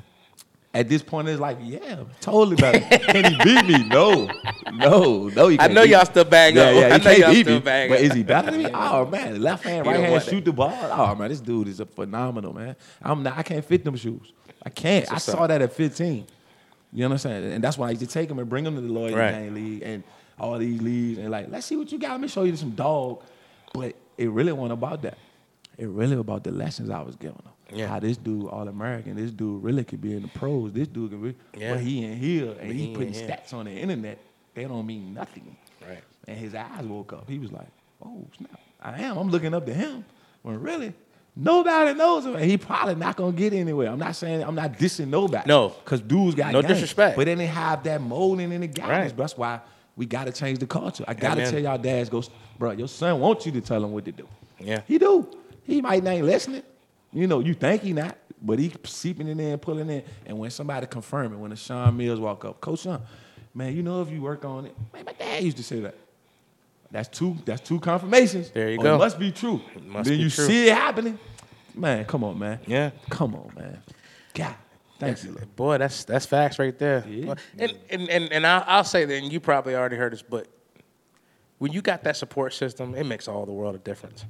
At 0.77 0.89
this 0.91 1.03
point 1.03 1.27
in 1.27 1.33
his 1.33 1.41
life, 1.41 1.57
yeah, 1.63 2.05
totally 2.21 2.57
better. 2.57 2.81
Can 2.99 3.33
he 3.33 3.39
beat 3.43 3.65
me? 3.67 3.89
No, 3.89 4.27
no, 4.75 5.29
no. 5.29 5.49
He 5.49 5.55
I 5.59 5.63
can't 5.63 5.73
know 5.73 5.83
beat 5.85 5.91
y'all 5.91 6.05
still 6.05 6.25
bang 6.25 6.55
yeah, 6.55 6.63
up. 6.63 6.75
Yeah, 6.75 6.95
I 6.95 6.99
know 6.99 7.11
y'all 7.27 7.35
still 7.35 7.55
me. 7.55 7.61
bang 7.61 7.89
But 7.89 7.99
up. 7.99 8.05
is 8.05 8.13
he 8.13 8.23
better 8.23 8.51
than 8.51 8.63
me? 8.63 8.71
Oh 8.75 9.07
man, 9.07 9.41
left 9.41 9.65
hand, 9.65 9.87
right 9.87 9.99
hand, 9.99 10.15
that. 10.15 10.25
shoot 10.25 10.45
the 10.45 10.53
ball. 10.53 10.71
Oh 10.93 11.15
man, 11.15 11.31
this 11.31 11.41
dude 11.41 11.69
is 11.69 11.81
a 11.81 11.87
phenomenal 11.87 12.53
man. 12.53 12.77
I'm 13.03 13.23
not. 13.23 13.39
I 13.39 13.43
can't 13.43 13.65
fit 13.65 13.85
them 13.85 13.97
shoes. 13.97 14.33
I 14.63 14.69
can't. 14.69 15.11
I 15.11 15.17
saw 15.19 15.47
that 15.47 15.63
at 15.63 15.73
15. 15.73 16.27
You 16.93 17.05
understand? 17.07 17.45
And 17.47 17.65
that's 17.65 17.79
why 17.79 17.87
I 17.89 17.91
used 17.91 18.03
to 18.03 18.07
take 18.07 18.31
him 18.31 18.39
and 18.39 18.49
bring 18.49 18.67
him 18.67 18.75
to 18.75 18.81
the 18.83 18.93
Lloyd 18.93 19.15
Right. 19.15 19.31
Gang 19.33 19.55
League 19.55 19.83
and 19.83 20.03
all 20.39 20.59
these 20.59 20.81
leagues 20.83 21.19
and 21.19 21.31
like, 21.31 21.47
let's 21.51 21.67
see 21.67 21.77
what 21.77 21.91
you 21.91 21.99
got. 21.99 22.11
Let 22.13 22.21
me 22.21 22.29
show 22.29 22.45
you 22.45 22.55
some 22.57 22.73
dog. 22.73 23.23
But 23.73 23.95
it 24.19 24.29
really 24.31 24.53
wasn't 24.53 24.73
about 24.75 25.03
that. 25.03 25.17
It 25.79 25.89
really 25.89 26.17
about 26.17 26.45
the 26.45 26.51
lessons 26.53 26.91
I 26.91 27.01
was 27.01 27.17
giving 27.17 27.37
him. 27.37 27.53
Yeah. 27.73 27.89
How 27.89 27.99
this 27.99 28.17
dude 28.17 28.49
all 28.49 28.69
American, 28.69 29.17
this 29.17 29.31
dude 29.33 29.63
really 29.63 29.85
could 29.85 30.01
be 30.01 30.15
in 30.15 30.23
the 30.23 30.29
pros. 30.29 30.73
This 30.73 30.89
dude 30.89 31.11
can 31.11 31.23
be 31.23 31.35
Yeah. 31.57 31.75
but 31.75 31.81
he 31.83 32.05
in 32.05 32.17
here 32.17 32.51
and 32.51 32.59
But 32.59 32.67
he, 32.77 32.87
he 32.87 32.95
putting 32.95 33.15
in 33.15 33.29
stats 33.29 33.53
on 33.53 33.65
the 33.65 33.73
internet. 33.73 34.19
They 34.55 34.65
don't 34.65 34.87
mean 34.87 35.13
nothing. 35.13 35.57
Right. 35.87 36.03
And 36.29 36.39
his 36.39 36.55
eyes 36.55 36.85
woke 36.85 37.13
up. 37.13 37.29
He 37.29 37.39
was 37.39 37.53
like, 37.53 37.67
oh, 38.05 38.27
snap. 38.37 38.61
I 38.81 39.03
am. 39.03 39.19
I'm 39.19 39.31
looking 39.31 39.53
up 39.53 39.67
to 39.67 39.75
him. 39.75 40.05
When 40.43 40.61
really, 40.61 40.95
nobody 41.35 41.93
knows 41.95 42.25
him. 42.25 42.37
And 42.37 42.45
he 42.45 42.57
probably 42.57 42.95
not 42.95 43.17
going 43.17 43.33
to 43.33 43.39
get 43.39 43.53
anywhere. 43.53 43.91
I'm 43.91 43.99
not 43.99 44.15
saying, 44.17 44.43
I'm 44.43 44.55
not 44.55 44.75
dissing 44.75 45.09
nobody. 45.09 45.49
No. 45.49 45.71
Because 45.71 46.01
dudes 46.01 46.35
got 46.37 46.53
No 46.53 46.63
disrespect. 46.63 47.17
But 47.17 47.25
they 47.27 47.35
didn't 47.35 47.51
have 47.51 47.83
that 47.85 48.01
molding 48.01 48.53
in 48.53 48.61
the 48.61 48.67
guidance. 48.69 49.11
Right. 49.13 49.17
That's 49.17 49.37
why 49.37 49.61
we 49.97 50.07
got 50.07 50.25
to 50.25 50.33
change 50.33 50.61
the 50.61 50.67
culture. 50.67 51.05
I 51.09 51.15
got 51.15 51.35
to 51.35 51.41
Amen. 51.43 51.53
tell 51.53 51.63
y'all 51.63 51.79
dads, 51.79 52.09
go, 52.09 52.23
bro, 52.59 52.71
your 52.73 52.89
son 52.89 53.19
wants 53.21 53.45
you 53.45 53.53
to 53.53 53.61
tell 53.61 53.83
him 53.83 53.93
what 53.93 54.05
to 54.05 54.13
do. 54.13 54.29
Yeah. 54.61 54.83
He 54.87 54.99
do. 54.99 55.29
He 55.65 55.81
might 55.81 56.03
not 56.05 56.11
ain't 56.13 56.27
listening. 56.27 56.63
You 57.13 57.27
know, 57.27 57.41
you 57.41 57.55
think 57.55 57.83
he 57.83 57.93
not, 57.93 58.17
but 58.43 58.59
he 58.59 58.73
seeping 58.85 59.29
it 59.29 59.33
in 59.33 59.39
there 59.39 59.53
and 59.53 59.63
pulling 59.63 59.89
in. 59.89 60.03
And 60.27 60.39
when 60.39 60.51
somebody 60.51 60.87
confirm 60.87 61.33
it, 61.33 61.37
when 61.37 61.51
the 61.51 61.57
Sean 61.57 61.97
Mills 61.97 62.21
walk 62.21 62.45
up, 62.45 62.61
Coach 62.61 62.81
Sean, 62.81 63.01
man, 63.55 63.75
you 63.75 63.83
know 63.83 64.03
if 64.03 64.11
you 64.11 64.21
work 64.21 64.45
on 64.45 64.67
it, 64.67 64.75
man, 64.93 65.05
my 65.05 65.13
dad 65.13 65.43
used 65.43 65.57
to 65.57 65.63
say 65.63 65.81
that. 65.81 65.95
That's 66.91 67.09
two. 67.09 67.37
That's 67.45 67.61
two 67.67 67.81
confirmations. 67.81 68.51
There 68.51 68.71
you 68.71 68.79
Oh, 68.79 68.83
go. 68.83 68.95
It 68.95 68.99
must 68.99 69.19
be 69.19 69.33
true. 69.33 69.61
must 69.87 70.09
then 70.09 70.19
be 70.19 70.25
you 70.25 70.31
true. 70.31 70.45
see 70.47 70.69
it 70.69 70.75
happening. 70.75 71.19
Man, 71.75 72.05
come 72.05 72.23
on, 72.25 72.39
man. 72.39 72.61
Yeah. 72.67 72.91
Come 73.11 73.35
on, 73.35 73.51
man. 73.57 73.83
God, 74.35 74.55
thank 74.99 75.23
you. 75.25 75.37
Boy, 75.57 75.79
that's 75.79 76.05
that's 76.05 76.27
facts 76.27 76.59
right 76.59 76.79
there. 76.79 77.05
Yeah. 77.09 77.35
And 77.59 77.77
and 77.91 78.09
and, 78.09 78.33
and 78.33 78.47
I'll, 78.47 78.65
I'll 78.67 78.85
say 78.85 79.05
that, 79.05 79.15
and 79.15 79.33
you 79.33 79.41
probably 79.41 79.75
already 79.75 79.97
heard 79.97 80.13
this, 80.13 80.23
but 80.23 80.47
when 81.59 81.73
you 81.73 81.83
got 81.83 82.05
that 82.05 82.17
support 82.17 82.53
system, 82.55 82.95
it 82.95 83.05
makes 83.05 83.27
all 83.29 83.47
the 83.47 83.53
world 83.53 83.75
a 83.75 83.79
difference. 83.79 84.25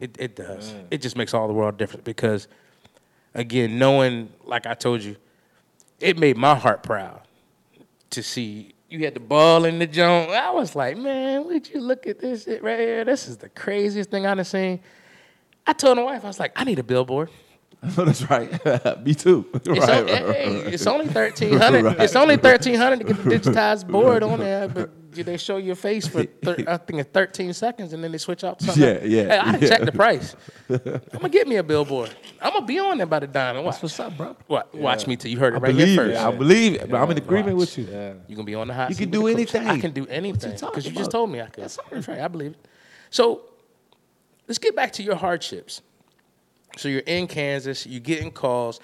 It 0.00 0.16
it 0.18 0.34
does. 0.34 0.72
Mm. 0.72 0.84
It 0.90 1.02
just 1.02 1.16
makes 1.16 1.34
all 1.34 1.46
the 1.46 1.52
world 1.52 1.76
different 1.76 2.04
because, 2.04 2.48
again, 3.34 3.78
knowing, 3.78 4.32
like 4.44 4.66
I 4.66 4.74
told 4.74 5.02
you, 5.02 5.16
it 6.00 6.18
made 6.18 6.36
my 6.36 6.54
heart 6.54 6.82
proud 6.82 7.20
to 8.10 8.22
see 8.22 8.74
you 8.88 9.04
had 9.04 9.14
the 9.14 9.20
ball 9.20 9.64
in 9.66 9.78
the 9.78 9.86
joint. 9.86 10.30
I 10.30 10.50
was 10.50 10.74
like, 10.74 10.96
man, 10.96 11.44
would 11.46 11.68
you 11.68 11.80
look 11.80 12.06
at 12.06 12.18
this 12.18 12.44
shit 12.44 12.62
right 12.62 12.78
here? 12.80 13.04
This 13.04 13.28
is 13.28 13.36
the 13.36 13.48
craziest 13.48 14.10
thing 14.10 14.26
I've 14.26 14.44
seen. 14.46 14.80
I 15.66 15.72
told 15.72 15.96
my 15.96 16.02
wife, 16.02 16.24
I 16.24 16.26
was 16.26 16.40
like, 16.40 16.52
I 16.56 16.64
need 16.64 16.78
a 16.80 16.82
billboard. 16.82 17.30
That's 17.82 18.28
right. 18.28 18.50
Me 19.04 19.14
too. 19.14 19.46
It's, 19.54 19.68
right, 19.68 19.78
o- 19.78 20.04
right, 20.04 20.36
hey, 20.36 20.54
right. 20.56 20.74
it's 20.74 20.86
only 20.86 21.06
thirteen 21.06 21.56
hundred. 21.56 22.00
It's 22.00 22.16
only 22.16 22.36
thirteen 22.36 22.74
hundred 22.74 22.98
to 23.00 23.04
get 23.04 23.24
the 23.24 23.30
digitized 23.30 23.86
board 23.86 24.22
on 24.22 24.40
there, 24.40 24.68
but 24.68 24.90
they 25.12 25.36
show 25.36 25.56
your 25.56 25.74
face 25.74 26.06
for 26.06 26.24
thir- 26.42 26.64
I 26.66 26.76
think 26.78 27.00
it's 27.00 27.10
thirteen 27.10 27.52
seconds, 27.52 27.92
and 27.92 28.02
then 28.02 28.12
they 28.12 28.18
switch 28.18 28.44
out 28.44 28.58
to 28.60 28.66
something. 28.66 28.82
Yeah, 28.82 29.04
yeah, 29.04 29.22
Hey, 29.28 29.38
I 29.38 29.52
done 29.52 29.62
yeah. 29.62 29.68
checked 29.68 29.84
the 29.86 29.92
price. 29.92 30.36
I'm 30.70 30.80
gonna 31.12 31.28
get 31.28 31.46
me 31.48 31.56
a 31.56 31.62
billboard. 31.62 32.10
I'm 32.40 32.52
gonna 32.52 32.66
be 32.66 32.78
on 32.78 32.96
there 32.98 33.06
by 33.06 33.18
the 33.20 33.26
dime. 33.26 33.56
Watch, 33.64 33.74
That's 33.80 33.82
what's 33.82 34.00
up, 34.00 34.16
bro. 34.16 34.36
what? 34.46 34.74
Watch 34.74 35.06
me 35.06 35.16
till 35.16 35.30
you 35.30 35.38
heard 35.38 35.54
it 35.54 35.56
I 35.56 35.60
right 35.60 35.74
here 35.74 35.84
believe 35.84 35.96
first. 35.98 36.20
it. 36.20 36.24
I 36.26 36.30
believe 36.30 36.74
it. 36.74 36.90
But 36.90 37.00
I'm 37.02 37.10
in 37.10 37.18
agreement 37.18 37.56
Watch. 37.56 37.76
with 37.76 37.88
you. 37.88 37.92
Yeah. 37.94 38.12
You 38.28 38.36
gonna 38.36 38.44
be 38.46 38.54
on 38.54 38.68
the 38.68 38.74
hot 38.74 38.88
You 38.90 38.94
seat 38.94 39.02
can 39.04 39.10
do 39.10 39.18
the 39.18 39.24
coach. 39.24 39.54
anything. 39.54 39.66
I 39.66 39.78
can 39.80 39.90
do 39.92 40.06
anything 40.06 40.52
because 40.52 40.86
you 40.86 40.92
just 40.92 41.10
told 41.10 41.30
me 41.30 41.40
I 41.40 41.46
could. 41.46 41.64
That's 41.64 41.78
all 41.78 41.84
That's 41.90 42.08
right. 42.08 42.20
I 42.20 42.28
believe 42.28 42.52
it. 42.52 42.66
So 43.10 43.42
let's 44.48 44.58
get 44.58 44.74
back 44.76 44.92
to 44.94 45.02
your 45.02 45.16
hardships. 45.16 45.82
So 46.76 46.88
you're 46.88 47.00
in 47.00 47.26
Kansas. 47.26 47.86
You're 47.86 48.00
getting 48.00 48.30
calls. 48.30 48.78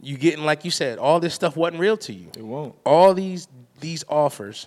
You 0.00 0.16
getting 0.16 0.44
like 0.44 0.64
you 0.64 0.70
said. 0.70 0.98
All 0.98 1.20
this 1.20 1.34
stuff 1.34 1.56
wasn't 1.56 1.78
real 1.80 1.96
to 1.98 2.12
you. 2.12 2.28
It 2.36 2.42
won't. 2.42 2.74
All 2.84 3.14
these 3.14 3.46
these 3.80 4.02
offers. 4.08 4.66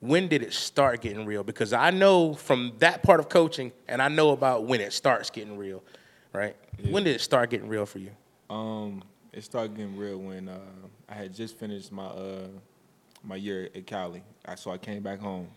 When 0.00 0.28
did 0.28 0.42
it 0.42 0.52
start 0.52 1.00
getting 1.00 1.26
real? 1.26 1.42
Because 1.42 1.72
I 1.72 1.90
know 1.90 2.34
from 2.34 2.72
that 2.78 3.02
part 3.02 3.18
of 3.18 3.28
coaching, 3.28 3.72
and 3.88 4.00
I 4.00 4.08
know 4.08 4.30
about 4.30 4.64
when 4.64 4.80
it 4.80 4.92
starts 4.92 5.30
getting 5.30 5.56
real, 5.56 5.82
right? 6.32 6.54
When 6.90 7.02
did 7.02 7.16
it 7.16 7.20
start 7.20 7.50
getting 7.50 7.68
real 7.68 7.84
for 7.84 7.98
you? 7.98 8.10
Um, 8.48 9.02
it 9.32 9.44
started 9.44 9.76
getting 9.76 9.96
real 9.96 10.18
when 10.18 10.48
uh, 10.48 10.58
I 11.08 11.14
had 11.14 11.34
just 11.34 11.58
finished 11.58 11.90
my 11.90 12.06
uh, 12.06 12.46
my 13.24 13.36
year 13.36 13.68
at 13.74 13.86
Cowley. 13.86 14.22
I, 14.44 14.54
so 14.54 14.70
I 14.70 14.78
came 14.78 15.02
back 15.02 15.20
home. 15.20 15.48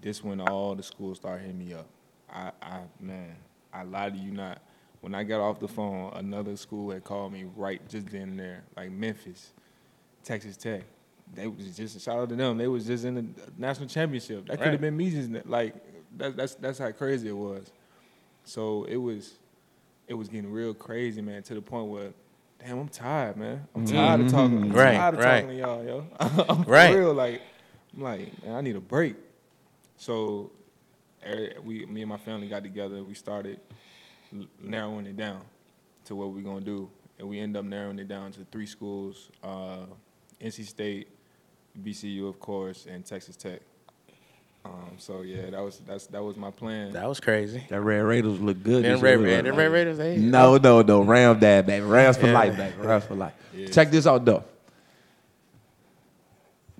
This 0.00 0.22
when 0.22 0.40
all 0.40 0.74
the 0.74 0.82
schools 0.82 1.18
started 1.18 1.42
hitting 1.42 1.58
me 1.58 1.74
up. 1.74 1.86
I, 2.32 2.52
I 2.62 2.80
man, 3.00 3.36
I 3.72 3.84
lie 3.84 4.10
to 4.10 4.16
you 4.16 4.32
not. 4.32 4.60
When 5.00 5.14
I 5.14 5.24
got 5.24 5.40
off 5.40 5.58
the 5.58 5.68
phone, 5.68 6.12
another 6.14 6.56
school 6.56 6.90
had 6.90 7.04
called 7.04 7.32
me 7.32 7.44
right 7.56 7.86
just 7.88 8.08
then 8.10 8.22
and 8.22 8.38
there, 8.38 8.62
like 8.76 8.90
Memphis, 8.92 9.52
Texas 10.22 10.56
Tech, 10.56 10.82
they 11.34 11.46
was 11.46 11.76
just 11.76 12.00
shout 12.00 12.18
out 12.18 12.28
to 12.28 12.36
them. 12.36 12.58
They 12.58 12.68
was 12.68 12.86
just 12.86 13.04
in 13.04 13.14
the 13.14 13.24
national 13.56 13.88
championship. 13.88 14.46
That 14.46 14.58
could 14.58 14.72
have 14.72 14.80
been 14.80 14.96
me 14.96 15.10
just 15.10 15.46
like 15.46 15.74
that, 16.18 16.36
that's 16.36 16.54
that's 16.56 16.78
how 16.78 16.90
crazy 16.92 17.28
it 17.28 17.36
was. 17.36 17.70
So 18.44 18.84
it 18.84 18.96
was 18.96 19.34
it 20.08 20.14
was 20.14 20.28
getting 20.28 20.50
real 20.50 20.74
crazy, 20.74 21.22
man, 21.22 21.42
to 21.44 21.54
the 21.54 21.62
point 21.62 21.86
where 21.88 22.12
damn, 22.64 22.78
I'm 22.78 22.88
tired, 22.88 23.36
man. 23.36 23.66
I'm 23.74 23.86
tired 23.86 24.20
of 24.20 24.30
talking. 24.30 24.58
I'm 24.58 24.64
Mm-hmm. 24.64 24.76
Right, 24.76 24.96
tired 24.96 25.14
of 25.14 25.20
right. 25.20 25.40
talking 25.40 25.48
to 25.48 25.54
y'all, 25.62 25.84
yo. 25.84 26.06
I'm 26.48 26.62
Right. 26.64 26.94
real, 26.94 27.14
like 27.14 27.40
I'm 27.96 28.02
like, 28.02 28.44
man, 28.44 28.54
I 28.54 28.60
need 28.60 28.76
a 28.76 28.80
break. 28.80 29.16
So 29.96 30.50
we 31.64 31.86
me 31.86 32.02
and 32.02 32.08
my 32.08 32.18
family 32.18 32.48
got 32.48 32.62
together, 32.62 33.02
we 33.04 33.14
started 33.14 33.60
narrowing 34.60 35.06
it 35.06 35.16
down 35.16 35.40
to 36.06 36.14
what 36.16 36.30
we're 36.30 36.42
gonna 36.42 36.60
do. 36.60 36.90
And 37.18 37.28
we 37.28 37.38
end 37.38 37.56
up 37.56 37.64
narrowing 37.64 37.98
it 37.98 38.08
down 38.08 38.32
to 38.32 38.40
three 38.50 38.66
schools, 38.66 39.30
uh, 39.44 39.86
NC 40.40 40.66
State, 40.66 41.08
VCU 41.80 42.28
of 42.28 42.38
course, 42.40 42.86
and 42.90 43.04
Texas 43.04 43.36
Tech. 43.36 43.60
Um, 44.64 44.92
so 44.98 45.22
yeah, 45.22 45.50
that 45.50 45.60
was 45.60 45.80
that's 45.86 46.06
that 46.08 46.22
was 46.22 46.36
my 46.36 46.50
plan. 46.50 46.92
That 46.92 47.08
was 47.08 47.18
crazy. 47.18 47.64
That 47.68 47.80
Red 47.80 48.00
Raiders 48.00 48.38
look 48.40 48.62
good. 48.62 48.84
Then 48.84 48.92
this 48.92 49.02
Red. 49.02 49.20
Red, 49.20 49.56
Red 49.56 49.72
Raiders, 49.72 49.98
they 49.98 50.16
No, 50.18 50.56
no, 50.56 50.82
no. 50.82 51.02
Rams 51.02 51.40
dad, 51.40 51.66
baby. 51.66 51.84
Rams 51.84 52.16
for 52.16 52.26
Yeah. 52.26 52.32
life, 52.32 52.56
baby. 52.56 52.76
Rams 52.78 53.04
for 53.04 53.14
life. 53.16 53.32
Yeah. 53.54 53.66
Check 53.68 53.90
this 53.90 54.06
out, 54.06 54.24
though. 54.24 54.44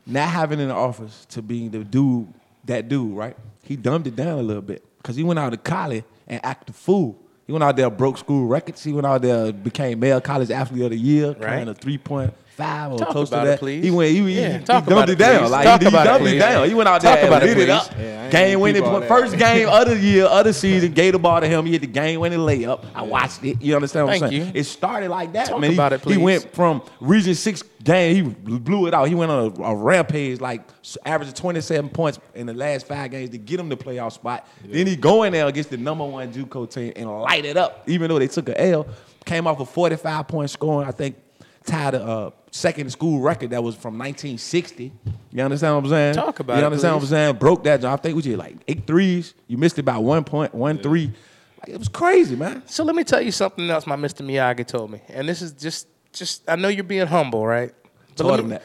Not 0.06 0.28
having 0.28 0.60
an 0.60 0.70
office 0.70 1.26
to 1.30 1.42
being 1.42 1.70
the 1.70 1.84
dude, 1.84 2.28
that 2.64 2.88
dude, 2.88 3.16
right? 3.16 3.36
He 3.62 3.76
dumbed 3.76 4.06
it 4.06 4.16
down 4.16 4.38
a 4.38 4.42
little 4.42 4.62
bit 4.62 4.84
because 4.98 5.16
he 5.16 5.22
went 5.22 5.38
out 5.38 5.50
to 5.50 5.56
college 5.56 6.04
and 6.26 6.44
acted 6.44 6.70
a 6.70 6.72
fool. 6.78 7.18
He 7.46 7.52
went 7.52 7.64
out 7.64 7.76
there, 7.76 7.90
broke 7.90 8.18
school 8.18 8.46
records. 8.46 8.82
He 8.82 8.92
went 8.92 9.06
out 9.06 9.22
there, 9.22 9.52
became 9.52 9.98
male 10.00 10.20
college 10.20 10.50
athlete 10.50 10.82
of 10.84 10.90
the 10.90 10.96
year, 10.98 11.34
carrying 11.34 11.68
a 11.68 11.74
three 11.74 11.98
point 11.98 12.32
five 12.62 12.92
or 12.92 12.98
Talk 12.98 13.08
close 13.08 13.28
to 13.30 13.34
about 13.34 13.46
it, 13.46 13.50
that. 13.50 13.58
please. 13.58 13.84
He 13.84 13.90
went, 13.90 14.10
he, 14.12 14.18
he, 14.18 14.40
Yeah, 14.40 14.58
he 14.58 14.64
talk 14.64 14.84
dumbed 14.84 14.92
about 14.92 15.08
it 15.08 15.12
it, 15.12 15.18
down. 15.18 15.40
please. 15.40 15.50
Like 15.50 15.64
Talk 15.64 15.80
he, 15.82 15.86
about 15.88 16.06
it, 16.06 16.10
dumbed 16.10 16.26
it 16.26 16.28
please. 16.30 16.38
down. 16.40 16.68
He 16.68 16.74
went 16.74 16.88
out 16.88 17.00
Talk 17.00 17.14
there 17.18 17.26
about 17.28 17.42
and 17.42 17.50
it, 17.50 17.56
lit 17.58 17.68
it 17.68 17.70
up. 17.70 17.90
Yeah, 17.98 18.30
game 18.30 18.60
winning, 18.60 18.82
keep 18.82 18.90
all 18.92 19.00
that. 19.00 19.08
first 19.08 19.36
game 19.38 19.68
of 19.68 19.88
the 19.88 19.98
year, 19.98 20.24
of 20.26 20.44
the 20.44 20.52
season. 20.52 20.92
Gator 20.92 21.18
ball 21.18 21.40
to 21.40 21.48
him. 21.48 21.66
He 21.66 21.72
hit 21.72 21.80
the 21.80 21.86
game 21.86 22.20
winning 22.20 22.38
layup. 22.40 22.84
I 22.94 23.02
watched 23.02 23.42
it. 23.44 23.60
You 23.60 23.74
understand 23.74 24.06
what 24.06 24.14
I'm 24.14 24.20
Thank 24.20 24.32
saying? 24.32 24.46
you. 24.46 24.52
It 24.60 24.64
started 24.64 25.10
like 25.10 25.32
that. 25.32 25.48
Talk 25.48 25.60
man. 25.60 25.70
He- 25.70 25.76
about 25.76 25.92
it, 25.92 26.04
He 26.04 26.16
went 26.16 26.54
from 26.54 26.82
Region 27.00 27.34
Six 27.34 27.62
game. 27.82 28.14
He 28.14 28.22
blew 28.58 28.86
it 28.86 28.94
out. 28.94 29.04
He 29.08 29.14
went 29.14 29.30
on 29.32 29.52
a, 29.58 29.62
a 29.64 29.74
rampage, 29.74 30.40
like 30.40 30.62
s- 30.82 30.96
averaging 31.04 31.34
27 31.34 31.90
points 31.90 32.18
in 32.34 32.46
the 32.46 32.54
last 32.54 32.86
five 32.86 33.10
games 33.10 33.30
to 33.30 33.38
get 33.38 33.58
him 33.58 33.68
the 33.68 33.76
playoff 33.76 34.12
spot. 34.12 34.46
Then 34.64 34.86
he 34.86 34.94
go 34.96 35.24
in 35.24 35.32
there 35.32 35.46
against 35.48 35.70
the 35.70 35.76
number 35.78 36.04
one 36.04 36.32
JUCO 36.32 36.70
team 36.70 36.92
and 36.96 37.10
light 37.22 37.44
it 37.44 37.56
up. 37.56 37.82
Even 37.88 38.08
though 38.08 38.18
they 38.20 38.28
took 38.28 38.48
a 38.48 38.60
L, 38.70 38.86
came 39.24 39.46
off 39.46 39.58
a 39.60 39.66
45 39.66 40.28
point 40.28 40.50
scoring. 40.50 40.86
I 40.88 40.92
think 40.92 41.16
tied 41.64 41.94
a 41.94 42.02
uh, 42.02 42.30
second 42.50 42.90
school 42.90 43.20
record 43.20 43.50
that 43.50 43.62
was 43.62 43.74
from 43.74 43.94
1960. 43.98 44.92
You 45.32 45.42
understand 45.42 45.74
what 45.76 45.84
I'm 45.84 45.90
saying? 45.90 46.14
Talk 46.14 46.40
about 46.40 46.56
You 46.58 46.62
it, 46.62 46.66
understand 46.66 46.94
what. 46.96 47.02
I'm 47.02 47.08
saying? 47.08 47.36
Broke 47.36 47.64
that. 47.64 47.84
I 47.84 47.96
think 47.96 48.16
we 48.16 48.22
did 48.22 48.38
like 48.38 48.56
eight 48.68 48.86
threes. 48.86 49.34
You 49.46 49.56
missed 49.58 49.78
it 49.78 49.84
by 49.84 49.98
one 49.98 50.24
point, 50.24 50.54
one 50.54 50.78
three. 50.78 51.12
Like, 51.60 51.68
it 51.74 51.78
was 51.78 51.88
crazy, 51.88 52.34
man. 52.36 52.62
So 52.66 52.82
let 52.84 52.96
me 52.96 53.04
tell 53.04 53.20
you 53.22 53.30
something 53.32 53.68
else 53.70 53.86
my 53.86 53.96
Mr. 53.96 54.26
Miyagi 54.26 54.66
told 54.66 54.90
me. 54.90 55.00
And 55.08 55.28
this 55.28 55.42
is 55.42 55.52
just 55.52 55.86
just 56.12 56.42
I 56.48 56.56
know 56.56 56.68
you're 56.68 56.84
being 56.84 57.06
humble, 57.06 57.46
right? 57.46 57.72
But 58.16 58.16
Taught 58.24 58.30
let 58.30 58.40
him 58.40 58.48
me- 58.48 58.50
that. 58.56 58.62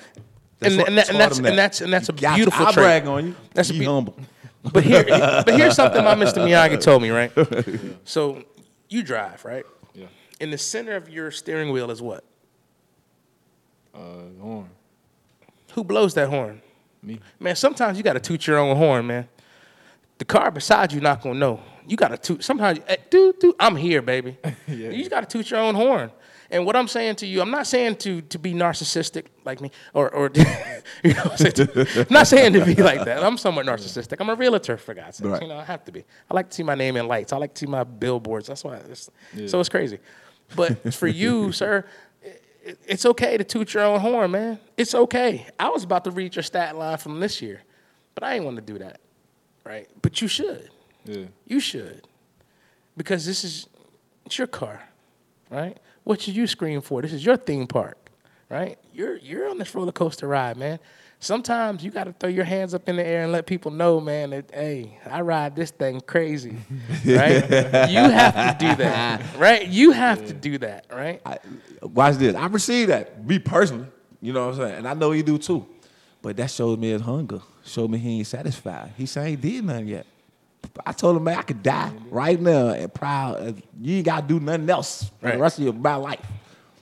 And, 0.59 0.77
what- 0.77 0.87
and, 0.87 0.97
that, 0.97 1.09
and 1.09 1.19
that's 1.19 1.37
him 1.37 1.45
and 1.45 1.57
that's 1.57 1.81
and 1.81 1.93
that's 1.93 2.09
a 2.09 2.13
You- 2.19 2.27
I- 2.27 2.35
beautiful 2.35 2.65
I 2.65 2.71
trait. 2.71 2.83
brag 2.83 3.07
on 3.07 3.27
you. 3.27 3.35
That's 3.53 3.69
a 3.69 3.73
Be 3.73 3.85
beau- 3.85 3.93
humble. 3.93 4.17
But 4.73 4.83
here, 4.83 5.05
but 5.05 5.53
here's 5.55 5.75
something 5.81 6.03
my 6.03 6.15
Mr. 6.15 6.39
Miyagi 6.45 6.81
told 6.81 7.01
me, 7.03 7.09
right? 7.11 7.31
So 8.05 8.43
you 8.89 9.03
drive, 9.03 9.45
right? 9.45 9.63
Yeah. 9.93 10.07
In 10.41 10.49
the 10.51 10.57
center 10.57 10.95
of 10.95 11.07
your 11.09 11.29
steering 11.31 11.71
wheel 11.71 11.89
is 11.91 12.01
what? 12.01 12.23
Uh, 13.97 14.41
horn. 14.41 14.69
Who 15.73 15.83
blows 15.83 16.13
that 16.13 16.29
horn? 16.29 16.61
Me. 17.01 17.19
Man, 17.39 17.55
sometimes 17.55 17.97
you 17.97 18.03
got 18.03 18.13
to 18.13 18.19
toot 18.19 18.45
your 18.47 18.57
own 18.57 18.75
horn, 18.77 19.07
man. 19.07 19.27
The 20.17 20.25
car 20.25 20.51
beside 20.51 20.91
you 20.91 20.99
not 20.99 21.21
gonna 21.21 21.39
know. 21.39 21.61
You 21.87 21.95
got 21.95 22.09
to 22.09 22.17
toot. 22.17 22.43
Sometimes, 22.43 22.79
hey, 22.87 22.97
dude, 23.09 23.39
dude, 23.39 23.55
I'm 23.59 23.75
here, 23.75 24.01
baby. 24.01 24.37
Yeah. 24.67 24.89
You 24.89 25.09
got 25.09 25.21
to 25.21 25.25
toot 25.37 25.49
your 25.49 25.61
own 25.61 25.75
horn. 25.75 26.11
And 26.49 26.65
what 26.65 26.75
I'm 26.75 26.87
saying 26.87 27.15
to 27.17 27.25
you, 27.25 27.41
I'm 27.41 27.51
not 27.51 27.67
saying 27.67 27.97
to 27.97 28.21
to 28.21 28.39
be 28.39 28.53
narcissistic 28.53 29.25
like 29.43 29.59
me, 29.61 29.71
or 29.93 30.09
or 30.13 30.31
you 31.03 31.13
know, 31.13 31.23
what 31.23 31.41
I'm, 31.41 31.53
saying? 31.55 31.87
I'm 31.97 32.13
not 32.13 32.27
saying 32.27 32.53
to 32.53 32.65
be 32.65 32.75
like 32.75 33.03
that. 33.05 33.23
I'm 33.23 33.37
somewhat 33.37 33.65
narcissistic. 33.71 34.17
I'm 34.19 34.29
a 34.29 34.35
realtor, 34.35 34.77
for 34.77 34.93
God's 34.93 35.17
sake. 35.17 35.27
Right. 35.27 35.41
You 35.41 35.47
know, 35.49 35.57
I 35.57 35.63
have 35.63 35.83
to 35.85 35.91
be. 35.91 36.05
I 36.29 36.33
like 36.33 36.49
to 36.49 36.55
see 36.55 36.63
my 36.63 36.75
name 36.75 36.95
in 36.95 37.07
lights. 37.07 37.33
I 37.33 37.37
like 37.37 37.53
to 37.53 37.59
see 37.59 37.65
my 37.65 37.83
billboards. 37.83 38.47
That's 38.47 38.63
why. 38.63 38.77
It's, 38.77 39.09
Yeah. 39.33 39.47
So 39.47 39.59
it's 39.59 39.69
crazy. 39.69 39.99
But 40.55 40.93
for 40.93 41.07
you, 41.07 41.51
sir, 41.51 41.85
it's 42.85 43.05
okay 43.05 43.37
to 43.37 43.43
toot 43.43 43.73
your 43.73 43.83
own 43.83 43.99
horn, 43.99 44.31
man. 44.31 44.59
It's 44.75 44.93
okay. 44.93 45.47
I 45.59 45.69
was 45.69 45.83
about 45.83 46.03
to 46.05 46.11
read 46.11 46.35
your 46.35 46.43
stat 46.43 46.75
line 46.75 46.97
from 46.97 47.19
this 47.19 47.41
year, 47.41 47.63
but 48.15 48.23
I 48.23 48.35
ain't 48.35 48.45
want 48.45 48.57
to 48.57 48.61
do 48.61 48.77
that, 48.79 48.99
right? 49.63 49.87
But 50.01 50.21
you 50.21 50.27
should. 50.27 50.69
Yeah. 51.05 51.25
You 51.45 51.59
should, 51.59 52.05
because 52.97 53.25
this 53.25 53.43
is 53.43 53.67
it's 54.25 54.37
your 54.37 54.47
car, 54.47 54.81
right? 55.49 55.77
What 56.03 56.21
should 56.21 56.35
you 56.35 56.47
scream 56.47 56.81
for? 56.81 57.01
This 57.01 57.13
is 57.13 57.25
your 57.25 57.37
theme 57.37 57.67
park, 57.67 57.97
right? 58.49 58.77
You're 58.93 59.17
you're 59.17 59.49
on 59.49 59.57
this 59.57 59.73
roller 59.73 59.93
coaster 59.93 60.27
ride, 60.27 60.57
man. 60.57 60.79
Sometimes 61.19 61.83
you 61.83 61.89
got 61.89 62.03
to 62.03 62.13
throw 62.13 62.29
your 62.29 62.45
hands 62.45 62.75
up 62.75 62.87
in 62.87 62.95
the 62.95 63.05
air 63.05 63.23
and 63.23 63.31
let 63.31 63.47
people 63.47 63.71
know, 63.71 63.99
man, 63.99 64.29
that 64.29 64.51
hey, 64.53 64.99
I 65.09 65.21
ride 65.21 65.55
this 65.55 65.71
thing 65.71 65.99
crazy, 66.01 66.55
right? 67.05 67.89
you 67.89 67.99
have 67.99 68.35
to 68.35 68.55
do 68.59 68.75
that, 68.75 69.21
right? 69.37 69.67
You 69.67 69.91
have 69.91 70.27
to 70.27 70.33
do 70.33 70.59
that, 70.59 70.85
right? 70.91 71.19
I, 71.25 71.39
watch 71.81 72.17
this. 72.17 72.35
I 72.35 72.45
received 72.47 72.91
that, 72.91 73.25
me 73.25 73.39
personally. 73.39 73.87
You 74.21 74.31
know 74.33 74.45
what 74.47 74.55
I'm 74.55 74.61
saying? 74.61 74.75
And 74.79 74.87
I 74.87 74.93
know 74.93 75.11
you 75.11 75.23
do 75.23 75.37
too. 75.39 75.65
But 76.21 76.37
that 76.37 76.51
shows 76.51 76.77
me 76.77 76.89
his 76.91 77.01
hunger. 77.01 77.41
Showed 77.63 77.89
me 77.89 77.97
he 77.97 78.17
ain't 78.19 78.27
satisfied. 78.27 78.91
He 78.97 79.05
said 79.05 79.25
he 79.25 79.31
ain't 79.33 79.41
did 79.41 79.63
nothing 79.65 79.87
yet. 79.87 80.05
I 80.85 80.91
told 80.91 81.17
him, 81.17 81.23
man, 81.23 81.37
I 81.37 81.41
could 81.43 81.63
die 81.63 81.91
right 82.09 82.39
now 82.39 82.69
and 82.69 82.93
proud. 82.93 83.61
You 83.81 83.97
ain't 83.97 84.05
got 84.05 84.21
to 84.21 84.27
do 84.27 84.39
nothing 84.39 84.69
else 84.69 85.09
for 85.19 85.27
Right. 85.27 85.35
the 85.35 85.41
rest 85.41 85.57
of 85.59 85.63
your 85.63 85.73
my 85.73 85.95
life. 85.95 86.25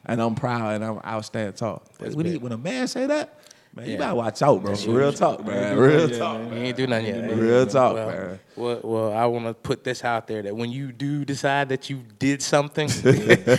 And 0.05 0.21
I'm 0.21 0.35
proud 0.35 0.75
and 0.75 0.83
I'm, 0.85 0.99
I'll 1.03 1.23
stand 1.23 1.55
tall. 1.55 1.83
When, 1.99 2.25
he, 2.25 2.37
when 2.37 2.51
a 2.51 2.57
man 2.57 2.87
say 2.87 3.05
that, 3.07 3.39
man, 3.75 3.85
you 3.85 3.91
Yeah. 3.93 3.97
gotta 3.99 4.15
watch 4.15 4.41
out, 4.41 4.61
bro. 4.63 4.73
Real 4.87 5.13
talk, 5.13 5.45
man. 5.45 5.77
Real 5.77 6.09
yeah, 6.09 6.17
talk. 6.17 6.39
man. 6.41 6.53
You 6.57 6.63
ain't 6.63 6.77
do 6.77 6.87
nothing 6.87 7.05
yet. 7.07 7.21
man. 7.21 7.39
Real 7.39 7.65
talk, 7.67 7.93
well, 7.95 8.07
man. 8.07 8.39
Well, 8.55 8.79
well, 8.83 9.11
I 9.13 9.25
want 9.25 9.45
to 9.47 9.53
put 9.53 9.83
this 9.83 10.05
out 10.05 10.27
there 10.27 10.41
that 10.43 10.55
when 10.55 10.71
you 10.71 10.93
do 10.93 11.25
decide 11.25 11.67
that 11.69 11.89
you 11.89 12.03
did 12.19 12.41
something 12.41 12.89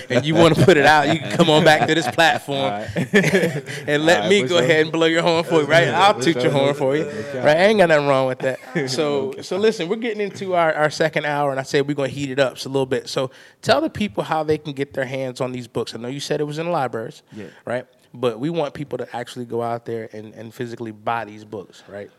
and 0.09 0.25
you 0.25 0.35
want 0.35 0.57
to 0.57 0.65
put 0.65 0.79
it 0.79 0.87
out, 0.87 1.13
you 1.13 1.19
can 1.21 1.37
come 1.37 1.51
on 1.51 1.65
back 1.65 1.87
to 1.87 1.95
this 1.95 2.09
platform 2.11 2.73
and 2.97 4.07
let 4.07 4.21
right, 4.21 4.29
me 4.31 4.43
go 4.45 4.57
ahead 4.59 4.81
and 4.83 4.93
blow 4.93 5.07
your 5.07 5.21
horn 5.23 5.45
for 5.45 5.61
you, 5.61 5.67
right? 5.67 5.89
I'll 5.89 6.19
toot 6.19 6.37
your 6.43 6.51
horn 6.51 6.75
for 6.75 6.97
you, 6.97 7.05
right? 7.05 7.57
I 7.59 7.65
ain't 7.67 7.79
got 7.79 7.91
nothing 7.91 8.07
wrong 8.07 8.27
with 8.27 8.39
that. 8.41 8.59
So, 8.97 9.35
so 9.43 9.57
listen, 9.57 9.89
we're 9.89 9.97
getting 9.97 10.21
into 10.21 10.55
our, 10.55 10.73
our 10.73 10.91
second 10.91 11.27
hour, 11.27 11.51
and 11.51 11.59
I 11.61 11.63
said 11.65 11.87
we're 11.89 11.95
going 11.95 12.09
to 12.11 12.15
heat 12.15 12.31
it 12.31 12.39
up 12.39 12.55
just 12.55 12.67
a 12.67 12.69
little 12.69 12.87
bit. 12.87 13.09
So, 13.09 13.31
tell 13.63 13.81
the 13.81 13.91
people 13.91 14.23
how 14.23 14.43
they 14.45 14.59
can 14.59 14.73
get 14.73 14.93
their 14.95 15.05
hands 15.05 15.41
on 15.41 15.51
these 15.53 15.67
books. 15.67 15.95
I 15.95 15.99
know 15.99 16.09
you 16.09 16.21
said 16.21 16.41
it 16.41 16.45
was 16.45 16.59
in 16.59 16.67
the 16.67 16.73
libraries, 16.73 17.23
Yeah. 17.33 17.47
right? 17.65 17.87
But 18.19 18.41
we 18.41 18.51
want 18.51 18.73
people 18.73 18.99
to 18.99 19.17
actually 19.17 19.45
go 19.45 19.63
out 19.63 19.85
there 19.85 20.09
and, 20.13 20.33
and 20.35 20.53
physically 20.53 20.91
buy 20.91 21.25
these 21.27 21.45
books, 21.45 21.83
right? 21.87 22.11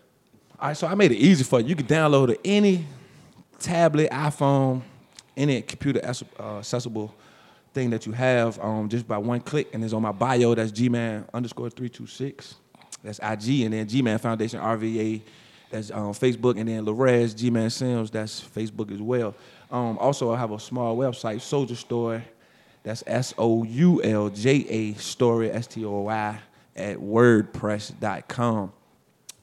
All 0.59 0.69
right, 0.69 0.77
so 0.77 0.87
I 0.87 0.95
made 0.95 1.11
it 1.11 1.17
easy 1.17 1.43
for 1.43 1.59
you. 1.59 1.67
You 1.67 1.75
can 1.75 1.87
download 1.87 2.29
it 2.29 2.41
any 2.45 2.85
tablet, 3.59 4.11
iPhone, 4.11 4.81
any 5.35 5.61
computer 5.61 6.01
uh, 6.39 6.59
accessible 6.59 7.13
thing 7.73 7.89
that 7.89 8.05
you 8.05 8.11
have 8.11 8.59
um, 8.59 8.89
just 8.89 9.07
by 9.07 9.17
one 9.17 9.39
click, 9.39 9.69
and 9.73 9.83
it's 9.83 9.93
on 9.93 10.01
my 10.01 10.11
bio. 10.11 10.55
That's 10.55 10.71
Gman 10.71 11.25
underscore 11.33 11.69
three 11.69 11.89
two 11.89 12.07
six. 12.07 12.55
That's 13.03 13.19
IG, 13.19 13.61
and 13.61 13.73
then 13.73 13.87
Gman 13.87 14.19
Foundation 14.19 14.59
RVA. 14.59 15.21
That's 15.69 15.91
um, 15.91 16.13
Facebook, 16.13 16.59
and 16.59 16.69
then 16.69 16.85
Larez 16.85 17.35
Gman 17.35 17.71
Sims. 17.71 18.09
That's 18.09 18.41
Facebook 18.41 18.91
as 18.91 19.01
well. 19.01 19.35
Um, 19.69 19.97
also, 19.97 20.31
I 20.31 20.37
have 20.37 20.51
a 20.51 20.59
small 20.59 20.95
website, 20.97 21.41
Soldier 21.41 21.75
Story. 21.75 22.23
That's 22.87 23.03
S 23.05 23.33
O 23.37 23.65
U 23.65 24.01
L 24.01 24.29
J 24.29 24.65
A 24.69 24.93
Story 24.93 25.51
S 25.51 25.67
T 25.67 25.83
O 25.83 25.99
Y 26.03 26.39
at 26.77 26.97
WordPress.com 26.97 28.71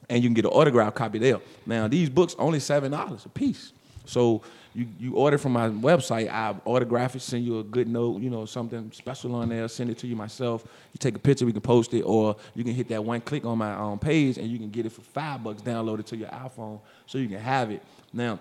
and 0.09 0.23
you 0.23 0.27
can 0.27 0.33
get 0.33 0.45
an 0.45 0.51
autographed 0.51 0.95
copy 0.95 1.19
there. 1.19 1.39
Now 1.63 1.87
these 1.87 2.09
books 2.09 2.35
only 2.39 2.59
seven 2.59 2.91
dollars 2.91 3.23
a 3.23 3.29
piece. 3.29 3.71
So 4.05 4.41
you, 4.73 4.87
you 4.99 5.13
order 5.13 5.37
from 5.37 5.51
my 5.51 5.69
website, 5.69 6.27
I 6.27 6.55
autograph 6.65 7.15
it, 7.15 7.21
send 7.21 7.45
you 7.45 7.59
a 7.59 7.63
good 7.63 7.87
note, 7.87 8.19
you 8.19 8.31
know, 8.31 8.45
something 8.45 8.91
special 8.91 9.35
on 9.35 9.49
there, 9.49 9.67
send 9.67 9.91
it 9.91 9.99
to 9.99 10.07
you 10.07 10.15
myself. 10.15 10.63
You 10.63 10.97
take 10.97 11.15
a 11.15 11.19
picture, 11.19 11.45
we 11.45 11.51
can 11.51 11.61
post 11.61 11.93
it, 11.93 12.01
or 12.01 12.37
you 12.55 12.63
can 12.63 12.73
hit 12.73 12.87
that 12.89 13.03
one 13.03 13.21
click 13.21 13.45
on 13.45 13.59
my 13.59 13.73
um, 13.73 13.99
page 13.99 14.39
and 14.39 14.47
you 14.47 14.57
can 14.57 14.71
get 14.71 14.87
it 14.87 14.91
for 14.91 15.01
five 15.01 15.43
bucks, 15.43 15.61
download 15.61 15.99
it 15.99 16.07
to 16.07 16.17
your 16.17 16.29
iPhone 16.29 16.79
so 17.05 17.19
you 17.19 17.27
can 17.27 17.39
have 17.39 17.69
it. 17.69 17.83
Now, 18.11 18.39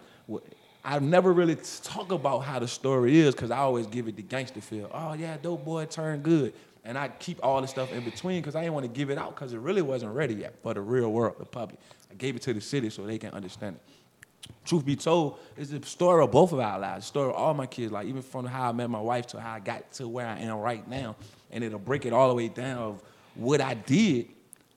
I 0.85 0.99
never 0.99 1.33
really 1.33 1.57
talk 1.83 2.13
about 2.13 2.41
how 2.41 2.59
the 2.59 2.69
story 2.69 3.19
is 3.19 3.35
because 3.35 3.51
I 3.51 3.59
always 3.59 3.87
give 3.87 4.07
it 4.07 4.17
the 4.17 4.23
gangster 4.23 4.61
feel. 4.61 4.91
Oh 4.93 5.15
yeah, 5.15 5.37
dope 5.41 5.65
boy 5.65 5.87
turned 5.87 6.23
good. 6.23 6.53
And 6.85 6.99
I 6.99 7.09
keep 7.09 7.41
all 7.43 7.63
the 7.63 7.67
stuff 7.67 7.91
in 7.93 8.05
between 8.05 8.43
because 8.43 8.55
I 8.55 8.61
didn't 8.61 8.75
want 8.75 8.85
to 8.85 8.93
give 8.93 9.09
it 9.09 9.17
out 9.17 9.35
because 9.35 9.55
it 9.55 9.59
really 9.59 9.81
wasn't 9.81 10.13
ready 10.13 10.35
yet 10.35 10.55
for 10.63 10.75
the 10.75 10.83
real 10.83 11.11
world, 11.11 11.37
the 11.39 11.47
public. 11.47 11.81
I 12.11 12.15
gave 12.15 12.37
it 12.37 12.43
to 12.43 12.53
the 12.53 12.61
city 12.61 12.91
so 12.91 13.07
they 13.07 13.17
can 13.17 13.31
understand 13.31 13.77
it. 13.77 14.51
Truth 14.67 14.85
be 14.85 14.95
told, 14.95 15.39
it's 15.57 15.71
the 15.71 15.83
story 15.87 16.23
of 16.23 16.31
both 16.31 16.53
of 16.53 16.61
our 16.61 16.79
lives, 16.79 17.07
the 17.07 17.09
story 17.09 17.31
of 17.31 17.37
all 17.37 17.55
my 17.55 17.65
kids, 17.65 17.91
like 17.91 18.07
even 18.07 18.21
from 18.21 18.45
how 18.45 18.69
I 18.69 18.73
met 18.73 18.91
my 18.91 19.01
wife 19.01 19.27
to 19.29 19.41
how 19.41 19.55
I 19.55 19.61
got 19.61 19.91
to 19.93 20.07
where 20.07 20.27
I 20.27 20.41
am 20.41 20.59
right 20.59 20.87
now. 20.87 21.17
And 21.51 21.65
it'll 21.65 21.79
break 21.79 22.05
it 22.05 22.13
all 22.13 22.29
the 22.29 22.35
way 22.35 22.49
down 22.49 22.77
of 22.77 23.03
what 23.35 23.63
I 23.63 23.73
did 23.73 24.29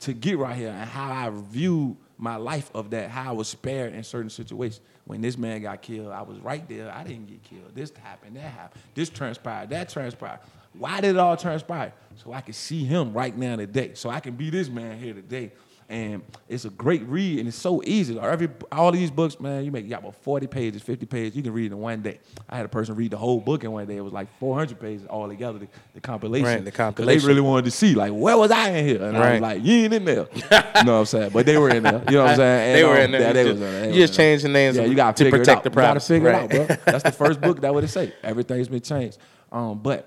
to 0.02 0.14
get 0.14 0.38
right 0.38 0.56
here 0.56 0.70
and 0.70 0.90
how 0.90 1.12
I 1.12 1.30
viewed 1.34 1.98
my 2.18 2.38
life 2.38 2.72
of 2.74 2.92
that, 2.92 3.10
how 3.10 3.30
I 3.30 3.34
was 3.34 3.50
spared 3.50 3.94
in 3.94 4.04
certain 4.04 4.30
situations. 4.30 4.80
When 5.08 5.22
this 5.22 5.38
man 5.38 5.62
got 5.62 5.82
killed, 5.82 6.12
I 6.12 6.22
was 6.22 6.38
right 6.40 6.68
there. 6.68 6.92
I 6.92 7.04
didn't 7.04 7.28
get 7.28 7.42
killed. 7.44 7.74
This 7.74 7.92
happened, 8.04 8.36
that 8.36 8.42
happened. 8.42 8.84
This 8.94 9.10
transpired, 9.10 9.70
that 9.70 9.90
transpired. 9.90 10.40
Why 10.74 11.02
did 11.02 11.12
it 11.12 11.18
all 11.18 11.38
transpire? 11.38 11.94
So 12.18 12.34
I 12.34 12.42
can 12.42 12.54
see 12.54 12.84
him 12.84 13.14
right 13.14 13.36
now 13.36 13.56
today. 13.56 13.94
So 13.94 14.10
I 14.10 14.20
can 14.20 14.36
be 14.36 14.50
this 14.50 14.70
man 14.70 15.00
here 15.00 15.14
today 15.14 15.54
and 15.90 16.22
it's 16.50 16.66
a 16.66 16.70
great 16.70 17.04
read, 17.04 17.40
and 17.40 17.48
it's 17.48 17.56
so 17.58 17.82
easy. 17.86 18.20
Every 18.20 18.50
all 18.74 18.92
these 18.92 19.10
books, 19.10 19.40
man, 19.40 19.64
you 19.64 19.72
make 19.72 19.86
you 19.86 19.90
got 19.90 20.02
about 20.02 20.16
forty 20.16 20.46
pages, 20.46 20.82
fifty 20.82 21.06
pages. 21.06 21.36
You 21.36 21.42
can 21.44 21.54
read 21.54 21.72
in 21.72 21.78
one 21.78 22.02
day. 22.02 22.20
I 22.50 22.58
had 22.58 22.66
a 22.66 22.70
person 22.70 22.96
read 22.96 23.12
the 23.12 23.18
whole 23.18 23.40
book 23.40 23.64
in 23.64 23.72
one 23.72 23.86
day. 23.88 23.96
It 23.96 24.02
was 24.02 24.12
like 24.12 24.28
four 24.38 24.58
hundred 24.58 24.82
pages 24.82 25.06
all 25.08 25.30
together. 25.30 25.60
The, 25.60 25.68
the 25.94 26.02
compilation. 26.02 26.46
Right, 26.46 26.66
the 26.66 26.72
compilation. 26.72 27.22
They 27.22 27.28
really 27.28 27.40
wanted 27.42 27.66
to 27.66 27.72
see 27.72 27.96
like 27.96 28.12
where 28.12 28.38
was 28.38 28.52
I 28.52 28.70
in 28.72 28.86
here, 28.86 29.02
and 29.04 29.16
I 29.16 29.20
Right. 29.20 29.32
was 29.34 29.42
like, 29.42 29.64
you 29.64 29.74
ain't 29.86 29.94
in 29.94 30.04
there. 30.06 30.28
you 30.36 30.42
know 30.42 30.60
what 30.60 30.90
I'm 30.90 31.06
saying? 31.06 31.32
But 31.32 31.46
they 31.46 31.58
were 31.58 31.70
in 31.70 31.84
there. 31.84 32.04
You 32.08 32.18
know 32.18 32.24
what 32.24 32.32
I'm 32.32 32.36
saying? 32.38 32.74
They 32.74 32.84
were 32.84 32.92
um, 32.98 32.98
in 33.04 33.12
there. 33.12 33.22
Yeah, 33.22 33.34
they 33.34 33.44
You 33.44 33.48
was 33.50 33.60
just- 33.60 33.64
in 33.68 33.72
there. 33.72 33.82
They 33.88 33.94
you 33.94 34.02
just 34.02 34.14
changed 34.14 34.44
the 34.44 34.50
names 34.50 34.76
Yeah, 34.76 34.84
you 34.84 34.96
got 34.96 35.16
to 35.16 35.24
figure 35.24 35.40
protect 35.40 35.66
it 35.66 35.72
the 35.74 35.80
out. 35.80 35.84
You 35.84 35.88
gotta 35.88 36.00
privacy, 36.00 36.14
figure 36.16 36.30
right. 36.32 36.52
it 36.54 36.60
out, 36.60 36.68
bro. 36.68 36.92
That's 36.92 37.04
the 37.04 37.12
first 37.14 37.40
book. 37.40 37.62
That 37.62 37.74
what 37.74 37.84
it 37.86 37.88
say. 37.88 38.14
Everything's 38.24 38.68
been 38.68 38.82
changed. 38.82 39.20
Um, 39.54 39.80
but 39.80 40.06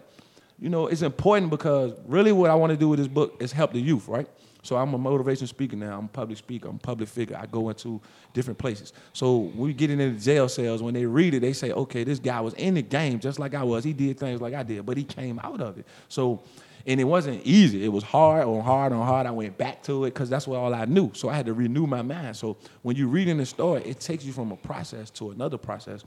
you 0.58 0.68
know, 0.68 0.88
it's 0.88 1.00
important 1.00 1.50
because 1.50 1.94
really 2.06 2.32
what 2.32 2.50
I 2.50 2.54
want 2.54 2.70
to 2.70 2.76
do 2.76 2.88
with 2.90 2.98
this 2.98 3.08
book 3.08 3.38
is 3.40 3.50
help 3.50 3.72
the 3.72 3.80
youth, 3.80 4.06
right? 4.08 4.28
So 4.62 4.76
I'm 4.76 4.92
a 4.94 4.98
motivation 4.98 5.46
speaker 5.46 5.76
now. 5.76 5.98
I'm 5.98 6.04
a 6.06 6.08
public 6.08 6.38
speaker. 6.38 6.68
I'm 6.68 6.76
a 6.76 6.78
public 6.78 7.08
figure. 7.08 7.36
I 7.36 7.46
go 7.46 7.68
into 7.68 8.00
different 8.32 8.58
places. 8.58 8.92
So 9.12 9.36
when 9.38 9.68
we 9.68 9.72
get 9.72 9.90
into 9.90 10.10
jail 10.12 10.48
cells, 10.48 10.82
when 10.82 10.94
they 10.94 11.06
read 11.06 11.34
it, 11.34 11.40
they 11.40 11.52
say, 11.52 11.72
okay, 11.72 12.04
this 12.04 12.18
guy 12.18 12.40
was 12.40 12.54
in 12.54 12.74
the 12.74 12.82
game 12.82 13.20
just 13.20 13.38
like 13.38 13.54
I 13.54 13.62
was. 13.62 13.84
He 13.84 13.92
did 13.92 14.18
things 14.18 14.40
like 14.40 14.54
I 14.54 14.62
did, 14.62 14.84
but 14.84 14.96
he 14.96 15.04
came 15.04 15.38
out 15.38 15.60
of 15.60 15.78
it. 15.78 15.86
So, 16.08 16.42
and 16.86 17.00
it 17.00 17.04
wasn't 17.04 17.42
easy. 17.44 17.84
It 17.84 17.88
was 17.88 18.04
hard 18.04 18.44
on 18.46 18.60
hard 18.62 18.92
on 18.92 19.06
hard. 19.06 19.26
I 19.26 19.30
went 19.30 19.56
back 19.58 19.82
to 19.84 20.04
it 20.04 20.14
because 20.14 20.30
that's 20.30 20.46
what 20.46 20.58
all 20.58 20.74
I 20.74 20.84
knew. 20.86 21.10
So 21.14 21.28
I 21.28 21.34
had 21.34 21.46
to 21.46 21.54
renew 21.54 21.86
my 21.86 22.02
mind. 22.02 22.36
So 22.36 22.56
when 22.82 22.96
you 22.96 23.08
read 23.08 23.28
in 23.28 23.38
the 23.38 23.46
story, 23.46 23.82
it 23.84 24.00
takes 24.00 24.24
you 24.24 24.32
from 24.32 24.52
a 24.52 24.56
process 24.56 25.10
to 25.10 25.30
another 25.30 25.58
process 25.58 26.04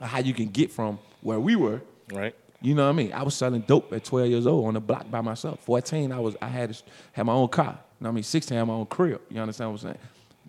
of 0.00 0.08
how 0.08 0.18
you 0.18 0.32
can 0.34 0.46
get 0.46 0.70
from 0.70 0.98
where 1.22 1.40
we 1.40 1.56
were 1.56 1.82
Right. 2.12 2.34
You 2.62 2.74
know 2.74 2.84
what 2.84 2.90
I 2.90 2.92
mean? 2.92 3.12
I 3.12 3.22
was 3.22 3.34
selling 3.34 3.62
dope 3.62 3.92
at 3.92 4.04
12 4.04 4.28
years 4.28 4.46
old 4.46 4.66
on 4.66 4.74
the 4.74 4.80
block 4.80 5.10
by 5.10 5.20
myself. 5.22 5.60
14, 5.60 6.12
I 6.12 6.20
was 6.20 6.36
I 6.42 6.48
had 6.48 6.76
had 7.12 7.24
my 7.24 7.32
own 7.32 7.48
car. 7.48 7.78
You 8.00 8.04
know 8.04 8.08
what 8.08 8.12
I 8.12 8.12
mean? 8.12 8.22
16, 8.22 8.56
I 8.56 8.60
had 8.60 8.66
my 8.66 8.74
own 8.74 8.86
crib. 8.86 9.20
You 9.30 9.40
understand 9.40 9.70
what 9.70 9.82
I'm 9.82 9.88
saying? 9.88 9.98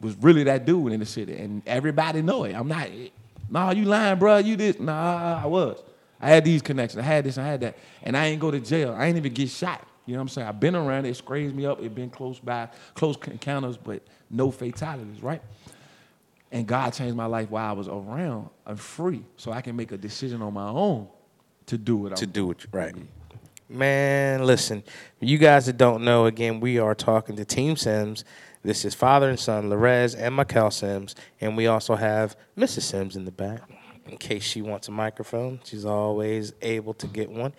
Was 0.01 0.15
really 0.17 0.43
that 0.45 0.65
dude 0.65 0.91
in 0.91 0.99
the 0.99 1.05
city, 1.05 1.37
and 1.37 1.61
everybody 1.65 2.21
know 2.21 2.43
it. 2.43 2.53
I'm 2.53 2.67
not. 2.67 2.89
Nah, 3.49 3.71
you 3.71 3.85
lying, 3.85 4.17
bro. 4.17 4.37
You 4.37 4.55
this? 4.55 4.79
Nah, 4.79 5.41
I 5.43 5.45
was. 5.45 5.81
I 6.19 6.29
had 6.29 6.43
these 6.43 6.61
connections. 6.61 6.99
I 6.99 7.05
had 7.05 7.23
this. 7.23 7.37
I 7.37 7.45
had 7.45 7.61
that, 7.61 7.77
and 8.03 8.17
I 8.17 8.27
ain't 8.27 8.41
go 8.41 8.51
to 8.51 8.59
jail. 8.59 8.95
I 8.97 9.05
ain't 9.05 9.17
even 9.17 9.33
get 9.33 9.49
shot. 9.49 9.87
You 10.05 10.13
know 10.13 10.19
what 10.19 10.23
I'm 10.23 10.29
saying? 10.29 10.47
I've 10.47 10.59
been 10.59 10.75
around. 10.75 11.05
It 11.05 11.15
scrapes 11.15 11.53
me 11.53 11.65
up. 11.65 11.81
It 11.81 11.93
been 11.93 12.09
close 12.09 12.39
by, 12.39 12.69
close 12.95 13.15
encounters, 13.27 13.77
but 13.77 14.01
no 14.29 14.51
fatalities. 14.51 15.21
Right? 15.21 15.41
And 16.51 16.67
God 16.67 16.89
changed 16.91 17.15
my 17.15 17.27
life 17.27 17.49
while 17.49 17.69
I 17.69 17.73
was 17.73 17.87
around 17.87 18.49
and 18.65 18.79
free, 18.79 19.23
so 19.37 19.51
I 19.51 19.61
can 19.61 19.75
make 19.75 19.91
a 19.91 19.97
decision 19.97 20.41
on 20.41 20.53
my 20.53 20.67
own 20.67 21.07
to 21.67 21.77
do 21.77 21.97
what 21.97 22.15
to 22.17 22.25
I'm 22.25 22.31
do 22.31 22.51
it 22.51 22.65
right. 22.71 22.95
Man, 23.69 24.43
listen, 24.45 24.83
you 25.21 25.37
guys 25.37 25.65
that 25.67 25.77
don't 25.77 26.03
know, 26.03 26.25
again, 26.25 26.59
we 26.59 26.77
are 26.77 26.93
talking 26.93 27.37
to 27.37 27.45
Team 27.45 27.77
Sims. 27.77 28.25
This 28.63 28.83
is 28.83 28.93
father 28.93 29.29
and 29.29 29.39
son, 29.39 29.69
Larez 29.69 30.13
and 30.17 30.35
Mikel 30.35 30.69
Sims, 30.71 31.15
and 31.39 31.55
we 31.55 31.67
also 31.67 31.95
have 31.95 32.35
Mrs. 32.57 32.81
Sims 32.81 33.15
in 33.15 33.23
the 33.23 33.31
back. 33.31 33.61
In 34.07 34.17
case 34.17 34.43
she 34.43 34.61
wants 34.61 34.89
a 34.89 34.91
microphone, 34.91 35.61
she's 35.63 35.85
always 35.85 36.51
able 36.61 36.93
to 36.95 37.07
get 37.07 37.31
one. 37.31 37.53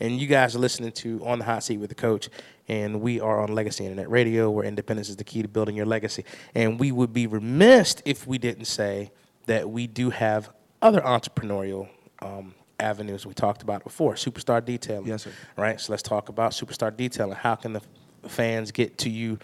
And 0.00 0.20
you 0.20 0.26
guys 0.26 0.54
are 0.54 0.58
listening 0.58 0.92
to 0.92 1.24
On 1.24 1.38
the 1.38 1.46
Hot 1.46 1.64
Seat 1.64 1.78
with 1.78 1.88
the 1.88 1.94
Coach, 1.94 2.28
and 2.68 3.00
we 3.00 3.18
are 3.20 3.40
on 3.40 3.54
Legacy 3.54 3.84
Internet 3.84 4.10
Radio, 4.10 4.50
where 4.50 4.66
independence 4.66 5.08
is 5.08 5.16
the 5.16 5.24
key 5.24 5.40
to 5.40 5.48
building 5.48 5.76
your 5.76 5.86
legacy. 5.86 6.26
And 6.54 6.78
we 6.78 6.92
would 6.92 7.14
be 7.14 7.26
remiss 7.26 7.96
if 8.04 8.26
we 8.26 8.36
didn't 8.36 8.66
say 8.66 9.12
that 9.46 9.70
we 9.70 9.86
do 9.86 10.10
have 10.10 10.50
other 10.82 11.00
entrepreneurial 11.00 11.88
um, 12.20 12.54
avenues 12.84 13.26
we 13.26 13.34
talked 13.34 13.62
about 13.62 13.82
before. 13.84 14.14
Superstar 14.14 14.64
detailing. 14.64 15.06
Yes, 15.08 15.22
sir. 15.24 15.30
Right. 15.56 15.80
So 15.80 15.92
let's 15.92 16.02
talk 16.02 16.28
about 16.28 16.52
superstar 16.52 16.94
detailing. 16.96 17.34
How 17.36 17.54
can 17.54 17.72
the 17.72 17.82
fans 18.28 18.70
get 18.70 18.98
to 18.98 19.10
you? 19.10 19.38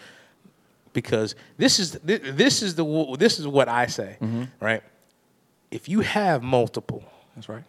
Because 0.92 1.34
this 1.56 1.78
is 1.78 1.92
this 2.02 2.62
is 2.62 2.74
the 2.74 3.16
this 3.18 3.38
is 3.38 3.46
what 3.46 3.68
I 3.68 3.86
say. 3.86 4.16
Mm-hmm. 4.20 4.44
Right. 4.60 4.82
If 5.70 5.88
you 5.88 6.00
have 6.00 6.42
multiple, 6.42 7.02
That's 7.36 7.48
right. 7.48 7.62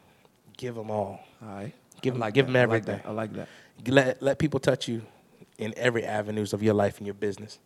give 0.58 0.74
them 0.76 0.90
all. 0.90 1.20
All 1.42 1.48
right. 1.48 1.74
Give 2.02 2.16
them. 2.16 2.22
like 2.22 2.34
give 2.34 2.48
that. 2.48 2.50
'em 2.52 2.56
I 2.56 2.60
like 2.60 2.82
everything. 2.82 2.98
that. 3.04 3.08
I 3.08 3.12
like 3.12 3.34
that. 3.34 3.48
Let 3.88 4.22
let 4.22 4.40
people 4.40 4.60
touch 4.60 4.88
you 4.88 5.04
in 5.60 5.74
every 5.78 6.04
avenues 6.04 6.54
of 6.54 6.64
your 6.64 6.74
life 6.74 6.98
and 6.98 7.06
your 7.06 7.14
business. 7.14 7.60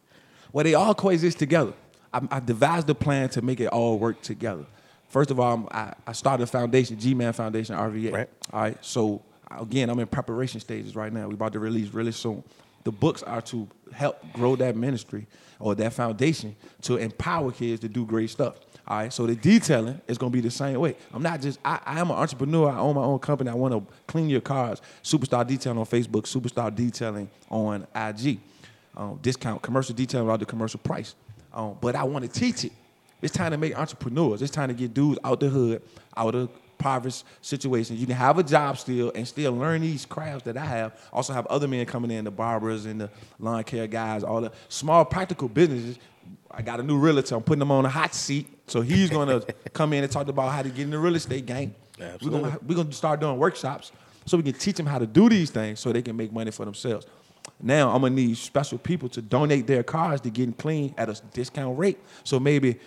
Well, 0.51 0.63
they 0.65 0.73
all 0.73 0.93
coexist 0.93 1.39
together. 1.39 1.73
I, 2.13 2.21
I 2.31 2.39
devised 2.41 2.89
a 2.89 2.95
plan 2.95 3.29
to 3.29 3.41
make 3.41 3.59
it 3.61 3.67
all 3.67 3.97
work 3.97 4.21
together. 4.21 4.65
First 5.15 5.31
of 5.31 5.39
all, 5.39 5.49
I'm- 5.49 5.67
I, 5.71 5.93
I 6.07 6.11
started 6.11 6.43
a 6.43 6.47
foundation, 6.47 6.99
G-Man 6.99 7.31
Foundation, 7.31 7.73
RVA. 7.73 8.11
Right. 8.11 8.29
All 8.51 8.59
right. 8.59 8.77
So 8.81 9.21
again, 9.49 9.89
I'm 9.89 9.97
in 9.99 10.07
preparation 10.07 10.59
stages 10.59 10.93
right 10.93 11.13
now. 11.13 11.25
We're 11.29 11.35
about 11.35 11.53
to 11.53 11.59
release 11.59 11.93
really 11.93 12.11
soon. 12.11 12.43
The 12.83 12.91
books 12.91 13.23
are 13.23 13.41
to 13.43 13.65
help 13.93 14.17
grow 14.33 14.57
that 14.57 14.75
ministry 14.75 15.25
or 15.57 15.73
that 15.75 15.93
foundation 15.93 16.53
to 16.81 16.97
empower 16.97 17.53
kids 17.53 17.79
to 17.79 17.87
do 17.87 18.05
great 18.05 18.29
stuff. 18.29 18.55
All 18.85 18.97
right. 18.97 19.13
So 19.13 19.25
the 19.25 19.37
detailing 19.37 20.01
is 20.05 20.17
gonna 20.17 20.31
be 20.31 20.41
the 20.41 20.51
same 20.51 20.81
way. 20.81 20.97
I'm 21.13 21.23
not 21.23 21.39
just 21.39 21.59
I, 21.63 21.79
I 21.85 22.01
am 22.01 22.11
an 22.11 22.17
entrepreneur. 22.17 22.69
I 22.69 22.79
own 22.79 22.95
my 22.95 23.03
own 23.03 23.19
company. 23.19 23.49
I 23.49 23.53
want 23.53 23.73
to 23.73 23.93
clean 24.07 24.27
your 24.27 24.41
cars. 24.41 24.81
Superstar 25.01 25.47
Detailing 25.47 25.79
on 25.79 25.85
Facebook. 25.85 26.23
Superstar 26.23 26.75
Detailing 26.75 27.29
on 27.49 27.87
IG. 27.95 28.41
Um, 28.97 29.17
discount 29.21 29.61
commercial 29.61 29.95
detailing 29.95 30.27
without 30.27 30.41
the 30.41 30.45
commercial 30.45 30.81
price. 30.81 31.15
Um, 31.53 31.77
but 31.79 31.95
I 31.95 32.03
want 32.03 32.25
to 32.25 32.37
teach 32.37 32.65
it. 32.65 32.73
It's 33.25 33.33
time 33.33 33.51
to 33.51 33.57
make 33.57 33.77
entrepreneurs. 33.77 34.41
It's 34.41 34.51
time 34.51 34.67
to 34.69 34.75
get 34.75 34.93
dudes 34.93 35.19
out 35.23 35.39
the 35.39 35.49
hood, 35.49 35.81
out 36.15 36.35
of 36.35 36.49
impoverished 36.77 37.25
situations. 37.41 37.99
You 37.99 38.05
can 38.05 38.15
have 38.15 38.37
a 38.37 38.43
job 38.43 38.77
still 38.77 39.11
and 39.15 39.27
still 39.27 39.53
learn 39.53 39.81
these 39.81 40.05
crafts 40.05 40.43
that 40.43 40.57
I 40.57 40.65
have. 40.65 40.93
Also 41.11 41.33
have 41.33 41.47
other 41.47 41.67
men 41.67 41.85
coming 41.87 42.11
in, 42.11 42.25
the 42.25 42.31
barbers 42.31 42.85
and 42.85 43.01
the 43.01 43.09
lawn 43.39 43.63
care 43.63 43.87
guys, 43.87 44.23
all 44.23 44.41
the 44.41 44.51
small 44.69 45.03
practical 45.05 45.47
businesses. 45.49 45.97
I 46.51 46.61
got 46.61 46.79
a 46.79 46.83
new 46.83 46.97
realtor. 46.97 47.35
I'm 47.35 47.41
putting 47.41 47.63
him 47.63 47.71
on 47.71 47.85
a 47.85 47.89
hot 47.89 48.13
seat. 48.13 48.47
So 48.67 48.81
he's 48.81 49.09
gonna 49.09 49.41
come 49.73 49.93
in 49.93 50.03
and 50.03 50.11
talk 50.11 50.27
about 50.27 50.51
how 50.51 50.61
to 50.61 50.69
get 50.69 50.81
in 50.83 50.91
the 50.91 50.99
real 50.99 51.15
estate 51.15 51.47
game. 51.47 51.73
We're 52.21 52.29
gonna 52.29 52.59
we're 52.67 52.75
gonna 52.75 52.93
start 52.93 53.19
doing 53.19 53.37
workshops 53.37 53.91
so 54.27 54.37
we 54.37 54.43
can 54.43 54.53
teach 54.53 54.75
them 54.75 54.85
how 54.85 54.99
to 54.99 55.07
do 55.07 55.29
these 55.29 55.49
things 55.49 55.79
so 55.79 55.91
they 55.91 56.01
can 56.03 56.15
make 56.15 56.31
money 56.31 56.51
for 56.51 56.65
themselves. 56.65 57.07
Now 57.61 57.91
I'm 57.91 58.01
gonna 58.01 58.15
need 58.15 58.37
special 58.37 58.77
people 58.77 59.09
to 59.09 59.21
donate 59.21 59.67
their 59.67 59.83
cars 59.83 60.21
to 60.21 60.29
getting 60.29 60.53
clean 60.53 60.93
at 60.97 61.09
a 61.09 61.19
discount 61.33 61.77
rate. 61.79 61.97
So 62.23 62.39
maybe 62.39 62.79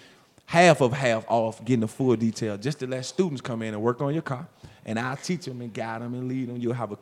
half 0.49 0.81
of 0.81 0.95
half 0.95 1.27
off 1.29 1.63
getting 1.63 1.81
the 1.81 1.89
full 1.89 2.17
detail, 2.17 2.57
just 2.57 2.79
to 2.79 2.87
let 2.87 3.05
students 3.05 3.43
come 3.43 3.61
in 3.61 3.75
and 3.75 3.83
work 3.83 4.01
on 4.01 4.15
your 4.15 4.23
car, 4.23 4.49
and 4.87 4.99
I'll 4.99 5.17
teach 5.17 5.45
them 5.45 5.61
and 5.61 5.73
guide 5.73 6.01
them 6.01 6.15
and 6.15 6.27
lead 6.27 6.49
them. 6.49 6.57
You'll 6.57 6.73
have 6.73 6.93
a 6.93 6.99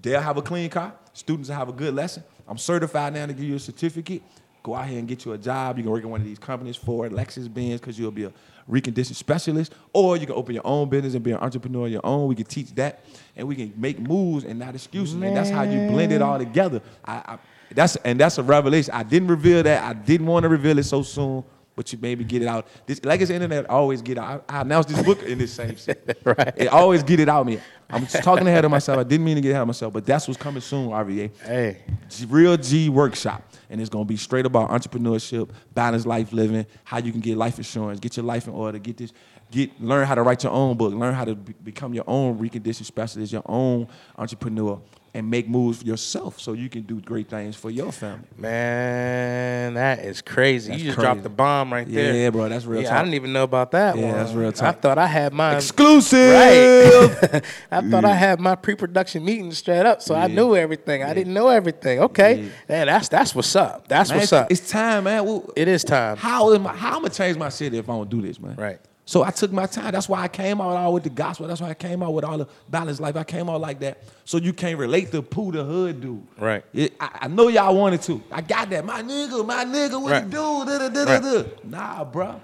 they'll 0.00 0.22
have 0.22 0.38
a 0.38 0.42
clean 0.42 0.70
car. 0.70 0.94
Students 1.12 1.50
will 1.50 1.56
have 1.56 1.68
a 1.68 1.72
good 1.72 1.94
lesson. 1.94 2.24
I'm 2.48 2.56
certified 2.56 3.12
now 3.12 3.26
to 3.26 3.34
give 3.34 3.44
you 3.44 3.56
a 3.56 3.60
certificate. 3.60 4.22
Go 4.62 4.74
out 4.74 4.86
here 4.86 4.98
and 4.98 5.06
get 5.06 5.24
you 5.24 5.32
a 5.32 5.38
job. 5.38 5.76
You 5.76 5.82
can 5.82 5.92
work 5.92 6.02
in 6.02 6.08
one 6.08 6.20
of 6.20 6.26
these 6.26 6.38
companies, 6.38 6.76
Ford, 6.76 7.12
Lexus, 7.12 7.52
Benz, 7.52 7.78
because 7.80 7.98
you'll 7.98 8.10
be 8.10 8.24
a 8.24 8.32
reconditioned 8.70 9.16
specialist, 9.16 9.74
or 9.92 10.16
you 10.16 10.24
can 10.24 10.34
open 10.34 10.54
your 10.54 10.66
own 10.66 10.88
business 10.88 11.14
and 11.14 11.22
be 11.22 11.32
an 11.32 11.38
entrepreneur 11.38 11.84
on 11.84 11.92
your 11.92 12.06
own. 12.06 12.26
We 12.26 12.36
can 12.36 12.46
teach 12.46 12.74
that, 12.76 13.04
and 13.36 13.46
we 13.46 13.54
can 13.54 13.74
make 13.76 13.98
moves 13.98 14.44
and 14.44 14.58
not 14.58 14.74
excuses. 14.74 15.14
And 15.14 15.36
that's 15.36 15.50
how 15.50 15.64
you 15.64 15.90
blend 15.90 16.12
it 16.12 16.22
all 16.22 16.38
together. 16.38 16.80
I, 17.04 17.12
I 17.12 17.38
that's 17.74 17.96
and 17.96 18.18
that's 18.18 18.38
a 18.38 18.42
revelation. 18.42 18.94
I 18.94 19.02
didn't 19.02 19.28
reveal 19.28 19.62
that. 19.62 19.82
I 19.82 19.92
didn't 19.92 20.26
want 20.26 20.44
to 20.44 20.48
reveal 20.48 20.78
it 20.78 20.84
so 20.84 21.02
soon, 21.02 21.44
but 21.74 21.92
you 21.92 21.98
maybe 22.00 22.24
get 22.24 22.42
it 22.42 22.48
out. 22.48 22.66
This 22.86 23.04
like 23.04 23.20
it's 23.20 23.30
internet 23.30 23.68
always 23.70 24.02
get 24.02 24.18
out. 24.18 24.44
I, 24.48 24.58
I 24.58 24.60
announced 24.62 24.88
this 24.88 25.02
book 25.02 25.22
in 25.22 25.38
this 25.38 25.52
same 25.52 25.76
shit. 25.76 26.18
Right. 26.24 26.52
It 26.56 26.68
always 26.68 27.02
get 27.02 27.18
it 27.20 27.28
out 27.28 27.44
me. 27.46 27.58
I'm 27.90 28.02
just 28.06 28.22
talking 28.22 28.46
ahead 28.46 28.64
of 28.64 28.70
myself. 28.70 28.98
I 28.98 29.02
didn't 29.02 29.24
mean 29.24 29.34
to 29.36 29.40
get 29.42 29.50
ahead 29.50 29.62
of 29.62 29.66
myself, 29.66 29.92
but 29.92 30.06
that's 30.06 30.28
what's 30.28 30.40
coming 30.40 30.60
soon, 30.60 30.88
RVA. 30.90 31.30
Hey. 31.44 31.82
G- 32.08 32.26
Real 32.26 32.56
G 32.56 32.88
workshop. 32.88 33.42
And 33.70 33.80
it's 33.80 33.90
gonna 33.90 34.04
be 34.04 34.16
straight 34.16 34.46
about 34.46 34.70
entrepreneurship, 34.70 35.50
balanced 35.74 36.06
life 36.06 36.32
living, 36.32 36.66
how 36.84 36.98
you 36.98 37.10
can 37.12 37.20
get 37.20 37.36
life 37.36 37.58
insurance, 37.58 37.98
get 38.00 38.16
your 38.16 38.24
life 38.24 38.46
in 38.46 38.52
order, 38.54 38.78
get 38.78 38.96
this, 38.98 39.12
get 39.50 39.80
learn 39.80 40.06
how 40.06 40.14
to 40.14 40.22
write 40.22 40.42
your 40.42 40.52
own 40.52 40.76
book, 40.76 40.92
learn 40.94 41.14
how 41.14 41.24
to 41.24 41.34
be- 41.34 41.54
become 41.64 41.92
your 41.94 42.04
own 42.06 42.38
reconditioning 42.38 42.84
specialist, 42.84 43.32
your 43.32 43.42
own 43.46 43.88
entrepreneur, 44.16 44.80
and 45.14 45.30
make 45.30 45.46
moves 45.46 45.82
yourself 45.84 46.40
so 46.40 46.54
you 46.54 46.68
can 46.70 46.82
do 46.82 46.98
great 47.00 47.28
things 47.28 47.54
for 47.54 47.70
your 47.70 47.92
family. 47.92 48.26
Man, 48.36 49.74
that 49.74 49.98
is 50.00 50.22
crazy. 50.22 50.70
That's 50.70 50.80
you 50.82 50.88
just 50.88 50.96
crazy. 50.98 51.06
dropped 51.06 51.22
the 51.22 51.28
bomb 51.28 51.72
right 51.72 51.86
there. 51.86 52.14
Yeah, 52.14 52.30
bro, 52.30 52.48
that's 52.48 52.64
real 52.64 52.80
Yeah, 52.82 52.88
talk. 52.88 52.98
I 52.98 53.02
didn't 53.02 53.14
even 53.14 53.32
know 53.32 53.42
about 53.42 53.72
that 53.72 53.96
Yeah, 53.96 54.06
one. 54.06 54.12
that's 54.16 54.32
real 54.32 54.52
time. 54.52 54.68
I 54.68 54.72
thought 54.72 54.98
I 54.98 55.06
had 55.06 55.32
my 55.34 55.56
Exclusive. 55.56 56.32
Right. 56.32 57.42
I 57.70 57.80
thought 57.82 58.04
I 58.06 58.14
had 58.14 58.40
my 58.40 58.54
pre-production 58.54 59.24
meeting 59.24 59.52
straight 59.52 59.84
up, 59.84 60.00
so 60.00 60.14
I 60.14 60.28
knew 60.28 60.56
everything. 60.56 61.02
I 61.02 61.12
didn't 61.12 61.34
know 61.34 61.48
everything. 61.48 62.00
Okay, 62.00 62.50
man, 62.68 62.86
that's 62.86 63.08
that's 63.08 63.34
what's 63.34 63.54
up. 63.54 63.88
That's 63.88 64.10
Man, 64.10 64.18
what's 64.18 64.32
up. 64.32 64.50
it's 64.50 64.70
time, 64.70 65.04
man. 65.04 65.24
Well, 65.26 65.50
it 65.56 65.68
is 65.68 65.84
time. 65.84 66.16
How 66.16 66.52
am 66.54 66.66
I, 66.66 66.74
how 66.74 66.88
I'm 66.96 67.02
gonna 67.02 67.10
change 67.10 67.36
my 67.36 67.48
city 67.50 67.76
if 67.78 67.88
I 67.88 67.92
don't 67.92 68.08
do 68.08 68.22
this, 68.22 68.40
man? 68.40 68.56
Right. 68.56 68.78
So 69.12 69.22
I 69.22 69.30
took 69.30 69.52
my 69.52 69.66
time. 69.66 69.92
That's 69.92 70.08
why 70.08 70.22
I 70.22 70.28
came 70.28 70.58
out 70.58 70.74
all 70.74 70.94
with 70.94 71.02
the 71.02 71.10
gospel. 71.10 71.46
That's 71.46 71.60
why 71.60 71.68
I 71.68 71.74
came 71.74 72.02
out 72.02 72.14
with 72.14 72.24
all 72.24 72.38
the 72.38 72.48
balanced 72.70 72.98
life. 72.98 73.14
I 73.14 73.24
came 73.24 73.50
out 73.50 73.60
like 73.60 73.78
that. 73.80 74.04
So 74.24 74.38
you 74.38 74.54
can't 74.54 74.78
relate 74.78 75.12
to 75.12 75.20
Pooh 75.20 75.52
the 75.52 75.62
hood 75.64 76.00
dude. 76.00 76.26
Right. 76.38 76.64
It- 76.72 76.94
I, 76.98 77.18
I 77.20 77.28
know 77.28 77.48
y'all 77.48 77.76
wanted 77.76 78.00
to. 78.04 78.22
I 78.32 78.40
got 78.40 78.70
that. 78.70 78.86
My 78.86 79.02
nigga, 79.02 79.46
my 79.46 79.66
nigga, 79.66 80.00
what 80.00 80.12
Right. 80.12 80.22
it 80.22 80.30
do? 80.30 80.64
Da, 80.64 80.88
da, 80.88 81.04
da, 81.04 81.18
da. 81.20 81.44
Nah, 81.62 82.04
bro. 82.04 82.40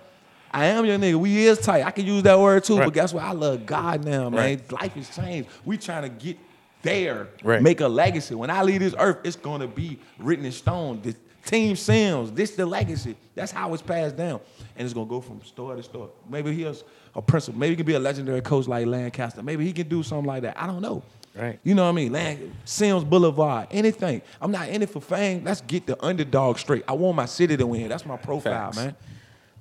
I 0.52 0.66
am 0.66 0.84
your 0.84 0.98
nigga. 0.98 1.14
We 1.14 1.46
is 1.46 1.56
tight. 1.58 1.84
I 1.86 1.90
can 1.90 2.04
use 2.04 2.22
that 2.24 2.38
word 2.38 2.64
too, 2.64 2.76
Right. 2.76 2.84
but 2.84 2.92
guess 2.92 3.14
what? 3.14 3.22
I 3.24 3.32
love 3.32 3.64
God 3.64 4.04
now, 4.04 4.28
man. 4.28 4.38
Right. 4.38 4.72
Life 4.72 4.92
has 4.92 5.16
changed. 5.16 5.48
We 5.64 5.78
trying 5.78 6.02
to 6.02 6.10
get 6.10 6.36
there, 6.82 7.28
Right. 7.42 7.62
make 7.62 7.80
a 7.80 7.88
legacy. 7.88 8.34
When 8.34 8.50
I 8.50 8.62
leave 8.62 8.80
this 8.80 8.94
earth, 8.98 9.20
it's 9.24 9.36
gonna 9.36 9.66
be 9.68 9.98
written 10.18 10.44
in 10.44 10.52
stone. 10.52 11.00
Team 11.48 11.76
Sims, 11.76 12.30
this 12.32 12.50
the 12.50 12.66
legacy. 12.66 13.16
That's 13.34 13.50
how 13.52 13.72
it's 13.72 13.82
passed 13.82 14.16
down. 14.16 14.40
And 14.76 14.84
it's 14.84 14.92
gonna 14.92 15.08
go 15.08 15.22
from 15.22 15.42
store 15.42 15.74
to 15.76 15.82
store. 15.82 16.10
Maybe 16.28 16.52
he's 16.54 16.84
a 17.14 17.22
principal. 17.22 17.58
Maybe 17.58 17.70
he 17.70 17.76
can 17.76 17.86
be 17.86 17.94
a 17.94 17.98
legendary 17.98 18.42
coach 18.42 18.68
like 18.68 18.86
Lancaster. 18.86 19.42
Maybe 19.42 19.64
he 19.64 19.72
can 19.72 19.88
do 19.88 20.02
something 20.02 20.26
like 20.26 20.42
that. 20.42 20.60
I 20.60 20.66
don't 20.66 20.82
know. 20.82 21.02
Right. 21.34 21.58
You 21.62 21.74
know 21.74 21.84
what 21.84 21.90
I 21.90 21.92
mean? 21.92 22.12
Land, 22.12 22.54
Sims 22.66 23.02
Boulevard, 23.02 23.68
anything. 23.70 24.20
I'm 24.42 24.50
not 24.50 24.68
in 24.68 24.82
it 24.82 24.90
for 24.90 25.00
fame. 25.00 25.42
Let's 25.44 25.62
get 25.62 25.86
the 25.86 25.96
underdog 26.04 26.58
straight. 26.58 26.84
I 26.86 26.92
want 26.92 27.16
my 27.16 27.26
city 27.26 27.56
to 27.56 27.66
win. 27.66 27.88
That's 27.88 28.04
my 28.04 28.16
profile, 28.18 28.72
Facts. 28.72 28.76
man. 28.76 28.96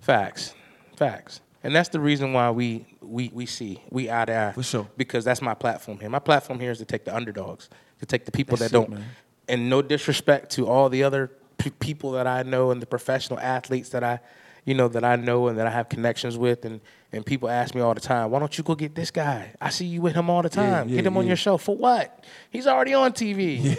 Facts, 0.02 0.54
facts, 0.98 1.42
and 1.64 1.74
that's 1.76 1.90
the 1.90 2.00
reason 2.02 2.34
why 2.34 2.52
we 2.52 2.86
we 3.02 3.30
we 3.34 3.46
see 3.46 3.82
we 3.90 4.10
eye 4.12 4.26
to 4.26 4.36
eye. 4.36 4.52
For 4.54 4.64
sure. 4.64 4.88
because 4.98 5.24
that's 5.24 5.42
my 5.42 5.54
platform 5.54 6.00
here. 6.00 6.10
My 6.10 6.20
platform 6.20 6.60
here 6.60 6.72
is 6.72 6.80
to 6.80 6.86
take 6.86 7.06
the 7.06 7.16
underdogs, 7.16 7.70
to 8.00 8.06
take 8.06 8.26
the 8.26 8.32
people 8.32 8.58
That's 8.58 8.72
that 8.72 8.78
it, 8.78 8.82
don't. 8.82 8.90
man. 9.00 9.06
And 9.48 9.70
no 9.70 9.82
disrespect 9.82 10.52
to 10.54 10.68
all 10.68 10.90
the 10.90 11.04
other 11.04 11.32
p- 11.58 11.70
people 11.72 12.12
that 12.14 12.28
I 12.28 12.44
know 12.44 12.72
and 12.72 12.82
the 12.82 12.86
professional 12.86 13.40
athletes 13.40 13.90
that 13.90 14.04
I, 14.04 14.20
you 14.66 14.74
know, 14.74 14.88
that 14.90 15.04
I 15.04 15.16
know 15.16 15.48
and 15.48 15.58
that 15.58 15.68
I 15.68 15.70
have 15.72 15.90
connections 15.90 16.38
with, 16.38 16.66
and 16.66 16.82
and 17.14 17.26
people 17.26 17.50
ask 17.50 17.74
me 17.74 17.80
all 17.80 17.94
the 17.94 18.02
time, 18.02 18.32
why 18.32 18.40
don't 18.40 18.58
you 18.58 18.66
go 18.66 18.76
get 18.76 18.94
this 18.94 19.12
guy? 19.12 19.54
I 19.62 19.70
see 19.70 19.86
you 19.86 20.02
with 20.02 20.14
him 20.14 20.30
all 20.30 20.42
the 20.42 20.50
time. 20.50 20.90
yeah, 20.90 20.96
get 20.98 21.06
him 21.06 21.16
on 21.16 21.26
your 21.26 21.38
show 21.38 21.56
for 21.58 21.76
what? 21.76 22.26
He's 22.50 22.68
already 22.68 22.94
on 22.94 23.14
TV. 23.14 23.78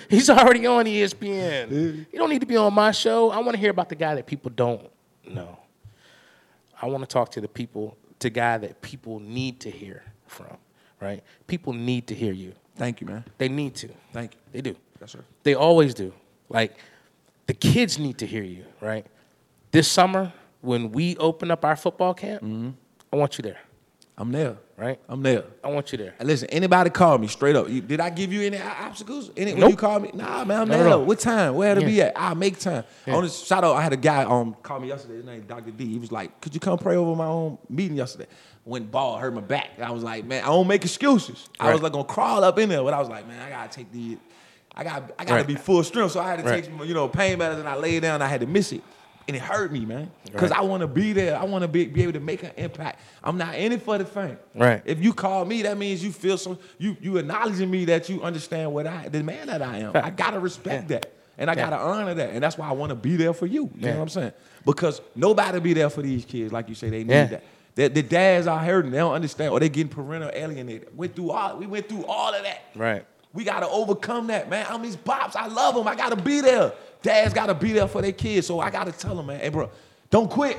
He's 0.08 0.30
already 0.30 0.66
on 0.66 0.86
ESPN. 0.86 2.06
You 2.10 2.18
don't 2.18 2.30
need 2.30 2.40
to 2.40 2.46
be 2.46 2.56
on 2.56 2.72
my 2.72 2.92
show. 2.92 3.30
I 3.30 3.38
want 3.40 3.52
to 3.52 3.58
hear 3.58 3.70
about 3.70 3.90
the 3.90 3.94
guy 3.94 4.14
that 4.14 4.26
people 4.26 4.50
don't 4.54 4.88
know. 5.28 5.58
I 6.80 6.86
want 6.86 7.02
to 7.02 7.06
talk 7.06 7.30
to 7.32 7.40
the 7.42 7.48
people, 7.48 7.98
to 8.20 8.30
guy 8.30 8.56
that 8.56 8.80
people 8.80 9.20
need 9.20 9.60
to 9.60 9.70
hear 9.70 10.02
from, 10.26 10.56
right? 11.00 11.22
People 11.46 11.74
need 11.74 12.06
to 12.06 12.14
hear 12.14 12.32
you. 12.32 12.54
Thank 12.76 13.00
you, 13.02 13.06
man. 13.06 13.24
They 13.36 13.48
need 13.50 13.74
to. 13.76 13.88
Thank 14.14 14.32
you. 14.34 14.40
They 14.52 14.60
do. 14.62 14.76
Yes, 15.00 15.12
sir. 15.12 15.24
They 15.42 15.54
always 15.54 15.92
do. 15.92 16.12
Like 16.48 16.76
the 17.46 17.54
kids 17.54 17.98
need 17.98 18.18
to 18.18 18.26
hear 18.26 18.42
you, 18.42 18.64
right? 18.80 19.06
This 19.70 19.88
summer, 19.88 20.32
when 20.60 20.92
we 20.92 21.16
open 21.18 21.50
up 21.50 21.64
our 21.64 21.76
football 21.76 22.14
camp, 22.14 22.42
I 23.12 23.16
want 23.16 23.38
you 23.38 23.42
there, 23.42 23.58
I'm 24.16 24.32
there. 24.32 24.56
right? 24.76 24.98
I'm 25.08 25.22
there. 25.22 25.44
I 25.64 25.68
want 25.68 25.90
you 25.92 25.98
there. 25.98 26.14
And 26.18 26.26
listen, 26.28 26.48
anybody 26.50 26.88
call 26.90 27.18
me 27.18 27.26
straight 27.26 27.56
up. 27.56 27.68
You- 27.68 27.80
Did 27.80 28.00
I 28.00 28.10
give 28.10 28.32
you 28.32 28.42
any 28.42 28.58
obstacles? 28.58 29.30
Any 29.36 29.54
when 29.54 29.70
you 29.70 29.76
call 29.76 29.98
me? 30.00 30.10
Nah, 30.14 30.44
man, 30.44 30.62
I'm 30.62 30.70
at 30.72 30.78
there. 30.78 30.88
all. 30.88 31.04
What 31.04 31.18
time? 31.20 31.54
Where 31.54 31.74
to 31.74 31.80
be 31.80 32.00
at? 32.02 32.12
I'll 32.18 32.34
make 32.34 32.58
time. 32.58 32.84
Yeah. 33.06 33.16
On 33.16 33.22
this 33.24 33.44
shout 33.46 33.64
out, 33.64 33.76
I 33.76 33.82
had 33.82 33.92
a 33.92 33.96
guy 33.96 34.22
um 34.24 34.54
call 34.62 34.80
me 34.80 34.88
yesterday. 34.88 35.16
His 35.16 35.24
name 35.24 35.40
is 35.40 35.46
Dr. 35.46 35.70
D. 35.70 35.84
He 35.86 35.98
was 35.98 36.12
like, 36.12 36.40
"Could 36.40 36.54
you 36.54 36.60
come 36.60 36.78
pray 36.78 36.96
over 36.96 37.14
my 37.16 37.26
own 37.26 37.58
meeting 37.68 37.96
yesterday?" 37.96 38.26
Went 38.64 38.90
ball, 38.90 39.16
hurt 39.18 39.34
my 39.34 39.40
back. 39.40 39.70
I 39.82 39.90
was 39.90 40.02
like, 40.04 40.24
"Man, 40.24 40.42
I 40.44 40.46
don't 40.48 40.66
make 40.68 40.84
excuses." 40.84 41.48
I 41.58 41.72
was 41.72 41.82
like 41.82 41.92
gonna 41.92 42.04
crawl 42.04 42.42
up 42.44 42.58
in 42.58 42.68
there, 42.68 42.82
but 42.82 42.94
I 42.94 43.00
was 43.00 43.08
like, 43.08 43.26
"Man, 43.26 43.40
I 43.40 43.50
gotta 43.50 43.70
take 43.70 43.90
the, 43.92 44.18
I 44.78 44.84
got, 44.84 45.02
I 45.18 45.24
gotta 45.24 45.34
Right. 45.38 45.46
be 45.46 45.56
full 45.56 45.82
strength." 45.84 46.12
So 46.12 46.20
I 46.20 46.28
had 46.30 46.38
to 46.38 46.44
Right. 46.44 46.62
take 46.62 46.64
some, 46.66 46.86
you 46.86 46.94
know, 46.94 47.08
pain 47.08 47.36
medicine. 47.38 47.60
And 47.66 47.68
I 47.68 47.76
lay 47.76 47.98
down. 48.00 48.22
I 48.22 48.28
had 48.28 48.40
to 48.40 48.46
miss 48.46 48.72
it. 48.72 48.82
And 49.26 49.36
it 49.36 49.42
hurt 49.42 49.70
me, 49.72 49.84
man, 49.84 50.10
because 50.24 50.50
Right. 50.52 50.60
I 50.60 50.62
want 50.62 50.80
to 50.80 50.86
be 50.86 51.12
there. 51.12 51.36
I 51.38 51.44
want 51.44 51.60
to 51.60 51.68
be, 51.68 51.84
be 51.84 52.02
able 52.02 52.14
to 52.14 52.20
make 52.20 52.42
an 52.44 52.52
impact. 52.56 53.00
I'm 53.22 53.36
not 53.36 53.56
in 53.56 53.72
it 53.72 53.82
for 53.82 53.98
the 53.98 54.06
fame. 54.06 54.38
Right. 54.54 54.80
If 54.86 55.02
you 55.04 55.12
call 55.12 55.44
me, 55.44 55.60
that 55.62 55.76
means 55.76 56.02
you 56.02 56.12
feel 56.12 56.38
some 56.38 56.58
you 56.78 56.96
you 57.02 57.18
acknowledging 57.18 57.70
me 57.70 57.84
that 57.86 58.08
you 58.08 58.22
understand 58.22 58.72
what 58.72 58.86
I 58.86 59.08
the 59.08 59.22
man 59.22 59.48
that 59.48 59.60
I 59.60 59.78
am. 59.80 59.92
I 59.94 60.08
gotta 60.08 60.40
respect 60.40 60.90
Yeah. 60.90 60.98
that. 61.00 61.12
And 61.36 61.50
I 61.50 61.52
Yeah. 61.54 61.68
gotta 61.68 61.76
honor 61.76 62.14
that. 62.14 62.30
And 62.30 62.42
that's 62.42 62.56
why 62.56 62.68
I 62.68 62.72
wanna 62.72 62.94
be 62.94 63.16
there 63.16 63.34
for 63.34 63.44
you. 63.44 63.64
You 63.64 63.70
Yeah. 63.80 63.90
know 63.90 63.96
what 63.98 64.02
I'm 64.04 64.08
saying? 64.08 64.32
Because 64.64 65.02
nobody 65.14 65.60
be 65.60 65.74
there 65.74 65.90
for 65.90 66.00
these 66.00 66.24
kids, 66.24 66.50
like 66.50 66.68
you 66.70 66.74
say, 66.74 66.88
they 66.88 67.04
need 67.04 67.28
that. 67.30 67.42
The, 67.74 67.88
the 67.88 68.02
dads 68.02 68.46
are 68.46 68.58
hurting, 68.58 68.90
they 68.92 68.98
don't 68.98 69.12
understand, 69.14 69.52
or 69.52 69.60
they 69.60 69.68
getting 69.68 69.90
parental 69.90 70.30
alienated. 70.34 70.88
Went 70.96 71.14
through 71.14 71.32
all 71.32 71.58
we 71.58 71.66
went 71.66 71.86
through 71.88 72.06
all 72.06 72.32
of 72.32 72.42
that. 72.44 72.62
Right. 72.74 73.04
We 73.32 73.44
gotta 73.44 73.68
overcome 73.68 74.28
that, 74.28 74.48
man. 74.48 74.66
I'm 74.68 74.82
these 74.82 74.96
pops. 74.96 75.36
I 75.36 75.46
love 75.46 75.74
them. 75.74 75.86
I 75.86 75.94
gotta 75.94 76.16
be 76.16 76.40
there. 76.40 76.72
Dads 77.02 77.34
gotta 77.34 77.54
be 77.54 77.72
there 77.72 77.86
for 77.86 78.02
their 78.02 78.12
kids. 78.12 78.46
So 78.46 78.60
I 78.60 78.70
gotta 78.70 78.92
tell 78.92 79.14
them, 79.14 79.26
man, 79.26 79.40
hey, 79.40 79.48
bro, 79.50 79.70
don't 80.10 80.30
quit. 80.30 80.56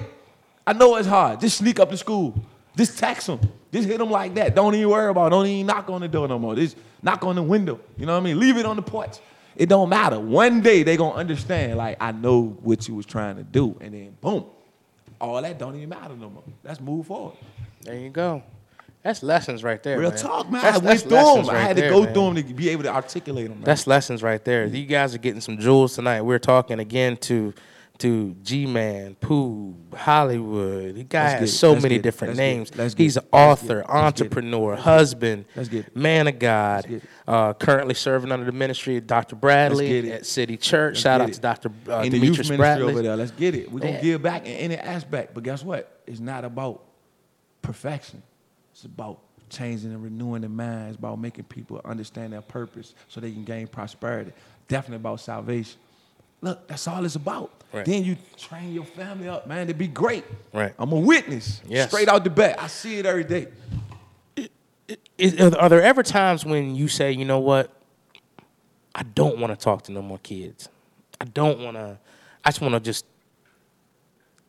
I 0.66 0.74
know 0.74 0.96
it's 0.96 1.08
hard. 1.08 1.40
Just 1.42 1.58
sneak 1.58 1.80
up 1.80 1.90
to 1.90 1.98
school. 1.98 2.42
Just 2.78 2.98
text 2.98 3.28
them. 3.28 3.40
Just 3.74 3.88
hit 3.88 3.98
them 3.98 4.12
like 4.12 4.36
that. 4.36 4.56
Don't 4.56 4.74
even 4.76 4.90
worry 4.90 5.10
about 5.10 5.28
it. 5.28 5.30
Don't 5.32 5.46
even 5.46 5.66
knock 5.66 5.90
on 5.90 6.02
the 6.02 6.08
door 6.08 6.28
no 6.28 6.40
more. 6.40 6.56
Just 6.56 6.78
knock 7.02 7.24
on 7.24 7.36
the 7.36 7.44
window. 7.44 7.80
You 7.98 8.06
know 8.06 8.14
what 8.14 8.22
I 8.22 8.24
mean? 8.24 8.40
Leave 8.40 8.58
it 8.58 8.66
on 8.66 8.76
the 8.76 8.82
porch. 8.82 9.18
It 9.56 9.68
don't 9.68 9.90
matter. 9.90 10.20
One 10.20 10.62
day 10.62 10.84
they 10.84 10.96
gonna 10.96 11.16
understand, 11.16 11.78
like, 11.78 11.98
I 12.00 12.12
know 12.12 12.58
what 12.62 12.88
you 12.88 12.96
was 12.96 13.06
trying 13.06 13.36
to 13.36 13.44
do. 13.44 13.76
And 13.82 13.94
then 13.94 14.16
boom. 14.22 14.46
All 15.20 15.42
that 15.42 15.60
don't 15.60 15.76
even 15.76 15.90
matter 15.90 16.16
no 16.16 16.30
more. 16.30 16.44
Let's 16.64 16.80
move 16.80 17.08
forward. 17.08 17.36
There 17.82 17.96
you 17.96 18.10
go. 18.10 18.42
That's 19.02 19.24
lessons 19.24 19.64
right 19.64 19.82
there. 19.82 19.98
Real 19.98 20.10
man. 20.10 20.20
talk, 20.20 20.52
man. 20.52 20.62
That's, 20.62 20.78
I 20.78 20.86
went 20.86 21.00
through 21.02 21.10
them. 21.12 21.26
lessons 21.26 21.50
I 21.50 21.54
right 21.54 21.62
had 21.62 21.76
to 21.78 21.82
go 21.90 22.04
man. 22.04 22.14
through 22.14 22.34
them 22.34 22.36
to 22.48 22.54
be 22.54 22.70
able 22.70 22.84
to 22.84 22.94
articulate 22.94 23.48
them. 23.48 23.58
Man. 23.60 23.64
That's 23.66 23.88
lessons 23.88 24.22
right 24.22 24.44
there. 24.44 24.66
You 24.66 24.86
guys 24.86 25.16
are 25.16 25.20
getting 25.20 25.42
some 25.42 25.58
jewels 25.58 25.96
tonight. 25.96 26.22
We're 26.22 26.40
talking 26.40 26.80
again 26.80 27.16
to 27.18 27.54
to 28.00 28.34
G 28.44 28.66
Man, 28.66 29.16
Pooh, 29.16 29.76
Hollywood. 29.94 30.96
The 30.96 31.04
guy 31.04 31.24
Let's 31.24 31.34
has 31.34 31.52
get 31.52 31.58
so 31.58 31.72
Let's 31.72 31.84
many 31.84 31.98
different 32.00 32.32
Let's 32.38 32.38
names. 32.38 32.72
Get 32.72 32.98
He's 32.98 33.18
an 33.18 33.26
author. 33.34 33.84
Entrepreneur, 33.90 34.76
husband, 34.78 35.46
man 35.94 36.28
of 36.28 36.40
God. 36.40 37.02
Uh, 37.28 37.54
currently 37.54 37.94
serving 37.94 38.32
under 38.32 38.46
the 38.46 38.54
ministry 38.54 38.96
of 38.98 39.06
Dr. 39.08 39.36
Bradley 39.36 40.12
at 40.14 40.26
City 40.26 40.56
Church. 40.56 40.94
Let's 40.96 41.02
Shout 41.02 41.20
out 41.22 41.30
it. 41.30 41.34
to 41.34 41.42
Dr. 41.42 41.72
Uh, 41.90 42.00
in 42.00 42.12
the 42.14 42.18
youth 42.20 42.38
Demetrius 42.38 42.58
Bradley. 42.58 42.94
over 42.94 43.02
there. 43.02 43.18
Let's 43.18 43.32
get 43.32 43.54
it. 43.56 43.70
We're 43.72 43.80
gonna 43.80 43.94
Yeah. 43.94 44.02
give 44.02 44.22
back 44.22 44.46
in 44.46 44.54
any 44.54 44.76
aspect. 44.78 45.34
But 45.34 45.44
guess 45.44 45.62
what? 45.64 46.02
It's 46.08 46.22
not 46.22 46.46
about 46.46 46.84
perfection. 47.62 48.24
It's 48.80 48.86
about 48.86 49.20
changing 49.50 49.92
and 49.92 50.02
renewing 50.02 50.42
the 50.42 50.48
mind. 50.48 50.88
It's 50.88 50.98
about 50.98 51.20
making 51.20 51.44
people 51.46 51.82
understand 51.84 52.32
their 52.32 52.42
purpose 52.42 52.96
so 53.10 53.20
they 53.20 53.30
can 53.30 53.44
gain 53.44 53.68
prosperity. 53.68 54.32
Definitely 54.70 54.98
about 54.98 55.20
salvation. 55.20 55.78
Look, 56.40 56.66
that's 56.66 56.88
all 56.88 57.04
it's 57.04 57.16
about. 57.16 57.52
Right. 57.74 57.86
Then 57.86 58.06
you 58.06 58.16
train 58.38 58.74
your 58.74 58.86
family 58.86 59.28
up, 59.28 59.48
man, 59.48 59.68
to 59.68 59.74
be 59.74 59.88
great. 59.88 60.24
Right. 60.54 60.74
I'm 60.80 60.94
a 60.94 61.00
witness. 61.00 61.62
Yes. 61.68 61.90
Straight 61.90 62.08
out 62.08 62.24
the 62.24 62.30
bat. 62.30 62.56
I 62.58 62.68
see 62.68 63.00
it 63.00 63.06
every 63.06 63.26
day. 63.26 63.48
Is, 65.18 65.54
are 65.56 65.68
there 65.68 65.84
ever 65.84 66.02
times 66.02 66.46
when 66.46 66.74
you 66.74 66.88
say, 66.88 67.12
you 67.12 67.26
know 67.26 67.40
what, 67.40 67.70
I 68.96 69.04
don't 69.04 69.40
want 69.40 69.52
to 69.52 69.62
talk 69.62 69.82
to 69.84 69.92
no 69.92 70.02
more 70.02 70.20
kids. 70.20 70.70
I 71.20 71.26
don't 71.26 71.60
want 71.60 71.76
to. 71.76 72.00
I 72.46 72.50
just 72.50 72.62
want 72.62 72.76
to 72.76 72.80
just 72.80 73.06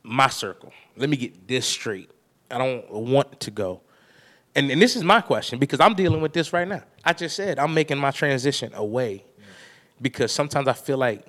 my 0.04 0.28
circle. 0.28 0.72
Let 0.96 1.10
me 1.10 1.16
get 1.16 1.48
this 1.48 1.66
straight. 1.66 2.08
I 2.48 2.58
don't 2.58 2.88
want 2.92 3.40
to 3.40 3.50
go. 3.50 3.80
And 4.54 4.70
and 4.70 4.82
this 4.82 4.96
is 4.96 5.04
my 5.04 5.20
question 5.20 5.58
because 5.58 5.80
I'm 5.80 5.94
dealing 5.94 6.20
with 6.20 6.32
this 6.32 6.52
right 6.52 6.66
now. 6.66 6.82
I 7.04 7.12
just 7.12 7.36
said 7.36 7.58
I'm 7.58 7.72
making 7.72 7.98
my 7.98 8.10
transition 8.10 8.72
away 8.74 9.24
because 10.00 10.32
sometimes 10.32 10.68
I 10.68 10.72
feel 10.72 10.98
like 10.98 11.24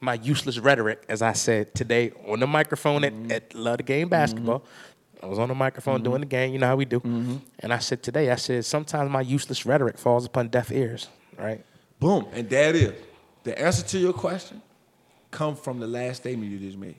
my 0.00 0.14
useless 0.14 0.58
rhetoric, 0.58 1.04
as 1.08 1.22
I 1.22 1.32
said 1.32 1.74
today 1.74 2.12
on 2.28 2.40
the 2.40 2.46
microphone 2.46 3.04
at, 3.04 3.12
mm-hmm. 3.12 3.32
at 3.32 3.54
Love 3.54 3.78
the 3.78 3.82
Game 3.82 4.08
Basketball. 4.08 4.60
Mm-hmm. 4.60 5.24
I 5.24 5.28
was 5.28 5.38
on 5.38 5.48
the 5.48 5.54
microphone 5.54 5.96
mm-hmm. 5.96 6.04
doing 6.04 6.20
the 6.20 6.26
game, 6.26 6.52
you 6.52 6.58
know 6.58 6.66
how 6.66 6.76
we 6.76 6.84
do. 6.84 7.00
And 7.60 7.72
I 7.72 7.78
said 7.78 8.02
today, 8.02 8.30
I 8.30 8.36
said, 8.36 8.64
sometimes 8.66 9.10
my 9.10 9.22
useless 9.22 9.64
rhetoric 9.64 9.96
falls 9.96 10.26
upon 10.26 10.48
deaf 10.48 10.70
ears, 10.70 11.08
right? 11.38 11.64
Boom. 11.98 12.26
And 12.32 12.48
that 12.50 12.74
is. 12.74 12.92
The 13.42 13.58
answer 13.58 13.82
to 13.86 13.98
your 13.98 14.12
question 14.12 14.60
come 15.30 15.56
from 15.56 15.80
the 15.80 15.86
last 15.86 16.18
statement 16.18 16.50
you 16.50 16.58
just 16.58 16.76
made. 16.76 16.96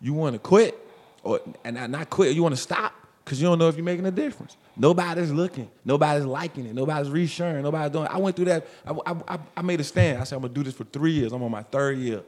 You 0.00 0.14
want 0.14 0.34
to 0.34 0.38
quit, 0.38 0.78
or 1.22 1.40
and 1.64 1.76
not- 1.76 1.90
not 1.90 2.10
quit. 2.10 2.34
You 2.34 2.42
want 2.42 2.54
to 2.54 2.60
stop 2.60 2.92
because 3.26 3.42
you 3.42 3.48
don't 3.48 3.58
know 3.58 3.68
if 3.68 3.74
you're 3.74 3.84
making 3.84 4.06
a 4.06 4.10
difference. 4.12 4.56
Nobody's 4.76 5.32
looking. 5.32 5.68
Nobody's 5.84 6.24
liking 6.24 6.64
it. 6.64 6.74
Nobody's 6.76 7.08
resharing. 7.10 7.60
Nobody's 7.62 7.90
doing. 7.90 8.04
It. 8.04 8.12
I 8.12 8.18
went 8.18 8.36
through 8.36 8.44
that. 8.44 8.68
I, 8.86 8.92
I, 9.04 9.38
I- 9.56 9.62
made 9.62 9.80
a 9.80 9.84
stand. 9.84 10.20
I 10.20 10.24
said 10.24 10.36
I'm 10.36 10.42
gonna 10.42 10.54
do 10.54 10.62
this 10.62 10.74
for 10.74 10.84
three 10.84 11.10
years. 11.10 11.32
I'm 11.32 11.42
on 11.42 11.50
my 11.50 11.64
third 11.64 11.98
year. 11.98 12.22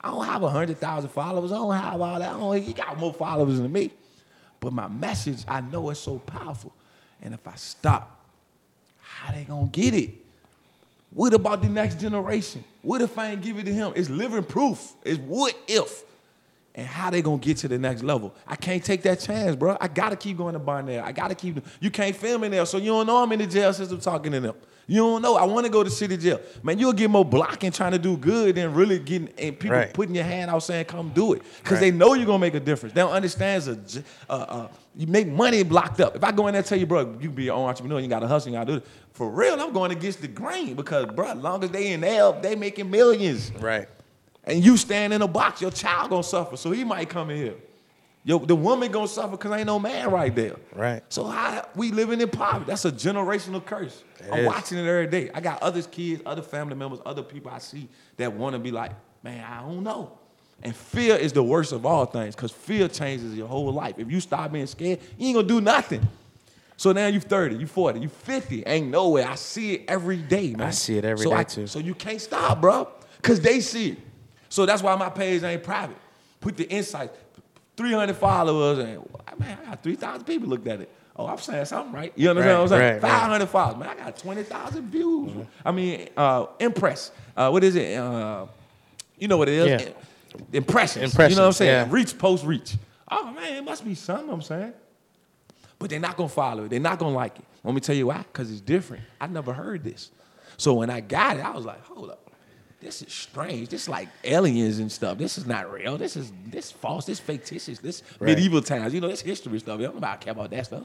I 0.00 0.10
don't 0.12 0.24
have 0.24 0.42
hundred 0.42 0.78
thousand 0.78 1.10
followers. 1.10 1.50
I 1.50 1.56
don't 1.56 1.74
have 1.74 2.00
all 2.00 2.18
that. 2.20 2.28
I 2.32 2.38
don't, 2.38 2.62
he 2.62 2.72
got 2.72 2.96
more 2.96 3.12
followers 3.12 3.58
than 3.58 3.72
me. 3.72 3.90
But 4.60 4.72
my 4.72 4.86
message, 4.86 5.42
I 5.48 5.62
know 5.62 5.90
it's 5.90 5.98
so 5.98 6.20
powerful. 6.20 6.72
And 7.20 7.34
if 7.34 7.46
I 7.48 7.56
stop, 7.56 8.24
how 9.00 9.32
they 9.34 9.42
gonna 9.42 9.66
get 9.66 9.94
it? 9.94 10.10
What 11.10 11.34
about 11.34 11.60
the 11.60 11.68
next 11.68 11.98
generation? 11.98 12.62
What 12.82 13.02
if 13.02 13.18
I 13.18 13.32
ain't 13.32 13.42
give 13.42 13.58
it 13.58 13.64
to 13.64 13.72
him? 13.74 13.94
It's 13.96 14.08
living 14.08 14.44
proof. 14.44 14.92
It's 15.04 15.18
what 15.18 15.58
if. 15.66 16.04
And 16.76 16.86
how 16.86 17.10
they 17.10 17.22
gonna 17.22 17.38
get 17.38 17.56
to 17.58 17.68
the 17.68 17.78
next 17.78 18.02
level. 18.02 18.34
I 18.46 18.54
can't 18.54 18.84
take 18.84 19.02
that 19.02 19.18
chance, 19.20 19.56
bro. 19.56 19.76
I 19.80 19.88
gotta 19.88 20.14
keep 20.16 20.36
going 20.36 20.52
to 20.52 20.58
Barnell. 20.58 21.02
I 21.04 21.10
gotta 21.12 21.34
keep. 21.34 21.64
You 21.80 21.90
can't 21.90 22.14
film 22.14 22.44
in 22.44 22.50
there, 22.52 22.66
so 22.66 22.76
you 22.78 22.88
don't 22.88 23.06
know 23.06 23.22
I'm 23.22 23.32
in 23.32 23.38
the 23.38 23.46
jail 23.46 23.72
system 23.72 23.98
talking 23.98 24.32
to 24.32 24.40
them. 24.40 24.54
You 24.88 24.98
don't 24.98 25.20
know. 25.20 25.34
I 25.34 25.44
want 25.44 25.66
to 25.66 25.72
go 25.72 25.82
to 25.82 25.90
city 25.90 26.16
jail, 26.16 26.38
man. 26.62 26.78
You'll 26.78 26.92
get 26.92 27.10
more 27.10 27.24
blocking 27.24 27.72
trying 27.72 27.90
to 27.90 27.98
do 27.98 28.16
good 28.16 28.54
than 28.54 28.72
really 28.72 29.00
getting 29.00 29.28
and 29.36 29.58
people 29.58 29.76
Right. 29.76 29.92
putting 29.92 30.14
your 30.14 30.22
hand 30.22 30.48
out 30.48 30.60
saying 30.62 30.84
come 30.84 31.08
do 31.12 31.32
it 31.32 31.42
because 31.58 31.80
Right. 31.80 31.90
they 31.90 31.90
know 31.90 32.14
you're 32.14 32.24
gonna 32.26 32.38
make 32.38 32.54
a 32.54 32.60
difference. 32.60 32.94
They 32.94 33.00
don't 33.00 33.10
understand. 33.10 33.64
a 33.66 34.32
Uh, 34.32 34.36
uh, 34.36 34.68
you 34.94 35.06
make 35.08 35.26
money 35.28 35.62
blocked 35.64 36.00
up. 36.00 36.14
If 36.14 36.22
I 36.22 36.30
go 36.30 36.46
in 36.46 36.52
there 36.52 36.60
and 36.60 36.66
tell 36.66 36.78
you, 36.78 36.86
bro, 36.86 37.16
you 37.20 37.30
be 37.30 37.44
your 37.44 37.56
own 37.56 37.68
entrepreneur, 37.68 37.98
you 38.00 38.08
got 38.08 38.20
to 38.20 38.28
hustle, 38.28 38.50
you 38.52 38.56
got 38.58 38.64
to 38.66 38.72
do 38.74 38.78
it. 38.78 38.86
For 39.12 39.28
real, 39.28 39.60
I'm 39.60 39.72
going 39.72 39.90
against 39.90 40.20
the 40.22 40.28
grain 40.28 40.74
because, 40.74 41.06
bro, 41.06 41.28
as 41.32 41.36
long 41.38 41.64
as 41.64 41.70
they 41.70 41.92
in 41.92 42.00
there, 42.02 42.32
they 42.40 42.54
making 42.54 42.88
millions 42.90 43.50
Right. 43.58 43.88
And 44.46 44.64
you 44.64 44.76
stand 44.76 45.12
in 45.12 45.22
a 45.22 45.28
box, 45.28 45.60
your 45.60 45.70
child 45.70 46.10
gonna 46.10 46.22
suffer. 46.22 46.56
So 46.56 46.70
he 46.70 46.84
might 46.84 47.08
come 47.08 47.30
in 47.30 47.36
here. 47.36 47.54
Yo, 48.24 48.38
the 48.38 48.56
woman 48.56 48.90
gonna 48.90 49.06
suffer 49.06 49.32
because 49.32 49.52
ain't 49.52 49.66
no 49.66 49.78
man 49.78 50.10
right 50.10 50.34
there. 50.34 50.56
Right. 50.74 51.02
So 51.08 51.24
how 51.26 51.64
we 51.76 51.92
living 51.92 52.20
in 52.20 52.28
poverty? 52.28 52.64
That's 52.66 52.84
a 52.84 52.90
generational 52.90 53.64
curse. 53.64 54.02
I'm 54.32 54.40
is. 54.40 54.46
watching 54.46 54.78
it 54.78 54.86
every 54.86 55.06
day. 55.06 55.30
I 55.32 55.40
got 55.40 55.62
other 55.62 55.80
kids, 55.82 56.22
other 56.26 56.42
family 56.42 56.74
members, 56.74 56.98
other 57.06 57.22
people 57.22 57.52
I 57.52 57.58
see 57.58 57.88
that 58.16 58.32
want 58.32 58.54
to 58.54 58.58
be 58.58 58.72
like, 58.72 58.90
man, 59.22 59.44
I 59.44 59.60
don't 59.60 59.84
know. 59.84 60.18
And 60.62 60.74
fear 60.74 61.14
is 61.14 61.32
the 61.32 61.42
worst 61.42 61.72
of 61.72 61.86
all 61.86 62.04
things 62.04 62.34
because 62.34 62.50
fear 62.50 62.88
changes 62.88 63.34
your 63.36 63.46
whole 63.46 63.72
life. 63.72 63.94
If 63.98 64.10
you 64.10 64.20
stop 64.20 64.50
being 64.50 64.66
scared, 64.66 64.98
you 65.18 65.28
ain't 65.28 65.36
gonna 65.36 65.46
do 65.46 65.60
nothing. 65.60 66.06
So 66.76 66.92
now 66.92 67.06
you 67.06 67.20
30, 67.20 67.56
you 67.56 67.66
40, 67.66 68.00
you 68.00 68.08
50. 68.08 68.64
Ain't 68.66 68.88
no 68.88 69.10
way. 69.10 69.22
I 69.22 69.36
see 69.36 69.74
it 69.74 69.84
every 69.86 70.16
day, 70.16 70.52
man. 70.52 70.66
I 70.66 70.70
see 70.70 70.98
it 70.98 71.04
every 71.04 71.24
so 71.24 71.30
day, 71.30 71.36
I- 71.36 71.44
too. 71.44 71.66
So 71.68 71.78
you 71.78 71.94
can't 71.94 72.20
stop, 72.20 72.60
bro. 72.60 72.88
Cause 73.22 73.40
they 73.40 73.60
see 73.60 73.90
it. 73.90 73.98
So 74.48 74.66
that's 74.66 74.82
why 74.82 74.94
my 74.96 75.10
page 75.10 75.42
ain't 75.42 75.62
private. 75.62 75.96
Put 76.40 76.56
the 76.56 76.68
insight. 76.68 77.10
300 77.76 78.14
followers 78.16 78.78
and 78.78 79.04
man, 79.38 79.58
I 79.62 79.70
got 79.70 79.82
3,000 79.82 80.24
people 80.24 80.48
looked 80.48 80.66
at 80.66 80.80
it. 80.80 80.90
Oh, 81.18 81.26
I'm 81.26 81.38
saying 81.38 81.64
something 81.66 81.92
right. 81.92 82.12
You 82.16 82.30
understand 82.30 82.54
Right, 82.54 82.62
what 82.62 82.72
I'm 82.72 82.78
saying? 82.78 82.94
right, 82.94 83.02
right. 83.02 83.20
500 83.20 83.46
followers. 83.48 83.78
Man, 83.78 83.88
I 83.88 83.94
got 83.96 84.16
20,000 84.18 84.90
views. 84.90 85.32
I 85.64 85.72
mean, 85.72 86.08
uh, 86.16 86.46
impress. 86.60 87.10
Uh, 87.36 87.48
what 87.50 87.64
is 87.64 87.74
it? 87.76 87.96
Uh, 87.98 88.46
you 89.18 89.28
know 89.28 89.36
what 89.38 89.48
it 89.48 89.54
is? 89.54 89.82
Yeah. 89.82 89.88
Impressions. 90.52 91.14
You 91.14 91.28
know 91.30 91.42
what 91.42 91.46
I'm 91.46 91.52
saying? 91.52 91.86
yeah. 91.88 91.94
Reach, 91.94 92.18
post, 92.18 92.44
reach. 92.44 92.76
Oh 93.10 93.30
man, 93.30 93.54
it 93.56 93.64
must 93.64 93.84
be 93.84 93.94
something. 93.94 94.28
I'm 94.30 94.42
saying. 94.42 94.72
But 95.78 95.90
they're 95.90 96.00
not 96.00 96.16
gonna 96.16 96.28
follow 96.28 96.64
it. 96.64 96.70
They're 96.70 96.80
not 96.80 96.98
gonna 96.98 97.14
like 97.14 97.38
it. 97.38 97.44
Let 97.64 97.74
me 97.74 97.80
tell 97.80 97.94
you 97.96 98.08
why. 98.08 98.18
Because 98.18 98.50
it's 98.50 98.60
different. 98.60 99.02
I 99.20 99.26
never 99.26 99.52
heard 99.52 99.84
this. 99.84 100.10
So 100.58 100.74
when 100.74 100.90
I 100.90 101.00
got 101.00 101.36
it, 101.38 101.44
I 101.44 101.50
was 101.50 101.64
like, 101.64 101.82
hold 101.84 102.10
up. 102.10 102.25
This 102.86 103.02
is 103.02 103.12
strange. 103.12 103.68
This 103.68 103.82
is 103.82 103.88
like 103.88 104.08
aliens 104.22 104.78
and 104.78 104.90
stuff. 104.92 105.18
This 105.18 105.38
is 105.38 105.44
not 105.44 105.72
real. 105.72 105.98
This 105.98 106.16
is 106.16 106.30
this 106.46 106.70
false. 106.70 107.04
This 107.04 107.18
fictitious. 107.18 107.80
This 107.80 108.04
Right. 108.20 108.28
medieval 108.28 108.62
times. 108.62 108.94
You 108.94 109.00
know, 109.00 109.08
this 109.08 109.22
history 109.22 109.58
stuff. 109.58 109.80
I 109.80 109.82
don't 109.82 109.96
about 109.98 110.20
care 110.20 110.30
about 110.30 110.50
that 110.50 110.66
stuff. 110.66 110.84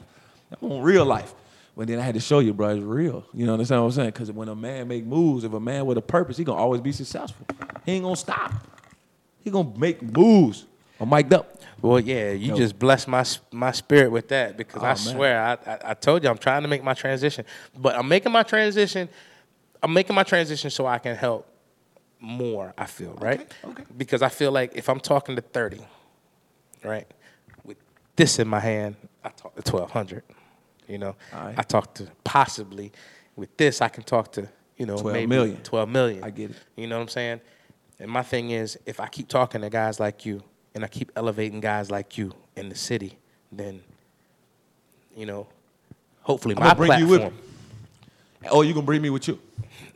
I 0.50 0.66
want 0.66 0.82
real 0.84 1.04
life. 1.04 1.32
But 1.76 1.86
then 1.86 2.00
I 2.00 2.02
had 2.02 2.14
to 2.14 2.20
show 2.20 2.40
you, 2.40 2.52
bro, 2.52 2.70
it's 2.70 2.82
real. 2.82 3.24
You 3.32 3.46
know 3.46 3.52
understand 3.52 3.82
what 3.82 3.86
I'm 3.86 3.92
saying? 3.92 4.08
Because 4.10 4.32
when 4.32 4.48
a 4.48 4.54
man 4.56 4.88
make 4.88 5.06
moves, 5.06 5.44
if 5.44 5.52
a 5.52 5.60
man 5.60 5.86
with 5.86 5.96
a 5.96 6.02
purpose, 6.02 6.36
he 6.36 6.42
gonna 6.42 6.60
always 6.60 6.80
be 6.80 6.90
successful. 6.90 7.46
He 7.86 7.92
ain't 7.92 8.02
gonna 8.02 8.16
stop. 8.16 8.52
He 9.44 9.50
gonna 9.50 9.72
make 9.78 10.02
moves. 10.02 10.66
I'm 10.98 11.08
mic'd 11.08 11.32
up. 11.32 11.60
Well, 11.80 12.00
yeah, 12.00 12.30
you 12.32 12.48
Yo. 12.48 12.56
just 12.56 12.80
blessed 12.80 13.06
my 13.06 13.24
my 13.52 13.70
spirit 13.70 14.10
with 14.10 14.26
that 14.28 14.56
because 14.56 14.82
Oh, 14.82 14.86
I 14.86 14.88
man. 14.88 14.96
swear 14.96 15.40
I, 15.40 15.52
I 15.70 15.78
I 15.90 15.94
told 15.94 16.24
you 16.24 16.30
I'm 16.30 16.38
trying 16.38 16.62
to 16.62 16.68
make 16.68 16.82
my 16.82 16.94
transition, 16.94 17.44
but 17.78 17.94
I'm 17.94 18.08
making 18.08 18.32
my 18.32 18.42
transition. 18.42 19.08
I'm 19.84 19.92
making 19.92 20.16
my 20.16 20.24
transition 20.24 20.68
so 20.68 20.86
I 20.86 20.98
can 20.98 21.14
help 21.16 21.46
more. 22.22 22.72
I 22.78 22.86
feel 22.86 23.14
right 23.20 23.52
okay. 23.64 23.84
because 23.96 24.22
I 24.22 24.28
feel 24.28 24.52
like 24.52 24.72
if 24.74 24.88
I'm 24.88 25.00
talking 25.00 25.36
to 25.36 25.42
30, 25.42 25.80
right, 26.84 27.06
with 27.64 27.76
this 28.16 28.38
in 28.38 28.48
my 28.48 28.60
hand, 28.60 28.96
I 29.24 29.28
talk 29.30 29.54
to 29.56 29.72
1200. 29.72 30.22
You 30.88 30.98
know, 30.98 31.16
right. 31.32 31.54
I 31.56 31.62
talk 31.62 31.94
to 31.94 32.08
possibly 32.24 32.92
with 33.36 33.56
this 33.56 33.80
I 33.80 33.88
can 33.88 34.04
talk 34.04 34.32
to 34.32 34.48
you 34.76 34.86
know 34.86 34.96
12 34.96 35.12
maybe 35.12 35.26
million. 35.26 35.56
12 35.62 35.88
million. 35.88 36.24
I 36.24 36.30
get 36.30 36.50
it. 36.50 36.56
You 36.76 36.86
know 36.86 36.96
what 36.96 37.02
I'm 37.02 37.08
saying? 37.08 37.40
And 37.98 38.10
my 38.10 38.22
thing 38.22 38.50
is, 38.50 38.78
if 38.86 38.98
I 38.98 39.08
keep 39.08 39.28
talking 39.28 39.60
to 39.60 39.70
guys 39.70 40.00
like 40.00 40.24
you, 40.24 40.42
and 40.74 40.84
I 40.84 40.88
keep 40.88 41.12
elevating 41.16 41.60
guys 41.60 41.90
like 41.90 42.18
you 42.18 42.32
in 42.56 42.68
the 42.68 42.74
city, 42.74 43.18
then, 43.50 43.82
you 45.16 45.26
know, 45.26 45.46
hopefully 46.22 46.54
my 46.54 46.74
gonna 46.74 46.98
you 46.98 47.08
with 47.08 47.20
platform. 47.20 47.42
Oh, 48.50 48.62
you 48.62 48.74
gonna 48.74 48.86
bring 48.86 49.02
me 49.02 49.10
with 49.10 49.28
you. 49.28 49.38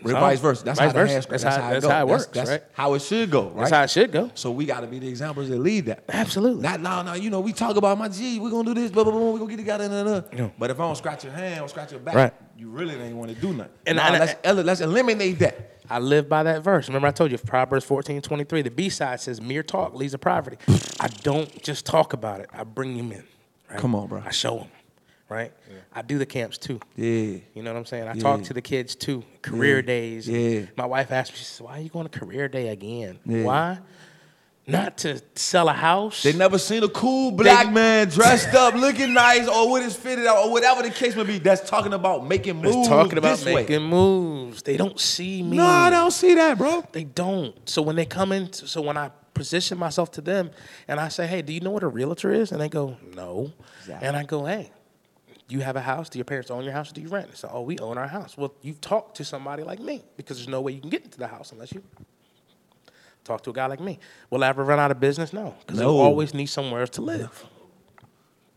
Or 0.04 0.10
So, 0.10 0.20
vice 0.20 0.40
versa. 0.40 0.64
That's 0.64 0.78
vice 0.78 0.88
how 0.88 0.92
versa. 0.92 1.14
That's 1.14 1.26
that's 1.26 1.44
how- 1.56 1.70
that's 1.70 1.86
how 1.86 2.00
it 2.02 2.08
works, 2.08 2.26
that's 2.26 2.50
right? 2.50 2.62
How 2.74 2.94
it 2.94 3.02
should 3.02 3.30
go, 3.30 3.48
right? 3.48 3.56
That's 3.60 3.70
how 3.70 3.82
it 3.82 3.90
should 3.90 4.12
go. 4.12 4.30
So 4.34 4.50
we 4.52 4.64
got 4.66 4.80
to 4.80 4.86
be 4.86 4.98
the 4.98 5.08
examples 5.08 5.48
that 5.48 5.58
lead 5.58 5.86
that. 5.86 6.04
Absolutely. 6.08 6.62
Not 6.62 6.80
no, 6.80 7.02
no. 7.02 7.14
You 7.14 7.30
know, 7.30 7.40
we 7.40 7.52
talk 7.52 7.76
about 7.76 7.98
my 7.98 8.08
G. 8.08 8.38
We 8.38 8.50
gonna 8.50 8.64
do 8.72 8.74
this. 8.80 8.90
Blah 8.90 9.04
blah 9.04 9.12
blah. 9.12 9.30
We 9.32 9.38
gonna 9.38 9.50
get 9.50 9.56
together. 9.56 9.88
Nah, 9.88 10.02
nah. 10.04 10.22
Yeah. 10.32 10.50
But 10.58 10.70
if 10.70 10.78
I 10.78 10.84
don't 10.84 10.96
scratch 10.96 11.24
your 11.24 11.32
hand, 11.32 11.60
or 11.62 11.68
scratch 11.68 11.90
your 11.90 12.00
back, 12.00 12.14
Right. 12.14 12.32
you 12.56 12.68
really 12.68 12.94
ain't 12.94 13.16
want 13.16 13.34
to 13.34 13.40
do 13.40 13.52
nothing. 13.52 13.72
And- 13.86 13.98
And 13.98 14.14
and- 14.14 14.18
let's 14.20 14.34
ele- 14.44 14.62
let's 14.64 14.80
eliminate 14.80 15.38
that. 15.40 15.72
I 15.88 15.98
live 16.00 16.28
by 16.28 16.42
that 16.42 16.62
verse. 16.62 16.88
Remember, 16.88 17.06
I 17.08 17.12
told 17.12 17.30
you 17.30 17.38
Proverbs 17.38 17.84
14, 17.84 18.20
23. 18.20 18.62
The 18.62 18.70
B 18.70 18.88
side 18.88 19.20
says, 19.20 19.40
mere 19.40 19.62
talk 19.62 19.94
leads 19.94 20.12
to 20.12 20.18
poverty. 20.18 20.58
I 21.00 21.06
don't 21.08 21.62
just 21.62 21.86
talk 21.86 22.12
about 22.12 22.40
it, 22.40 22.50
I 22.52 22.64
bring 22.64 22.96
them 22.96 23.12
in. 23.12 23.22
right? 23.70 23.78
Come 23.78 23.94
on, 23.94 24.08
bro. 24.08 24.22
I 24.26 24.30
show 24.30 24.58
them, 24.58 24.68
right? 25.28 25.52
I 25.92 26.02
do 26.02 26.18
the 26.18 26.26
camps 26.26 26.58
too. 26.58 26.80
Yeah. 26.96 27.38
You 27.54 27.62
know 27.62 27.72
what 27.72 27.78
I'm 27.78 27.86
saying? 27.86 28.08
I 28.08 28.14
Yeah. 28.14 28.22
talk 28.22 28.42
to 28.44 28.54
the 28.54 28.62
kids 28.62 28.94
too. 28.94 29.22
Career 29.42 29.76
Yeah. 29.76 29.82
days. 29.82 30.28
Yeah. 30.28 30.60
My 30.76 30.86
wife 30.86 31.10
asked 31.12 31.32
me, 31.32 31.38
she 31.38 31.44
says, 31.44 31.60
Why 31.62 31.78
are 31.78 31.80
you 31.82 31.88
going 31.90 32.08
to 32.08 32.18
career 32.18 32.48
day 32.48 32.68
again? 32.68 33.18
Yeah. 33.24 33.42
Why? 33.44 33.78
Not 34.68 34.98
to 34.98 35.20
sell 35.36 35.68
a 35.68 35.72
house. 35.72 36.24
They 36.24 36.32
never 36.32 36.58
seen 36.58 36.82
a 36.82 36.88
cool 36.88 37.30
black 37.30 37.66
They- 37.66 37.72
man 37.72 38.08
dressed 38.18 38.52
up, 38.52 38.74
looking 38.74 39.14
nice, 39.14 39.46
or 39.46 39.70
with 39.70 39.84
his 39.84 39.94
fitted 39.94 40.26
out, 40.26 40.44
or 40.44 40.50
whatever 40.50 40.82
the 40.82 40.90
case 40.90 41.14
may 41.14 41.22
be. 41.22 41.38
That's 41.38 41.68
talking 41.70 41.92
about 41.92 42.26
making 42.26 42.56
moves. 42.56 42.76
It's 42.76 42.88
talking 42.88 43.16
about 43.16 43.44
making 43.44 43.82
way. 43.82 43.86
moves. 43.88 44.62
They 44.64 44.76
don't 44.76 44.98
see 44.98 45.40
me. 45.44 45.56
No, 45.58 45.64
I 45.66 45.88
don't 45.90 46.10
see 46.10 46.34
that, 46.34 46.58
bro. 46.58 46.82
They 46.90 47.04
don't. 47.04 47.54
So 47.68 47.80
when 47.80 47.94
they 47.94 48.06
come 48.06 48.32
in, 48.32 48.52
so 48.52 48.80
when 48.82 48.96
I 48.96 49.12
position 49.34 49.78
myself 49.78 50.10
to 50.12 50.20
them 50.20 50.50
and 50.88 50.98
I 50.98 51.08
say, 51.08 51.28
hey, 51.28 51.42
do 51.42 51.52
you 51.52 51.60
know 51.60 51.70
what 51.70 51.84
a 51.84 51.88
realtor 51.88 52.32
is? 52.32 52.50
And 52.50 52.60
they 52.60 52.68
go, 52.68 52.96
no. 53.14 53.52
Exactly. 53.82 54.08
And 54.08 54.16
I 54.16 54.24
go, 54.24 54.46
hey, 54.46 54.72
do 55.48 55.54
you 55.54 55.60
have 55.62 55.76
a 55.76 55.80
house? 55.80 56.08
Do 56.08 56.18
your 56.18 56.24
parents 56.24 56.50
own 56.50 56.64
your 56.64 56.72
house? 56.72 56.90
Or 56.90 56.94
do 56.94 57.00
you 57.00 57.08
rent? 57.08 57.36
Say, 57.36 57.48
oh, 57.50 57.62
we 57.62 57.78
own 57.78 57.98
our 57.98 58.08
house. 58.08 58.36
Well, 58.36 58.52
you've 58.62 58.80
talked 58.80 59.16
to 59.18 59.24
somebody 59.24 59.62
like 59.62 59.78
me 59.80 60.02
because 60.16 60.38
there's 60.38 60.48
no 60.48 60.60
way 60.60 60.72
you 60.72 60.80
can 60.80 60.90
get 60.90 61.04
into 61.04 61.18
the 61.18 61.28
house 61.28 61.52
unless 61.52 61.72
you 61.72 61.82
talk 63.24 63.42
to 63.42 63.50
a 63.50 63.52
guy 63.52 63.66
like 63.66 63.80
me. 63.80 63.98
Will 64.30 64.42
I 64.44 64.48
ever 64.48 64.64
run 64.64 64.78
out 64.78 64.90
of 64.90 65.00
business? 65.00 65.32
No, 65.32 65.54
because 65.60 65.78
No. 65.78 65.92
they'll 65.92 66.00
always 66.02 66.34
need 66.34 66.46
somewhere 66.46 66.80
else 66.80 66.90
to 66.90 67.02
live. 67.02 67.44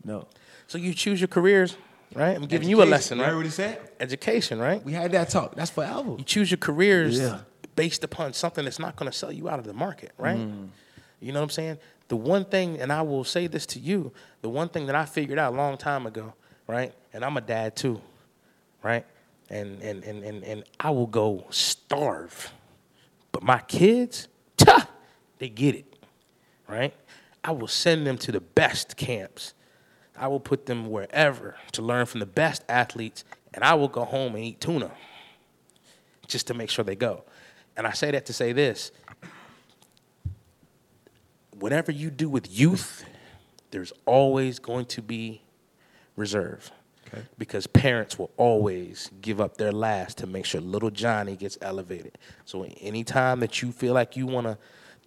No. 0.04 0.26
So 0.66 0.78
you 0.78 0.94
choose 0.94 1.20
your 1.20 1.28
careers, 1.28 1.76
right? 2.14 2.36
I'm 2.36 2.46
giving 2.46 2.68
you 2.68 2.82
a 2.82 2.84
lesson, 2.84 3.18
Remember 3.18 3.34
right? 3.34 3.38
what 3.38 3.46
he 3.46 3.52
said? 3.52 3.78
Education, 4.00 4.58
right? 4.58 4.82
We 4.84 4.92
had 4.92 5.12
that 5.12 5.28
talk. 5.30 5.54
That's 5.56 5.70
forever. 5.70 6.14
You 6.18 6.24
choose 6.24 6.50
your 6.50 6.58
careers 6.58 7.18
Yeah. 7.20 7.40
based 7.76 8.04
upon 8.04 8.32
something 8.32 8.64
that's 8.64 8.78
not 8.78 8.96
going 8.96 9.10
to 9.10 9.16
sell 9.16 9.32
you 9.32 9.48
out 9.48 9.58
of 9.58 9.64
the 9.64 9.72
market, 9.74 10.12
right? 10.18 10.38
Mm. 10.38 10.68
You 11.20 11.32
know 11.32 11.40
what 11.40 11.44
I'm 11.44 11.50
saying? 11.50 11.78
The 12.08 12.16
one 12.16 12.44
thing, 12.44 12.80
and 12.80 12.92
I 12.92 13.02
will 13.02 13.24
say 13.24 13.46
this 13.46 13.66
to 13.66 13.78
you, 13.78 14.12
the 14.42 14.48
one 14.48 14.68
thing 14.68 14.86
that 14.86 14.94
I 14.96 15.04
figured 15.04 15.38
out 15.38 15.52
a 15.52 15.56
long 15.56 15.76
time 15.76 16.06
ago, 16.06 16.34
right? 16.70 16.94
And 17.12 17.24
I'm 17.24 17.36
a 17.36 17.40
dad 17.40 17.76
too, 17.76 18.00
right? 18.82 19.04
And 19.48 19.82
and 19.82 20.04
and 20.04 20.22
and, 20.22 20.44
and 20.44 20.64
I 20.78 20.90
will 20.90 21.06
go 21.06 21.46
starve, 21.50 22.52
but 23.32 23.42
my 23.42 23.58
kids, 23.58 24.28
ta, 24.56 24.88
they 25.38 25.48
get 25.48 25.74
it, 25.74 25.96
right? 26.68 26.94
I 27.42 27.52
will 27.52 27.68
send 27.68 28.06
them 28.06 28.16
to 28.18 28.32
the 28.32 28.40
best 28.40 28.96
camps. 28.96 29.54
I 30.16 30.28
will 30.28 30.40
put 30.40 30.66
them 30.66 30.90
wherever 30.90 31.56
to 31.72 31.82
learn 31.82 32.06
from 32.06 32.20
the 32.20 32.26
best 32.26 32.62
athletes, 32.68 33.24
and 33.54 33.64
I 33.64 33.74
will 33.74 33.88
go 33.88 34.04
home 34.04 34.34
and 34.34 34.44
eat 34.44 34.60
tuna 34.60 34.92
just 36.26 36.46
to 36.46 36.54
make 36.54 36.70
sure 36.70 36.84
they 36.84 36.96
go. 36.96 37.24
And 37.76 37.86
I 37.86 37.92
say 37.92 38.10
that 38.12 38.26
to 38.26 38.32
say 38.32 38.52
this 38.52 38.92
whatever 41.58 41.92
you 41.92 42.10
do 42.10 42.28
with 42.28 42.50
youth, 42.50 43.04
there's 43.70 43.92
always 44.06 44.58
going 44.58 44.86
to 44.86 45.02
be 45.02 45.42
reserve. 46.20 46.70
Okay. 47.08 47.24
Because 47.38 47.66
parents 47.66 48.18
will 48.18 48.30
always 48.36 49.10
give 49.20 49.40
up 49.40 49.56
their 49.56 49.72
last 49.72 50.18
to 50.18 50.28
make 50.28 50.44
sure 50.44 50.60
little 50.60 50.90
Johnny 50.90 51.34
gets 51.34 51.58
elevated. 51.60 52.18
So 52.44 52.64
anytime 52.80 53.40
that 53.40 53.62
you 53.62 53.72
feel 53.72 53.94
like 53.94 54.16
you 54.16 54.26
want 54.26 54.46
to 54.46 54.58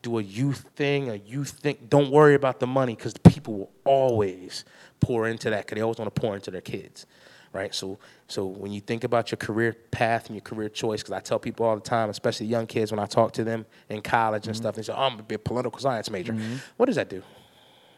do 0.02 0.19
a 0.19 0.22
youth 0.22 0.69
thing, 0.76 1.10
a 1.10 1.15
youth 1.15 1.52
thing, 1.52 1.77
don't 1.88 2.11
worry 2.11 2.35
about 2.35 2.60
the 2.60 2.68
money 2.68 2.94
because 2.94 3.14
the 3.14 3.22
people 3.22 3.53
will 3.53 3.72
always 3.85 4.65
pour 4.99 5.27
into 5.27 5.49
that 5.49 5.65
because 5.65 5.76
they 5.76 5.81
always 5.81 5.98
want 5.98 6.14
to 6.14 6.22
pour 6.22 6.35
into 6.35 6.52
their 6.52 6.61
kids, 6.61 7.06
right? 7.53 7.73
So, 7.73 7.98
so 8.27 8.45
when 8.45 8.73
you 8.73 8.81
think 8.81 9.06
about 9.06 9.31
your 9.31 9.38
career 9.38 9.73
path 9.91 10.27
and 10.27 10.35
your 10.35 10.41
career 10.41 10.68
choice, 10.68 11.02
because 11.02 11.14
I 11.14 11.22
tell 11.22 11.40
people 11.40 11.65
all 11.65 11.76
the 11.76 11.81
time, 11.81 12.10
especially 12.10 12.48
young 12.48 12.68
kids, 12.68 12.91
when 12.91 12.99
I 12.99 13.06
talk 13.06 13.31
to 13.34 13.45
them 13.45 13.65
in 13.88 14.02
college 14.02 14.45
and 14.45 14.56
mm-hmm. 14.56 14.61
stuff, 14.61 14.76
they 14.76 14.81
say, 14.81 14.94
"Oh, 14.94 15.03
I'm 15.03 15.11
gonna 15.14 15.23
be 15.23 15.35
a 15.35 15.40
political 15.40 15.80
science 15.80 16.10
major." 16.10 16.34
Mm-hmm. 16.34 16.56
What 16.76 16.88
does 16.88 16.98
that 16.98 17.10
do? 17.10 17.23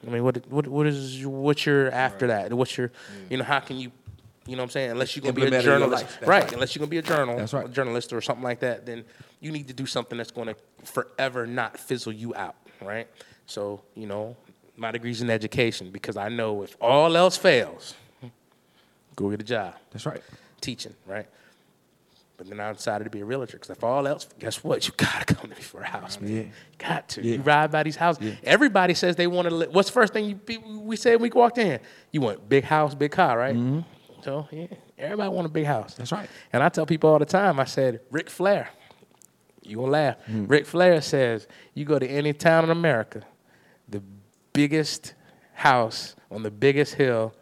I 0.06 0.10
mean, 0.10 0.24
what 0.24 0.46
what 0.48 0.68
what 0.68 0.88
is 0.88 1.26
what's 1.26 1.66
your 1.66 1.92
after 1.92 2.28
that? 2.28 2.54
What's 2.54 2.78
your 2.78 2.90
mm. 2.90 3.32
you 3.32 3.38
know 3.38 3.44
how 3.44 3.60
can 3.60 3.78
you 3.78 3.92
you 4.46 4.56
know 4.56 4.62
what 4.62 4.66
I'm 4.66 4.72
saying? 4.72 4.92
Unless 4.92 5.16
you're 5.16 5.22
gonna 5.22 5.34
be 5.34 5.42
a 5.42 5.46
Implement 5.46 5.66
it 5.66 5.68
in 5.68 5.72
your 5.72 5.80
journalist, 5.80 6.18
right? 6.22 6.28
right. 6.28 6.54
Unless 6.54 6.76
you're 6.76 6.82
gonna 6.82 6.90
be 6.90 6.98
a 7.00 7.02
journal, 7.02 7.38
That's 7.38 7.54
right. 7.54 7.72
journalist 7.72 8.14
or 8.14 8.22
something 8.22 8.44
like 8.44 8.60
that, 8.60 8.86
then 8.86 9.04
you 9.40 9.52
need 9.52 9.68
to 9.68 9.74
do 9.74 9.86
something 9.86 10.18
that's 10.18 10.32
gonna 10.32 10.56
forever 10.84 11.48
not 11.48 11.80
fizzle 11.80 12.14
you 12.14 12.36
out, 12.36 12.56
right? 12.82 13.08
So, 13.48 13.82
you 13.96 14.06
know, 14.06 14.36
my 14.78 14.92
degree's 14.92 15.22
in 15.22 15.30
education 15.30 15.90
because 15.90 16.18
I 16.18 16.30
know 16.30 16.62
if 16.62 16.76
all 16.80 17.16
else 17.18 17.38
fails, 17.38 17.96
go 19.16 19.30
get 19.30 19.42
a 19.42 19.46
job 19.46 19.76
That's 19.92 20.06
right. 20.06 20.22
teaching, 20.62 20.94
right? 21.08 21.28
But 22.38 22.50
then 22.50 22.60
I 22.60 22.74
decided 22.74 23.06
to 23.06 23.10
be 23.10 23.22
a 23.22 23.26
realtor 23.26 23.54
because 23.54 23.70
if 23.70 23.84
all 23.84 24.06
else, 24.08 24.28
guess 24.40 24.62
what? 24.64 24.86
You 24.88 24.94
gotta 24.98 25.26
come 25.34 25.50
to 25.50 25.56
me 25.56 25.62
for 25.62 25.82
a 25.82 25.86
house, 25.88 26.20
man. 26.20 26.32
Yeah. 26.36 26.44
Got 26.78 27.08
to. 27.10 27.24
Yeah. 27.24 27.36
You 27.38 27.42
ride 27.42 27.72
by 27.72 27.84
these 27.84 27.96
houses. 27.96 28.36
Everybody 28.44 28.94
says 28.94 29.16
they 29.16 29.28
want 29.28 29.48
to. 29.48 29.56
Li- 29.56 29.68
What's 29.72 29.90
the 29.90 29.94
first 29.94 30.12
thing 30.14 30.26
you 30.48 30.60
we 30.82 30.96
said 30.98 31.14
when 31.14 31.22
we 31.22 31.30
walked 31.30 31.58
in? 31.58 31.80
You 32.12 32.22
want 32.22 32.48
big 32.50 32.66
house, 32.66 32.94
big 32.94 33.12
car, 33.12 33.38
right? 33.38 33.56
So 34.22 34.48
yeah, 34.52 34.68
everybody 34.98 35.30
want 35.30 35.46
a 35.46 35.50
big 35.50 35.66
house. 35.66 35.94
Mm-hmm. 35.94 36.02
That's 36.02 36.12
right. 36.12 36.30
And 36.52 36.62
I 36.64 36.70
tell 36.70 36.86
people 36.86 37.10
all 37.10 37.20
the 37.20 37.26
time. 37.26 37.60
I 37.60 37.66
said, 37.66 38.02
Ric 38.12 38.30
Flair. 38.30 38.70
You 39.64 39.78
gonna 39.78 39.92
laugh? 39.92 40.16
Mm. 40.30 40.50
Ric 40.50 40.66
Flair 40.66 41.02
says, 41.02 41.48
you 41.74 41.86
go 41.86 41.98
to 41.98 42.08
any 42.08 42.34
town 42.34 42.66
in 42.66 42.70
America, 42.70 43.24
the 43.90 44.02
biggest 44.54 45.14
house 45.54 46.16
on 46.30 46.44
the 46.44 46.52
biggest 46.52 46.94
hill 46.96 47.34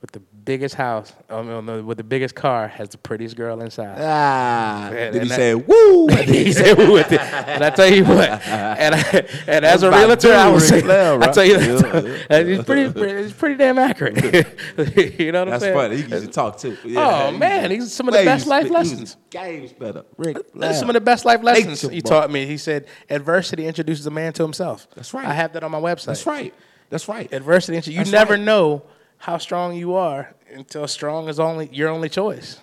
with 0.00 0.12
the 0.12 0.20
biggest 0.44 0.74
house 0.74 1.12
um, 1.30 1.48
on 1.48 1.66
the, 1.66 1.82
with 1.82 1.96
the 1.96 2.04
biggest 2.04 2.34
car 2.34 2.68
has 2.68 2.90
the 2.90 2.98
prettiest 2.98 3.36
girl 3.36 3.60
inside. 3.60 3.96
Ah. 3.98 4.88
And- 4.88 5.12
Did 5.12 5.14
he 5.14 5.18
and 5.20 5.30
that- 5.30 5.36
say 5.36 5.54
woo? 5.54 6.08
he 6.24 6.52
said 6.52 6.76
"Woo" 6.76 6.92
with 6.92 7.10
it. 7.12 7.20
And 7.20 7.64
I 7.64 7.70
tell 7.70 7.90
you 7.90 8.04
what, 8.04 8.28
and, 8.46 8.94
I, 8.94 9.26
and 9.46 9.64
as 9.64 9.82
a 9.82 9.90
realtor, 9.90 10.32
I 10.32 10.52
Ric 10.52 10.60
say, 10.60 10.78
I 10.78 11.30
tell 11.32 11.44
you 11.44 11.54
Yeah, 11.54 11.80
that 12.28 12.46
it's 12.46 12.64
pretty, 12.64 12.92
pretty, 12.92 13.12
it's 13.22 13.32
pretty 13.32 13.56
damn 13.56 13.78
accurate. 13.78 14.16
you 15.18 15.32
know 15.32 15.44
what 15.44 15.54
I'm 15.54 15.60
saying? 15.60 15.74
That's 15.74 15.74
funny. 15.74 15.96
He 16.02 16.08
used 16.10 16.26
to 16.26 16.30
talk 16.30 16.58
too. 16.58 16.76
Oh, 16.96 17.30
man, 17.32 17.70
he's 17.70 17.92
some 17.92 18.08
of 18.08 18.14
the 18.14 18.24
best 18.24 18.46
life 18.46 18.64
he 18.64 18.70
was 18.70 18.90
lessons. 18.90 19.16
Games 19.30 19.72
better. 19.72 20.04
Ric 20.16 20.36
That's 20.54 20.78
some 20.78 20.90
of 20.90 20.94
the 20.94 21.00
best 21.00 21.24
life 21.24 21.42
lessons 21.42 21.82
Nature 21.82 21.94
he 21.94 22.02
taught 22.02 22.30
me. 22.30 22.46
He 22.46 22.56
said, 22.56 22.86
adversity 23.10 23.66
introduces 23.66 24.06
a 24.06 24.10
man 24.10 24.32
to 24.34 24.42
himself. 24.42 24.86
That's 24.94 25.12
right. 25.14 25.26
I 25.26 25.32
have 25.32 25.52
that 25.54 25.64
on 25.64 25.70
my 25.70 25.80
website. 25.80 26.06
That's 26.06 26.26
right. 26.26 26.54
That's 26.90 27.08
right. 27.08 27.32
Adversity, 27.32 27.90
you 27.90 27.98
That's 27.98 28.12
never 28.12 28.34
right. 28.34 28.42
know 28.42 28.82
how 29.24 29.38
strong 29.38 29.74
you 29.74 29.94
are 29.94 30.34
until 30.52 30.86
strong 30.86 31.28
is 31.30 31.40
only 31.40 31.70
your 31.72 31.88
only 31.88 32.10
choice. 32.10 32.60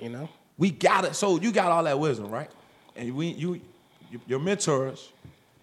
You 0.00 0.08
know? 0.08 0.28
we 0.58 0.70
got 0.72 1.04
it. 1.04 1.14
So 1.14 1.38
you 1.40 1.52
got 1.52 1.70
all 1.70 1.84
that 1.84 1.96
wisdom, 2.00 2.28
right? 2.28 2.50
And 2.96 3.14
we, 3.14 3.28
you, 3.28 3.60
you 4.10 4.20
your 4.26 4.40
mentors, 4.40 5.10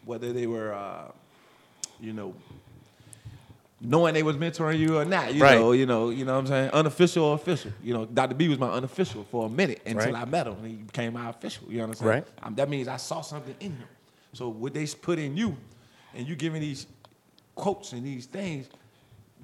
whether 0.05 0.31
they 0.31 0.47
were, 0.47 0.73
uh, 0.73 1.11
you 1.99 2.13
know, 2.13 2.33
knowing 3.81 4.13
they 4.13 4.23
was 4.23 4.37
mentoring 4.37 4.79
you 4.79 4.97
or 4.97 5.03
not, 5.03 5.33
you 5.33 5.43
Right. 5.43 5.59
know, 5.59 5.73
you 5.73 5.85
know, 5.85 6.09
you 6.09 6.23
know 6.23 6.33
what 6.35 6.39
I'm 6.39 6.47
saying, 6.47 6.69
unofficial 6.71 7.25
or 7.25 7.35
official. 7.35 7.71
You 7.83 7.93
know, 7.93 8.05
Dr. 8.05 8.35
B 8.35 8.47
was 8.47 8.59
my 8.59 8.69
unofficial 8.69 9.25
for 9.29 9.45
a 9.45 9.49
minute 9.49 9.81
until 9.85 10.13
Right. 10.13 10.21
I 10.21 10.23
met 10.25 10.47
him 10.47 10.53
and 10.53 10.67
he 10.67 10.73
became 10.75 11.13
my 11.13 11.29
official. 11.29 11.65
You 11.69 11.81
understand? 11.83 12.09
Right. 12.09 12.27
Um, 12.43 12.55
that 12.55 12.69
means 12.69 12.87
I 12.87 12.95
saw 12.97 13.19
something 13.19 13.55
in 13.59 13.71
him. 13.71 13.87
So 14.31 14.47
what 14.47 14.73
they 14.73 14.85
put 14.87 15.19
in 15.19 15.35
you, 15.35 15.57
and 16.15 16.25
you 16.25 16.35
giving 16.37 16.61
these 16.61 16.87
quotes 17.55 17.91
and 17.91 18.05
these 18.05 18.25
things, 18.25 18.69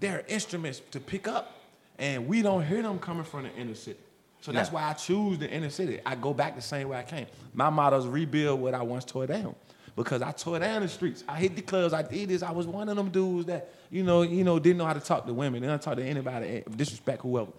they're 0.06 0.24
instruments 0.28 0.82
to 0.92 1.00
pick 1.00 1.28
up, 1.28 1.60
and 1.98 2.28
we 2.28 2.42
don't 2.42 2.66
hear 2.66 2.82
them 2.82 3.00
coming 3.00 3.24
from 3.24 3.44
the 3.44 3.54
inner 3.56 3.76
city. 3.76 4.00
So 4.42 4.52
that's 4.52 4.72
why 4.72 4.88
I 4.88 4.94
choose 4.94 5.40
the 5.40 5.50
inner 5.50 5.72
city. 5.72 6.00
I 6.06 6.14
go 6.14 6.32
back 6.32 6.56
the 6.56 6.62
same 6.62 6.90
way 6.90 6.98
I 6.98 7.04
came. 7.04 7.26
My 7.56 7.72
motto 7.72 7.98
is 7.98 8.06
rebuild 8.06 8.62
what 8.62 8.76
I 8.76 8.84
once 8.84 9.04
tore 9.04 9.26
down. 9.26 9.56
Because 9.96 10.22
I 10.22 10.34
tore 10.34 10.60
down 10.60 10.84
the 10.84 10.88
streets. 10.88 11.24
I 11.28 11.40
hit 11.40 11.56
the 11.56 11.64
clubs. 11.64 11.94
I 11.94 12.04
did 12.04 12.30
this. 12.30 12.44
I 12.44 12.52
was 12.52 12.68
one 12.68 12.88
of 12.90 12.96
them 12.96 13.10
dudes 13.10 13.48
that, 13.48 13.74
you 13.90 14.04
know, 14.04 14.22
you 14.22 14.44
know, 14.44 14.60
didn't 14.60 14.78
know 14.78 14.86
how 14.86 14.94
to 14.94 15.00
talk 15.00 15.26
to 15.26 15.34
women, 15.34 15.62
didn't 15.62 15.82
talk 15.82 15.96
to 15.96 16.04
anybody, 16.04 16.48
eh, 16.48 16.62
disrespect 16.76 17.22
whoever. 17.24 17.52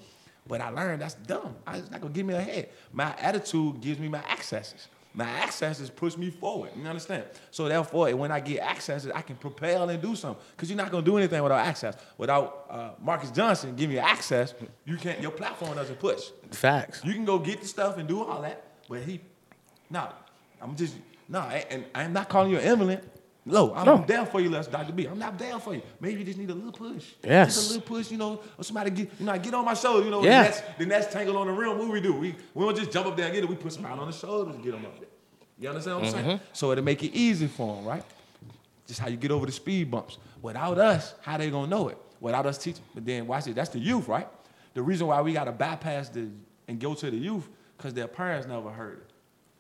But 0.47 0.61
I 0.61 0.69
learned 0.69 1.03
that's 1.03 1.15
dumb. 1.15 1.57
I, 1.67 1.79
it's 1.79 1.91
not 1.91 2.01
gonna 2.01 2.15
give 2.15 2.27
me 2.27 2.35
a 2.35 2.41
head. 2.41 2.69
My 2.93 3.17
attitude 3.19 3.81
gives 3.81 3.99
me 3.99 4.09
my 4.09 4.23
accesses. 4.31 4.87
My 5.17 5.25
accesses 5.25 5.89
push 5.89 6.15
me 6.19 6.29
forward. 6.29 6.73
You 6.77 6.87
understand? 6.87 7.25
So 7.51 7.69
therefore, 7.69 8.15
when 8.15 8.31
I 8.31 8.39
get 8.39 8.61
accesses, 8.61 9.11
I 9.15 9.23
can 9.23 9.37
propel 9.37 9.89
and 9.89 10.01
do 10.01 10.15
something. 10.15 10.45
Because 10.55 10.69
you're 10.69 10.77
not 10.77 10.91
gonna 10.91 11.07
do 11.07 11.17
anything 11.17 11.43
without 11.43 11.67
access. 11.67 11.97
Without 12.19 12.67
uh, 12.69 12.91
Marcus 13.01 13.31
Johnson 13.31 13.75
giving 13.75 13.97
you 13.97 14.03
access, 14.03 14.53
you 14.85 14.99
can't. 14.99 15.23
Your 15.23 15.31
platform 15.31 15.75
doesn't 15.75 15.99
push. 15.99 16.21
Facts. 16.51 17.01
You 17.03 17.15
can 17.15 17.25
go 17.25 17.39
get 17.39 17.63
the 17.63 17.67
stuff 17.67 17.97
and 17.97 18.07
do 18.07 18.23
all 18.23 18.43
that, 18.43 18.63
but 18.91 19.01
he, 19.05 19.23
no, 19.89 20.07
I'm 20.61 20.77
just 20.77 20.95
no, 21.31 21.41
and 21.41 21.87
I'm 21.95 22.13
not 22.13 22.29
calling 22.29 22.51
you 22.51 22.59
an 22.59 22.65
invalid. 22.65 23.01
No, 23.49 23.73
I'm 23.75 23.87
No. 23.87 23.99
down 24.05 24.27
for 24.27 24.41
you, 24.41 24.51
Les 24.51 24.67
Dr. 24.67 24.93
B. 24.93 25.07
I'm 25.07 25.19
not 25.21 25.39
down 25.39 25.61
for 25.61 25.73
you. 25.73 25.81
Maybe 26.01 26.19
you 26.19 26.25
just 26.25 26.37
need 26.39 26.51
a 26.51 26.55
little 26.55 26.73
push. 26.73 27.13
Yes. 27.23 27.55
Just 27.55 27.71
a 27.71 27.75
little 27.75 27.87
push, 27.87 28.11
you 28.11 28.19
know, 28.19 28.41
or 28.59 28.65
somebody 28.65 28.91
get, 28.91 29.09
you 29.21 29.25
know, 29.25 29.39
get 29.39 29.55
on 29.55 29.65
my 29.65 29.75
shoulder, 29.75 30.05
you 30.05 30.11
know, 30.11 30.23
Yeah. 30.25 30.43
the, 30.43 30.49
next, 30.49 30.79
the 30.79 30.87
next 30.87 31.13
tangle 31.13 31.37
on 31.39 31.47
the 31.47 31.53
rim, 31.53 31.79
what 31.79 31.89
we 31.89 32.01
do? 32.01 32.13
We, 32.15 32.35
we 32.55 32.65
don't 32.65 32.77
just 32.77 32.91
jump 32.91 33.07
up 33.07 33.17
there 33.17 33.27
and 33.27 33.35
get 33.35 33.45
it. 33.45 33.49
We 33.49 33.55
put 33.55 33.73
somebody 33.73 33.99
on 34.01 34.07
the 34.07 34.13
shoulders 34.13 34.55
and 34.57 34.65
get 34.65 34.73
them 34.73 34.85
up 34.85 34.99
there. 34.99 35.09
You 35.61 35.69
understand 35.69 35.97
what 35.99 36.05
I'm 36.07 36.11
saying? 36.13 36.25
Mm-hmm. 36.39 36.45
So 36.53 36.73
it'll 36.73 36.85
make 36.85 37.03
it 37.05 37.15
easy 37.15 37.47
for 37.47 37.77
them, 37.77 37.85
right? 37.85 38.03
Just 38.89 38.99
how 38.99 39.09
you 39.09 39.17
get 39.17 39.31
over 39.31 39.47
the 39.47 39.53
speed 39.53 39.91
bumps. 39.93 40.19
Without 40.43 40.77
us, 40.79 41.15
how 41.23 41.37
they 41.37 41.49
gonna 41.49 41.69
know 41.69 41.89
it? 41.89 41.99
Without 42.21 42.47
us 42.47 42.59
teaching. 42.59 42.83
But 42.95 43.07
then 43.07 43.27
watch 43.29 43.47
it. 43.47 43.55
That's 43.55 43.71
the 43.71 43.79
youth, 43.79 44.09
right? 44.09 44.29
The 44.75 44.83
reason 44.83 45.07
why 45.07 45.21
we 45.23 45.33
gotta 45.33 45.53
bypass 45.53 46.09
the 46.09 46.29
and 46.69 46.81
go 46.81 46.95
to 46.95 47.11
the 47.13 47.17
youth, 47.17 47.49
because 47.77 47.95
their 47.95 48.09
parents 48.09 48.49
never 48.49 48.71
heard 48.71 48.99
it. 48.99 49.11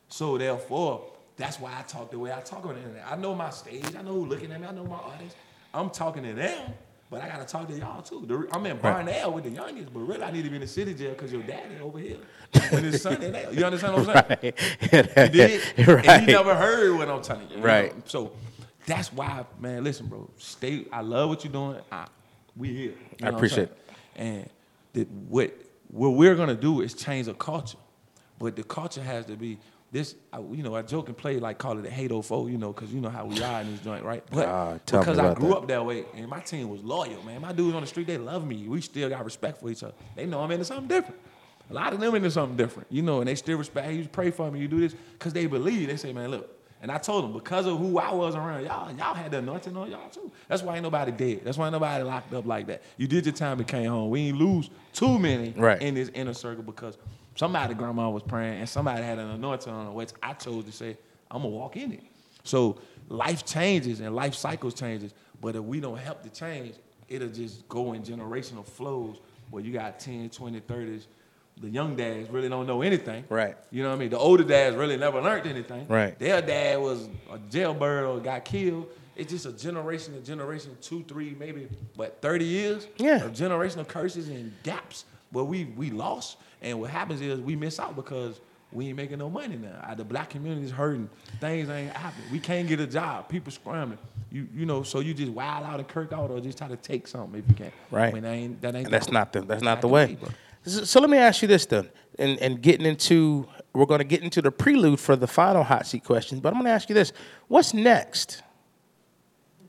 So 0.08 0.36
therefore, 0.38 1.12
that's 1.36 1.60
why 1.60 1.72
I 1.78 1.82
talk 1.82 2.10
the 2.10 2.18
way 2.18 2.32
I 2.32 2.40
talk 2.40 2.64
on 2.66 2.74
the 2.74 2.80
internet. 2.80 3.04
I 3.10 3.16
know 3.16 3.34
my 3.34 3.50
stage. 3.50 3.94
I 3.98 4.02
know 4.02 4.12
who's 4.14 4.28
looking 4.28 4.52
at 4.52 4.60
me. 4.60 4.66
I 4.66 4.72
know 4.72 4.84
my 4.84 4.96
audience. 4.96 5.34
I'm 5.74 5.90
talking 5.90 6.22
to 6.22 6.32
them, 6.32 6.72
but 7.10 7.22
I 7.22 7.28
gotta 7.28 7.44
talk 7.44 7.68
to 7.68 7.74
y'all 7.74 8.00
too. 8.02 8.48
I'm 8.52 8.64
in 8.66 8.78
Barnell 8.78 9.32
with 9.32 9.44
the 9.44 9.50
youngest, 9.50 9.92
but 9.92 10.00
really 10.00 10.22
I 10.22 10.30
need 10.30 10.44
to 10.44 10.48
be 10.48 10.56
in 10.56 10.62
the 10.62 10.66
city 10.66 10.94
jail 10.94 11.10
because 11.10 11.30
your 11.32 11.42
daddy 11.42 11.78
over 11.82 11.98
here 11.98 12.16
when 12.70 12.84
his 12.84 13.02
son 13.02 13.22
in 13.22 13.32
there. 13.32 13.52
You 13.52 13.64
understand 13.66 13.94
what 13.96 14.08
I'm 14.16 14.38
saying? 14.40 14.54
You 14.92 15.28
did? 15.28 15.62
And 16.06 16.22
you 16.22 16.26
never 16.34 16.54
heard 16.54 16.96
what 16.96 17.08
I'm 17.08 17.20
telling 17.22 17.50
you. 17.50 17.58
you 17.58 17.62
Right. 17.62 17.94
know? 17.94 18.02
So 18.06 18.32
that's 18.86 19.12
why, 19.12 19.44
man, 19.60 19.84
listen, 19.84 20.06
bro. 20.06 20.30
Stay 20.38 20.86
I 20.90 21.02
love 21.02 21.28
what 21.28 21.44
you're 21.44 21.52
doing. 21.52 21.80
I, 21.92 22.06
we 22.56 22.68
here. 22.68 22.92
You 22.92 22.94
I 23.20 23.24
know 23.24 23.28
I'm 23.28 23.34
appreciate 23.34 23.64
it. 23.64 23.78
And 24.16 24.48
the, 24.94 25.02
what 25.28 25.52
what 25.88 26.10
we're 26.10 26.34
gonna 26.34 26.54
do 26.54 26.80
is 26.80 26.94
change 26.94 27.28
a 27.28 27.34
culture. 27.34 27.78
But 28.38 28.56
the 28.56 28.62
culture 28.62 29.02
has 29.02 29.26
to 29.26 29.36
be 29.36 29.58
this, 29.92 30.14
I, 30.32 30.40
you 30.40 30.62
know, 30.62 30.74
I 30.74 30.82
joke 30.82 31.08
and 31.08 31.16
play 31.16 31.38
like 31.38 31.58
call 31.58 31.78
it 31.78 31.86
a 31.86 31.90
hate 31.90 32.10
foe, 32.24 32.46
you 32.48 32.58
know, 32.58 32.72
because 32.72 32.92
you 32.92 33.00
know 33.00 33.08
how 33.08 33.24
we 33.24 33.42
are 33.42 33.60
in 33.60 33.70
this 33.70 33.80
joint, 33.80 34.04
right? 34.04 34.22
But 34.30 34.72
me 34.74 34.80
because 34.84 35.18
I 35.18 35.32
grew 35.34 35.48
that. 35.50 35.56
up 35.56 35.68
that 35.68 35.84
way 35.86 36.04
and 36.14 36.28
my 36.28 36.40
team 36.40 36.68
was 36.68 36.82
loyal, 36.82 37.22
man. 37.22 37.40
My 37.40 37.52
dudes 37.52 37.74
on 37.74 37.80
the 37.82 37.86
street, 37.86 38.06
they 38.06 38.18
love 38.18 38.46
me. 38.46 38.66
We 38.68 38.80
still 38.80 39.08
got 39.08 39.24
respect 39.24 39.60
for 39.60 39.70
each 39.70 39.82
other. 39.82 39.94
They 40.14 40.26
know 40.26 40.40
I'm 40.40 40.50
into 40.50 40.64
something 40.64 40.88
different. 40.88 41.20
A 41.70 41.74
lot 41.74 41.92
of 41.92 42.00
them 42.00 42.14
into 42.14 42.30
something 42.30 42.56
different, 42.56 42.88
you 42.90 43.02
know, 43.02 43.20
and 43.20 43.28
they 43.28 43.34
still 43.34 43.58
respect. 43.58 43.86
Hey, 43.88 43.96
you 43.96 44.08
pray 44.08 44.30
for 44.30 44.50
me, 44.50 44.60
you 44.60 44.68
do 44.68 44.78
this, 44.80 44.94
because 45.12 45.32
they 45.32 45.46
believe. 45.46 45.88
They 45.88 45.96
say, 45.96 46.12
man, 46.12 46.30
look. 46.30 46.52
And 46.82 46.92
I 46.92 46.98
told 46.98 47.24
them 47.24 47.32
because 47.32 47.64
of 47.66 47.78
who 47.78 47.98
I 47.98 48.12
was 48.12 48.34
around, 48.36 48.64
y'all, 48.64 48.92
y'all 48.94 49.14
had 49.14 49.30
the 49.30 49.38
anointing 49.38 49.74
on 49.76 49.90
y'all 49.90 50.10
too. 50.10 50.30
That's 50.46 50.62
why 50.62 50.74
ain't 50.74 50.82
nobody 50.82 51.10
dead. 51.10 51.40
That's 51.42 51.56
why 51.56 51.66
ain't 51.66 51.72
nobody 51.72 52.04
locked 52.04 52.34
up 52.34 52.44
like 52.44 52.66
that. 52.66 52.82
You 52.98 53.06
did 53.08 53.24
your 53.24 53.32
time 53.34 53.58
and 53.58 53.66
came 53.66 53.88
home. 53.90 54.10
We 54.10 54.28
ain't 54.28 54.36
lose 54.36 54.68
too 54.92 55.18
many 55.18 55.54
Right. 55.56 55.80
in 55.80 55.94
this 55.94 56.10
inner 56.10 56.34
circle 56.34 56.62
because 56.62 56.98
somebody 57.36 57.74
grandma 57.74 58.10
was 58.10 58.22
praying 58.22 58.60
and 58.60 58.68
somebody 58.68 59.02
had 59.02 59.18
an 59.18 59.30
anointing 59.30 59.72
on 59.72 59.86
her, 59.86 59.92
which 59.92 60.10
I 60.22 60.32
chose 60.32 60.64
to 60.64 60.72
say, 60.72 60.96
I'm 61.30 61.42
gonna 61.42 61.54
walk 61.54 61.76
in 61.76 61.92
it. 61.92 62.02
So 62.44 62.78
life 63.08 63.44
changes 63.44 64.00
and 64.00 64.14
life 64.14 64.34
cycles 64.34 64.74
changes, 64.74 65.12
but 65.40 65.54
if 65.56 65.62
we 65.62 65.80
don't 65.80 65.98
help 65.98 66.22
the 66.22 66.30
change, 66.30 66.74
it'll 67.08 67.28
just 67.28 67.68
go 67.68 67.92
in 67.92 68.02
generational 68.02 68.64
flows 68.64 69.18
where 69.50 69.62
you 69.62 69.72
got 69.72 70.00
10, 70.00 70.30
20, 70.30 70.60
30s. 70.60 71.06
The 71.58 71.70
young 71.70 71.96
dads 71.96 72.28
really 72.28 72.48
don't 72.50 72.66
know 72.66 72.82
anything. 72.82 73.24
Right. 73.30 73.56
You 73.70 73.82
know 73.82 73.88
what 73.88 73.96
I 73.96 73.98
mean? 73.98 74.10
The 74.10 74.18
older 74.18 74.44
dads 74.44 74.76
really 74.76 74.98
never 74.98 75.22
learned 75.22 75.46
anything. 75.46 75.86
Right. 75.88 76.18
Their 76.18 76.42
dad 76.42 76.78
was 76.80 77.08
a 77.30 77.38
jailbird 77.38 78.04
or 78.04 78.20
got 78.20 78.44
killed. 78.44 78.88
It's 79.16 79.32
just 79.32 79.46
a 79.46 79.52
generation 79.52 80.12
to 80.12 80.20
generation, 80.20 80.76
two, 80.82 81.02
three, 81.08 81.34
maybe 81.38 81.68
what, 81.94 82.20
30 82.20 82.44
years? 82.44 82.86
Yeah. 82.98 83.24
Of 83.24 83.32
generational 83.32 83.88
curses 83.88 84.28
and 84.28 84.52
gaps 84.62 85.06
where 85.30 85.44
we 85.44 85.64
we 85.64 85.90
lost. 85.90 86.36
And 86.62 86.81
what 86.81 86.91
happens 86.91 87.20
is 87.20 87.41
we 87.41 87.57
miss 87.57 87.78
out 87.78 87.97
because 87.97 88.41
we 88.73 88.89
ain't 88.89 88.97
making 88.97 89.19
no 89.19 89.31
money 89.31 89.57
now. 89.57 89.95
The 89.95 90.05
black 90.05 90.31
community 90.31 90.66
is 90.66 90.73
hurting. 90.73 91.09
Things 91.41 91.69
ain't 91.69 91.93
happening. 91.93 92.31
We 92.31 92.41
can't 92.41 92.69
get 92.69 92.81
a 92.81 92.87
job. 92.87 93.28
People 93.28 93.53
scrambling. 93.53 93.99
You 94.31 94.49
you 94.55 94.66
know, 94.66 94.83
so 94.83 95.01
you 95.01 95.15
just 95.15 95.33
wild 95.33 95.65
out 95.65 95.78
and 95.78 95.89
kirk 95.89 96.12
out 96.12 96.31
or 96.31 96.41
just 96.41 96.59
try 96.59 96.69
to 96.69 96.77
take 96.77 97.07
something 97.07 97.41
if 97.41 97.49
you 97.49 97.55
can. 97.55 97.73
Right. 97.91 98.12
When 98.12 98.23
that 98.23 98.33
ain't 98.33 98.61
that 98.62 98.74
ain't 98.74 98.91
that's 98.91 99.11
not 99.11 99.33
the 99.33 99.43
that's 99.43 99.62
not 99.62 99.81
the 99.81 99.89
way. 99.89 100.19
So, 100.65 100.85
so 100.85 101.01
let 101.01 101.11
me 101.11 101.16
ask 101.16 101.43
you 101.43 101.49
this 101.49 101.66
then, 101.66 101.89
and 102.19 102.39
and 102.41 102.61
getting 102.61 102.87
into 102.87 103.47
we're 103.73 103.87
going 103.87 103.99
to 103.99 104.05
get 104.05 104.23
into 104.23 104.43
the 104.43 104.51
prelude 104.51 104.99
for 104.99 105.15
the 105.15 105.27
final 105.27 105.62
hot 105.62 105.87
seat 105.87 106.03
question, 106.03 106.41
but 106.41 106.49
I'm 106.49 106.55
going 106.55 106.66
to 106.66 106.73
ask 106.73 106.89
you 106.89 106.95
this: 106.95 107.12
What's 107.47 107.73
next 107.73 108.43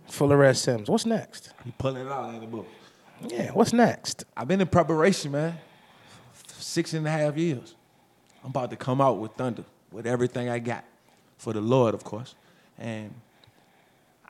for 0.08 0.28
Larez 0.28 0.58
Sims? 0.58 0.90
What's 0.90 1.06
next? 1.06 1.52
You 1.66 1.74
pulling 1.78 2.06
it 2.06 2.12
out 2.12 2.34
in 2.34 2.40
the 2.40 2.48
book. 2.48 2.68
Yeah, 3.28 3.52
what's 3.52 3.74
next? 3.74 4.26
I've 4.36 4.48
been 4.48 4.62
in 4.62 4.68
preparation, 4.68 5.32
man. 5.32 5.58
Six 6.60 6.94
and 6.94 7.08
a 7.08 7.12
half 7.12 7.38
years. 7.38 7.76
I'm 8.44 8.50
about 8.50 8.70
to 8.72 8.76
come 8.76 9.02
out 9.02 9.20
with 9.20 9.34
thunder, 9.34 9.64
with 9.92 10.06
everything 10.06 10.50
I 10.50 10.60
got, 10.60 10.84
for 11.38 11.54
the 11.54 11.62
Lord, 11.62 11.94
of 11.94 12.04
course. 12.04 12.36
And 12.78 13.14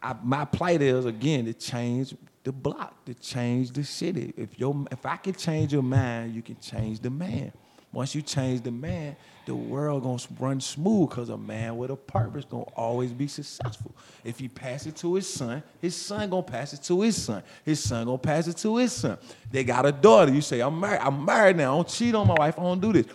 I, 0.01 0.15
my 0.23 0.45
plight 0.45 0.81
is 0.81 1.05
again 1.05 1.45
to 1.45 1.53
change 1.53 2.15
the 2.43 2.51
block, 2.51 3.05
to 3.05 3.13
change 3.13 3.71
the 3.71 3.83
city. 3.83 4.33
If 4.37 4.57
your, 4.59 4.85
if 4.91 5.05
I 5.05 5.17
can 5.17 5.33
change 5.33 5.73
your 5.73 5.83
mind, 5.83 6.33
you 6.33 6.41
can 6.41 6.57
change 6.59 6.99
the 6.99 7.09
man. 7.09 7.51
Once 7.91 8.15
you 8.15 8.21
change 8.21 8.61
the 8.61 8.71
man, 8.71 9.15
the 9.47 9.55
world 9.55 10.03
gonna 10.03 10.21
run 10.39 10.59
smooth 10.59 11.09
because 11.09 11.29
a 11.29 11.37
man 11.37 11.77
with 11.77 11.89
a 11.89 11.95
purpose 11.95 12.43
gonna 12.43 12.63
always 12.75 13.13
be 13.13 13.27
successful. 13.27 13.95
If 14.25 14.39
he 14.39 14.49
pass 14.49 14.85
it 14.85 14.97
to 14.97 15.15
his 15.15 15.27
son, 15.27 15.63
his 15.81 15.95
son 15.95 16.29
gonna 16.29 16.43
pass 16.43 16.73
it 16.73 16.83
to 16.83 17.01
his 17.01 17.19
son. 17.21 17.41
His 17.63 17.81
son 17.81 18.05
gonna 18.05 18.17
pass 18.17 18.47
it 18.47 18.57
to 18.57 18.75
his 18.75 18.91
son. 18.91 19.17
They 19.49 19.63
got 19.63 19.85
a 19.85 19.93
daughter. 19.93 20.33
You 20.33 20.41
say, 20.41 20.59
I'm 20.59 20.77
married. 20.77 20.99
I'm 21.01 21.23
married 21.23 21.55
now. 21.55 21.73
I 21.73 21.75
don't 21.77 21.87
cheat 21.87 22.13
on 22.13 22.27
my 22.27 22.35
wife. 22.37 22.59
I 22.59 22.63
don't 22.63 22.81
do 22.81 22.91
this. 22.91 23.05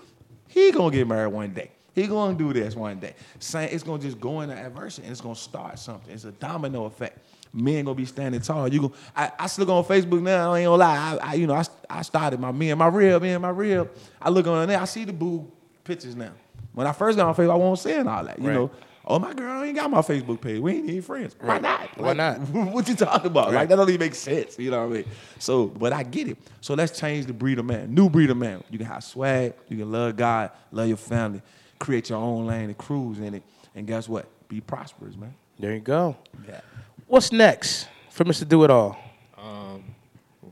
He 0.48 0.72
gonna 0.72 0.90
get 0.90 1.06
married 1.06 1.34
one 1.34 1.52
day. 1.52 1.70
He 1.94 2.06
gonna 2.06 2.34
do 2.34 2.54
this 2.54 2.74
one 2.74 2.98
day. 2.98 3.14
Same, 3.38 3.68
it's 3.70 3.82
gonna 3.82 4.02
just 4.02 4.18
go 4.18 4.40
into 4.40 4.56
adversity 4.56 5.02
and 5.02 5.12
it's 5.12 5.20
gonna 5.20 5.34
start 5.34 5.78
something. 5.78 6.14
It's 6.14 6.24
a 6.24 6.32
domino 6.32 6.86
effect. 6.86 7.18
Men 7.52 7.84
gonna 7.84 7.94
be 7.94 8.06
standing 8.06 8.40
tall. 8.40 8.72
You 8.72 8.80
go. 8.80 8.92
I, 9.14 9.32
I 9.38 9.46
still 9.48 9.66
go 9.66 9.76
on 9.76 9.84
Facebook 9.84 10.22
now. 10.22 10.54
I 10.54 10.60
ain't 10.60 10.66
gonna 10.66 10.76
lie. 10.78 11.18
I, 11.20 11.32
I 11.32 11.34
you 11.34 11.46
know 11.46 11.54
I, 11.54 11.64
I 11.90 12.00
started 12.00 12.40
my 12.40 12.52
me 12.52 12.70
and 12.70 12.78
my 12.78 12.88
me 12.88 13.32
and 13.32 13.42
my 13.42 13.50
real. 13.50 13.90
I 14.22 14.30
look 14.30 14.46
on 14.46 14.66
there. 14.68 14.80
I 14.80 14.86
see 14.86 15.04
the 15.04 15.12
boo 15.12 15.52
pictures 15.84 16.16
now. 16.16 16.32
When 16.74 16.86
I 16.86 16.92
first 16.92 17.16
got 17.18 17.26
on 17.28 17.34
Facebook, 17.34 17.50
I 17.52 17.54
wasn't 17.56 17.78
saying 17.92 18.06
all 18.08 18.24
that. 18.24 18.38
You 18.38 18.48
Right. 18.48 18.54
know. 18.54 18.70
Oh 19.04 19.18
my 19.18 19.32
girl 19.34 19.64
ain't 19.64 19.74
got 19.74 19.90
my 19.90 19.98
Facebook 20.00 20.40
page. 20.40 20.60
We 20.60 20.74
ain't 20.74 20.88
even 20.88 21.02
friends. 21.02 21.34
Why 21.40 21.58
not? 21.58 21.98
Why 21.98 22.12
not? 22.12 22.38
what 22.50 22.88
you 22.88 22.94
talking 22.94 23.26
about? 23.26 23.52
Like 23.52 23.68
that 23.68 23.74
don't 23.74 23.88
even 23.88 23.98
make 23.98 24.14
sense. 24.14 24.56
You 24.60 24.70
know 24.70 24.86
what 24.86 24.92
I 24.92 24.96
mean? 24.98 25.04
So, 25.40 25.66
but 25.66 25.92
I 25.92 26.04
get 26.04 26.28
it. 26.28 26.38
So 26.60 26.74
let's 26.74 26.96
change 26.98 27.26
the 27.26 27.32
breed 27.32 27.58
of 27.58 27.64
man. 27.64 27.92
New 27.92 28.08
breed 28.08 28.30
of 28.30 28.36
man. 28.36 28.62
You 28.70 28.78
can 28.78 28.86
have 28.86 29.02
swag. 29.02 29.54
You 29.68 29.76
can 29.78 29.90
love 29.90 30.14
God, 30.16 30.52
love 30.70 30.86
your 30.86 30.96
family, 30.96 31.42
create 31.80 32.10
your 32.10 32.18
own 32.20 32.46
lane 32.46 32.66
and 32.66 32.78
cruise 32.78 33.18
in 33.18 33.34
it. 33.34 33.42
And 33.74 33.88
guess 33.88 34.08
what? 34.08 34.26
Be 34.48 34.60
prosperous, 34.60 35.16
man. 35.16 35.34
There 35.58 35.74
you 35.74 35.80
go. 35.80 36.16
Yeah. 36.48 36.60
What's 37.08 37.32
next 37.32 37.88
for 38.10 38.24
Mr. 38.24 38.46
Do 38.48 38.62
It 38.62 38.70
All? 38.70 38.96
Um, 39.36 39.82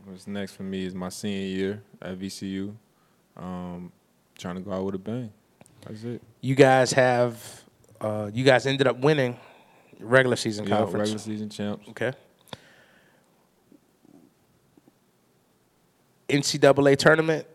what's 0.05 0.27
next 0.27 0.53
for 0.53 0.63
me 0.63 0.85
is 0.85 0.93
my 0.93 1.07
senior 1.09 1.47
year 1.47 1.83
at 2.01 2.19
VCU. 2.19 2.75
Um, 3.37 3.93
trying 4.41 4.55
to 4.55 4.61
go 4.61 4.71
out 4.73 4.83
with 4.83 4.95
a 4.95 4.99
bang. 4.99 5.31
That's 5.87 6.03
it. 6.03 6.21
You 6.41 6.55
guys 6.55 6.91
have, 6.93 7.63
uh, 8.01 8.29
you 8.33 8.43
guys 8.43 8.65
ended 8.65 8.87
up 8.87 8.97
winning 8.99 9.37
regular 9.99 10.35
season 10.35 10.67
Yeah, 10.67 10.77
conference. 10.77 11.09
regular 11.11 11.19
season 11.19 11.49
champs. 11.49 11.87
Okay. 11.89 12.11
NCAA 16.29 16.97
tournament. 16.97 17.45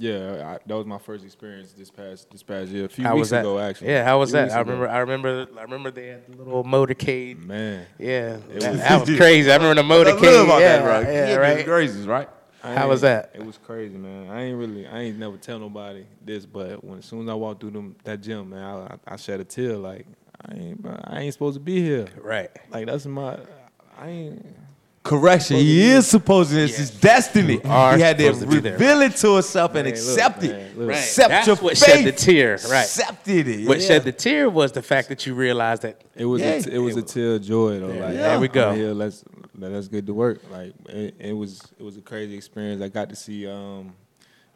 Yeah, 0.00 0.54
I, 0.54 0.58
that 0.64 0.76
was 0.76 0.86
my 0.86 0.98
first 0.98 1.24
experience 1.24 1.72
this 1.72 1.90
past 1.90 2.30
this 2.30 2.42
past 2.44 2.70
year. 2.70 2.84
A 2.84 2.88
few 2.88 3.02
How 3.04 3.14
weeks 3.14 3.22
was 3.22 3.30
that? 3.30 3.40
ago, 3.40 3.58
actually. 3.58 3.88
Yeah, 3.88 4.04
how 4.04 4.20
was 4.20 4.30
that? 4.30 4.44
weeks 4.44 4.54
I 4.54 4.60
ago. 4.60 4.70
remember. 4.70 4.88
I 4.88 4.98
remember. 5.00 5.48
I 5.58 5.62
remember 5.62 5.90
they 5.90 6.06
had 6.06 6.26
the 6.28 6.36
little 6.38 6.62
motorcade. 6.62 7.44
Man, 7.44 7.84
Yeah, 7.98 8.36
that, 8.36 8.70
was- 8.70 8.78
that 8.80 9.00
was 9.08 9.16
crazy. 9.18 9.50
I 9.50 9.56
remember 9.56 9.82
the 9.82 9.88
motorcade. 9.88 10.60
yeah, 10.60 11.00
yeah, 11.10 11.34
right. 11.34 11.64
Grazies, 11.66 12.06
right? 12.06 12.28
I 12.62 12.74
How 12.74 12.88
was 12.88 13.02
that? 13.02 13.30
It 13.34 13.44
was 13.44 13.56
crazy, 13.58 13.96
man. 13.96 14.30
I 14.30 14.42
ain't 14.44 14.58
really, 14.58 14.86
I 14.86 15.00
ain't 15.02 15.18
never 15.18 15.36
tell 15.36 15.58
nobody 15.58 16.04
this, 16.24 16.44
but 16.44 16.82
when 16.82 16.98
as 16.98 17.04
soon 17.04 17.22
as 17.22 17.28
I 17.28 17.34
walked 17.34 17.60
through 17.60 17.70
them 17.70 17.94
that 18.04 18.20
gym, 18.20 18.50
man, 18.50 18.62
I, 18.62 18.86
I, 19.10 19.14
I 19.14 19.16
shed 19.16 19.38
a 19.40 19.44
tear. 19.44 19.76
Like 19.76 20.06
I 20.44 20.54
ain't, 20.54 20.86
I 21.04 21.20
ain't 21.20 21.32
supposed 21.32 21.54
to 21.54 21.60
be 21.60 21.80
here. 21.80 22.06
Right. 22.20 22.50
Like 22.70 22.86
that's 22.86 23.06
my, 23.06 23.38
I 23.98 24.08
ain't. 24.08 24.46
Correction. 25.04 25.56
He 25.56 25.90
is 25.92 26.06
supposed 26.06 26.50
to. 26.50 26.60
It's 26.60 26.76
his 26.76 26.90
destiny. 26.90 27.60
He 27.62 27.68
had 27.68 28.18
to 28.18 28.24
supposed 28.24 28.40
to 28.42 28.46
be 28.48 28.58
there. 28.60 28.72
reveal 28.74 29.00
it 29.02 29.16
to 29.16 29.34
himself 29.34 29.70
and 29.74 29.84
Man, 29.84 29.84
look, 29.86 29.94
accept 29.94 30.42
man, 30.42 30.50
it. 30.50 30.76
look. 30.78 30.88
Right. 30.90 30.98
Accept 30.98 31.28
That's 31.30 31.46
your 31.46 31.56
what 31.56 31.78
faith. 31.78 31.88
shed 31.94 32.04
the 32.04 32.12
tear. 32.12 32.50
Right. 32.68 32.80
Accepted 32.82 33.48
it. 33.48 33.66
What 33.68 33.80
yeah. 33.80 33.86
shed 33.86 34.04
the 34.04 34.12
tear 34.12 34.50
was 34.50 34.72
the 34.72 34.82
fact 34.82 35.08
that 35.08 35.24
you 35.24 35.34
realized 35.34 35.82
that 35.82 36.02
It 36.14 36.26
was 36.26 36.42
Yeah. 36.42 36.48
a 36.48 36.62
t- 36.62 36.72
it 36.72 36.78
was 36.78 36.96
a 36.96 37.02
tear 37.02 37.36
of 37.36 37.42
joy 37.42 37.78
though. 37.80 37.86
Like 37.86 37.96
Yeah. 37.96 38.10
There 38.10 38.40
we 38.40 38.48
go. 38.48 38.70
I'm 38.70 38.76
Here, 38.76 38.92
let's 38.92 39.24
let's 39.66 39.88
get 39.88 40.06
to 40.06 40.14
work. 40.14 40.40
Like 40.50 40.72
it, 40.88 41.14
it 41.18 41.32
was 41.32 41.60
it 41.78 41.82
was 41.82 41.96
a 41.96 42.00
crazy 42.02 42.36
experience. 42.36 42.80
I 42.80 42.88
got 42.88 43.08
to 43.10 43.16
see 43.16 43.46
um, 43.48 43.94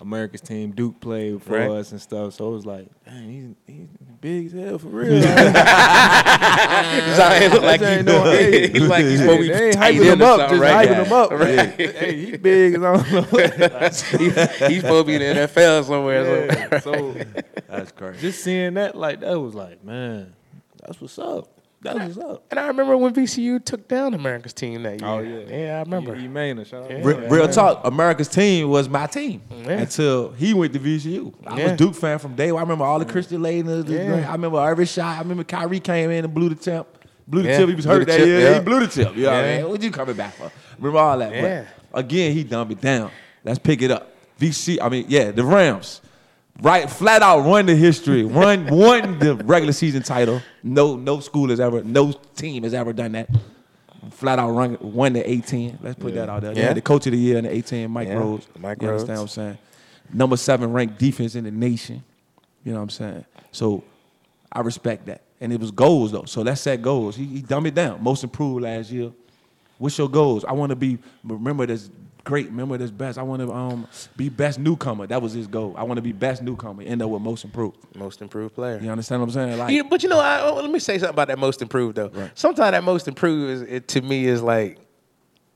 America's 0.00 0.40
team 0.40 0.70
Duke 0.72 1.00
play 1.00 1.36
for 1.38 1.58
Right. 1.58 1.70
us 1.70 1.90
and 1.92 2.00
stuff. 2.00 2.34
So 2.34 2.48
it 2.48 2.52
was 2.52 2.66
like, 2.66 2.86
dang, 3.04 3.56
he's, 3.66 3.76
he's 3.76 3.88
big 4.20 4.46
as 4.46 4.52
hell 4.52 4.78
for 4.78 4.88
real. 4.88 5.14
He's 5.14 5.24
out 7.18 7.40
here 7.40 7.50
look 7.50 7.62
like 7.62 7.80
That 7.80 7.98
he, 7.98 8.02
no- 8.04 8.22
hey, 8.24 8.68
he 8.68 8.78
like 8.80 9.04
he's 9.04 9.20
supposed 9.20 9.38
to 9.38 9.42
be 9.42 9.48
they 9.48 9.64
ain't 9.66 9.74
tight 9.74 9.94
hyping 9.94 10.12
him 10.12 10.22
up, 10.22 10.50
just 10.50 10.60
right? 10.62 10.88
hyping 10.88 11.04
him 11.06 11.12
up. 11.12 11.30
Right. 11.42 11.70
hey, 11.80 12.24
he 12.24 12.36
big 12.36 12.74
as 12.74 12.82
I 12.82 12.96
don't 12.96 13.12
know. 13.12 13.22
He- 14.18 14.30
he's 14.74 14.80
supposed 14.82 15.02
to 15.02 15.04
be 15.04 15.14
in 15.14 15.20
the 15.36 15.48
NFL 15.48 15.84
somewhere. 15.84 16.24
so- 16.24 16.44
Yeah, 16.56 16.78
so 16.80 17.14
That's 17.68 17.92
crazy. 17.92 18.20
just 18.20 18.42
seeing 18.44 18.74
that, 18.74 18.96
like 18.96 19.20
that 19.20 19.38
was 19.40 19.54
like, 19.54 19.82
man, 19.84 20.34
that's 20.84 21.00
what's 21.00 21.18
up. 21.18 21.51
That's 21.82 22.16
what's 22.16 22.18
up. 22.18 22.44
And 22.50 22.60
I 22.60 22.68
remember 22.68 22.96
when 22.96 23.12
VCU 23.12 23.62
took 23.64 23.88
down 23.88 24.14
America's 24.14 24.52
team 24.52 24.82
that 24.84 25.00
year. 25.00 25.08
Oh 25.10 25.18
yeah, 25.18 25.56
yeah, 25.56 25.76
I 25.78 25.80
remember. 25.80 26.14
E, 26.16 26.28
Maynor, 26.28 26.64
shout 26.64 26.84
out. 26.84 26.90
Yeah. 26.90 27.00
Real, 27.02 27.18
real 27.28 27.48
talk, 27.48 27.80
America's 27.84 28.28
team 28.28 28.68
was 28.70 28.88
my 28.88 29.06
team 29.06 29.42
Yeah. 29.50 29.72
until 29.80 30.30
he 30.32 30.54
went 30.54 30.72
to 30.74 30.78
VCU. 30.78 31.34
I 31.46 31.58
Yeah. 31.58 31.68
was 31.70 31.78
Duke 31.78 31.94
fan 31.94 32.18
from 32.18 32.34
day 32.36 32.52
one. 32.52 32.60
I 32.60 32.62
remember 32.62 32.84
all 32.84 32.98
the 32.98 33.04
Christian 33.04 33.40
Laettner. 33.42 33.88
Yeah. 33.88 34.28
I 34.28 34.32
remember 34.32 34.58
every 34.60 34.86
shot. 34.86 35.16
I 35.16 35.20
remember 35.20 35.44
Kyrie 35.44 35.80
came 35.80 36.10
in 36.10 36.24
and 36.24 36.32
blew 36.32 36.48
the 36.48 36.54
tip. 36.54 36.86
Blew 37.26 37.42
the 37.42 37.48
Yeah, 37.48 37.58
tip. 37.58 37.68
He 37.68 37.74
was 37.74 37.84
hurt 37.84 38.06
that 38.06 38.16
tip, 38.18 38.26
year. 38.26 38.40
yeah. 38.40 38.54
He 38.54 38.60
blew 38.60 38.80
the 38.80 38.86
tip. 38.88 39.16
You 39.16 39.22
know 39.24 39.28
what 39.30 39.36
I 39.38 39.46
Yeah. 39.54 39.56
mean? 39.62 39.68
What 39.70 39.82
you 39.82 39.90
coming 39.90 40.16
back 40.16 40.34
for? 40.34 40.50
Remember 40.78 40.98
all 40.98 41.18
that. 41.18 41.32
Yeah. 41.32 41.64
But 41.92 41.98
again, 42.00 42.32
he 42.32 42.44
dumbed 42.44 42.72
it 42.72 42.80
down. 42.80 43.10
Let's 43.44 43.58
pick 43.58 43.82
it 43.82 43.90
up. 43.90 44.08
VC, 44.38 44.78
I 44.80 44.88
mean, 44.88 45.04
yeah, 45.08 45.30
the 45.30 45.44
Rams. 45.44 46.00
Right, 46.60 46.88
flat 46.88 47.22
out 47.22 47.40
run 47.40 47.66
the 47.66 47.74
history. 47.74 48.24
Run 48.24 48.66
won 48.66 49.18
the 49.18 49.34
regular 49.36 49.72
season 49.72 50.02
title. 50.02 50.42
No, 50.62 50.96
no 50.96 51.20
school 51.20 51.48
has 51.48 51.58
ever, 51.60 51.82
no 51.82 52.12
team 52.12 52.62
has 52.64 52.74
ever 52.74 52.92
done 52.92 53.12
that. 53.12 53.28
Flat 54.10 54.38
out 54.38 54.50
run, 54.50 54.76
won 54.80 55.12
the 55.14 55.28
18. 55.28 55.78
Let's 55.82 55.98
put 55.98 56.12
Yeah. 56.12 56.20
that 56.26 56.28
out 56.30 56.42
there. 56.42 56.52
Yeah. 56.54 56.72
the 56.72 56.82
coach 56.82 57.06
of 57.06 57.12
the 57.12 57.18
year 57.18 57.38
in 57.38 57.44
the 57.44 57.52
18, 57.54 57.90
Mike 57.90 58.08
Yeah, 58.08 58.14
Rhoades. 58.16 58.46
Mike 58.58 58.82
you 58.82 58.88
Rhoades. 58.88 58.90
understand 58.90 59.18
what 59.18 59.22
I'm 59.22 59.28
saying? 59.28 59.58
Number 60.12 60.36
seven 60.36 60.72
ranked 60.72 60.98
defense 60.98 61.34
in 61.34 61.44
the 61.44 61.50
nation. 61.50 62.02
You 62.64 62.72
know 62.72 62.78
what 62.78 62.82
I'm 62.84 62.90
saying? 62.90 63.24
So 63.50 63.82
I 64.52 64.60
respect 64.60 65.06
that. 65.06 65.22
And 65.40 65.52
it 65.52 65.58
was 65.58 65.70
goals 65.70 66.12
though. 66.12 66.24
So 66.26 66.42
let's 66.42 66.60
set 66.60 66.82
goals. 66.82 67.16
He, 67.16 67.24
he 67.24 67.40
dumbed 67.42 67.68
it 67.68 67.74
down. 67.74 68.02
Most 68.02 68.22
improved 68.22 68.62
last 68.62 68.90
year. 68.90 69.10
What's 69.78 69.96
your 69.98 70.08
goals? 70.08 70.44
I 70.44 70.52
want 70.52 70.70
to 70.70 70.76
be 70.76 70.98
remember 71.24 71.66
this 71.66 71.88
great, 72.24 72.46
remember 72.46 72.76
this 72.78 72.90
best. 72.90 73.18
I 73.18 73.22
want 73.22 73.42
to 73.42 73.52
um 73.52 73.86
be 74.16 74.28
best 74.28 74.58
newcomer. 74.58 75.06
That 75.06 75.22
was 75.22 75.32
his 75.32 75.46
goal. 75.46 75.74
I 75.76 75.82
want 75.82 75.98
to 75.98 76.02
be 76.02 76.12
best 76.12 76.42
newcomer. 76.42 76.82
End 76.82 77.02
up 77.02 77.10
with 77.10 77.22
most 77.22 77.44
improved. 77.44 77.78
Most 77.96 78.22
improved 78.22 78.54
player. 78.54 78.80
You 78.82 78.90
understand 78.90 79.20
what 79.20 79.28
I'm 79.28 79.32
saying? 79.32 79.58
Like 79.58 79.72
Yeah, 79.72 79.82
but 79.82 80.02
you 80.02 80.08
know, 80.08 80.20
I, 80.20 80.40
oh, 80.42 80.54
let 80.54 80.70
me 80.70 80.78
say 80.78 80.98
something 80.98 81.14
about 81.14 81.28
that 81.28 81.38
most 81.38 81.62
improved 81.62 81.96
though. 81.96 82.10
Sometimes 82.34 82.72
that 82.72 82.84
most 82.84 83.08
improved 83.08 83.50
is 83.50 83.62
it, 83.62 83.88
to 83.88 84.02
me 84.02 84.26
is 84.26 84.42
like 84.42 84.78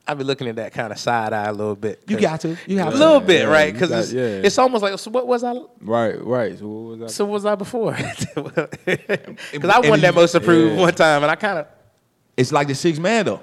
I 0.07 0.13
be 0.13 0.23
looking 0.23 0.47
at 0.47 0.55
that 0.55 0.71
kind 0.71 0.93
of 0.93 0.99
side 0.99 1.33
eye 1.33 1.47
a 1.47 1.51
little 1.51 1.75
bit. 1.75 2.01
You 2.07 2.17
got 2.17 2.39
to. 2.41 2.57
You 2.65 2.79
have 2.79 2.93
a 2.93 2.97
little 2.97 3.19
bit, 3.19 3.41
yeah, 3.41 3.47
right? 3.47 3.73
Because 3.73 3.91
it's, 3.91 4.13
yeah. 4.13 4.21
it's 4.21 4.57
almost 4.57 4.81
like 4.81 4.97
so. 4.97 5.11
What 5.11 5.27
was 5.27 5.43
I? 5.43 5.53
Right, 5.81 6.23
right. 6.23 6.57
So 6.57 6.67
what 6.67 6.89
was 6.89 6.99
that? 6.99 7.09
So 7.11 7.25
what 7.25 7.33
was 7.33 7.45
I 7.45 7.55
before? 7.55 7.93
Because 9.51 9.69
I 9.69 9.79
won 9.87 9.99
that 10.01 10.15
most 10.15 10.33
improved 10.33 10.75
yeah. 10.75 10.81
one 10.81 10.93
time, 10.93 11.23
and 11.23 11.31
I 11.31 11.35
kind 11.35 11.59
of 11.59 11.67
It's 12.37 12.51
like 12.51 12.67
the 12.67 12.75
six 12.75 12.99
man 12.99 13.25
though. 13.25 13.41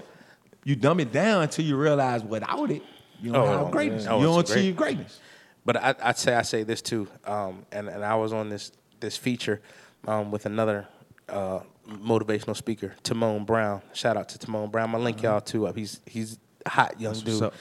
You 0.64 0.74
dumb 0.74 1.00
it 1.00 1.12
down 1.12 1.42
until 1.42 1.66
you 1.66 1.76
realize 1.76 2.24
without 2.24 2.70
it, 2.70 2.82
you 3.24 3.32
don't 3.32 3.48
Oh, 3.48 3.58
have 3.64 3.70
greatness. 3.72 4.06
Oh, 4.08 4.18
you 4.20 4.26
don't 4.26 4.40
it's 4.40 4.50
great. 4.52 4.60
achieve 4.60 4.76
greatness. 4.76 5.20
But 5.64 5.76
I, 5.78 5.94
I'd 6.02 6.18
say 6.18 6.34
I 6.34 6.42
say 6.42 6.62
this 6.62 6.82
too, 6.82 7.08
um, 7.24 7.64
and 7.72 7.88
and 7.88 8.04
I 8.04 8.14
was 8.16 8.32
on 8.32 8.48
this 8.50 8.70
this 9.00 9.16
feature 9.16 9.60
um, 10.06 10.30
with 10.30 10.44
another 10.46 10.86
uh, 11.28 11.60
motivational 11.88 12.54
speaker, 12.56 12.94
Timon 13.02 13.44
Brown. 13.44 13.80
Shout 13.94 14.16
out 14.16 14.28
to 14.30 14.38
Timon 14.38 14.70
Brown. 14.70 14.94
I'm 14.94 15.02
link 15.02 15.22
y'all 15.22 15.40
to 15.40 15.66
up. 15.68 15.76
He's 15.76 16.00
he's 16.06 16.38
a 16.66 16.70
hot 16.70 17.00
young 17.00 17.14
Uh-huh. 17.14 17.22
That's 17.24 17.38
dude, 17.40 17.52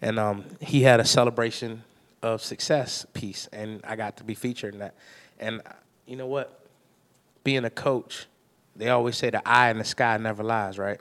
and 0.00 0.18
um, 0.18 0.44
he 0.60 0.82
had 0.82 0.98
a 1.00 1.04
celebration 1.04 1.84
of 2.22 2.42
success 2.42 3.04
piece, 3.12 3.48
and 3.52 3.80
I 3.84 3.96
got 3.96 4.16
to 4.18 4.24
be 4.24 4.34
featured 4.34 4.72
in 4.74 4.80
that. 4.80 4.94
And 5.38 5.60
uh, 5.66 5.72
you 6.06 6.16
know 6.16 6.26
what? 6.26 6.58
Being 7.44 7.64
a 7.66 7.70
coach, 7.70 8.26
they 8.76 8.88
always 8.88 9.16
say 9.18 9.28
the 9.28 9.46
eye 9.46 9.70
in 9.70 9.76
the 9.78 9.84
sky 9.84 10.16
never 10.16 10.42
lies, 10.42 10.78
right? 10.78 11.00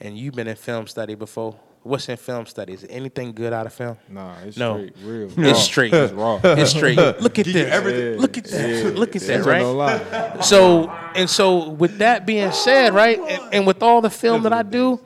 And 0.00 0.18
you've 0.18 0.34
been 0.34 0.48
in 0.48 0.56
film 0.56 0.88
study 0.88 1.14
before. 1.14 1.54
What's 1.84 2.08
in 2.08 2.16
film 2.16 2.46
studies? 2.46 2.84
Anything 2.88 3.32
good 3.32 3.52
out 3.52 3.66
of 3.66 3.72
film? 3.72 3.96
Nah, 4.08 4.36
it's 4.44 4.56
No. 4.56 4.76
straight, 4.76 4.94
real. 5.02 5.26
It's 5.28 5.36
raw. 5.36 5.52
straight. 5.54 5.92
It's 5.94 6.12
raw. 6.12 6.40
It's 6.44 6.70
straight. 6.70 6.96
Look 7.20 7.38
at 7.40 7.46
this. 7.46 7.70
everything. 7.72 8.20
Look 8.20 8.38
at 8.38 8.44
that. 8.44 8.94
Look 8.96 9.16
at 9.16 9.22
that, 9.22 9.44
That's 9.44 9.46
right? 9.46 10.36
No. 10.36 10.40
So 10.42 10.88
and 11.16 11.28
so 11.28 11.70
with 11.70 11.98
that 11.98 12.24
being 12.24 12.52
said, 12.52 12.94
right, 12.94 13.18
and, 13.18 13.54
and 13.54 13.66
with 13.66 13.82
all 13.82 14.00
the 14.00 14.10
film 14.10 14.44
that 14.44 14.52
I 14.52 14.62
do, 14.62 15.00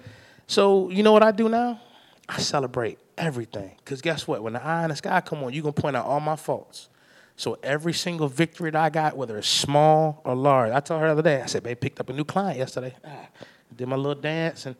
so 0.47 0.91
you 0.91 1.03
know 1.03 1.13
what 1.13 1.23
I 1.23 1.31
do 1.31 1.49
now? 1.49 1.81
I 2.29 2.39
celebrate 2.41 2.99
everything. 3.17 3.73
Cause 3.85 4.03
guess 4.03 4.27
what? 4.29 4.43
When 4.43 4.53
the 4.53 4.63
eye 4.63 4.83
in 4.85 4.91
the 4.91 4.97
sky 4.97 5.21
come 5.23 5.43
on, 5.45 5.53
you 5.55 5.63
gonna 5.63 5.73
point 5.73 5.97
out 5.97 6.05
all 6.05 6.21
my 6.21 6.37
faults. 6.37 6.89
So 7.37 7.59
every 7.63 7.93
single 7.93 8.29
victory 8.29 8.71
that 8.71 8.83
I 8.83 8.91
got, 8.91 9.17
whether 9.17 9.37
it's 9.39 9.49
small 9.49 10.21
or 10.25 10.35
large, 10.35 10.73
I 10.73 10.81
told 10.81 11.01
her 11.03 11.07
the 11.09 11.13
other 11.13 11.23
day, 11.23 11.43
I 11.43 11.47
said, 11.47 11.63
babe, 11.63 11.79
picked 11.79 12.01
up 12.01 12.09
a 12.09 12.13
new 12.13 12.25
client 12.25 12.59
yesterday. 12.59 12.95
Ah, 13.05 13.29
did 13.75 13.87
my 13.89 13.97
little 13.97 14.15
dance 14.21 14.65
and 14.67 14.75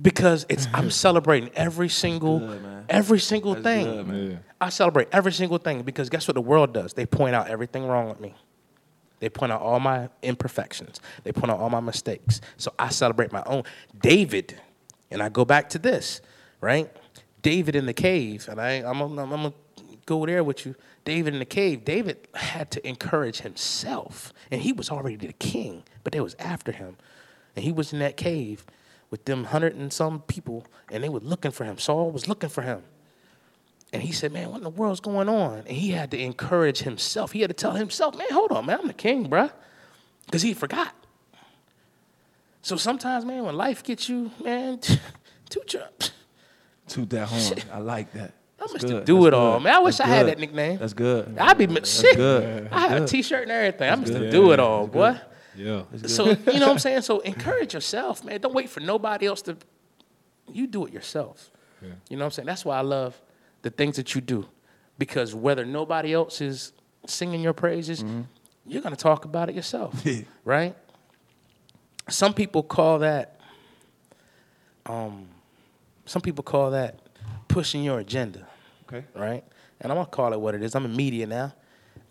because 0.00 0.46
it's 0.48 0.68
I'm 0.72 0.90
celebrating 1.06 1.50
every 1.54 1.88
single 1.88 2.40
good, 2.40 2.84
every 2.88 3.18
single 3.20 3.54
That's 3.54 3.64
thing. 3.64 4.06
good, 4.06 4.38
I 4.60 4.68
celebrate 4.68 5.08
every 5.12 5.32
single 5.32 5.58
thing 5.58 5.82
because 5.82 6.08
guess 6.08 6.26
what 6.28 6.34
the 6.34 6.40
world 6.40 6.72
does? 6.72 6.94
They 6.94 7.06
point 7.06 7.34
out 7.34 7.48
everything 7.48 7.86
wrong 7.86 8.08
with 8.08 8.20
me. 8.20 8.34
They 9.18 9.28
point 9.30 9.50
out 9.52 9.62
all 9.62 9.80
my 9.80 10.08
imperfections. 10.22 11.00
They 11.24 11.32
point 11.32 11.50
out 11.50 11.58
all 11.58 11.70
my 11.70 11.80
mistakes. 11.80 12.40
So 12.58 12.72
I 12.78 12.90
celebrate 12.90 13.32
my 13.32 13.42
own. 13.46 13.62
David, 13.98 14.60
and 15.10 15.22
I 15.22 15.30
go 15.30 15.44
back 15.44 15.70
to 15.70 15.78
this, 15.78 16.20
right? 16.60 16.90
David 17.40 17.76
in 17.76 17.86
the 17.86 17.94
cave, 17.94 18.46
and 18.48 18.60
I, 18.60 18.72
I'm, 18.82 18.98
gonna- 18.98 19.22
I'm, 19.22 19.30
gonna 19.30 19.52
go 20.04 20.26
there 20.26 20.44
with 20.44 20.66
you. 20.66 20.74
David 21.04 21.32
in 21.32 21.38
the 21.38 21.46
cave. 21.46 21.84
David 21.84 22.28
had 22.34 22.70
to 22.72 22.86
encourage 22.86 23.40
himself, 23.40 24.34
and 24.50 24.60
he 24.60 24.72
was 24.72 24.90
already 24.90 25.16
the 25.16 25.32
king, 25.34 25.84
but 26.04 26.12
they 26.12 26.20
was 26.20 26.34
after 26.38 26.72
him, 26.72 26.96
and 27.54 27.64
he 27.64 27.72
was 27.72 27.92
in 27.94 28.00
that 28.00 28.16
cave 28.18 28.66
with 29.10 29.24
them 29.24 29.44
hundred 29.44 29.74
and 29.74 29.92
some 29.92 30.20
people, 30.22 30.66
and 30.90 31.02
they 31.02 31.08
were 31.08 31.20
looking 31.20 31.50
for 31.50 31.64
him. 31.64 31.78
Saul 31.78 32.10
was 32.10 32.28
looking 32.28 32.48
for 32.48 32.62
him. 32.62 32.82
And 33.92 34.02
he 34.02 34.12
said, 34.12 34.32
Man, 34.32 34.50
what 34.50 34.58
in 34.58 34.64
the 34.64 34.70
world's 34.70 35.00
going 35.00 35.28
on? 35.28 35.58
And 35.58 35.68
he 35.68 35.90
had 35.90 36.10
to 36.10 36.18
encourage 36.20 36.80
himself. 36.80 37.32
He 37.32 37.40
had 37.40 37.50
to 37.50 37.54
tell 37.54 37.72
himself, 37.72 38.16
Man, 38.16 38.26
hold 38.30 38.52
on, 38.52 38.66
man, 38.66 38.80
I'm 38.80 38.86
the 38.88 38.92
king, 38.92 39.30
bruh. 39.30 39.52
Because 40.26 40.42
he 40.42 40.54
forgot. 40.54 40.92
So 42.62 42.76
sometimes, 42.76 43.24
man, 43.24 43.44
when 43.44 43.56
life 43.56 43.84
gets 43.84 44.08
you, 44.08 44.32
man, 44.42 44.80
two 45.48 45.62
jumps. 45.66 46.10
Toot 46.88 47.10
that 47.10 47.28
horn. 47.28 47.58
I 47.72 47.78
like 47.78 48.12
that. 48.12 48.30
I 48.58 48.62
That's 48.62 48.72
must 48.72 48.86
do 48.86 48.94
That's 49.00 49.26
it 49.28 49.34
all, 49.34 49.60
man. 49.60 49.74
I 49.74 49.78
wish 49.80 49.98
That's 49.98 50.08
I 50.08 50.12
had 50.12 50.22
good. 50.22 50.30
that 50.32 50.38
nickname. 50.40 50.78
That's 50.78 50.92
good. 50.92 51.36
I'd 51.38 51.58
be 51.58 51.66
shit. 51.84 52.16
good. 52.16 52.68
I 52.72 52.88
have 52.88 53.02
a. 53.02 53.06
T-shirt 53.06 53.42
and 53.42 53.50
everything. 53.52 53.90
I 53.90 53.94
must 53.94 54.12
do 54.12 54.52
it 54.52 54.60
all, 54.60 54.86
boy. 54.86 55.16
Yeah. 55.56 55.82
So 56.06 56.26
you 56.30 56.60
know 56.60 56.66
what 56.66 56.68
I'm 56.68 56.78
saying. 56.78 57.02
So 57.02 57.20
encourage 57.20 57.74
yourself, 57.74 58.24
man. 58.24 58.40
Don't 58.40 58.54
wait 58.54 58.68
for 58.68 58.80
nobody 58.80 59.26
else 59.26 59.42
to. 59.42 59.56
You 60.52 60.66
do 60.66 60.86
it 60.86 60.92
yourself. 60.92 61.50
Yeah. 61.82 61.88
You 62.08 62.16
know 62.16 62.24
what 62.24 62.26
I'm 62.26 62.30
saying. 62.32 62.46
That's 62.46 62.64
why 62.64 62.78
I 62.78 62.82
love 62.82 63.20
the 63.62 63.70
things 63.70 63.96
that 63.96 64.14
you 64.14 64.20
do, 64.20 64.46
because 64.98 65.34
whether 65.34 65.64
nobody 65.64 66.12
else 66.14 66.40
is 66.40 66.72
singing 67.06 67.40
your 67.40 67.52
praises, 67.52 68.04
you're 68.66 68.82
gonna 68.82 68.96
talk 68.96 69.24
about 69.24 69.48
it 69.48 69.54
yourself, 69.56 70.04
right? 70.44 70.74
Some 72.08 72.34
people 72.34 72.62
call 72.62 73.00
that. 73.00 73.40
Um, 74.86 75.28
some 76.04 76.22
people 76.22 76.44
call 76.44 76.70
that 76.70 77.00
pushing 77.48 77.82
your 77.82 77.98
agenda 77.98 78.46
Okay. 78.86 79.04
right? 79.14 79.42
And 79.80 79.90
I'm 79.90 79.96
gonna 79.96 80.06
call 80.06 80.32
it 80.32 80.40
what 80.40 80.54
it 80.54 80.62
is. 80.62 80.74
I'm 80.76 80.84
in 80.84 80.94
media 80.94 81.26
now. 81.26 81.52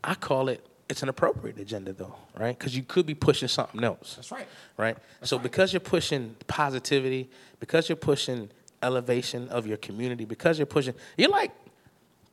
I 0.03 0.13
call 0.15 0.49
it 0.49 0.65
it's 0.90 1.02
an 1.03 1.10
appropriate 1.10 1.57
agenda 1.60 1.94
though, 1.94 2.16
right? 2.38 2.57
Because 2.57 2.76
you 2.76 2.84
could 2.84 3.06
be 3.06 3.16
pushing 3.16 3.48
something 3.48 3.84
else. 3.84 4.16
That's 4.16 4.32
right. 4.32 4.48
Right? 4.78 4.98
so 5.24 5.40
because 5.40 5.74
you're 5.74 5.80
pushing 5.80 6.36
positivity, 6.48 7.30
because 7.60 7.90
you're 7.90 7.95
pushing 7.95 8.49
elevation 8.84 9.48
of 9.49 9.66
your 9.66 9.78
community, 9.78 10.26
because 10.26 10.60
you're 10.60 10.66
pushing 10.66 10.94
you're 11.18 11.30
like 11.30 11.52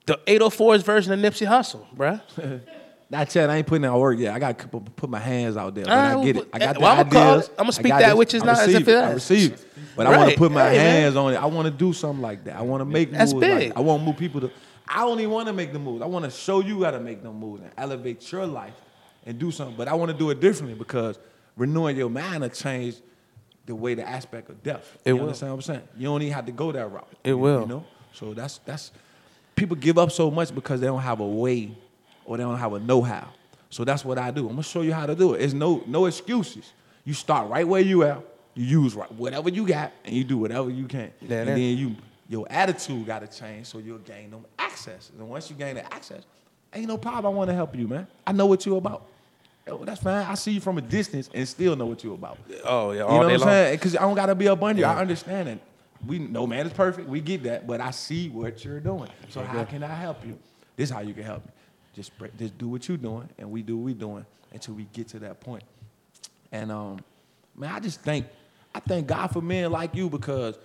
the 0.06 0.18
804's 0.26 0.82
version 0.82 1.12
of 1.12 1.20
Nipsey 1.20 1.46
Hussle, 1.46 1.84
bruh. 1.96 2.20
Not 3.12 3.34
yet. 3.34 3.50
I 3.50 3.56
ain't 3.56 3.66
putting 3.66 3.84
out 3.84 4.00
work 4.00 4.18
yet. 4.18 4.34
I 4.34 4.38
got 4.38 4.58
to 4.58 4.66
put 4.66 5.10
my 5.10 5.18
hands 5.18 5.58
out 5.58 5.74
there. 5.74 5.84
But 5.84 5.92
I 5.92 6.14
uh, 6.14 6.22
get 6.22 6.36
it. 6.36 6.48
I 6.50 6.58
got 6.58 6.74
the 6.76 6.80
well, 6.80 6.92
I'ma 6.98 7.10
call 7.10 7.30
ideas. 7.32 7.48
it. 7.48 7.54
I'ma 7.58 7.70
speak 7.70 7.92
that 7.92 8.06
this. 8.06 8.14
which 8.14 8.32
is 8.32 8.42
I 8.42 8.46
not 8.46 8.58
as 8.60 8.74
if 8.74 8.88
it 8.88 8.88
it. 8.88 8.96
I 8.96 9.12
receive 9.12 9.52
it. 9.52 9.66
But 9.94 10.06
I 10.06 10.16
want 10.16 10.30
to 10.30 10.38
put 10.38 10.50
my 10.50 10.70
Hey, 10.70 10.78
man. 10.78 11.02
hands 11.02 11.16
on 11.16 11.34
it. 11.34 11.36
I 11.36 11.44
want 11.44 11.66
to 11.66 11.70
do 11.70 11.92
something 11.92 12.22
like 12.22 12.44
that. 12.44 12.56
I 12.56 12.62
want 12.62 12.80
to 12.80 12.86
make 12.86 13.10
That's 13.10 13.34
moves. 13.34 13.46
big. 13.46 13.68
Like, 13.68 13.76
I 13.76 13.80
want 13.80 14.00
to 14.00 14.06
move 14.06 14.16
people 14.16 14.40
to. 14.40 14.50
I 14.92 14.98
don't 15.00 15.18
even 15.20 15.30
want 15.32 15.46
to 15.48 15.52
make 15.54 15.72
the 15.72 15.78
moves. 15.78 16.02
I 16.02 16.06
want 16.06 16.24
to 16.26 16.30
show 16.30 16.60
you 16.60 16.84
how 16.84 16.90
to 16.90 17.00
make 17.00 17.22
them 17.22 17.36
moves 17.40 17.62
and 17.62 17.72
elevate 17.78 18.30
your 18.30 18.46
life 18.46 18.74
and 19.24 19.38
do 19.38 19.50
something. 19.50 19.74
But 19.76 19.88
I 19.88 19.94
want 19.94 20.10
to 20.12 20.16
do 20.16 20.28
it 20.30 20.38
differently 20.40 20.74
because 20.78 21.18
renewing 21.56 21.96
your 21.96 22.10
mind 22.10 22.42
will 22.42 22.50
change 22.50 22.96
the 23.64 23.74
way 23.74 23.94
the 23.94 24.06
aspect 24.06 24.50
of 24.50 24.62
death. 24.62 24.98
It 25.04 25.10
you 25.10 25.16
will. 25.16 25.22
understand 25.24 25.52
what 25.52 25.56
I'm 25.56 25.62
saying? 25.62 25.88
You 25.96 26.04
don't 26.08 26.20
even 26.20 26.34
have 26.34 26.46
to 26.46 26.52
go 26.52 26.72
that 26.72 26.86
route. 26.90 27.08
It 27.24 27.30
You- 27.30 27.38
will. 27.38 27.60
You 27.62 27.66
know. 27.66 27.84
So 28.12 28.34
that's 28.34 28.58
that's 28.66 28.92
people 29.56 29.76
give 29.76 29.96
up 29.96 30.10
so 30.12 30.30
much 30.30 30.54
because 30.54 30.80
they 30.80 30.86
don't 30.86 31.00
have 31.00 31.20
a 31.20 31.26
way 31.26 31.74
or 32.26 32.36
they 32.36 32.42
don't 32.42 32.58
have 32.58 32.74
a 32.74 32.78
know-how. 32.78 33.28
So 33.70 33.84
that's 33.84 34.04
what 34.04 34.18
I 34.18 34.30
do. 34.30 34.42
I'm 34.42 34.50
gonna 34.52 34.62
show 34.62 34.82
you 34.82 34.92
how 34.92 35.06
to 35.06 35.14
do 35.14 35.32
it. 35.32 35.40
It's 35.40 35.54
no 35.54 35.82
no 35.86 36.04
excuses. 36.04 36.72
You 37.04 37.14
start 37.14 37.48
right 37.48 37.66
where 37.66 37.80
you 37.80 38.02
at. 38.04 38.20
You 38.54 38.82
use 38.82 38.94
right, 38.94 39.10
whatever 39.12 39.48
you 39.48 39.66
got, 39.66 39.92
and 40.04 40.14
you 40.14 40.24
do 40.24 40.36
whatever 40.36 40.68
you 40.68 40.84
can. 40.84 41.10
Yeah, 41.22 41.38
and 41.38 41.48
then 41.48 41.58
you 41.58 41.96
your 42.28 42.46
attitude 42.50 43.06
got 43.06 43.20
to 43.20 43.26
change 43.38 43.66
so 43.66 43.78
you'll 43.78 43.98
gain 43.98 44.30
them 44.30 44.44
access. 44.58 45.10
And 45.18 45.28
once 45.28 45.50
you 45.50 45.56
gain 45.56 45.74
the 45.74 45.94
access, 45.94 46.22
ain't 46.72 46.86
no 46.88 46.96
problem. 46.96 47.34
I 47.34 47.36
want 47.36 47.48
to 47.50 47.54
help 47.54 47.76
you, 47.76 47.86
man. 47.88 48.06
I 48.26 48.32
know 48.32 48.46
what 48.46 48.64
you're 48.64 48.78
about. 48.78 49.08
Yo, 49.66 49.84
that's 49.84 50.02
fine. 50.02 50.26
I 50.26 50.34
see 50.34 50.52
you 50.52 50.60
from 50.60 50.78
a 50.78 50.80
distance 50.80 51.30
and 51.32 51.46
still 51.48 51.76
know 51.76 51.86
what 51.86 52.02
you're 52.02 52.14
about. 52.14 52.38
Oh 52.64 52.90
yeah, 52.90 52.98
You 53.00 53.04
all 53.06 53.22
know 53.22 53.28
day 53.28 53.34
what 53.34 53.34
I'm 53.34 53.38
long. 53.40 53.48
saying? 53.48 53.74
Because 53.76 53.96
I 53.96 54.00
don't 54.00 54.14
gotta 54.16 54.34
be 54.34 54.48
up 54.48 54.62
under 54.62 54.80
you. 54.80 54.86
I 54.86 54.96
understand 55.00 55.48
it. 55.48 55.60
We 56.04 56.18
no 56.18 56.48
man 56.48 56.66
is 56.66 56.72
perfect. 56.72 57.08
We 57.08 57.20
get 57.20 57.44
that, 57.44 57.64
but 57.66 57.80
I 57.80 57.92
see 57.92 58.28
what 58.28 58.64
you're 58.64 58.80
doing. 58.80 59.08
So 59.28 59.42
how 59.42 59.62
can 59.64 59.84
I 59.84 59.94
help 59.94 60.26
you? 60.26 60.36
This 60.74 60.88
is 60.88 60.94
how 60.94 61.00
you 61.00 61.14
can 61.14 61.22
help 61.22 61.44
me. 61.44 61.52
Just 61.94 62.16
break- 62.18 62.36
just 62.38 62.58
do 62.58 62.68
what 62.68 62.88
you're 62.88 62.96
doing, 62.96 63.28
and 63.38 63.50
we 63.52 63.62
do 63.62 63.76
what 63.76 63.84
we're 63.84 63.94
doing 63.94 64.26
until 64.52 64.74
we 64.74 64.84
get 64.92 65.06
to 65.08 65.20
that 65.20 65.38
point. 65.40 65.62
And 66.50 66.72
um, 66.72 66.98
man, 67.54 67.72
I 67.72 67.78
just 67.78 68.00
think 68.00 68.26
I 68.74 68.80
thank 68.80 69.06
God 69.06 69.28
for 69.28 69.40
men 69.40 69.70
like 69.70 69.94
you 69.94 70.10
because 70.10 70.58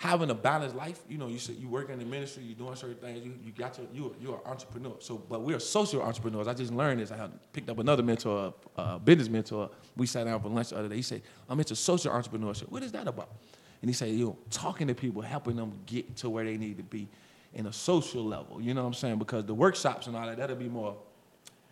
having 0.00 0.30
a 0.30 0.34
balanced 0.34 0.74
life, 0.74 0.98
you 1.10 1.18
know, 1.18 1.26
you 1.28 1.38
said 1.38 1.56
you 1.56 1.68
work 1.68 1.90
in 1.90 1.98
the 1.98 2.04
ministry, 2.06 2.42
you're 2.42 2.56
doing 2.56 2.74
certain 2.74 2.96
things, 2.96 3.22
you, 3.22 3.34
you 3.44 3.52
got 3.52 3.76
your 3.76 3.86
you 3.92 4.16
you're 4.18 4.36
an 4.36 4.40
entrepreneur. 4.46 4.94
So, 4.98 5.18
but 5.18 5.42
we're 5.42 5.58
social 5.60 6.00
entrepreneurs. 6.00 6.48
I 6.48 6.54
just 6.54 6.72
learned 6.72 7.00
this. 7.00 7.12
I 7.12 7.18
had 7.18 7.30
picked 7.52 7.68
up 7.68 7.78
another 7.78 8.02
mentor, 8.02 8.54
a 8.78 8.98
business 8.98 9.28
mentor. 9.28 9.68
We 9.98 10.06
sat 10.06 10.24
down 10.24 10.40
for 10.40 10.48
lunch 10.48 10.70
the 10.70 10.78
other 10.78 10.88
day. 10.88 10.96
He 10.96 11.02
said, 11.02 11.20
"I'm 11.50 11.58
into 11.58 11.76
social 11.76 12.12
entrepreneurship. 12.12 12.70
What 12.70 12.82
is 12.82 12.92
that 12.92 13.08
about?" 13.08 13.28
And 13.82 13.90
he 13.90 13.92
said, 13.92 14.08
"You 14.08 14.24
know, 14.24 14.38
talking 14.48 14.86
to 14.86 14.94
people, 14.94 15.20
helping 15.20 15.56
them 15.56 15.72
get 15.84 16.16
to 16.16 16.30
where 16.30 16.44
they 16.46 16.56
need 16.56 16.78
to 16.78 16.82
be 16.82 17.06
in 17.52 17.66
a 17.66 17.72
social 17.72 18.24
level. 18.24 18.58
You 18.58 18.72
know 18.72 18.80
what 18.80 18.86
I'm 18.88 18.94
saying? 18.94 19.18
Because 19.18 19.44
the 19.44 19.54
workshops 19.54 20.06
and 20.06 20.16
all 20.16 20.24
that, 20.24 20.38
that'll 20.38 20.56
be 20.56 20.68
more 20.70 20.96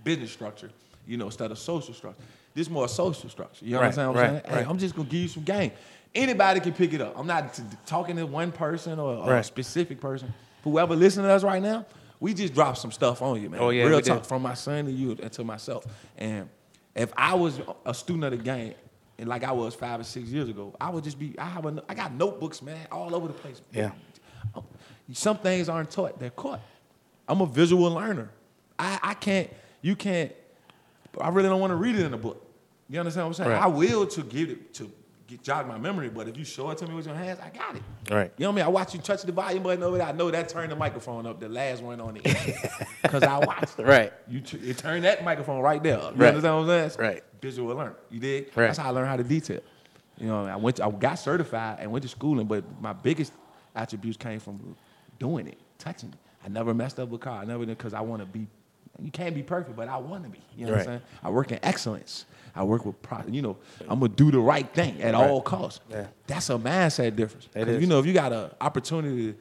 business 0.05 0.31
structure, 0.31 0.71
you 1.07 1.17
know, 1.17 1.27
instead 1.27 1.51
of 1.51 1.59
social 1.59 1.95
structure. 1.95 2.23
This 2.55 2.67
is 2.67 2.71
more 2.71 2.89
social 2.89 3.31
structure. 3.31 3.65
You 3.65 3.79
Right, 3.79 3.97
what 3.97 3.99
I'm 3.99 4.15
right, 4.15 4.31
saying? 4.31 4.41
Hey, 4.47 4.55
right. 4.57 4.69
I'm 4.69 4.79
just 4.79 4.97
gonna 4.97 5.09
give 5.09 5.21
you 5.21 5.29
some 5.29 5.45
game. 5.45 5.71
Anybody 6.15 6.61
can 6.61 6.73
pick 6.73 6.93
it 6.93 7.01
up. 7.01 7.19
I'm 7.19 7.27
not 7.27 7.55
t- 7.55 7.63
talking 7.87 8.17
to 8.17 8.27
one 8.27 8.51
person 8.53 8.99
or, 8.99 9.17
or 9.17 9.37
a 9.37 9.45
specific 9.45 10.01
person. 10.01 10.33
Whoever 10.65 10.97
listening 10.97 11.27
to 11.27 11.33
us 11.33 11.45
right 11.45 11.63
now, 11.63 11.87
we 12.19 12.35
just 12.35 12.55
dropped 12.55 12.79
some 12.79 12.91
stuff 12.91 13.23
on 13.23 13.41
you, 13.41 13.51
man. 13.51 13.61
Oh, 13.61 13.71
yeah, 13.71 13.85
Real 13.85 14.01
talk 14.01 14.23
did. 14.23 14.27
from 14.27 14.43
my 14.43 14.55
son 14.55 14.87
to 14.87 14.91
you 14.91 15.17
and 15.23 15.31
to 15.33 15.45
myself. 15.45 15.85
And 16.17 16.49
if 16.95 17.13
I 17.17 17.35
was 17.35 17.61
a 17.87 17.95
student 17.95 18.25
of 18.25 18.31
the 18.33 18.39
game, 18.39 18.75
and 19.19 19.29
like 19.29 19.45
I 19.45 19.53
was 19.53 19.75
five 19.75 20.01
or 20.01 20.05
six 20.05 20.29
years 20.29 20.49
ago, 20.49 20.75
I 20.81 20.91
would 20.91 21.05
just 21.05 21.19
be. 21.19 21.35
I 21.39 21.45
have 21.45 21.67
a. 21.67 21.83
I 21.89 21.95
got 21.95 22.13
notebooks, 22.13 22.63
man, 22.63 22.87
all 22.91 23.15
over 23.15 23.27
the 23.29 23.35
place. 23.35 23.61
Yeah. 23.73 23.91
Um, 24.55 24.65
some 25.13 25.39
things 25.39 25.69
aren't 25.69 25.91
taught; 25.91 26.19
they're 26.19 26.31
caught. 26.31 26.61
I'm 27.29 27.41
a 27.41 27.47
visual 27.47 27.91
learner. 27.93 28.31
I, 28.79 28.99
I 29.03 29.15
can't. 29.15 29.51
You 29.83 29.97
can't. 29.97 30.33
I 31.21 31.31
really 31.31 31.49
don't 31.49 31.61
want 31.61 31.73
to 31.73 31.77
read 31.77 31.97
it 31.97 32.05
in 32.05 32.15
a 32.15 32.19
book. 32.19 32.45
You 32.89 33.01
understand 33.01 33.27
what 33.27 33.31
I'm 33.31 33.35
saying? 33.45 33.51
Right. 33.51 33.63
I 33.63 33.67
will 33.67 34.07
to 34.07 34.23
give 34.23 34.51
it 34.51 34.73
to 34.75 34.91
get, 35.29 35.43
jog 35.43 35.69
my 35.69 35.79
memory, 35.79 36.09
but 36.09 36.27
if 36.27 36.37
you 36.37 36.45
show 36.45 36.71
it 36.71 36.79
to 36.79 36.87
me 36.89 36.95
with 36.95 37.07
your 37.07 37.15
hands, 37.15 37.39
I 37.41 37.51
got 37.57 37.77
it. 37.77 37.83
Right. 38.11 38.33
You 38.37 38.45
know 38.45 38.51
what 38.51 38.55
I 38.55 38.57
mean? 38.57 38.65
I 38.65 38.69
watch 38.69 38.95
you 38.95 39.01
touch 39.01 39.23
the 39.23 39.31
volume 39.33 39.63
button 39.63 39.83
over 39.85 39.99
there. 39.99 40.07
I 40.07 40.13
know 40.13 40.31
that 40.31 40.49
turned 40.49 40.73
the 40.73 40.77
microphone 40.77 41.27
up, 41.27 41.39
the 41.39 41.49
last 41.49 41.83
one 41.83 42.01
on 42.01 42.15
the 42.15 42.27
end, 42.27 42.55
because 43.03 43.23
I 43.23 43.39
watched 43.39 43.79
it. 43.79 43.87
Right. 43.87 44.13
You 44.27 44.41
t- 44.41 44.57
it 44.59 44.79
turned 44.79 45.05
that 45.05 45.23
microphone 45.23 45.61
right 45.61 45.83
there. 45.83 45.99
up. 45.99 46.17
You 46.17 46.21
Right. 46.23 46.29
understand 46.29 46.67
what 46.67 46.71
I'm 46.75 46.91
saying? 46.91 47.01
Right. 47.01 47.23
Visual 47.41 47.77
learn. 47.77 47.95
You 48.11 48.19
did. 48.21 48.47
Right. 48.57 48.67
That's 48.67 48.79
how 48.79 48.89
I 48.89 48.91
learned 48.91 49.09
how 49.09 49.17
to 49.17 49.25
detail. 49.25 49.61
You 50.17 50.27
know, 50.27 50.47
I 50.47 50.57
went. 50.57 50.77
To, 50.77 50.85
I 50.87 50.91
got 50.91 51.15
certified 51.17 51.79
and 51.81 51.93
went 51.93 52.03
to 52.03 52.09
schooling, 52.09 52.47
but 52.47 52.65
my 52.81 52.93
biggest 52.93 53.33
attributes 53.77 54.17
came 54.17 54.41
from 54.41 54.75
doing 55.21 55.47
it, 55.47 55.59
touching 55.79 56.09
it. 56.09 56.17
I 56.45 56.49
never 56.49 56.75
messed 56.75 56.99
up 56.99 57.13
a 57.13 57.19
car. 57.19 57.41
I 57.43 57.45
never 57.45 57.65
did 57.65 57.79
because 57.79 57.95
I 57.95 58.01
want 58.01 58.23
to 58.23 58.27
be. 58.27 58.47
You 59.01 59.13
can't 59.13 59.33
be 59.35 59.45
perfect, 59.45 59.77
but 59.77 59.87
I 59.89 59.97
want 59.99 60.25
to 60.25 60.31
be. 60.31 60.41
You 60.57 60.67
know 60.67 60.73
what 60.73 60.81
I'm 60.81 60.87
saying? 60.87 61.01
I 61.23 61.31
work 61.31 61.53
in 61.53 61.61
excellence. 61.63 62.25
I 62.59 62.65
work 62.65 62.85
with, 62.85 63.01
pro, 63.03 63.23
you 63.29 63.41
know, 63.41 63.57
I'm 63.89 64.01
gonna 64.01 64.09
do 64.09 64.33
the 64.33 64.41
right 64.41 64.69
thing 64.75 65.01
at 65.01 65.15
all 65.15 65.41
costs. 65.41 65.81
Yeah. 65.89 66.07
That's 66.27 66.51
a 66.51 66.55
mindset 66.59 67.15
difference. 67.15 67.49
It 67.55 67.69
is. 67.69 67.81
You 67.81 67.87
know, 67.87 68.01
if 68.01 68.07
you 68.07 68.13
got 68.13 68.33
an 68.33 68.51
opportunity 68.61 69.35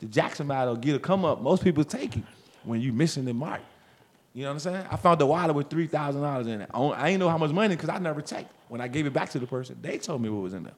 to 0.00 0.06
jack 0.06 0.36
somebody 0.36 0.70
or 0.70 0.76
get 0.76 0.94
a 0.94 0.98
come 1.00 1.24
up, 1.24 1.40
most 1.42 1.64
people 1.64 1.82
take 1.82 2.14
you 2.16 2.22
when 2.64 2.80
you 2.80 2.92
missing 2.92 3.24
the 3.24 3.34
mark. 3.34 3.60
You 4.32 4.44
know 4.44 4.50
what 4.50 4.52
I'm 4.54 4.58
saying? 4.60 4.86
I 4.88 4.94
found 4.96 5.20
a 5.20 5.26
wallet 5.26 5.56
with 5.56 5.68
three 5.68 5.88
thousand 5.88 6.22
dollars 6.22 6.46
in 6.46 6.60
it. 6.60 6.70
I 6.72 7.08
ain't 7.10 7.18
know 7.18 7.28
how 7.28 7.38
much 7.38 7.50
money 7.50 7.74
because 7.74 7.88
I 7.88 7.98
never 7.98 8.20
checked. 8.22 8.52
When 8.68 8.80
I 8.80 8.86
gave 8.86 9.04
it 9.04 9.12
back 9.12 9.30
to 9.30 9.40
the 9.40 9.46
person, 9.48 9.76
they 9.82 9.98
told 9.98 10.22
me 10.22 10.28
what 10.28 10.42
was 10.42 10.54
in 10.54 10.62
there. 10.62 10.74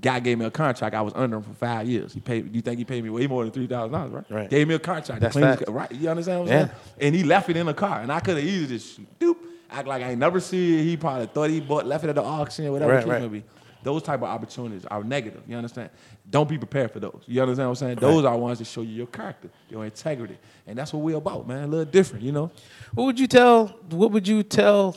Guy 0.00 0.20
gave 0.20 0.36
me 0.38 0.44
a 0.44 0.50
contract. 0.50 0.94
I 0.94 1.00
was 1.00 1.14
under 1.14 1.36
him 1.38 1.42
for 1.44 1.54
five 1.54 1.88
years. 1.88 2.12
He 2.12 2.20
paid. 2.20 2.54
You 2.54 2.60
think 2.60 2.78
he 2.78 2.84
paid 2.84 3.02
me 3.04 3.08
way 3.10 3.26
more 3.28 3.44
than 3.44 3.52
three 3.52 3.66
thousand 3.68 3.92
dollars, 3.92 4.12
right? 4.12 4.24
Right. 4.28 4.50
Gave 4.50 4.66
me 4.68 4.74
a 4.74 4.78
contract. 4.80 5.20
That's 5.20 5.32
clean 5.32 5.46
his 5.46 5.62
right? 5.68 5.90
You 5.92 6.08
understand 6.10 6.40
what 6.40 6.48
I'm 6.50 6.52
Yeah. 6.54 6.66
saying? 6.66 6.78
And 7.00 7.14
he 7.14 7.22
left 7.22 7.48
it 7.48 7.56
in 7.56 7.66
the 7.66 7.74
car, 7.74 8.00
and 8.00 8.10
I 8.12 8.18
could 8.20 8.36
have 8.36 8.44
easily 8.44 8.66
just 8.76 9.00
doop, 9.20 9.36
act 9.70 9.86
like 9.88 10.02
I 10.02 10.10
ain't 10.10 10.18
never 10.18 10.40
see 10.40 10.78
it. 10.80 10.84
He 10.84 10.96
probably 10.96 11.26
thought 11.26 11.50
he 11.50 11.60
bought 11.60 11.86
left 11.86 12.04
it 12.04 12.08
at 12.10 12.14
the 12.16 12.22
auction, 12.22 12.70
whatever 12.72 12.92
Right, 12.92 13.00
the 13.00 13.04
case 13.04 13.12
right. 13.12 13.22
may 13.22 13.28
be. 13.40 13.44
Those 13.82 14.02
type 14.02 14.18
of 14.20 14.24
opportunities 14.28 14.84
are 14.86 15.04
negative. 15.04 15.42
You 15.46 15.56
understand? 15.56 15.90
Don't 16.28 16.48
be 16.48 16.58
prepared 16.58 16.90
for 16.90 16.98
those. 16.98 17.22
You 17.26 17.40
understand 17.40 17.68
what 17.68 17.80
I'm 17.80 17.86
saying? 17.86 17.98
Those 18.00 18.24
are 18.24 18.36
ones 18.36 18.58
that 18.58 18.64
show 18.64 18.80
you 18.82 18.92
your 18.92 19.06
character, 19.06 19.48
your 19.68 19.84
integrity, 19.84 20.38
and 20.66 20.76
that's 20.76 20.92
what 20.92 21.02
we're 21.02 21.16
about, 21.16 21.46
man. 21.46 21.64
A 21.64 21.66
little 21.68 21.84
different, 21.84 22.24
you 22.24 22.32
know. 22.32 22.50
What 22.94 23.04
would 23.04 23.20
you 23.20 23.28
tell? 23.28 23.68
What 23.90 24.10
would 24.10 24.26
you 24.26 24.42
tell? 24.42 24.96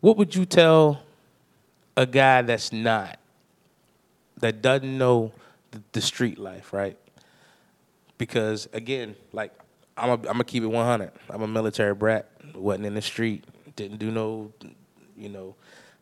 What 0.00 0.18
would 0.18 0.34
you 0.34 0.44
tell 0.44 1.00
a 1.96 2.04
guy 2.04 2.42
that's 2.42 2.70
not 2.72 3.18
that 4.40 4.60
doesn't 4.60 4.98
know 4.98 5.32
the, 5.70 5.82
the 5.92 6.00
street 6.02 6.38
life, 6.38 6.72
right? 6.74 6.98
Because 8.18 8.68
again, 8.72 9.16
like 9.32 9.52
I'm 9.96 10.10
a, 10.10 10.12
I'm 10.12 10.22
gonna 10.22 10.44
keep 10.44 10.62
it 10.62 10.66
100. 10.66 11.12
I'm 11.30 11.42
a 11.42 11.48
military 11.48 11.94
brat. 11.94 12.30
wasn't 12.54 12.86
in 12.86 12.94
the 12.94 13.02
street. 13.02 13.44
Didn't 13.76 13.98
do 13.98 14.10
no, 14.10 14.52
you 15.16 15.28
know, 15.28 15.54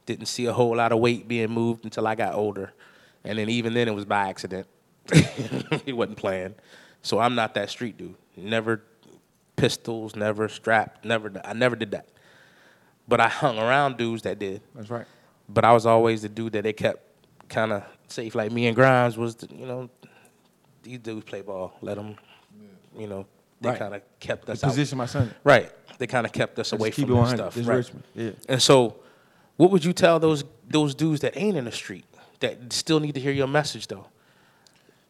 didn't 0.07 0.27
see 0.27 0.47
a 0.47 0.53
whole 0.53 0.77
lot 0.77 0.93
of 0.93 0.99
weight 0.99 1.27
being 1.29 1.51
moved 1.51 1.85
until 1.85 2.07
I 2.07 2.15
got 2.15 2.35
older, 2.35 2.73
and 3.25 3.39
then 3.39 3.49
even 3.49 3.75
then 3.75 3.89
it 3.89 3.95
was 3.95 4.05
by 4.05 4.29
accident. 4.29 4.67
it 5.13 5.95
wasn't 5.95 6.17
planned. 6.17 6.55
So 7.03 7.19
I'm 7.19 7.35
not 7.35 7.55
that 7.55 7.69
street 7.71 7.99
dude. 7.99 8.15
Never 8.37 8.83
pistols, 9.57 10.17
never 10.17 10.49
strapped, 10.49 11.05
never. 11.05 11.31
I 11.45 11.53
never 11.53 11.77
did 11.77 11.91
that. 11.91 12.09
But 13.07 13.21
I 13.21 13.29
hung 13.29 13.59
around 13.59 13.99
dudes 13.99 14.23
that 14.23 14.39
did. 14.39 14.63
That's 14.75 14.89
right. 14.89 15.05
But 15.49 15.65
I 15.65 15.73
was 15.73 15.85
always 15.85 16.23
the 16.23 16.29
dude 16.31 16.55
that 16.55 16.63
they 16.65 16.73
kept 16.73 17.03
kind 17.51 17.73
of 17.73 17.85
safe. 18.09 18.35
Like 18.35 18.51
me 18.51 18.67
and 18.67 18.75
Grimes 18.75 19.19
was, 19.19 19.35
the, 19.37 19.55
you 19.55 19.67
know, 19.67 19.91
these 20.83 20.99
dudes 21.01 21.25
play 21.25 21.43
ball. 21.43 21.75
Let 21.83 21.97
them, 21.97 22.17
you 22.97 23.07
know, 23.07 23.27
they 23.61 23.69
Right. 23.71 23.79
kind 23.79 23.95
of 23.95 24.03
kept 24.21 24.49
us 24.49 24.65
out. 24.65 24.69
Position 24.71 24.97
out. 24.97 25.03
my 25.03 25.07
son. 25.07 25.35
Right. 25.45 25.71
They 25.99 26.07
kind 26.07 26.27
of 26.27 26.33
kept 26.33 26.59
us 26.59 26.73
away 26.73 26.91
keep 26.91 27.09
from 27.09 27.19
it 27.19 27.23
that 27.23 27.37
stuff. 27.37 27.55
This 27.55 27.66
right. 27.66 27.77
Richmond. 27.77 28.05
Yeah. 28.15 28.31
And 28.49 28.62
so, 28.62 28.97
what 29.57 29.71
would 29.71 29.85
you 29.85 29.93
tell 29.93 30.19
those 30.19 30.45
those 30.69 30.95
dudes 30.95 31.21
that 31.21 31.37
ain't 31.37 31.57
in 31.57 31.65
the 31.65 31.73
street 31.73 32.05
that 32.41 32.73
still 32.73 33.01
need 33.01 33.15
to 33.15 33.21
hear 33.21 33.33
your 33.33 33.47
message 33.47 33.87
though? 33.87 34.07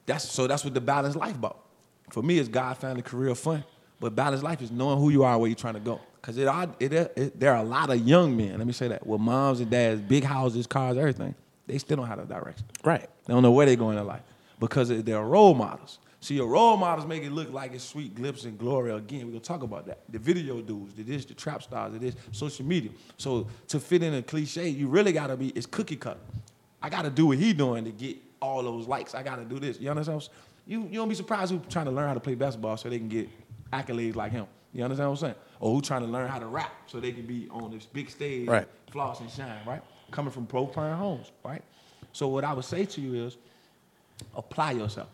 That's 0.06 0.28
so. 0.30 0.46
That's 0.46 0.64
what 0.64 0.74
the 0.74 0.80
balanced 0.80 1.16
life 1.16 1.34
about. 1.34 1.60
For 2.10 2.22
me, 2.22 2.38
it's 2.38 2.48
God, 2.48 2.76
found 2.76 2.80
family, 2.80 3.02
career, 3.02 3.34
fun. 3.34 3.64
But 4.00 4.14
balanced 4.14 4.44
life 4.44 4.60
is 4.60 4.70
knowing 4.70 4.98
who 4.98 5.10
you 5.10 5.24
are, 5.24 5.38
where 5.38 5.48
you're 5.48 5.56
trying 5.56 5.74
to 5.74 5.80
go. 5.80 6.00
Because 6.20 6.36
it, 6.36 6.46
are- 6.46 6.74
it, 6.78 6.92
it, 6.92 7.40
there 7.40 7.52
are 7.52 7.62
a 7.62 7.66
lot 7.66 7.90
of 7.90 8.06
young 8.06 8.36
men. 8.36 8.58
Let 8.58 8.66
me 8.66 8.72
say 8.72 8.88
that 8.88 9.06
with 9.06 9.20
moms 9.20 9.60
and 9.60 9.70
dads, 9.70 10.00
big 10.00 10.24
houses, 10.24 10.66
cars, 10.66 10.96
everything. 10.96 11.34
They 11.66 11.78
still 11.78 11.96
don't 11.96 12.06
have 12.06 12.18
a 12.18 12.24
direction. 12.26 12.66
Right. 12.84 13.08
They 13.24 13.32
don't 13.32 13.42
know 13.42 13.52
where 13.52 13.64
they're 13.66 13.76
going 13.76 13.96
in 13.96 14.06
life 14.06 14.20
because 14.60 14.88
they're 14.88 15.22
role 15.22 15.54
models. 15.54 15.98
See, 16.24 16.36
your 16.36 16.46
role 16.46 16.78
models 16.78 17.06
make 17.06 17.22
it 17.22 17.32
look 17.32 17.52
like 17.52 17.74
it's 17.74 17.84
sweet 17.84 18.14
glimpse 18.14 18.44
and 18.44 18.56
glory. 18.58 18.90
Again, 18.90 19.26
we're 19.26 19.32
gonna 19.32 19.40
talk 19.40 19.62
about 19.62 19.84
that. 19.84 19.98
The 20.08 20.18
video 20.18 20.62
dudes, 20.62 20.94
the 20.94 21.02
this, 21.02 21.26
the 21.26 21.34
trap 21.34 21.62
stars, 21.62 21.92
the 21.92 21.98
this, 21.98 22.14
social 22.32 22.64
media. 22.64 22.92
So 23.18 23.46
to 23.68 23.78
fit 23.78 24.02
in 24.02 24.14
a 24.14 24.22
cliche, 24.22 24.70
you 24.70 24.88
really 24.88 25.12
gotta 25.12 25.36
be. 25.36 25.48
It's 25.48 25.66
cookie 25.66 25.96
cutter. 25.96 26.18
I 26.82 26.88
gotta 26.88 27.10
do 27.10 27.26
what 27.26 27.36
he 27.36 27.52
doing 27.52 27.84
to 27.84 27.90
get 27.90 28.16
all 28.40 28.62
those 28.62 28.88
likes. 28.88 29.14
I 29.14 29.22
gotta 29.22 29.44
do 29.44 29.58
this. 29.58 29.78
You 29.78 29.90
understand? 29.90 30.26
You 30.66 30.84
you 30.84 30.94
don't 30.94 31.10
be 31.10 31.14
surprised 31.14 31.52
who 31.52 31.58
trying 31.68 31.84
to 31.84 31.90
learn 31.90 32.08
how 32.08 32.14
to 32.14 32.20
play 32.20 32.34
basketball 32.34 32.78
so 32.78 32.88
they 32.88 32.96
can 32.96 33.10
get 33.10 33.28
accolades 33.70 34.16
like 34.16 34.32
him. 34.32 34.46
You 34.72 34.82
understand 34.82 35.10
what 35.10 35.16
I'm 35.16 35.20
saying? 35.20 35.34
Or 35.60 35.74
who 35.74 35.82
trying 35.82 36.06
to 36.06 36.08
learn 36.08 36.30
how 36.30 36.38
to 36.38 36.46
rap 36.46 36.72
so 36.86 37.00
they 37.00 37.12
can 37.12 37.26
be 37.26 37.48
on 37.50 37.70
this 37.70 37.84
big 37.84 38.08
stage, 38.08 38.48
Right. 38.48 38.66
floss 38.90 39.20
and 39.20 39.30
shine, 39.30 39.60
right? 39.66 39.82
Coming 40.10 40.32
from 40.32 40.46
pro 40.46 40.66
parent 40.66 40.98
homes, 40.98 41.32
right? 41.44 41.62
So 42.12 42.28
what 42.28 42.44
I 42.44 42.54
would 42.54 42.64
say 42.64 42.86
to 42.86 43.00
you 43.02 43.26
is 43.26 43.36
apply 44.34 44.72
yourself. 44.72 45.08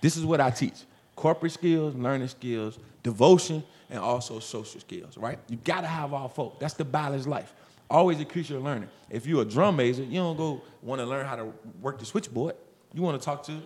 This 0.00 0.16
is 0.16 0.24
what 0.24 0.40
I 0.40 0.50
teach. 0.50 0.74
Corporate 1.16 1.52
skills, 1.52 1.94
learning 1.94 2.28
skills, 2.28 2.78
devotion, 3.02 3.62
and 3.90 3.98
also 3.98 4.38
social 4.38 4.80
skills, 4.80 5.16
right? 5.16 5.38
You 5.48 5.56
gotta 5.64 5.86
have 5.86 6.12
all 6.12 6.28
four. 6.28 6.52
That's 6.60 6.74
the 6.74 6.84
balanced 6.84 7.26
life. 7.26 7.52
Always 7.90 8.20
increase 8.20 8.50
your 8.50 8.60
learning. 8.60 8.88
If 9.10 9.26
you're 9.26 9.42
a 9.42 9.46
drum 9.46 9.76
major, 9.76 10.02
you 10.04 10.20
don't 10.20 10.36
go 10.36 10.60
want 10.82 11.00
to 11.00 11.06
learn 11.06 11.26
how 11.26 11.36
to 11.36 11.52
work 11.80 11.98
the 11.98 12.04
switchboard. 12.04 12.54
You 12.92 13.02
want 13.02 13.20
to 13.20 13.24
talk 13.24 13.42
to 13.44 13.60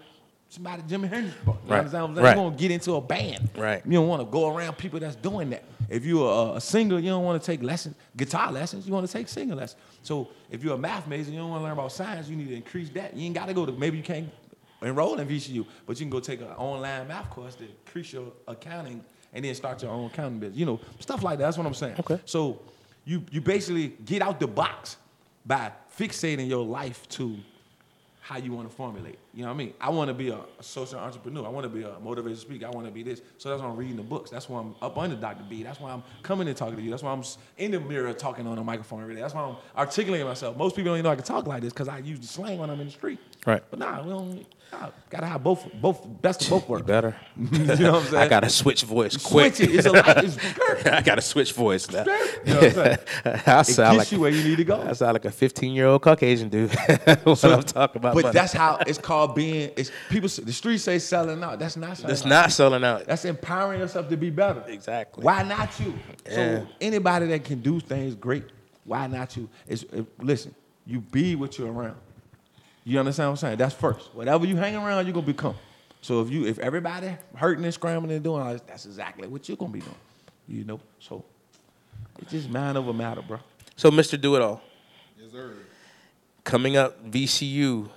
somebody 0.49 0.83
Jimi 0.83 1.09
Hendrix. 1.09 1.37
You 1.45 1.53
Right. 1.67 1.79
understand 1.79 2.03
what 2.05 2.09
I'm 2.11 2.15
saying? 2.15 2.25
Right. 2.25 2.37
You 2.37 2.43
want 2.43 2.57
to 2.59 2.63
get 2.63 2.71
into 2.71 2.95
a 2.95 3.01
band. 3.01 3.51
Right. 3.57 3.83
You 3.85 3.93
don't 3.93 4.07
want 4.09 4.21
to 4.23 4.27
go 4.27 4.49
around 4.55 4.79
people 4.79 5.01
that's 5.01 5.17
doing 5.17 5.51
that. 5.51 5.65
If 5.89 6.05
you're 6.07 6.31
a, 6.53 6.57
a 6.57 6.61
singer, 6.61 6.99
you 7.01 7.11
don't 7.11 7.25
want 7.25 7.43
to 7.43 7.45
take 7.45 7.63
lessons, 7.63 7.97
guitar 8.17 8.53
lessons. 8.53 8.87
You 8.87 8.93
want 8.95 9.07
to 9.07 9.13
take 9.13 9.29
singing 9.29 9.57
lessons. 9.57 9.83
So 10.03 10.29
if 10.51 10.63
you're 10.63 10.75
a 10.75 10.79
math 10.79 11.07
major, 11.09 11.31
you 11.31 11.39
don't 11.39 11.51
want 11.51 11.61
to 11.61 11.65
learn 11.65 11.73
about 11.73 11.91
science. 11.93 12.29
You 12.29 12.37
need 12.37 12.49
to 12.49 12.55
increase 12.55 12.91
that. 12.91 13.17
You 13.17 13.27
ain't 13.27 13.35
got 13.35 13.47
to 13.47 13.55
go 13.55 13.67
to. 13.67 13.73
Maybe 13.73 13.97
you 13.99 14.03
can't 14.05 14.29
enroll 14.83 15.19
in 15.19 15.29
VCU, 15.29 15.67
but 15.87 15.99
you 15.99 16.05
can 16.05 16.11
go 16.11 16.21
take 16.21 16.41
an 16.41 16.49
online 16.49 17.09
math 17.09 17.31
course 17.31 17.55
to 17.57 17.65
increase 17.65 18.13
your 18.13 18.33
accounting 18.47 19.05
and 19.33 19.45
then 19.45 19.55
start 19.55 19.83
your 19.83 19.93
own 19.93 20.07
accounting 20.07 20.39
business. 20.39 20.59
You 20.59 20.67
know, 20.67 20.81
stuff 21.01 21.23
like 21.23 21.39
that. 21.39 21.45
That's 21.45 21.59
what 21.59 21.67
I'm 21.67 21.75
saying. 21.75 21.97
Okay. 22.01 22.21
So 22.25 22.61
you 23.05 23.25
you 23.31 23.41
basically 23.41 23.89
get 24.05 24.23
out 24.23 24.39
the 24.39 24.47
box 24.47 24.97
by 25.45 25.73
fixating 25.97 26.49
your 26.49 26.65
life 26.65 27.09
to 27.11 27.37
how 28.23 28.37
you 28.37 28.53
want 28.53 28.71
to 28.71 28.75
formulate. 28.75 29.19
You 29.35 29.43
know 29.43 29.49
what 29.49 29.55
I 29.55 29.57
mean? 29.57 29.75
I 29.81 29.91
want 29.91 30.07
to 30.07 30.15
be 30.15 30.29
a, 30.29 30.39
social 30.61 31.01
entrepreneur. 31.01 31.45
I 31.45 31.49
want 31.49 31.65
to 31.65 31.69
be 31.69 31.83
a 31.83 31.99
motivated 31.99 32.39
speaker. 32.39 32.67
I 32.67 32.71
want 32.71 32.87
to 32.87 32.93
be 32.93 33.03
this. 33.03 33.21
So 33.37 33.49
that's 33.49 33.61
why 33.61 33.69
I'm 33.69 33.77
reading 33.77 33.97
the 33.97 34.05
books. 34.05 34.31
That's 34.31 34.49
why 34.49 34.61
I'm 34.61 34.77
up 34.81 34.97
under 34.97 35.17
Dr. 35.17 35.43
B. 35.51 35.65
That's 35.65 35.81
why 35.81 35.91
I'm 35.91 36.05
coming 36.23 36.47
and 36.47 36.57
talking 36.57 36.77
to 36.77 36.83
you. 36.83 36.91
That's 36.91 37.03
why 37.03 37.11
I'm 37.11 37.25
in 37.59 37.73
the 37.73 37.81
mirror 37.81 38.13
talking 38.13 38.47
on 38.47 38.57
a 38.59 38.65
microphone 38.65 39.03
every 39.03 39.17
day. 39.17 39.21
That's 39.21 39.35
why 39.35 39.43
I'm 39.43 39.57
articulating 39.77 40.27
myself. 40.27 40.57
Most 40.57 40.77
people 40.77 40.91
don't 40.91 40.99
even 40.99 41.05
know 41.05 41.11
I 41.11 41.17
can 41.17 41.25
talk 41.25 41.49
like 41.49 41.63
this 41.63 41.73
because 41.73 41.89
I 41.89 41.99
use 41.99 42.21
the 42.21 42.29
slang 42.29 42.59
when 42.59 42.71
I'm 42.71 42.79
in 42.79 42.87
the 42.87 42.93
street. 42.93 43.19
Right. 43.45 43.63
But 43.71 43.81
nah, 43.81 44.03
we 44.03 44.11
don't. 44.11 44.47
Nah, 44.73 44.89
gotta 45.11 45.27
have 45.27 45.43
both, 45.44 45.69
both 45.74 46.07
best 46.23 46.43
of 46.44 46.49
both 46.51 46.69
work. 46.69 46.86
better. 46.86 47.15
you 47.36 47.47
know 47.51 47.93
what 47.93 48.03
I'm 48.03 48.05
saying? 48.09 48.23
I 48.23 48.28
gotta 48.28 48.49
switch 48.49 48.85
voice 48.85 49.16
quick. 49.16 49.55
switch 49.55 49.69
it. 49.69 49.74
It's 49.74 49.86
a 49.86 49.93
lot. 49.93 50.24
It's 50.24 50.36
I 50.86 51.03
gotta 51.03 51.20
switch 51.20 51.53
voice 51.53 51.90
now. 51.90 52.05
you 52.05 52.55
know 52.55 52.55
what 52.55 52.65
I'm 52.65 52.70
saying? 52.73 52.99
I 53.47 53.61
It 53.61 53.65
sound 53.66 53.99
gets 53.99 53.99
like 53.99 54.12
you 54.12 54.20
where 54.20 54.31
you 54.31 54.43
need 54.43 54.57
to 54.57 54.65
go. 54.65 54.81
I 54.82 54.93
sound 54.94 55.12
like 55.12 55.27
a 55.27 55.31
15 55.31 55.73
year 55.74 55.86
old 55.89 56.01
Caucasian 56.03 56.49
dude 56.49 56.70
when 56.74 57.09
I'm 57.27 57.35
talking 57.62 58.01
about 58.01 58.15
But 58.15 58.23
money. 58.24 58.31
that's 58.32 58.53
how 58.55 58.78
it's 58.86 58.99
called 58.99 59.35
being. 59.35 59.70
It's 59.77 59.90
people. 60.09 60.28
The 60.28 60.53
streets 60.53 60.85
say 60.85 60.99
selling 60.99 61.43
out. 61.44 61.59
That's 61.59 61.77
not. 61.77 61.97
Selling 61.99 62.09
That's 62.09 62.23
out. 62.23 62.28
not 62.28 62.53
selling 62.53 62.85
out. 62.85 63.07
That's 63.07 63.24
empowering 63.27 63.81
yourself 63.81 64.09
to 64.09 64.16
be 64.16 64.31
better. 64.31 64.65
Exactly. 64.66 65.23
Why 65.23 65.43
not 65.43 65.78
you? 65.78 65.93
Yeah. 66.27 66.35
So 66.35 66.66
anybody 66.81 67.27
that 67.27 67.44
can 67.44 67.61
do 67.61 67.78
things 67.78 68.15
great, 68.15 68.44
why 68.85 69.07
not 69.07 69.36
you? 69.36 69.49
It's, 69.69 69.82
it- 69.85 70.07
listen, 70.23 70.55
you 70.86 71.01
be 71.01 71.36
what 71.36 71.59
you're 71.59 71.70
around. 71.70 71.97
You 72.85 72.99
understand 72.99 73.29
what 73.29 73.33
I'm 73.33 73.37
saying? 73.37 73.59
That's 73.59 73.75
first. 73.75 74.15
Whatever 74.15 74.47
you 74.47 74.57
hang 74.57 74.75
around, 74.77 75.07
you're 75.07 75.15
gonna 75.15 75.27
become. 75.27 75.55
So 76.01 76.21
if 76.21 76.31
you 76.31 76.47
if 76.47 76.59
everybody 76.59 77.17
hurting 77.37 77.65
and 77.65 77.73
scrambling 77.73 78.15
and 78.15 78.25
doing 78.25 78.43
all 78.43 78.53
this, 78.53 78.63
that's 78.67 78.87
exactly 78.87 79.29
what 79.29 79.49
you're 79.49 79.57
gonna 79.57 79.73
be 79.73 79.81
doing. 79.81 79.95
You 80.49 80.65
know? 80.65 80.81
So 80.99 81.25
it's 82.19 82.33
just 82.33 82.51
mind 82.51 82.77
over 82.77 82.93
matter, 82.93 83.23
bro. 83.23 83.39
So, 83.77 83.91
Mr. 83.91 84.21
Do 84.21 84.37
It 84.37 84.43
All, 84.43 84.61
Yes, 85.19 85.31
sir. 85.33 85.55
coming 86.45 86.77
up 86.77 87.09
VCU. 87.11 87.89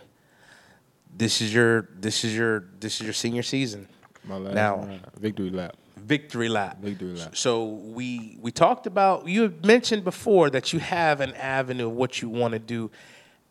This 1.18 1.42
is 1.42 1.54
your 1.54 1.90
this 1.98 2.24
is 2.24 2.36
your 2.36 2.66
this 2.80 2.96
is 2.96 3.02
your 3.02 3.14
senior 3.14 3.44
season. 3.44 3.88
My 4.24 4.38
last 4.38 4.54
Now- 4.56 4.78
round. 4.78 5.02
victory 5.20 5.50
lap. 5.50 5.76
Victory 5.98 6.50
lap. 6.50 6.78
Victory 6.82 7.16
lap. 7.16 7.36
So 7.36 7.66
we 7.66 8.38
we 8.42 8.52
talked 8.52 8.86
about 8.86 9.28
you 9.28 9.44
had 9.44 9.66
mentioned 9.66 10.04
before 10.04 10.50
that 10.52 10.74
you 10.74 10.80
have 10.80 11.22
an 11.22 11.34
avenue 11.34 11.88
of 11.88 11.94
what 11.94 12.22
you 12.22 12.30
want 12.30 12.52
to 12.54 12.60
do 12.60 12.92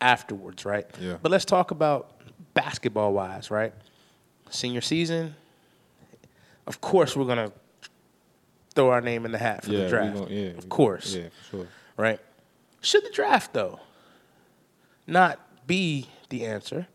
afterwards, 0.00 0.64
right? 0.64 0.86
Yeah. 1.00 1.16
But 1.22 1.30
let's 1.32 1.44
talk 1.44 1.70
about 1.70 2.10
basketball 2.54 3.12
wise, 3.12 3.50
right? 3.50 3.72
Senior 4.50 4.80
season. 4.80 5.34
Of 6.66 6.80
course, 6.80 7.16
we're 7.16 7.26
gonna 7.26 7.52
throw 8.74 8.90
our 8.90 9.00
name 9.00 9.24
in 9.24 9.32
the 9.32 9.38
hat 9.38 9.64
for 9.64 9.72
yeah, 9.72 9.84
the 9.84 9.88
draft. 9.88 10.14
gon- 10.16 10.28
yeah, 10.30 10.46
of 10.50 10.68
course, 10.68 11.14
Yeah, 11.14 11.28
sure. 11.50 11.66
right? 11.96 12.18
Should 12.80 13.04
the 13.04 13.10
draft 13.10 13.52
though 13.52 13.80
not 15.06 15.38
be 15.66 16.06
the 16.28 16.44
answer? 16.46 16.86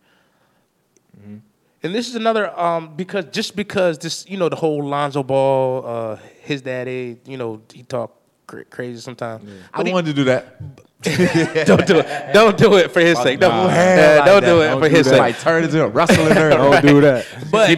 Mm-hmm. 1.20 1.38
And 1.82 1.96
this 1.96 2.10
is 2.10 2.16
another 2.16 2.58
um, 2.60 2.96
because 2.96 3.26
just 3.26 3.56
because 3.56 3.98
this 4.00 4.26
you 4.30 4.38
know 4.38 4.50
the 4.50 4.56
whole 4.58 4.84
Lonzo 4.84 5.24
Ball, 5.24 5.86
uh, 5.86 6.16
his 6.42 6.62
daddy, 6.62 7.20
you 7.26 7.38
know 7.38 7.62
he 7.74 7.84
talk 7.84 8.14
cra- 8.48 8.66
crazy 8.66 9.00
sometimes. 9.00 9.50
I 9.74 9.84
wanted 9.84 10.08
to 10.08 10.14
do 10.14 10.24
that. 10.26 10.60
don't 11.66 11.88
do 11.88 12.00
it. 12.00 12.34
Don't 12.34 12.58
do 12.58 12.76
it 12.76 12.92
for 12.92 13.00
his 13.00 13.18
sake. 13.20 13.40
Don't, 13.40 13.52
nah. 13.52 13.64
uh, 13.64 13.68
like 13.68 14.26
don't 14.26 14.42
that. 14.42 14.42
do 14.42 14.62
it 14.62 14.80
for 14.80 14.90
his 14.90 15.06
that. 15.06 15.12
sake. 15.12 15.20
Might 15.20 15.40
turn 15.40 15.64
into 15.64 15.82
a 15.82 15.88
wrestling 15.88 16.28
nerd. 16.28 16.52
Don't 16.52 16.86
do 16.86 17.02
that. 17.02 17.26
But, 17.52 17.78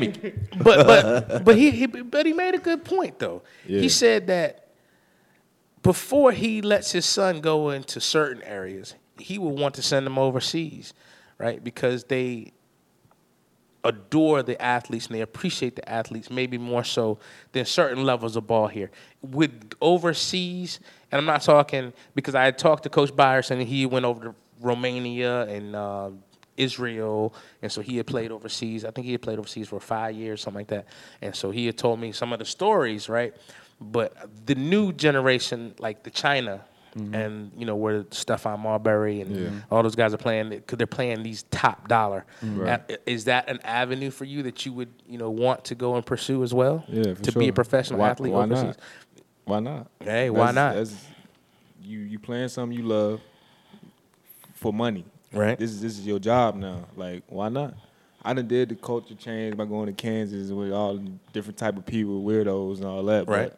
but 0.64 0.86
but 0.86 1.46
but 1.46 1.58
he, 1.58 1.72
he 1.72 1.86
but 1.86 2.26
he 2.26 2.34
made 2.34 2.56
a 2.56 2.60
good 2.60 2.84
point 2.84 3.20
though. 3.20 3.44
Yeah. 3.68 3.80
He 3.80 3.90
said 3.90 4.28
that 4.28 4.70
before 5.84 6.32
he 6.32 6.62
lets 6.62 6.92
his 6.92 7.06
son 7.06 7.42
go 7.42 7.70
into 7.70 8.02
certain 8.02 8.44
areas, 8.44 8.96
he 9.18 9.38
will 9.38 9.56
want 9.56 9.76
to 9.76 9.82
send 9.82 10.06
them 10.06 10.18
overseas, 10.18 10.94
right? 11.38 11.64
Because 11.64 12.04
they 12.06 12.54
adore 13.84 14.44
the 14.44 14.62
athletes 14.62 15.08
and 15.08 15.16
they 15.16 15.22
appreciate 15.22 15.76
the 15.76 15.90
athletes 15.90 16.30
maybe 16.30 16.58
more 16.58 16.84
so 16.84 17.20
than 17.52 17.66
certain 17.66 18.04
levels 18.04 18.36
of 18.36 18.46
ball 18.46 18.68
here. 18.68 18.92
With 19.22 19.74
overseas, 19.82 20.80
and 21.12 21.20
I'm 21.20 21.26
not 21.26 21.42
talking 21.42 21.94
because 22.16 22.36
I 22.36 22.46
had 22.46 22.58
talked 22.58 22.84
to 22.84 22.90
Coach 22.90 23.16
Byers 23.16 23.52
and 23.52 23.62
he 23.62 23.86
went 23.86 24.06
over 24.06 24.24
to 24.26 24.36
Romania 24.60 25.42
and 25.48 25.76
uh, 25.76 26.10
Israel, 26.58 27.34
and 27.62 27.72
so 27.72 27.82
he 27.82 27.98
had 27.98 28.08
played 28.08 28.32
overseas. 28.32 28.86
I 28.86 28.92
think 28.92 29.06
he 29.06 29.12
had 29.14 29.22
played 29.22 29.40
overseas 29.40 29.70
for 29.70 29.80
five 29.80 30.16
years, 30.16 30.42
something 30.42 30.60
like 30.60 30.68
that. 30.68 30.86
And 31.22 31.36
so 31.36 31.52
he 31.52 31.66
had 31.66 31.78
told 31.78 32.00
me 32.00 32.12
some 32.12 32.32
of 32.34 32.40
the 32.40 32.46
stories, 32.46 33.10
right? 33.10 33.34
But 33.80 34.14
the 34.46 34.56
new 34.56 34.94
generation, 34.94 35.74
like 35.80 36.04
the 36.04 36.12
China, 36.12 36.62
and 36.94 37.52
you 37.58 37.66
know 37.66 37.78
where 37.78 38.04
Stephon 38.04 38.60
Marbury 38.60 39.22
and 39.22 39.34
Yeah. 39.36 39.50
all 39.72 39.82
those 39.82 39.96
guys 39.96 40.14
are 40.14 40.18
playing 40.18 40.50
because 40.50 40.78
they're 40.78 40.86
playing 40.86 41.24
these 41.24 41.44
top 41.44 41.88
dollar. 41.88 42.26
Right. 42.44 42.82
Uh, 42.92 42.96
Is 43.06 43.24
that 43.26 43.50
an 43.50 43.60
avenue 43.64 44.12
for 44.12 44.26
you 44.26 44.44
that 44.44 44.66
you 44.66 44.74
would 44.74 44.90
you 45.08 45.18
know 45.18 45.30
want 45.30 45.64
to 45.66 45.76
go 45.76 45.96
and 45.96 46.06
pursue 46.06 46.44
as 46.44 46.54
well? 46.54 46.84
Yeah, 46.90 47.14
for 47.14 47.22
to 47.24 47.40
be 47.40 47.48
a 47.48 47.54
professional 47.54 48.02
Why- 48.02 48.10
athlete 48.10 48.34
why 48.34 48.44
overseas. 48.44 48.64
not? 48.66 48.78
Why 49.46 49.60
not? 49.60 49.90
Hey, 50.00 50.30
why 50.30 50.52
not? 50.52 50.76
That's, 50.76 50.96
you 51.82 52.00
you 52.00 52.20
playing 52.20 52.50
something 52.50 52.78
you 52.78 52.86
love 52.86 53.22
for 54.56 54.72
money. 54.72 55.06
Right. 55.34 55.58
This 55.58 55.72
is 55.72 55.82
this 55.82 55.98
is 55.98 56.06
your 56.06 56.20
job 56.20 56.56
now. 56.56 56.86
Like, 56.96 57.24
why 57.28 57.50
not? 57.50 57.74
I 58.24 58.34
done 58.34 58.48
did 58.48 58.70
the 58.70 58.76
culture 58.76 59.16
change 59.16 59.58
by 59.58 59.66
going 59.66 59.88
to 59.88 59.94
Kansas 59.94 60.52
with 60.52 60.72
all 60.72 60.98
different 61.34 61.58
type 61.58 61.76
of 61.78 61.86
people, 61.86 62.24
weirdos 62.24 62.78
and 62.78 62.86
all 62.86 63.04
that. 63.06 63.28
Right. 63.28 63.52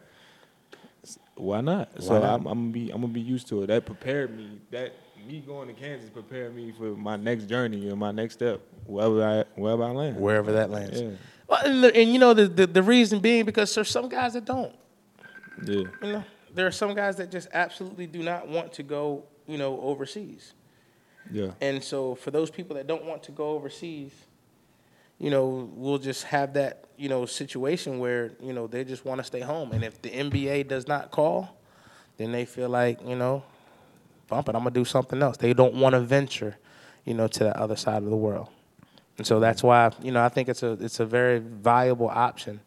But 1.02 1.18
why 1.36 1.62
not? 1.62 1.90
Why 1.96 2.00
so 2.00 2.20
not? 2.20 2.24
I'm, 2.24 2.48
I'm 2.48 2.60
gonna 2.60 2.72
be 2.72 2.90
I'm 2.92 3.02
gonna 3.02 3.14
be 3.14 3.22
used 3.22 3.48
to 3.50 3.64
it. 3.64 3.68
That 3.68 3.86
prepared 3.86 4.36
me. 4.38 4.62
That 4.72 4.94
me 5.28 5.42
going 5.46 5.68
to 5.68 5.74
Kansas 5.74 6.10
prepared 6.10 6.56
me 6.56 6.74
for 6.78 6.96
my 6.96 7.16
next 7.16 7.46
journey 7.46 7.90
and 7.90 7.98
my 8.00 8.12
next 8.12 8.36
step, 8.36 8.62
wherever 8.86 9.24
I 9.24 9.60
wherever 9.60 9.84
I 9.84 9.92
land. 9.92 10.18
Wherever 10.18 10.52
that 10.54 10.70
lands. 10.70 11.02
Yeah. 11.02 11.10
Well, 11.48 11.62
and, 11.66 11.86
and 11.86 12.14
you 12.14 12.20
know 12.20 12.34
the, 12.34 12.48
the 12.48 12.68
the 12.68 12.84
reason 12.84 13.20
being 13.20 13.46
because 13.46 13.74
there's 13.74 13.90
some 13.90 14.10
guys 14.10 14.34
that 14.34 14.46
don't. 14.46 14.74
Yeah. 15.64 15.76
You 15.76 15.90
know, 16.02 16.24
there 16.54 16.68
are 16.68 16.72
some 16.72 16.96
guys 16.96 17.18
that 17.18 17.32
just 17.32 17.48
absolutely 17.54 18.08
do 18.08 18.24
not 18.24 18.48
want 18.48 18.74
to 18.74 18.84
go. 18.84 19.26
You 19.46 19.58
know, 19.58 19.80
overseas. 19.82 20.54
Yeah. 21.32 21.52
And 21.62 21.84
so 21.84 22.16
for 22.16 22.32
those 22.32 22.50
people 22.50 22.76
that 22.78 22.88
don't 22.88 23.06
want 23.06 23.24
to 23.24 23.32
go 23.32 23.50
overseas, 23.50 24.14
you 25.20 25.30
know, 25.30 25.70
we'll 25.76 25.98
just 25.98 26.24
have 26.26 26.54
that, 26.54 26.86
you 26.98 27.10
know, 27.10 27.26
situation 27.26 28.00
where, 28.00 28.32
you 28.42 28.54
know, 28.54 28.68
they 28.68 28.84
just 28.84 29.06
want 29.06 29.20
to 29.20 29.24
stay 29.24 29.42
home. 29.42 29.72
And 29.72 29.84
if 29.84 30.02
the 30.02 30.10
NBA 30.10 30.68
does 30.68 30.88
not 30.88 31.12
call, 31.12 31.58
then 32.18 32.32
they 32.32 32.46
feel 32.46 32.70
like, 32.70 33.06
you 33.06 33.16
know, 33.16 33.44
bump 34.28 34.50
it, 34.50 34.56
I'm 34.56 34.64
going 34.64 34.74
to 34.74 34.80
do 34.80 34.86
something 34.86 35.22
else. 35.22 35.38
They 35.38 35.54
don't 35.54 35.76
want 35.76 35.94
to 35.94 36.02
venture, 36.02 36.58
you 37.06 37.14
know, 37.14 37.28
to 37.28 37.40
the 37.40 37.60
other 37.60 37.76
side 37.76 38.04
of 38.04 38.10
the 38.10 38.16
world. 38.16 38.50
And 39.18 39.28
so 39.28 39.40
that's 39.40 39.62
why, 39.62 39.92
you 40.02 40.12
know, 40.12 40.24
I 40.24 40.30
think 40.30 40.50
it's 40.50 40.64
a 40.64 40.72
it's 40.74 41.00
a 41.00 41.06
very 41.06 41.40
viable 41.40 42.10
option, 42.10 42.60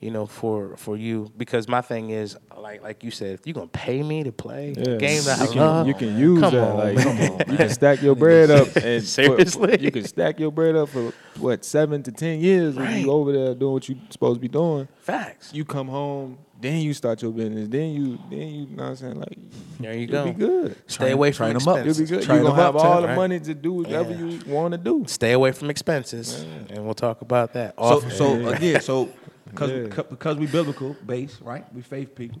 you 0.00 0.10
know, 0.10 0.26
for 0.26 0.76
for 0.76 0.96
you 0.96 1.30
because 1.36 1.66
my 1.68 1.80
thing 1.80 2.10
is 2.10 2.36
like 2.58 2.82
like 2.82 3.02
you 3.04 3.10
said, 3.10 3.34
if 3.34 3.46
you're 3.46 3.54
gonna 3.54 3.66
pay 3.68 4.02
me 4.02 4.22
to 4.24 4.32
play 4.32 4.74
Yeah. 4.76 4.96
games 4.96 5.24
that 5.26 5.38
you 5.38 5.44
I 5.44 5.46
can, 5.48 5.56
love, 5.56 5.86
You 5.86 5.94
can 5.94 6.18
use 6.18 6.40
come 6.40 6.54
that. 6.54 6.68
on, 6.70 6.76
like, 6.76 6.96
man. 6.96 7.22
you 7.22 7.38
can, 7.38 7.50
you 7.52 7.56
can 7.56 7.68
stack 7.70 8.02
your 8.02 8.14
bread 8.14 8.50
up 8.50 8.66
and 8.76 9.02
put- 9.02 9.06
Seriously? 9.06 9.78
you 9.80 9.90
can 9.90 10.04
stack 10.04 10.38
your 10.38 10.50
bread 10.52 10.76
up 10.76 10.88
for 10.90 11.12
what 11.38 11.64
seven 11.64 12.02
to 12.02 12.12
ten 12.12 12.40
years 12.40 12.74
when 12.76 12.84
Right. 12.86 13.00
you 13.04 13.10
over 13.10 13.32
there 13.32 13.54
doing 13.54 13.72
what 13.72 13.88
you 13.88 13.96
supposed 14.10 14.36
to 14.36 14.40
be 14.40 14.48
doing. 14.48 14.88
Facts. 15.00 15.52
You 15.54 15.64
come 15.64 15.88
home, 15.88 16.38
then 16.60 16.78
you 16.80 16.92
start 16.94 17.20
your 17.22 17.30
business. 17.32 17.68
Then 17.68 17.90
you, 17.90 18.18
then 18.30 18.48
you, 18.48 18.66
know 18.66 18.82
what 18.84 18.88
I'm 18.90 18.96
saying? 18.96 19.18
Like, 19.20 19.38
There 19.80 19.92
you 19.92 20.00
you'll 20.00 20.08
go. 20.10 20.24
be 20.24 20.32
good. 20.32 20.76
Stay 20.86 21.10
away 21.12 21.32
from 21.32 21.50
train 21.52 21.56
'em 21.62 21.68
up. 21.68 21.84
You'll 21.84 21.94
be 21.94 22.04
good. 22.04 22.22
Train 22.22 22.38
You're 22.40 22.50
gonna 22.50 22.62
have 22.62 22.76
all 22.76 23.00
the 23.02 23.08
right? 23.08 23.16
money 23.16 23.40
to 23.40 23.54
do 23.54 23.72
whatever 23.72 24.10
Yeah. 24.12 24.18
you 24.24 24.40
want 24.52 24.72
to 24.72 24.78
do. 24.78 25.04
Stay 25.06 25.32
away 25.32 25.52
from 25.52 25.70
expenses, 25.70 26.44
and 26.70 26.84
we'll 26.84 26.94
talk 26.94 27.20
about 27.22 27.52
that. 27.54 27.74
So, 27.78 28.00
so 28.10 28.34
Yeah. 28.38 28.48
again, 28.50 28.80
so 28.80 29.08
because 29.54 29.70
Yeah. 29.70 30.02
because 30.10 30.36
we 30.36 30.46
biblical 30.46 30.96
based, 31.06 31.40
right? 31.40 31.64
We 31.74 31.82
faith 31.82 32.14
people. 32.14 32.40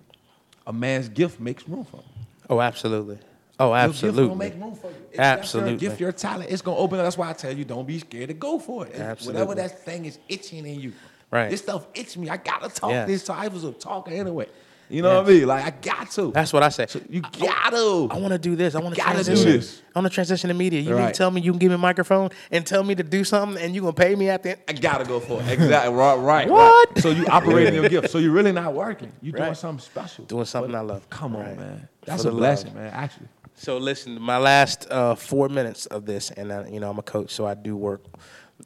A 0.66 0.72
man's 0.72 1.08
gift 1.08 1.40
makes 1.40 1.68
room 1.68 1.84
for 1.84 1.98
him. 1.98 2.04
oh, 2.50 2.60
absolutely. 2.60 3.18
Oh, 3.60 3.68
Your 3.68 3.76
gift 3.86 3.88
absolutely. 3.94 4.26
gonna 4.28 4.34
make 4.38 4.54
room 4.60 4.74
for 4.74 4.88
you. 4.88 4.96
If 5.12 5.20
Absolutely. 5.20 5.70
Your 5.72 5.78
gift, 5.78 6.00
your 6.00 6.12
talent, 6.12 6.50
it's 6.50 6.60
gonna 6.62 6.76
open 6.76 6.98
up. 6.98 7.04
That's 7.04 7.16
why 7.16 7.30
I 7.30 7.32
tell 7.34 7.52
you, 7.56 7.64
don't 7.64 7.86
be 7.86 7.98
scared 8.00 8.28
to 8.28 8.34
go 8.34 8.58
for 8.58 8.86
it. 8.86 8.94
Absolutely. 8.98 9.40
Whatever 9.42 9.54
that 9.62 9.84
thing 9.84 10.06
is 10.06 10.18
itching 10.28 10.66
in 10.66 10.80
you. 10.80 10.92
Right. 11.30 11.50
This 11.50 11.60
stuff 11.60 11.86
itch 11.94 12.16
me. 12.16 12.28
I 12.28 12.36
gotta 12.36 12.68
talk 12.68 12.90
Yes. 12.90 13.06
this. 13.08 13.24
So 13.24 13.32
I 13.34 13.48
was 13.48 13.62
a 13.64 13.72
talker 13.72 14.10
anyway. 14.12 14.46
You 14.90 15.02
know 15.02 15.16
what 15.22 15.26
I 15.26 15.28
mean? 15.32 15.46
Like 15.46 15.64
I 15.64 15.70
got 15.70 16.10
to. 16.12 16.30
That's 16.30 16.52
what 16.52 16.62
I 16.62 16.68
say. 16.68 16.86
So 16.86 17.00
you 17.08 17.20
gotta. 17.22 18.08
I 18.10 18.18
want 18.18 18.32
to 18.32 18.38
do 18.38 18.54
this. 18.54 18.74
I 18.74 18.80
want 18.80 18.94
to 18.94 19.00
Gotta 19.00 19.18
do 19.18 19.24
transition. 19.24 19.52
this. 19.52 19.82
I 19.94 19.98
want 19.98 20.10
to 20.10 20.14
transition 20.14 20.48
to 20.48 20.54
media. 20.54 20.80
You 20.80 20.94
Right. 20.94 21.14
tell 21.14 21.30
me 21.30 21.40
you 21.40 21.52
can 21.52 21.58
give 21.58 21.70
me 21.70 21.76
a 21.76 21.78
microphone 21.78 22.30
and 22.50 22.66
tell 22.66 22.84
me 22.84 22.94
to 22.94 23.02
do 23.02 23.24
something, 23.24 23.62
and 23.62 23.74
you 23.74 23.80
gonna 23.80 23.92
pay 23.94 24.14
me 24.14 24.28
at 24.28 24.42
the 24.42 24.50
end? 24.50 24.60
I 24.68 24.72
gotta 24.74 25.04
go 25.04 25.20
for 25.20 25.40
it. 25.40 25.48
Exactly. 25.50 25.94
Right. 25.94 26.14
Right. 26.16 26.48
What? 26.50 26.88
right. 26.90 26.98
So 27.02 27.10
you 27.10 27.26
operating 27.28 27.74
your 27.74 27.88
gift. 27.88 28.10
So 28.10 28.18
you're 28.18 28.32
really 28.32 28.52
not 28.52 28.74
working. 28.74 29.10
You 29.22 29.32
doing 29.32 29.44
Right. 29.44 29.56
something 29.56 29.82
special. 29.82 30.24
Doing 30.26 30.44
something 30.44 30.72
But 30.72 30.78
I 30.78 30.82
love. 30.82 31.08
Come 31.10 31.36
on, 31.36 31.56
man. 31.56 31.88
That's 32.04 32.22
For 32.24 32.28
a 32.28 32.32
blessing, 32.32 32.74
man. 32.74 32.92
Actually. 32.92 33.28
So 33.56 33.78
listen, 33.78 34.20
my 34.20 34.36
last 34.38 34.86
uh, 34.90 35.14
four 35.14 35.48
minutes 35.48 35.86
of 35.86 36.04
this, 36.06 36.30
and 36.32 36.52
uh, 36.52 36.64
you 36.68 36.80
know 36.80 36.90
I'm 36.90 36.98
a 36.98 37.02
coach, 37.02 37.30
so 37.32 37.46
I 37.46 37.54
do 37.54 37.76
work 37.76 38.02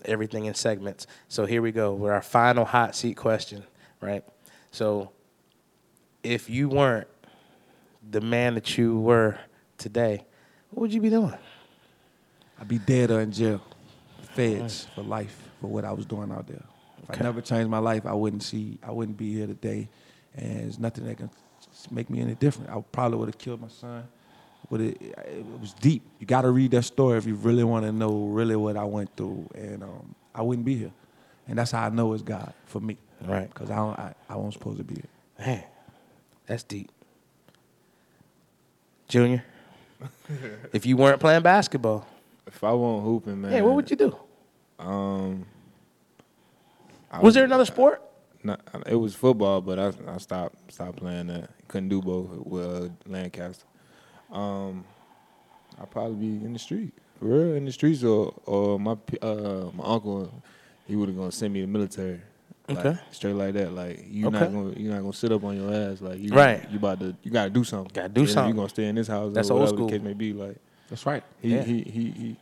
everything 0.04 0.46
in 0.46 0.54
segments. 0.54 1.06
So 1.28 1.46
here 1.46 1.62
we 1.62 1.72
go. 1.72 1.94
We're 1.94 2.12
our 2.12 2.22
final 2.22 2.64
hot 2.64 2.96
seat 2.96 3.16
question, 3.16 3.64
right? 4.00 4.24
So 4.70 5.10
if 6.22 6.48
you 6.50 6.68
weren't 6.68 7.08
the 8.10 8.20
man 8.20 8.54
that 8.54 8.76
you 8.78 8.98
were 9.00 9.38
today, 9.76 10.24
what 10.70 10.82
would 10.82 10.94
you 10.94 11.00
be 11.00 11.10
doing? 11.10 11.34
I'd 12.60 12.68
be 12.68 12.78
dead 12.78 13.10
or 13.10 13.20
in 13.20 13.32
jail. 13.32 13.60
Feds 14.34 14.86
for 14.94 15.02
life 15.02 15.36
for 15.60 15.68
what 15.68 15.84
I 15.84 15.92
was 15.92 16.06
doing 16.06 16.30
out 16.30 16.46
there. 16.46 16.62
If 17.02 17.10
Okay. 17.10 17.20
I 17.20 17.22
never 17.22 17.40
changed 17.40 17.70
my 17.70 17.78
life, 17.78 18.04
I 18.06 18.12
wouldn't 18.12 18.42
see 18.42 18.78
I 18.82 18.90
wouldn't 18.90 19.16
be 19.16 19.32
here 19.34 19.46
today. 19.46 19.88
And 20.34 20.60
there's 20.60 20.78
nothing 20.78 21.04
that 21.06 21.16
can 21.16 21.30
make 21.90 22.10
me 22.10 22.20
any 22.20 22.34
different. 22.34 22.70
I 22.70 22.80
probably 22.92 23.18
would 23.18 23.28
have 23.28 23.38
killed 23.38 23.60
my 23.60 23.68
son. 23.68 24.06
But 24.70 24.80
it, 24.82 25.00
it 25.00 25.46
was 25.60 25.72
deep. 25.72 26.02
You 26.18 26.26
got 26.26 26.42
to 26.42 26.50
read 26.50 26.72
that 26.72 26.82
story 26.82 27.16
if 27.16 27.24
you 27.26 27.34
really 27.36 27.64
want 27.64 27.86
to 27.86 27.92
know 27.92 28.26
really 28.26 28.56
what 28.56 28.76
I 28.76 28.84
went 28.84 29.16
through. 29.16 29.48
And 29.54 29.82
um, 29.82 30.14
I 30.34 30.42
wouldn't 30.42 30.66
be 30.66 30.76
here. 30.76 30.92
And 31.46 31.58
that's 31.58 31.70
how 31.70 31.84
I 31.84 31.88
know 31.88 32.12
it's 32.12 32.22
God 32.22 32.52
for 32.66 32.80
me. 32.80 32.98
Right. 33.24 33.48
Because 33.48 33.70
I, 33.70 33.78
I, 33.78 34.14
I 34.28 34.36
wasn't 34.36 34.54
supposed 34.54 34.78
to 34.78 34.84
be 34.84 34.96
here. 34.96 35.46
Man, 35.46 35.64
that's 36.48 36.64
deep. 36.64 36.90
Junior, 39.06 39.44
if 40.72 40.84
you 40.84 40.96
weren't 40.96 41.20
playing 41.20 41.42
basketball, 41.42 42.06
If 42.46 42.62
I 42.64 42.72
wasn't 42.72 43.04
hooping, 43.04 43.40
man. 43.40 43.52
yeah, 43.52 43.60
what 43.62 43.74
would 43.74 43.90
you 43.90 43.96
do? 43.96 44.16
Um. 44.78 45.46
I 47.10 47.20
Was 47.20 47.34
there 47.34 47.44
another 47.44 47.64
sport? 47.64 48.02
Not, 48.44 48.60
it 48.86 48.94
was 48.96 49.14
football, 49.14 49.60
but 49.62 49.78
I 49.78 49.92
I 50.06 50.18
stopped 50.18 50.70
stopped 50.72 50.96
playing 50.98 51.28
that. 51.28 51.50
Couldn't 51.68 51.88
do 51.88 52.00
both 52.02 52.28
with 52.46 52.66
uh, 52.84 52.88
Lancaster. 53.06 53.64
Um, 54.30 54.84
I'd 55.80 55.90
probably 55.90 56.14
be 56.38 56.44
in 56.44 56.52
the 56.52 56.58
street, 56.58 56.92
for 57.18 57.24
real, 57.26 57.54
in 57.54 57.64
the 57.64 57.72
streets, 57.72 58.04
or 58.04 58.34
or 58.44 58.78
my 58.78 58.92
uh 59.22 59.70
my 59.74 59.84
uncle, 59.84 60.30
he 60.86 60.96
would 60.96 61.08
have 61.08 61.16
gonna 61.16 61.32
send 61.32 61.54
me 61.54 61.60
to 61.60 61.66
the 61.66 61.72
military. 61.72 62.20
Like, 62.68 62.78
Okay. 62.84 62.98
straight 63.10 63.32
like 63.34 63.54
that. 63.54 63.72
Like 63.72 64.04
you 64.08 64.26
Okay. 64.26 64.40
not 64.40 64.52
gonna 64.52 64.74
you're 64.76 64.92
not 64.92 65.00
gonna 65.00 65.12
sit 65.12 65.32
up 65.32 65.42
on 65.44 65.56
your 65.56 65.72
ass. 65.72 66.00
Like 66.02 66.18
you 66.20 66.32
Right. 66.32 66.68
You 66.70 66.76
about 66.78 67.00
to 67.00 67.16
you 67.22 67.30
gotta 67.30 67.50
do 67.50 67.64
something. 67.64 67.90
Gotta 67.94 68.08
do 68.10 68.22
if 68.24 68.30
something. 68.30 68.50
You 68.50 68.54
gonna 68.56 68.68
stay 68.68 68.84
in 68.86 68.94
this 68.94 69.08
house? 69.08 69.32
That's 69.32 69.50
or 69.50 69.58
old 69.60 69.68
school. 69.70 69.86
The 69.86 69.92
case 69.98 70.02
may 70.04 70.12
be. 70.12 70.32
Like 70.34 70.56
That's 70.90 71.06
right. 71.06 71.22
he 71.40 71.54
Yeah. 71.54 71.62
he 71.62 71.82
he 71.82 72.10
he 72.10 72.36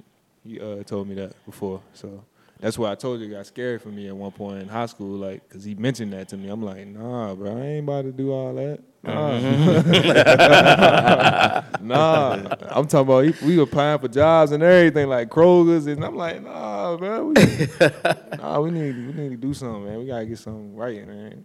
he 0.45 0.61
uh, 0.61 0.83
told 0.83 1.09
me 1.09 1.15
that 1.17 1.33
before. 1.45 1.81
So 1.95 2.25
that's 2.59 2.79
why 2.79 2.91
I 2.91 2.95
told 2.95 3.21
you 3.21 3.27
it 3.27 3.31
got 3.31 3.47
scary 3.47 3.79
for 3.79 3.89
me 3.89 4.09
at 4.09 4.17
one 4.17 4.33
point 4.33 4.63
in 4.63 4.69
high 4.69 4.87
school, 4.87 5.19
like, 5.19 5.47
cause 5.51 5.63
he 5.63 5.75
mentioned 5.75 6.13
that 6.15 6.29
to 6.31 6.37
me. 6.37 6.49
I'm 6.49 6.63
like, 6.63 6.87
nah, 6.87 7.35
bro, 7.35 7.57
I 7.57 7.61
ain't 7.61 7.85
about 7.85 8.03
to 8.03 8.13
do 8.13 8.33
all 8.33 8.55
that. 8.55 8.81
Nah, 11.81 11.81
nah. 11.81 12.33
I'm 12.71 12.87
talking 12.87 12.99
about 13.01 13.25
he- 13.27 13.47
we 13.47 13.57
were 13.57 13.63
applying 13.65 13.99
for 14.01 14.09
jobs 14.09 14.51
and 14.53 14.63
everything, 14.63 15.09
like 15.09 15.29
Kroger's, 15.29 15.87
and 15.87 16.05
I'm 16.05 16.17
like, 16.17 16.43
nah, 16.43 16.97
man, 16.97 17.29
we, 17.29 17.35
nah, 18.39 18.61
we 18.61 18.71
need 18.71 18.97
we 18.97 19.13
need 19.13 19.29
to 19.31 19.37
do 19.37 19.55
something, 19.55 19.85
man. 19.85 19.99
We 20.01 20.07
gotta 20.07 20.27
get 20.27 20.39
something 20.39 20.75
right, 20.75 21.07
man. 21.07 21.45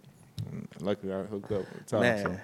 And 0.50 0.68
Luckily, 0.80 1.12
I 1.12 1.22
hooked 1.22 1.52
up 1.52 1.60
with 1.72 1.86
Tom. 1.86 2.00
Man, 2.00 2.24
So. 2.24 2.36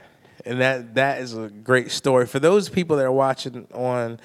and 0.46 0.60
that 0.60 0.94
that 0.94 1.20
is 1.20 1.36
a 1.36 1.48
great 1.48 1.90
story 1.90 2.26
for 2.26 2.38
those 2.38 2.68
people 2.68 2.96
that 2.98 3.04
are 3.04 3.12
watching 3.12 3.66
on 3.74 4.20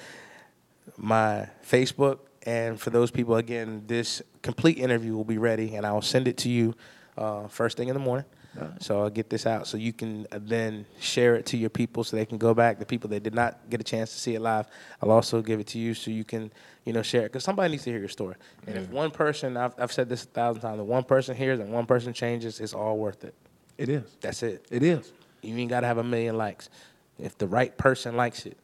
my 0.96 1.48
Facebook, 1.68 2.18
and 2.46 2.80
for 2.80 2.90
those 2.90 3.10
people 3.10 3.34
again, 3.36 3.82
this 3.88 4.22
complete 4.42 4.78
interview 4.78 5.16
will 5.16 5.24
be 5.24 5.38
ready, 5.38 5.74
and 5.74 5.84
I 5.84 5.92
will 5.92 6.02
send 6.02 6.28
it 6.28 6.36
to 6.38 6.48
you 6.48 6.74
uh, 7.18 7.48
first 7.48 7.76
thing 7.76 7.88
in 7.88 7.94
the 7.94 8.00
morning. 8.00 8.24
So 8.78 9.02
I'll 9.02 9.10
get 9.10 9.30
this 9.30 9.46
out 9.46 9.66
so 9.66 9.76
you 9.76 9.92
can 9.92 10.26
uh, 10.30 10.38
then 10.40 10.86
share 11.00 11.34
it 11.34 11.46
to 11.46 11.56
your 11.56 11.70
people 11.70 12.04
so 12.04 12.16
they 12.16 12.26
can 12.26 12.38
go 12.38 12.54
back. 12.54 12.78
The 12.78 12.86
people 12.86 13.10
that 13.10 13.22
did 13.22 13.34
not 13.34 13.58
get 13.68 13.80
a 13.80 13.84
chance 13.84 14.12
to 14.12 14.18
see 14.18 14.34
it 14.34 14.40
live, 14.40 14.66
I'll 15.02 15.10
also 15.10 15.42
give 15.42 15.60
it 15.60 15.66
to 15.68 15.78
you 15.78 15.94
so 15.94 16.10
you 16.10 16.24
can, 16.24 16.52
you 16.84 16.92
know, 16.92 17.02
share 17.02 17.22
it 17.22 17.32
because 17.32 17.44
somebody 17.44 17.72
needs 17.72 17.84
to 17.84 17.90
hear 17.90 17.98
your 17.98 18.08
story. 18.08 18.36
And 18.66 18.76
if 18.76 18.90
one 18.90 19.10
person, 19.10 19.56
I've, 19.56 19.74
I've 19.78 19.92
said 19.92 20.08
this 20.08 20.24
a 20.24 20.26
thousand 20.26 20.62
times, 20.62 20.80
if 20.80 20.86
one 20.86 21.04
person 21.04 21.36
hears 21.36 21.58
and 21.58 21.72
one 21.72 21.86
person 21.86 22.12
changes, 22.12 22.60
it's 22.60 22.74
all 22.74 22.96
worth 22.96 23.24
it. 23.24 23.34
It 23.76 23.88
is. 23.88 24.04
That's 24.20 24.42
it. 24.42 24.66
It 24.70 24.82
is. 24.82 25.12
You 25.42 25.56
ain't 25.56 25.70
gotta 25.70 25.86
have 25.86 25.98
a 25.98 26.04
million 26.04 26.36
likes. 26.36 26.70
If 27.18 27.36
the 27.38 27.46
right 27.46 27.76
person 27.76 28.16
likes 28.16 28.46
it, 28.46 28.56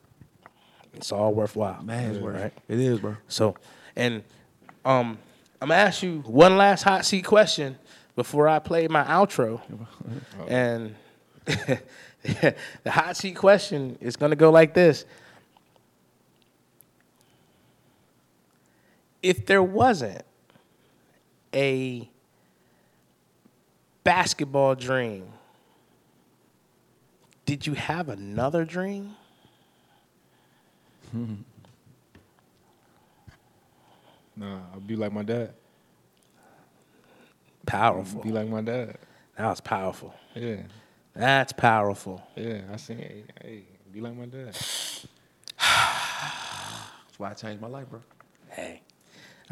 it's 0.95 1.12
all 1.12 1.35
worthwhile. 1.35 1.83
Man, 1.83 2.12
it's 2.12 2.21
worth 2.21 2.37
right? 2.37 2.53
it. 2.69 2.75
It 2.75 2.81
is, 2.81 3.01
bro. 3.01 3.17
So, 3.29 3.57
and 3.97 4.23
um, 4.85 5.19
I'm 5.61 5.69
gonna 5.69 5.81
ask 5.81 6.03
you 6.03 6.21
one 6.27 6.57
last 6.57 6.83
hot 6.83 7.05
seat 7.05 7.25
question 7.25 7.77
before 8.20 8.47
I 8.47 8.59
play 8.59 8.86
my 8.86 9.02
outro. 9.05 9.62
and 10.47 10.94
the 11.47 12.55
hot 12.86 13.16
seat 13.16 13.34
question 13.34 13.97
is 13.98 14.16
gonna 14.16 14.36
go 14.36 14.51
like 14.51 14.74
this: 14.74 15.06
If 19.22 19.47
there 19.47 19.62
wasn't 19.62 20.22
a 21.55 22.10
basketball 24.05 24.74
dream, 24.74 25.24
did 27.47 27.66
you 27.66 27.72
have 27.72 28.10
another 28.10 28.66
dream? 28.66 29.16
Nah, 34.36 34.60
I'll 34.72 34.80
be 34.80 34.97
like 34.97 35.12
my 35.12 35.22
dad. 35.22 35.52
Powerful. 37.70 38.22
Be 38.22 38.30
like 38.30 38.48
my 38.48 38.60
dad. 38.62 38.97
That 39.36 39.47
was 39.48 39.60
powerful. 39.60 40.12
Yeah. 40.34 40.56
That's 41.14 41.52
powerful. 41.52 42.22
Yeah, 42.36 42.62
I 42.72 42.76
seen. 42.76 42.98
Hey, 42.98 43.24
hey, 43.42 43.62
be 43.92 44.01
like 44.01 44.16
my 44.16 44.26
dad. 44.26 44.55
That's 45.59 47.18
why 47.18 47.30
I 47.30 47.34
changed 47.34 47.60
my 47.60 47.68
life, 47.68 47.88
bro. 47.88 48.01
Hey. 48.48 48.82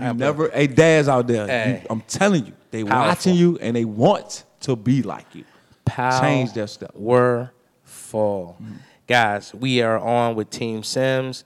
You 0.00 0.14
never, 0.14 0.48
hey, 0.50 0.66
dads 0.68 1.08
out 1.08 1.26
there, 1.26 1.46
Hey. 1.46 1.80
you, 1.82 1.86
I'm 1.90 2.00
telling 2.02 2.46
you, 2.46 2.52
they 2.70 2.84
Powerful. 2.84 3.08
watching 3.08 3.34
you 3.34 3.58
and 3.60 3.74
they 3.74 3.84
want 3.84 4.44
to 4.60 4.76
be 4.76 5.02
like 5.02 5.34
you. 5.34 5.44
Power 5.84 6.20
Change 6.20 6.52
that 6.52 6.68
stuff. 6.68 6.94
Were 6.94 7.50
full. 7.82 8.56
Guys, 9.06 9.52
we 9.54 9.80
are 9.82 9.98
on 9.98 10.34
with 10.36 10.50
Team 10.50 10.82
Sims. 10.82 11.44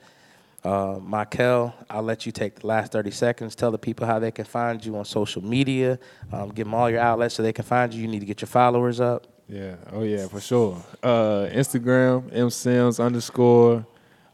Uh, 0.64 0.98
Michael, 1.02 1.74
I'll 1.90 2.02
let 2.02 2.24
you 2.24 2.32
take 2.32 2.60
the 2.60 2.66
last 2.66 2.92
30 2.92 3.10
seconds. 3.10 3.54
Tell 3.56 3.70
the 3.70 3.78
people 3.78 4.06
how 4.06 4.18
they 4.18 4.30
can 4.30 4.44
find 4.44 4.84
you 4.84 4.96
on 4.96 5.04
social 5.04 5.42
media. 5.42 5.98
Um, 6.32 6.50
give 6.50 6.66
them 6.66 6.74
all 6.74 6.88
your 6.88 7.00
outlets 7.00 7.34
so 7.34 7.42
they 7.42 7.52
can 7.52 7.64
find 7.64 7.92
you. 7.92 8.02
You 8.02 8.08
need 8.08 8.20
to 8.20 8.26
get 8.26 8.40
your 8.40 8.48
followers 8.48 9.00
up. 9.00 9.26
Yeah. 9.48 9.74
Oh 9.92 10.02
yeah, 10.02 10.28
for 10.28 10.40
sure. 10.40 10.82
Uh, 11.02 11.48
Instagram 11.52 12.30
M 12.32 12.48
Sims 12.48 13.00
underscore. 13.00 13.84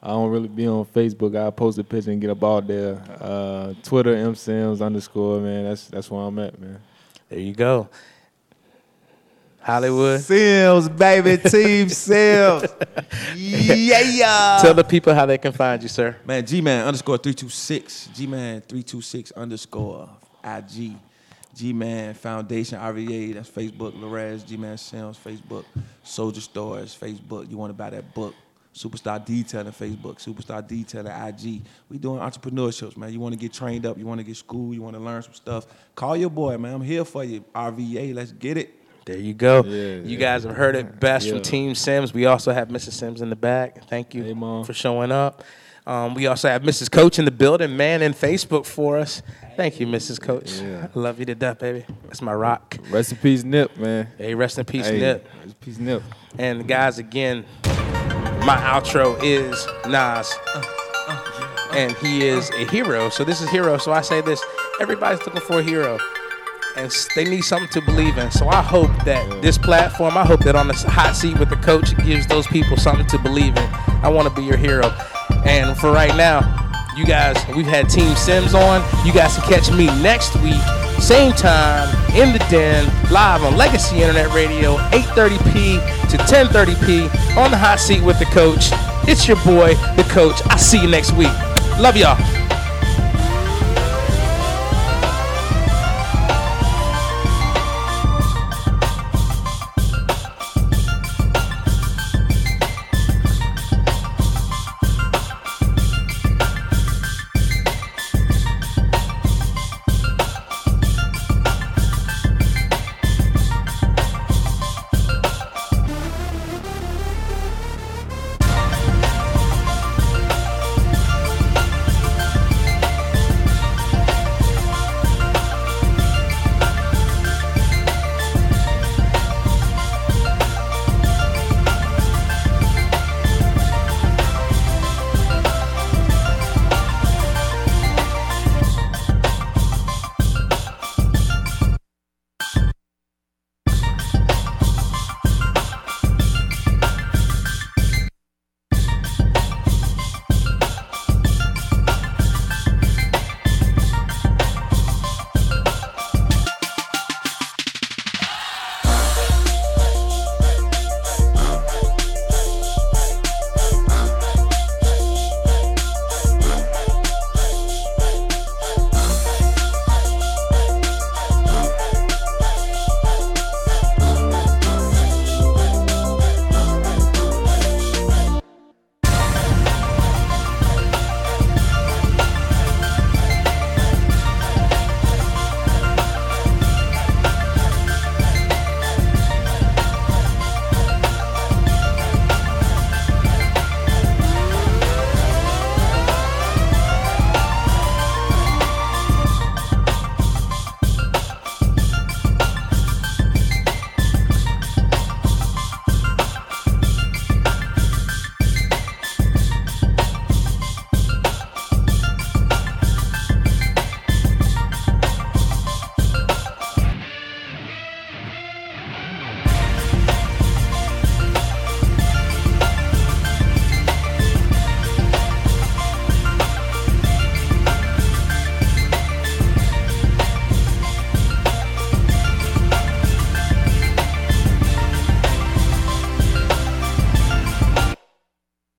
I 0.02 0.08
don't 0.08 0.30
really 0.30 0.48
be 0.48 0.66
on 0.68 0.84
Facebook. 0.84 1.34
I 1.36 1.50
post 1.50 1.78
a 1.78 1.84
picture 1.84 2.12
and 2.12 2.20
get 2.20 2.30
up 2.30 2.44
out 2.44 2.68
there. 2.68 3.02
Uh, 3.20 3.74
Twitter 3.82 4.14
M 4.14 4.34
Sims 4.34 4.80
underscore. 4.80 5.40
Man, 5.40 5.64
that's 5.64 5.88
that's 5.88 6.10
where 6.10 6.22
I'm 6.22 6.38
at, 6.38 6.60
man. 6.60 6.80
There 7.28 7.40
you 7.40 7.54
go. 7.54 7.88
Hollywood. 9.68 10.20
Sims, 10.22 10.88
baby, 10.88 11.36
Team 11.36 11.88
Sims. 11.90 12.64
yeah. 13.36 14.58
Tell 14.62 14.72
the 14.72 14.82
people 14.82 15.14
how 15.14 15.26
they 15.26 15.36
can 15.36 15.52
find 15.52 15.82
you, 15.82 15.90
sir. 15.90 16.16
Man, 16.24 16.46
G 16.46 16.62
Man 16.62 16.86
underscore 16.86 17.18
326. 17.18 18.08
G 18.14 18.26
Man 18.26 18.62
326 18.62 19.32
underscore 19.32 20.08
IG. 20.42 20.92
G 21.54 21.72
Man 21.74 22.14
Foundation, 22.14 22.78
RVA, 22.78 23.34
that's 23.34 23.50
Facebook. 23.50 23.92
Larez, 23.92 24.46
G 24.46 24.56
Man 24.56 24.78
Sims, 24.78 25.18
Facebook. 25.22 25.66
Soldier 26.02 26.40
Stores, 26.40 26.96
Facebook. 26.98 27.50
You 27.50 27.58
want 27.58 27.68
to 27.68 27.74
buy 27.74 27.90
that 27.90 28.14
book. 28.14 28.34
Superstar 28.74 29.22
Detailing, 29.22 29.72
Facebook. 29.72 30.16
Superstar 30.24 30.66
Detailing, 30.66 31.12
IG. 31.12 31.60
We 31.90 31.98
doing 31.98 32.20
entrepreneurships, 32.20 32.96
man. 32.96 33.12
You 33.12 33.20
want 33.20 33.34
to 33.34 33.38
get 33.38 33.52
trained 33.52 33.84
up. 33.84 33.98
You 33.98 34.06
want 34.06 34.20
to 34.20 34.24
get 34.24 34.36
school. 34.36 34.72
You 34.72 34.80
want 34.80 34.96
to 34.96 35.02
learn 35.02 35.20
some 35.22 35.34
stuff. 35.34 35.66
Call 35.94 36.16
your 36.16 36.30
boy, 36.30 36.56
man. 36.56 36.72
I'm 36.76 36.80
here 36.80 37.04
for 37.04 37.22
you. 37.22 37.44
RVA, 37.54 38.14
let's 38.14 38.32
get 38.32 38.56
it. 38.56 38.74
There 39.08 39.16
you 39.16 39.32
go. 39.32 39.64
Yeah, 39.64 39.72
you 39.72 40.02
yeah. 40.04 40.18
guys 40.18 40.44
have 40.44 40.54
heard 40.54 40.76
it 40.76 41.00
best 41.00 41.30
from 41.30 41.40
Team 41.40 41.74
Sims. 41.74 42.12
We 42.12 42.26
also 42.26 42.52
have 42.52 42.68
Mrs. 42.68 42.92
Sims 42.92 43.22
in 43.22 43.30
the 43.30 43.36
back. 43.36 43.88
Thank 43.88 44.14
you 44.14 44.22
Hey, 44.22 44.34
for 44.34 44.74
showing 44.74 45.10
up. 45.10 45.44
Um, 45.86 46.12
we 46.12 46.26
also 46.26 46.50
have 46.50 46.60
Mrs. 46.60 46.90
Coach 46.90 47.18
in 47.18 47.24
the 47.24 47.30
building, 47.30 47.74
man, 47.74 48.02
in 48.02 48.12
Facebook 48.12 48.66
for 48.66 48.98
us. 48.98 49.22
Thank 49.56 49.80
you, 49.80 49.86
Mrs. 49.86 50.20
Coach. 50.20 50.60
Yeah. 50.60 50.88
I 50.94 50.98
love 50.98 51.18
you 51.18 51.24
to 51.24 51.34
death, 51.34 51.58
baby. 51.58 51.86
That's 52.04 52.20
my 52.20 52.34
rock. 52.34 52.76
Rest 52.90 53.12
in 53.12 53.18
peace, 53.18 53.44
Nip, 53.44 53.74
man. 53.78 54.08
Hey, 54.18 54.34
rest 54.34 54.58
in 54.58 54.66
peace, 54.66 54.86
Hey, 54.86 55.00
Nip. 55.00 55.26
Rest 55.36 55.46
in 55.46 55.54
peace, 55.54 55.78
Nip. 55.78 56.02
And 56.38 56.68
guys, 56.68 56.98
again, 56.98 57.46
my 57.64 58.58
outro 58.62 59.18
is 59.22 59.66
Nas. 59.86 60.30
And 61.72 61.92
he 61.96 62.26
is 62.28 62.50
a 62.50 62.66
hero. 62.66 63.08
So 63.08 63.24
this 63.24 63.40
is 63.40 63.48
hero. 63.48 63.78
So 63.78 63.90
I 63.90 64.02
say 64.02 64.20
this 64.20 64.44
everybody's 64.82 65.24
looking 65.24 65.40
for 65.40 65.60
a 65.60 65.62
hero. 65.62 65.98
And 66.78 66.92
they 67.16 67.24
need 67.24 67.42
something 67.42 67.68
to 67.70 67.80
believe 67.80 68.18
in. 68.18 68.30
So 68.30 68.46
I 68.46 68.62
hope 68.62 68.90
that 69.04 69.42
this 69.42 69.58
platform, 69.58 70.16
I 70.16 70.24
hope 70.24 70.44
that 70.44 70.54
on 70.54 70.68
this 70.68 70.84
hot 70.84 71.16
seat 71.16 71.36
with 71.36 71.50
the 71.50 71.56
coach 71.56 71.96
gives 72.04 72.24
those 72.28 72.46
people 72.46 72.76
something 72.76 73.06
to 73.06 73.18
believe 73.18 73.56
in. 73.56 73.68
I 74.04 74.08
want 74.08 74.28
to 74.28 74.34
be 74.34 74.46
your 74.46 74.56
hero. 74.56 74.88
And 75.44 75.76
for 75.76 75.90
right 75.90 76.14
now, 76.16 76.38
you 76.96 77.04
guys, 77.04 77.36
we've 77.56 77.66
had 77.66 77.88
Team 77.88 78.14
Sims 78.14 78.54
on. 78.54 78.84
You 79.04 79.12
guys 79.12 79.36
can 79.36 79.52
catch 79.52 79.72
me 79.72 79.86
next 80.02 80.36
week, 80.36 80.60
same 81.00 81.32
time, 81.32 81.88
in 82.14 82.32
the 82.32 82.38
den, 82.48 82.86
live 83.10 83.42
on 83.42 83.56
Legacy 83.56 84.00
Internet 84.00 84.32
Radio, 84.32 84.76
8:30p 84.92 85.80
to 86.10 86.16
10:30p 86.16 87.36
on 87.36 87.50
the 87.50 87.56
hot 87.56 87.80
seat 87.80 88.02
with 88.04 88.20
the 88.20 88.26
coach. 88.26 88.70
It's 89.08 89.26
your 89.26 89.38
boy, 89.38 89.74
the 89.96 90.06
coach. 90.10 90.40
I'll 90.46 90.58
see 90.58 90.80
you 90.80 90.88
next 90.88 91.10
week. 91.12 91.34
Love 91.80 91.96
y'all. 91.96 92.16